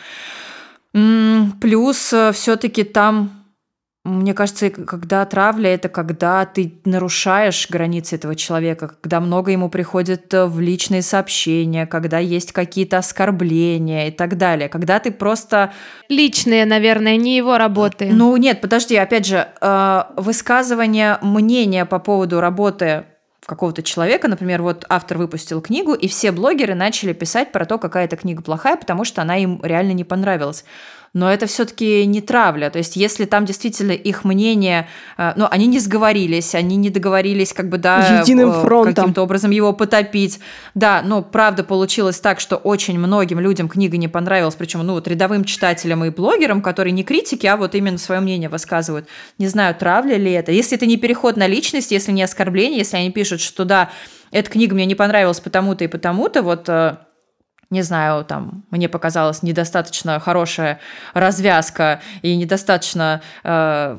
Плюс 1.61 2.13
все-таки 2.33 2.83
там, 2.83 3.46
мне 4.07 4.35
кажется, 4.35 4.71
когда 4.71 5.25
травля, 5.25 5.75
это 5.75 5.89
когда 5.89 6.45
ты 6.47 6.75
нарушаешь 6.85 7.69
границы 7.69 8.17
этого 8.17 8.35
человека, 8.37 8.89
когда 9.01 9.21
много 9.21 9.51
ему 9.51 9.69
приходит 9.69 10.33
э, 10.33 10.47
в 10.47 10.61
личные 10.61 11.03
сообщения, 11.03 11.87
когда 11.87 12.19
есть 12.19 12.53
какие-то 12.53 12.99
оскорбления 12.99 14.09
и 14.09 14.11
так 14.11 14.39
далее, 14.39 14.69
когда 14.69 15.01
ты 15.01 15.11
просто 15.11 15.73
Личные, 16.09 16.67
наверное, 16.67 17.17
не 17.17 17.37
его 17.37 17.59
работы. 17.59 18.11
ну 18.13 18.37
нет, 18.37 18.61
подожди, 18.61 18.97
опять 18.97 19.27
же, 19.27 19.49
э, 19.61 20.03
высказывание 20.17 21.19
мнения 21.23 21.85
по 21.85 21.99
поводу 21.99 22.41
работы 22.41 23.05
какого-то 23.47 23.83
человека, 23.83 24.29
например, 24.29 24.61
вот 24.63 24.85
автор 24.89 25.19
выпустил 25.19 25.61
книгу, 25.61 25.95
и 25.95 26.09
все 26.09 26.33
блогеры 26.33 26.75
начали 26.75 27.13
писать 27.13 27.53
про 27.53 27.65
то, 27.65 27.79
какая 27.79 28.05
эта 28.05 28.17
книга 28.17 28.43
плохая, 28.43 28.77
потому 28.77 29.05
что 29.05 29.23
она 29.23 29.37
им 29.37 29.61
реально 29.63 29.93
не 29.93 30.05
понравилась. 30.05 30.65
Но 31.17 31.33
это 31.33 31.47
все-таки 31.47 32.05
не 32.05 32.21
травля. 32.21 32.69
То 32.69 32.77
есть, 32.77 32.95
если 32.95 33.25
там 33.25 33.47
действительно 33.47 33.93
их 33.93 34.25
мнение, 34.25 34.87
э, 35.17 35.33
ну, 35.35 35.47
они 35.51 35.67
не 35.67 35.79
сговорились, 35.79 36.55
они 36.55 36.77
не 36.77 36.91
договорились, 36.91 37.55
как 37.55 37.71
бы, 37.71 37.79
да, 37.79 38.21
Единым 38.21 38.51
э, 38.51 38.61
фронтом. 38.61 38.95
каким-то 38.95 39.23
образом 39.23 39.51
его 39.51 39.73
потопить. 39.73 40.41
Да, 40.75 41.01
но 41.03 41.23
правда 41.23 41.65
получилось 41.65 42.21
так, 42.21 42.39
что 42.39 42.57
очень 42.57 42.99
многим 42.99 43.41
людям 43.41 43.67
книга 43.67 43.97
не 43.97 44.09
понравилась, 44.09 44.57
причем, 44.57 44.81
ну, 44.81 44.93
вот 44.93 45.09
рядовым 45.09 45.45
читателям 45.45 46.05
и 46.05 46.11
блогерам, 46.11 46.61
которые 46.61 46.93
не 46.93 47.03
критики, 47.03 47.47
а 47.47 47.57
вот 47.57 47.75
именно 47.75 47.97
свое 47.97 48.21
мнение 48.21 48.51
высказывают. 48.51 49.09
Не 49.39 49.49
знаю, 49.49 49.75
травля 49.75 50.19
ли 50.19 50.33
это. 50.33 50.53
Если 50.53 50.77
это 50.77 50.85
не 50.85 50.99
переход 50.99 51.39
на 51.39 51.47
личность, 51.47 51.93
если 51.93 52.13
не 52.13 52.25
оскорбление, 52.25 52.81
если 52.81 52.99
они 52.99 53.11
пишут, 53.11 53.41
что 53.41 53.65
да, 53.65 53.89
эта 54.33 54.51
книга 54.51 54.75
мне 54.75 54.85
не 54.85 54.95
понравилась 54.95 55.41
потому-то 55.41 55.83
и 55.85 55.87
потому-то, 55.87 56.43
вот 56.43 56.69
э, 56.69 56.99
не 57.71 57.83
знаю, 57.83 58.25
там, 58.25 58.63
мне 58.71 58.89
показалась 58.89 59.43
недостаточно 59.43 60.21
хорошая 60.21 60.79
развязка 61.15 62.01
и 62.23 62.37
недостаточно, 62.37 63.23
э, 63.43 63.99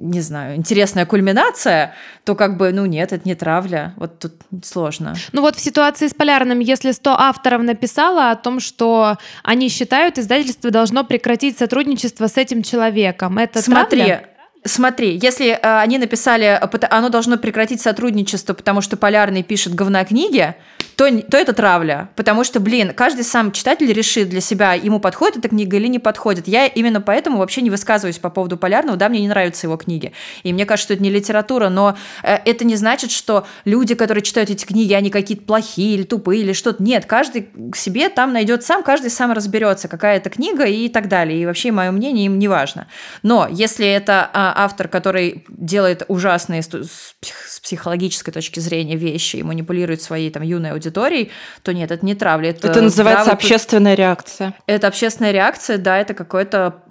не 0.00 0.20
знаю, 0.20 0.56
интересная 0.56 1.06
кульминация, 1.06 1.94
то 2.24 2.34
как 2.34 2.56
бы, 2.56 2.72
ну 2.72 2.86
нет, 2.86 3.12
это 3.12 3.26
не 3.26 3.36
травля, 3.36 3.94
вот 3.96 4.18
тут 4.18 4.34
сложно. 4.64 5.14
Ну 5.32 5.42
вот 5.42 5.54
в 5.56 5.60
ситуации 5.60 6.08
с 6.08 6.14
Полярным, 6.14 6.58
если 6.58 6.90
100 6.90 7.10
авторов 7.10 7.62
написало 7.62 8.30
о 8.30 8.36
том, 8.36 8.58
что 8.58 9.16
они 9.44 9.68
считают, 9.68 10.18
издательство 10.18 10.70
должно 10.70 11.04
прекратить 11.04 11.58
сотрудничество 11.58 12.26
с 12.26 12.36
этим 12.36 12.64
человеком, 12.64 13.38
это 13.38 13.62
Смотри, 13.62 13.98
травля? 13.98 14.35
Смотри, 14.66 15.18
если 15.22 15.50
э, 15.50 15.58
они 15.62 15.98
написали, 15.98 16.46
э, 16.46 16.86
оно 16.90 17.08
должно 17.08 17.38
прекратить 17.38 17.80
сотрудничество, 17.80 18.54
потому 18.54 18.80
что 18.80 18.96
Полярный 18.96 19.42
пишет 19.42 19.74
говна 19.74 20.04
книги, 20.04 20.54
то, 20.96 21.22
то 21.22 21.36
это 21.36 21.52
травля. 21.52 22.08
Потому 22.16 22.42
что, 22.42 22.58
блин, 22.58 22.92
каждый 22.94 23.24
сам 23.24 23.52
читатель 23.52 23.92
решит 23.92 24.28
для 24.28 24.40
себя, 24.40 24.72
ему 24.72 24.98
подходит 24.98 25.36
эта 25.38 25.48
книга 25.50 25.76
или 25.76 25.86
не 25.86 25.98
подходит. 25.98 26.48
Я 26.48 26.66
именно 26.66 27.00
поэтому 27.00 27.38
вообще 27.38 27.60
не 27.60 27.70
высказываюсь 27.70 28.18
по 28.18 28.30
поводу 28.30 28.56
Полярного. 28.56 28.96
Да, 28.96 29.08
мне 29.08 29.20
не 29.20 29.28
нравятся 29.28 29.66
его 29.66 29.76
книги. 29.76 30.12
И 30.42 30.52
мне 30.52 30.64
кажется, 30.64 30.86
что 30.86 30.94
это 30.94 31.02
не 31.02 31.10
литература, 31.10 31.68
но 31.68 31.96
э, 32.22 32.36
это 32.44 32.64
не 32.64 32.76
значит, 32.76 33.10
что 33.10 33.46
люди, 33.64 33.94
которые 33.94 34.22
читают 34.22 34.50
эти 34.50 34.64
книги, 34.64 34.94
они 34.94 35.10
какие-то 35.10 35.44
плохие 35.44 35.96
или 35.96 36.02
тупые 36.04 36.42
или 36.42 36.52
что-то. 36.52 36.82
Нет, 36.82 37.04
каждый 37.04 37.50
к 37.70 37.76
себе 37.76 38.08
там 38.08 38.32
найдет 38.32 38.64
сам, 38.64 38.82
каждый 38.82 39.10
сам 39.10 39.32
разберется, 39.32 39.88
какая 39.88 40.16
это 40.16 40.30
книга 40.30 40.64
и 40.64 40.88
так 40.88 41.08
далее. 41.08 41.40
И 41.40 41.46
вообще 41.46 41.72
мое 41.72 41.90
мнение 41.90 42.26
им 42.26 42.38
не 42.38 42.48
важно. 42.48 42.86
Но 43.22 43.46
если 43.50 43.86
это 43.86 44.30
а, 44.32 44.52
автор, 44.56 44.88
который 44.88 45.44
делает 45.48 46.04
ужасные 46.08 46.62
с 46.62 47.14
психологической 47.62 48.32
точки 48.32 48.60
зрения 48.60 48.96
вещи 48.96 49.36
и 49.36 49.42
манипулирует 49.42 50.02
своей 50.02 50.30
там 50.30 50.42
юной 50.42 50.72
аудиторией, 50.72 51.30
то 51.62 51.72
нет, 51.72 51.90
это 51.90 52.04
не 52.04 52.14
травля. 52.14 52.50
Это, 52.50 52.68
это 52.68 52.82
называется 52.82 53.24
здравый... 53.24 53.36
общественная 53.36 53.94
реакция. 53.94 54.54
Это 54.66 54.86
общественная 54.88 55.32
реакция, 55.32 55.78
да, 55.78 55.98
это 55.98 56.14
какой-то 56.14 56.82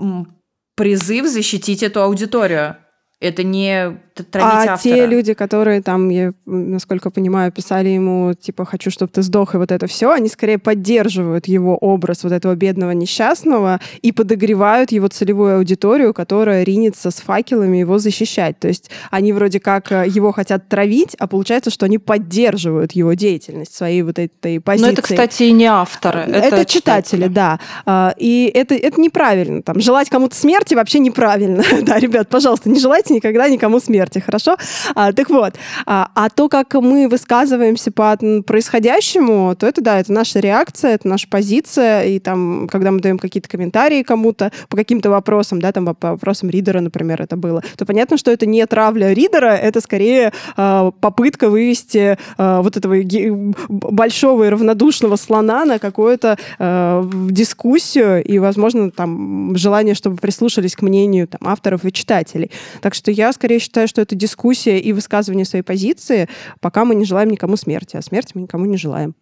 призыв 0.76 1.28
защитить 1.28 1.84
эту 1.84 2.02
аудиторию. 2.02 2.78
Это 3.20 3.44
не 3.44 4.00
травить 4.24 4.70
а 4.70 4.74
автора. 4.74 4.78
те 4.78 5.06
люди, 5.06 5.34
которые 5.34 5.82
там, 5.82 6.10
я, 6.10 6.34
насколько 6.46 7.10
понимаю, 7.10 7.52
писали 7.52 7.90
ему, 7.90 8.34
типа, 8.34 8.66
хочу, 8.66 8.90
чтобы 8.92 9.12
ты 9.12 9.22
сдох, 9.22 9.56
и 9.56 9.58
вот 9.58 9.72
это 9.72 9.88
все, 9.88 10.12
они 10.12 10.30
скорее 10.30 10.58
поддерживают 10.58 11.48
его 11.48 11.78
образ 11.78 12.24
вот 12.24 12.32
этого 12.32 12.56
бедного 12.56 12.92
несчастного 12.92 13.80
и 14.02 14.12
подогревают 14.12 14.92
его 14.92 15.08
целевую 15.08 15.58
аудиторию, 15.58 16.14
которая 16.14 16.64
ринется 16.64 17.12
с 17.12 17.16
факелами 17.16 17.78
его 17.78 17.98
защищать. 17.98 18.60
То 18.60 18.68
есть 18.68 18.90
они 19.12 19.34
вроде 19.34 19.60
как 19.60 19.92
э, 19.92 20.06
его 20.08 20.32
хотят 20.32 20.68
травить, 20.70 21.16
а 21.20 21.28
получается, 21.28 21.70
что 21.70 21.86
они 21.86 21.98
поддерживают 21.98 22.94
его 22.94 23.14
деятельность, 23.14 23.76
своей 23.76 24.02
вот 24.02 24.20
этой 24.20 24.60
позиции. 24.60 24.88
Но 24.88 24.94
это, 24.94 25.02
кстати, 25.02 25.44
и 25.44 25.52
не 25.52 25.66
авторы. 25.66 26.22
Это, 26.22 26.56
это 26.56 26.66
читатели, 26.66 27.16
читатели, 27.16 27.28
да. 27.28 27.60
А, 27.86 28.14
и 28.18 28.52
это, 28.54 28.76
это 28.76 29.00
неправильно. 29.00 29.62
Там, 29.62 29.80
желать 29.80 30.10
кому-то 30.10 30.36
смерти 30.36 30.74
вообще 30.74 31.00
неправильно. 31.00 31.64
да, 31.82 32.00
ребят, 32.00 32.30
пожалуйста, 32.30 32.70
не 32.70 32.80
желайте 32.80 33.14
никогда 33.14 33.50
никому 33.50 33.80
смерти 33.80 34.05
смерти, 34.06 34.20
хорошо? 34.20 34.58
А, 34.96 35.12
так 35.12 35.30
вот, 35.30 35.54
а, 35.86 36.10
а 36.16 36.30
то, 36.30 36.50
как 36.50 36.74
мы 36.76 37.08
высказываемся 37.08 37.92
по 37.92 38.16
происходящему, 38.46 39.56
то 39.56 39.68
это, 39.68 39.82
да, 39.82 40.00
это 40.00 40.14
наша 40.14 40.40
реакция, 40.40 40.96
это 40.96 41.08
наша 41.08 41.28
позиция, 41.28 42.04
и 42.04 42.20
там, 42.20 42.68
когда 42.72 42.92
мы 42.92 43.00
даем 43.00 43.18
какие-то 43.18 43.50
комментарии 43.50 44.04
кому-то 44.04 44.52
по 44.70 44.78
каким-то 44.78 45.10
вопросам, 45.10 45.60
да, 45.60 45.72
там 45.72 45.86
по 45.96 46.12
вопросам 46.12 46.50
ридера, 46.50 46.80
например, 46.80 47.22
это 47.22 47.36
было, 47.36 47.64
то 47.78 47.86
понятно, 47.86 48.18
что 48.18 48.32
это 48.32 48.46
не 48.46 48.66
травля 48.66 49.14
ридера, 49.14 49.56
это 49.56 49.82
скорее 49.82 50.32
а, 50.56 50.92
попытка 50.92 51.50
вывести 51.50 52.18
а, 52.38 52.62
вот 52.62 52.78
этого 52.78 52.96
большого 53.68 54.46
и 54.46 54.50
равнодушного 54.50 55.16
слона 55.16 55.66
на 55.66 55.80
какую-то 55.80 56.38
а, 56.60 57.08
дискуссию 57.30 58.24
и, 58.24 58.40
возможно, 58.40 58.92
там 58.92 59.56
желание, 59.58 59.96
чтобы 59.96 60.18
прислушались 60.18 60.76
к 60.76 60.82
мнению 60.82 61.28
там, 61.28 61.42
авторов 61.48 61.86
и 61.86 61.92
читателей. 61.92 62.52
Так 62.82 62.94
что 62.94 63.12
я 63.12 63.34
скорее 63.34 63.60
считаю, 63.60 63.88
что 63.96 64.02
это 64.02 64.14
дискуссия 64.14 64.78
и 64.78 64.92
высказывание 64.92 65.46
своей 65.46 65.64
позиции, 65.64 66.28
пока 66.60 66.84
мы 66.84 66.96
не 66.96 67.06
желаем 67.06 67.30
никому 67.30 67.56
смерти, 67.56 67.96
а 67.96 68.02
смерти 68.02 68.34
мы 68.36 68.42
никому 68.42 68.66
не 68.66 68.76
желаем. 68.76 69.16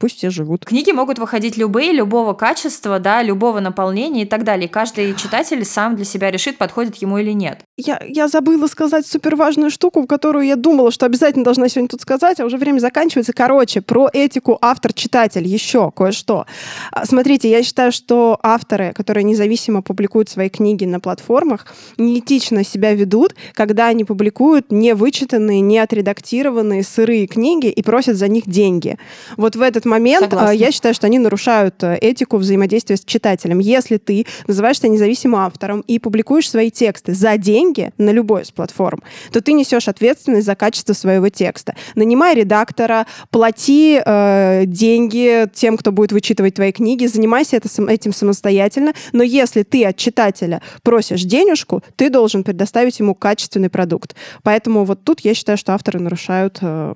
Пусть 0.00 0.16
все 0.16 0.30
живут. 0.30 0.64
Книги 0.64 0.92
могут 0.92 1.18
выходить 1.18 1.58
любые, 1.58 1.92
любого 1.92 2.32
качества, 2.32 2.98
да, 2.98 3.22
любого 3.22 3.60
наполнения 3.60 4.22
и 4.22 4.24
так 4.24 4.44
далее. 4.44 4.66
И 4.66 4.70
каждый 4.70 5.14
читатель 5.14 5.62
сам 5.62 5.94
для 5.94 6.06
себя 6.06 6.30
решит, 6.30 6.56
подходит 6.56 6.96
ему 6.96 7.18
или 7.18 7.32
нет. 7.32 7.58
Я, 7.76 8.00
я 8.08 8.26
забыла 8.26 8.66
сказать 8.66 9.06
супер 9.06 9.36
важную 9.36 9.70
штуку, 9.70 10.06
которую 10.06 10.46
я 10.46 10.56
думала, 10.56 10.90
что 10.90 11.04
обязательно 11.04 11.44
должна 11.44 11.68
сегодня 11.68 11.88
тут 11.88 12.00
сказать, 12.00 12.40
а 12.40 12.46
уже 12.46 12.56
время 12.56 12.78
заканчивается. 12.78 13.34
Короче, 13.34 13.82
про 13.82 14.08
этику 14.10 14.56
автор-читатель 14.62 15.46
еще 15.46 15.90
кое-что. 15.90 16.46
А, 16.92 17.04
смотрите, 17.04 17.50
я 17.50 17.62
считаю, 17.62 17.92
что 17.92 18.38
авторы, 18.42 18.94
которые 18.94 19.24
независимо 19.24 19.82
публикуют 19.82 20.30
свои 20.30 20.48
книги 20.48 20.86
на 20.86 21.00
платформах, 21.00 21.66
неэтично 21.98 22.64
себя 22.64 22.94
ведут, 22.94 23.34
когда 23.52 23.88
они 23.88 24.04
публикуют 24.04 24.72
невычитанные, 24.72 25.60
не 25.60 25.78
отредактированные 25.78 26.84
сырые 26.84 27.26
книги 27.26 27.66
и 27.66 27.82
просят 27.82 28.16
за 28.16 28.28
них 28.28 28.44
деньги. 28.46 28.96
Вот 29.36 29.56
в 29.56 29.60
этот 29.60 29.89
момент 29.90 30.22
а, 30.22 30.30
Согласна. 30.30 30.52
я 30.52 30.72
считаю, 30.72 30.94
что 30.94 31.06
они 31.06 31.18
нарушают 31.18 31.82
э, 31.82 31.98
этику 32.00 32.38
взаимодействия 32.38 32.96
с 32.96 33.04
читателем. 33.04 33.58
Если 33.58 33.98
ты 33.98 34.26
называешься 34.46 34.88
независимым 34.88 35.40
автором 35.40 35.80
и 35.80 35.98
публикуешь 35.98 36.48
свои 36.48 36.70
тексты 36.70 37.12
за 37.12 37.36
деньги 37.36 37.92
на 37.98 38.10
любой 38.10 38.42
из 38.42 38.50
платформ, 38.50 39.02
то 39.32 39.40
ты 39.42 39.52
несешь 39.52 39.88
ответственность 39.88 40.46
за 40.46 40.54
качество 40.54 40.94
своего 40.94 41.28
текста. 41.28 41.74
Нанимай 41.94 42.34
редактора, 42.34 43.06
плати 43.30 44.00
э, 44.04 44.62
деньги 44.66 45.46
тем, 45.52 45.76
кто 45.76 45.92
будет 45.92 46.12
вычитывать 46.12 46.54
твои 46.54 46.72
книги, 46.72 47.06
занимайся 47.06 47.56
это, 47.56 47.68
этим 47.88 48.12
самостоятельно. 48.12 48.94
Но 49.12 49.22
если 49.22 49.62
ты 49.62 49.84
от 49.84 49.96
читателя 49.96 50.62
просишь 50.82 51.22
денежку, 51.22 51.82
ты 51.96 52.08
должен 52.08 52.44
предоставить 52.44 52.98
ему 53.00 53.14
качественный 53.14 53.68
продукт. 53.68 54.14
Поэтому 54.42 54.84
вот 54.84 55.04
тут 55.04 55.20
я 55.20 55.34
считаю, 55.34 55.58
что 55.58 55.74
авторы 55.74 55.98
нарушают 56.00 56.58
э, 56.62 56.94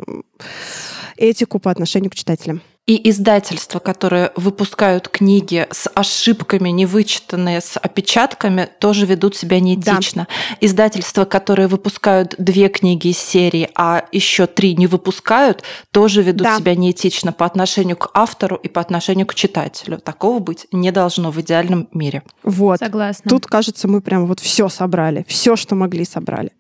этику 1.16 1.58
по 1.58 1.70
отношению 1.70 2.10
к 2.10 2.14
читателям. 2.14 2.62
И 2.86 3.08
издательства, 3.08 3.78
которые 3.78 4.30
выпускают 4.36 5.08
книги 5.08 5.66
с 5.70 5.88
ошибками, 5.94 6.68
невычитанные, 6.68 7.62
с 7.62 7.78
опечатками, 7.78 8.68
тоже 8.78 9.06
ведут 9.06 9.36
себя 9.36 9.58
неэтично. 9.58 10.28
Да. 10.28 10.56
Издательства, 10.60 11.24
которые 11.24 11.66
выпускают 11.66 12.34
две 12.36 12.68
книги 12.68 13.08
из 13.08 13.18
серии, 13.18 13.70
а 13.74 14.04
еще 14.12 14.46
три 14.46 14.76
не 14.76 14.86
выпускают, 14.86 15.62
тоже 15.92 16.20
ведут 16.22 16.42
да. 16.42 16.58
себя 16.58 16.74
неэтично 16.74 17.32
по 17.32 17.46
отношению 17.46 17.96
к 17.96 18.10
автору 18.12 18.56
и 18.56 18.68
по 18.68 18.82
отношению 18.82 19.26
к 19.26 19.34
читателю. 19.34 19.96
Такого 19.96 20.38
быть 20.38 20.66
не 20.70 20.92
должно 20.92 21.30
в 21.30 21.40
идеальном 21.40 21.88
мире. 21.92 22.22
Вот. 22.42 22.80
Согласна. 22.80 23.30
Тут, 23.30 23.46
кажется, 23.46 23.88
мы 23.88 24.02
прям 24.02 24.26
вот 24.26 24.40
все 24.40 24.68
собрали, 24.68 25.24
все, 25.26 25.56
что 25.56 25.74
могли, 25.74 26.04
собрали. 26.04 26.50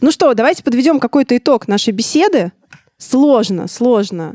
Ну 0.00 0.10
что, 0.10 0.34
давайте 0.34 0.64
подведем 0.64 0.98
какой-то 0.98 1.36
итог 1.36 1.68
нашей 1.68 1.92
беседы. 1.92 2.50
Сложно, 2.96 3.68
сложно. 3.68 4.34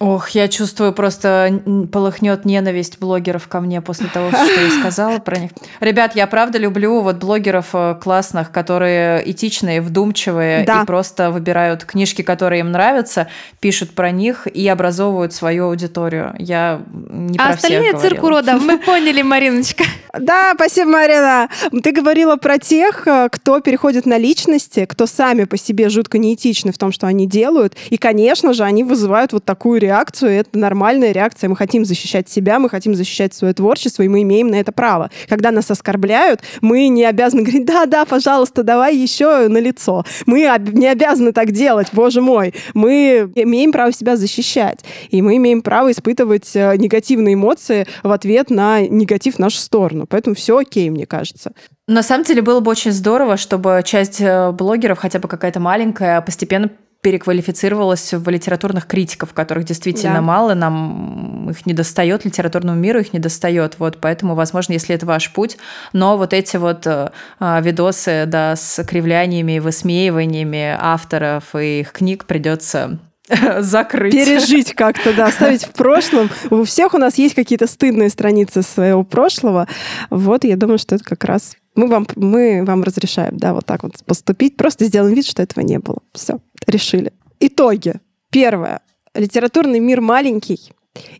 Ох, 0.00 0.30
я 0.30 0.46
чувствую, 0.46 0.92
просто 0.92 1.60
полыхнет 1.90 2.44
ненависть 2.44 3.00
блогеров 3.00 3.48
ко 3.48 3.60
мне 3.60 3.82
после 3.82 4.06
того, 4.06 4.30
что 4.30 4.60
я 4.60 4.70
сказала 4.78 5.18
про 5.18 5.38
них. 5.38 5.50
Ребят, 5.80 6.14
я 6.14 6.28
правда 6.28 6.56
люблю 6.56 7.00
вот 7.00 7.16
блогеров 7.16 7.70
э, 7.72 7.96
классных, 8.00 8.52
которые 8.52 9.28
этичные, 9.28 9.80
вдумчивые 9.80 10.64
да. 10.64 10.82
и 10.82 10.86
просто 10.86 11.32
выбирают 11.32 11.84
книжки, 11.84 12.22
которые 12.22 12.60
им 12.60 12.70
нравятся, 12.70 13.26
пишут 13.58 13.90
про 13.90 14.12
них 14.12 14.46
и 14.46 14.68
образовывают 14.68 15.32
свою 15.32 15.64
аудиторию. 15.64 16.32
Я 16.38 16.80
не 16.92 17.36
а 17.36 17.46
про 17.46 17.54
остальные 17.54 17.88
всех 17.88 18.00
цирк 18.00 18.22
уродов, 18.22 18.62
мы 18.62 18.78
поняли, 18.78 19.22
Мариночка. 19.22 19.82
Да, 20.16 20.52
спасибо, 20.54 20.90
Марина. 20.90 21.48
Ты 21.82 21.90
говорила 21.90 22.36
про 22.36 22.58
тех, 22.58 23.04
э, 23.08 23.28
кто 23.32 23.58
переходит 23.58 24.06
на 24.06 24.16
личности, 24.16 24.84
кто 24.84 25.06
сами 25.06 25.42
по 25.42 25.56
себе 25.56 25.88
жутко 25.88 26.18
неэтичны 26.18 26.70
в 26.70 26.78
том, 26.78 26.92
что 26.92 27.08
они 27.08 27.26
делают. 27.26 27.74
И, 27.90 27.96
конечно 27.96 28.52
же, 28.52 28.62
они 28.62 28.84
вызывают 28.84 29.32
вот 29.32 29.44
такую 29.44 29.80
реакцию, 29.80 29.87
это 30.26 30.58
нормальная 30.58 31.12
реакция. 31.12 31.48
Мы 31.48 31.56
хотим 31.56 31.84
защищать 31.84 32.28
себя, 32.28 32.58
мы 32.58 32.68
хотим 32.68 32.94
защищать 32.94 33.34
свое 33.34 33.54
творчество, 33.54 34.02
и 34.02 34.08
мы 34.08 34.22
имеем 34.22 34.48
на 34.48 34.56
это 34.56 34.72
право. 34.72 35.10
Когда 35.28 35.50
нас 35.50 35.70
оскорбляют, 35.70 36.42
мы 36.60 36.88
не 36.88 37.04
обязаны 37.04 37.42
говорить, 37.42 37.66
да, 37.66 37.86
да, 37.86 38.04
пожалуйста, 38.04 38.62
давай 38.62 38.96
еще 38.96 39.48
на 39.48 39.58
лицо. 39.58 40.04
Мы 40.26 40.40
не 40.72 40.86
обязаны 40.86 41.32
так 41.32 41.52
делать, 41.52 41.88
боже 41.92 42.20
мой. 42.20 42.54
Мы 42.74 43.30
имеем 43.34 43.72
право 43.72 43.92
себя 43.92 44.16
защищать, 44.16 44.80
и 45.10 45.22
мы 45.22 45.36
имеем 45.36 45.62
право 45.62 45.90
испытывать 45.90 46.54
э, 46.54 46.76
негативные 46.76 47.34
эмоции 47.34 47.86
в 48.02 48.10
ответ 48.10 48.50
на 48.50 48.80
негатив 48.86 49.36
в 49.36 49.38
нашу 49.38 49.58
сторону. 49.58 50.06
Поэтому 50.08 50.34
все 50.34 50.58
окей, 50.58 50.90
мне 50.90 51.06
кажется. 51.06 51.52
На 51.86 52.02
самом 52.02 52.24
деле 52.24 52.42
было 52.42 52.60
бы 52.60 52.70
очень 52.70 52.92
здорово, 52.92 53.36
чтобы 53.36 53.82
часть 53.84 54.20
э, 54.20 54.52
блогеров, 54.52 54.98
хотя 54.98 55.18
бы 55.18 55.28
какая-то 55.28 55.58
маленькая, 55.58 56.20
постепенно 56.20 56.70
переквалифицировалась 57.00 58.12
в 58.12 58.28
литературных 58.28 58.86
критиков, 58.86 59.32
которых 59.32 59.64
действительно 59.64 60.14
да. 60.14 60.20
мало, 60.20 60.54
нам 60.54 61.48
их 61.50 61.64
не 61.64 61.72
достает, 61.72 62.24
литературному 62.24 62.78
миру 62.78 63.00
их 63.00 63.12
не 63.12 63.20
достает, 63.20 63.76
вот, 63.78 63.98
поэтому, 64.00 64.34
возможно, 64.34 64.72
если 64.72 64.94
это 64.94 65.06
ваш 65.06 65.32
путь, 65.32 65.58
но 65.92 66.16
вот 66.16 66.32
эти 66.32 66.56
вот 66.56 66.86
э, 66.86 67.10
а, 67.38 67.60
видосы, 67.60 68.24
да, 68.26 68.56
с 68.56 68.82
кривляниями 68.84 69.56
и 69.56 69.60
высмеиваниями 69.60 70.76
авторов 70.78 71.54
и 71.54 71.80
их 71.80 71.92
книг 71.92 72.24
придется 72.24 72.98
закрыть. 73.58 74.12
Пережить 74.12 74.74
как-то, 74.74 75.12
да, 75.12 75.26
оставить 75.26 75.64
в 75.64 75.72
прошлом. 75.72 76.30
У 76.50 76.64
всех 76.64 76.94
у 76.94 76.98
нас 76.98 77.16
есть 77.16 77.34
какие-то 77.34 77.66
стыдные 77.66 78.10
страницы 78.10 78.62
своего 78.62 79.04
прошлого. 79.04 79.68
Вот, 80.10 80.44
я 80.44 80.56
думаю, 80.56 80.78
что 80.78 80.96
это 80.96 81.04
как 81.04 81.24
раз 81.24 81.54
мы 81.78 81.86
вам, 81.86 82.06
мы 82.16 82.64
вам 82.64 82.82
разрешаем, 82.82 83.36
да, 83.36 83.54
вот 83.54 83.64
так 83.64 83.84
вот 83.84 84.04
поступить. 84.04 84.56
Просто 84.56 84.84
сделаем 84.86 85.14
вид, 85.14 85.26
что 85.26 85.42
этого 85.42 85.64
не 85.64 85.78
было. 85.78 85.98
Все, 86.12 86.40
решили. 86.66 87.12
Итоги. 87.38 87.94
Первое. 88.30 88.80
Литературный 89.14 89.78
мир 89.78 90.00
маленький, 90.00 90.72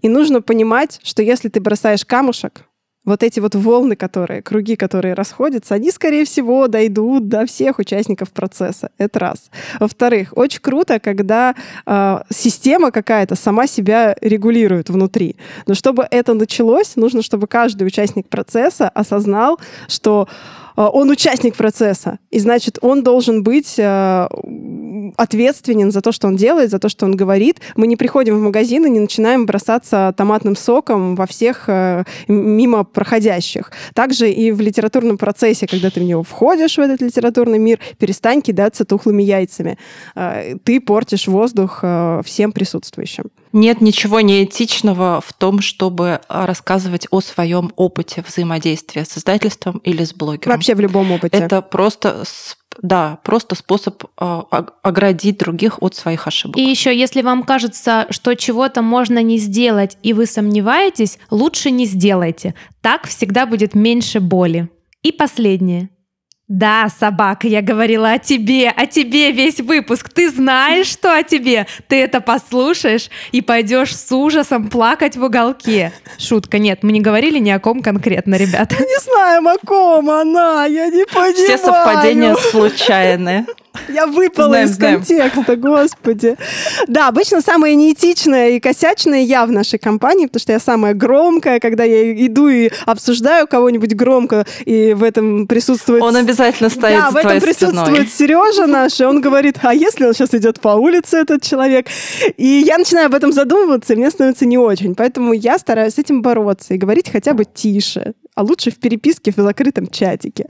и 0.02 0.09
нужно 0.09 0.43
понимать, 0.43 1.01
что 1.02 1.22
если 1.22 1.48
ты 1.48 1.60
бросаешь 1.60 2.05
камушек, 2.05 2.64
вот 3.05 3.23
эти 3.23 3.41
вот 3.41 3.55
волны, 3.55 3.97
которые, 3.97 4.43
круги, 4.43 4.77
которые 4.77 5.15
расходятся, 5.15 5.75
они, 5.75 5.91
скорее 5.91 6.25
всего, 6.25 6.69
дойдут 6.69 7.29
до 7.29 7.47
всех 7.47 7.79
участников 7.79 8.31
процесса. 8.33 8.91
Это 8.99 9.19
раз. 9.19 9.51
Во-вторых, 9.81 10.33
очень 10.37 10.61
круто, 10.61 11.01
когда 11.01 11.55
э, 11.87 12.19
система 12.31 12.91
какая-то 12.91 13.35
сама 13.35 13.66
себя 13.66 14.15
регулирует 14.20 14.91
внутри. 14.91 15.37
Но 15.66 15.75
чтобы 15.75 16.07
это 16.11 16.35
началось, 16.35 16.97
нужно, 16.97 17.23
чтобы 17.23 17.47
каждый 17.47 17.87
участник 17.87 18.29
процесса 18.29 18.89
осознал, 18.91 19.59
что 19.89 20.29
он 20.86 21.10
участник 21.10 21.56
процесса, 21.56 22.18
и 22.30 22.38
значит, 22.38 22.78
он 22.82 23.02
должен 23.02 23.42
быть 23.42 23.74
э, 23.78 24.28
ответственен 25.16 25.90
за 25.90 26.00
то, 26.00 26.12
что 26.12 26.28
он 26.28 26.36
делает, 26.36 26.70
за 26.70 26.78
то, 26.78 26.88
что 26.88 27.05
он 27.05 27.16
говорит. 27.16 27.60
Мы 27.74 27.88
не 27.88 27.96
приходим 27.96 28.36
в 28.38 28.40
магазин 28.40 28.86
и 28.86 28.90
не 28.90 29.00
начинаем 29.00 29.44
бросаться 29.44 30.14
томатным 30.16 30.55
соком 30.55 31.16
во 31.16 31.26
всех 31.26 31.64
э, 31.68 32.05
мимо 32.28 32.84
проходящих. 32.84 33.72
Также 33.92 34.30
и 34.30 34.52
в 34.52 34.60
литературном 34.60 35.18
процессе, 35.18 35.66
когда 35.66 35.90
ты 35.90 35.98
в 35.98 36.05
него 36.05 36.22
входишь, 36.22 36.76
в 36.76 36.80
этот 36.80 37.02
литературный 37.02 37.59
мир, 37.59 37.80
перестань 37.98 38.40
кидаться 38.40 38.84
тухлыми 38.84 39.24
яйцами. 39.24 39.78
Э, 40.14 40.55
ты 40.62 40.80
портишь 40.80 41.26
воздух 41.26 41.82
всем 42.24 42.52
присутствующим. 42.52 43.24
Нет 43.53 43.81
ничего 43.81 44.20
неэтичного 44.20 45.23
в 45.25 45.33
том, 45.33 45.61
чтобы 45.61 46.20
рассказывать 46.29 47.07
о 47.11 47.20
своем 47.20 47.73
опыте 47.77 48.25
взаимодействия 48.27 49.05
с 49.05 49.19
издательством 49.19 49.79
или 49.79 50.05
с 50.05 50.15
блогером. 50.15 50.53
Вообще 50.53 50.75
в 50.75 50.81
любом 50.81 51.11
опыте. 51.12 51.37
Это 51.37 51.62
просто 51.62 52.25
да, 52.81 53.19
просто 53.25 53.57
способ 53.57 54.05
э, 54.20 54.43
оградить 54.83 55.39
других 55.39 55.83
от 55.83 55.97
своих 55.97 56.27
ошибок. 56.27 56.57
И 56.57 56.62
еще, 56.62 56.97
если 56.97 57.23
вам 57.23 57.43
кажется, 57.43 58.07
что 58.11 58.35
чего-то 58.35 58.83
можно 58.83 59.20
не 59.23 59.39
сделать, 59.39 59.99
и 60.03 60.12
вы 60.12 60.27
сомневаетесь, 60.27 61.19
лучше 61.31 61.70
не 61.70 61.87
сделайте. 61.87 62.55
Так 62.81 63.09
всегда 63.09 63.47
будет 63.47 63.75
меньше 63.75 64.20
боли. 64.20 64.69
И 65.03 65.11
последнее. 65.11 65.91
Да, 66.49 66.89
собака, 66.99 67.47
я 67.47 67.61
говорила 67.61 68.12
о 68.12 68.19
тебе, 68.19 68.70
о 68.70 68.87
тебе 68.87 69.33
весь 69.33 69.61
выпуск. 69.61 70.09
Ты 70.09 70.31
знаешь, 70.31 70.87
что 70.87 71.15
о 71.15 71.23
тебе. 71.23 71.66
Ты 71.89 71.97
это 72.03 72.23
послушаешь 72.23 73.11
и 73.33 73.43
пойдешь 73.43 73.95
с 73.95 74.11
ужасом 74.12 74.69
плакать 74.70 75.19
в 75.19 75.23
уголке. 75.23 75.93
Шутка, 76.19 76.59
нет, 76.59 76.83
мы 76.83 76.93
не 76.93 77.03
говорили 77.03 77.39
ни 77.39 77.51
о 77.51 77.59
ком 77.61 77.83
конкретно, 77.83 78.37
ребята. 78.37 78.77
Мы 78.79 78.87
не 78.87 78.99
знаем, 78.99 79.47
о 79.47 79.59
ком 79.59 80.09
она, 80.09 80.65
я 80.65 80.87
не 80.87 81.05
понимаю. 81.05 81.35
Все 81.35 81.59
совпадения 81.59 82.35
случайные. 82.35 83.45
Я 83.88 84.06
выпала 84.06 84.48
знаем, 84.48 84.68
из 84.68 84.74
знаем. 84.74 84.96
контекста, 84.98 85.56
господи. 85.56 86.36
Да, 86.86 87.09
обычно 87.09 87.40
самая 87.40 87.74
неэтичная 87.74 88.50
и 88.50 88.60
косячная 88.60 89.20
я 89.22 89.46
в 89.46 89.52
нашей 89.52 89.78
компании, 89.78 90.26
потому 90.26 90.40
что 90.40 90.52
я 90.52 90.60
самая 90.60 90.94
громкая, 90.94 91.60
когда 91.60 91.84
я 91.84 92.12
иду 92.26 92.48
и 92.48 92.70
обсуждаю 92.86 93.46
кого-нибудь 93.46 93.94
громко, 93.94 94.46
и 94.64 94.94
в 94.94 95.02
этом 95.02 95.46
присутствует... 95.46 96.02
Он 96.02 96.16
обязательно 96.16 96.70
стоит 96.70 96.98
Да, 96.98 97.10
в 97.10 97.16
этом 97.16 97.40
присутствует 97.40 98.10
Сережа 98.12 98.66
наш, 98.66 99.00
и 99.00 99.05
он 99.05 99.20
говорит, 99.20 99.59
а 99.62 99.74
если 99.74 100.06
он 100.06 100.14
сейчас 100.14 100.34
идет 100.34 100.60
по 100.60 100.70
улице, 100.70 101.18
этот 101.18 101.42
человек? 101.42 101.86
И 102.36 102.46
я 102.46 102.78
начинаю 102.78 103.06
об 103.06 103.14
этом 103.14 103.32
задумываться, 103.32 103.92
и 103.92 103.96
мне 103.96 104.10
становится 104.10 104.46
не 104.46 104.59
очень. 104.59 104.94
Поэтому 104.94 105.32
я 105.32 105.59
стараюсь 105.59 105.94
с 105.94 105.98
этим 105.98 106.22
бороться 106.22 106.74
и 106.74 106.78
говорить 106.78 107.10
хотя 107.10 107.34
бы 107.34 107.44
тише 107.44 108.14
а 108.39 108.43
лучше 108.43 108.70
в 108.70 108.78
переписке 108.78 109.32
в 109.32 109.40
закрытом 109.40 109.89
чатике. 109.89 110.47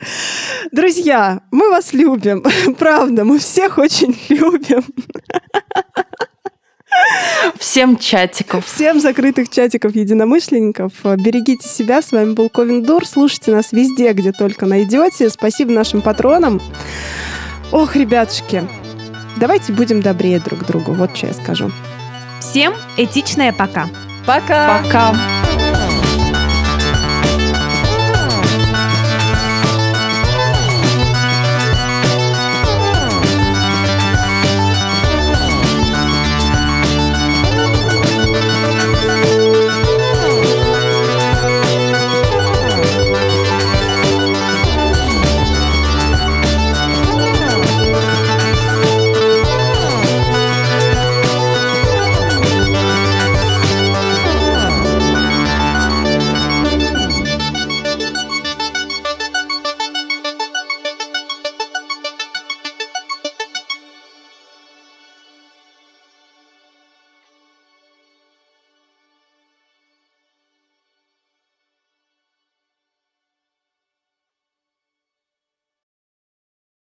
Друзья, 0.73 1.40
мы 1.51 1.70
вас 1.70 1.94
любим. 1.94 2.44
Правда, 2.78 3.24
мы 3.24 3.39
всех 3.39 3.78
очень 3.78 4.15
любим. 4.28 4.85
Всем 7.56 7.97
чатиков. 7.97 8.66
Всем 8.66 9.01
закрытых 9.01 9.48
чатиков 9.48 9.94
единомышленников. 9.94 10.93
Берегите 11.02 11.66
себя. 11.66 12.02
С 12.02 12.12
вами 12.12 12.35
был 12.35 12.51
Ковин 12.51 12.82
Дур. 12.82 13.06
Слушайте 13.06 13.52
нас 13.52 13.73
везде, 13.73 14.12
где 14.12 14.32
только 14.32 14.66
найдете. 14.66 15.31
Спасибо 15.31 15.73
нашим 15.73 16.02
патронам. 16.02 16.60
Ох, 17.73 17.97
ребятушки, 17.97 18.69
давайте 19.39 19.73
будем 19.73 20.02
добрее 20.02 20.40
друг 20.40 20.66
другу. 20.66 20.93
Вот 20.93 21.16
что 21.16 21.28
я 21.28 21.32
скажу. 21.32 21.70
Всем 22.40 22.74
этичное 22.98 23.55
пока. 23.55 23.89
Пока. 24.27 24.82
Пока. 24.82 25.48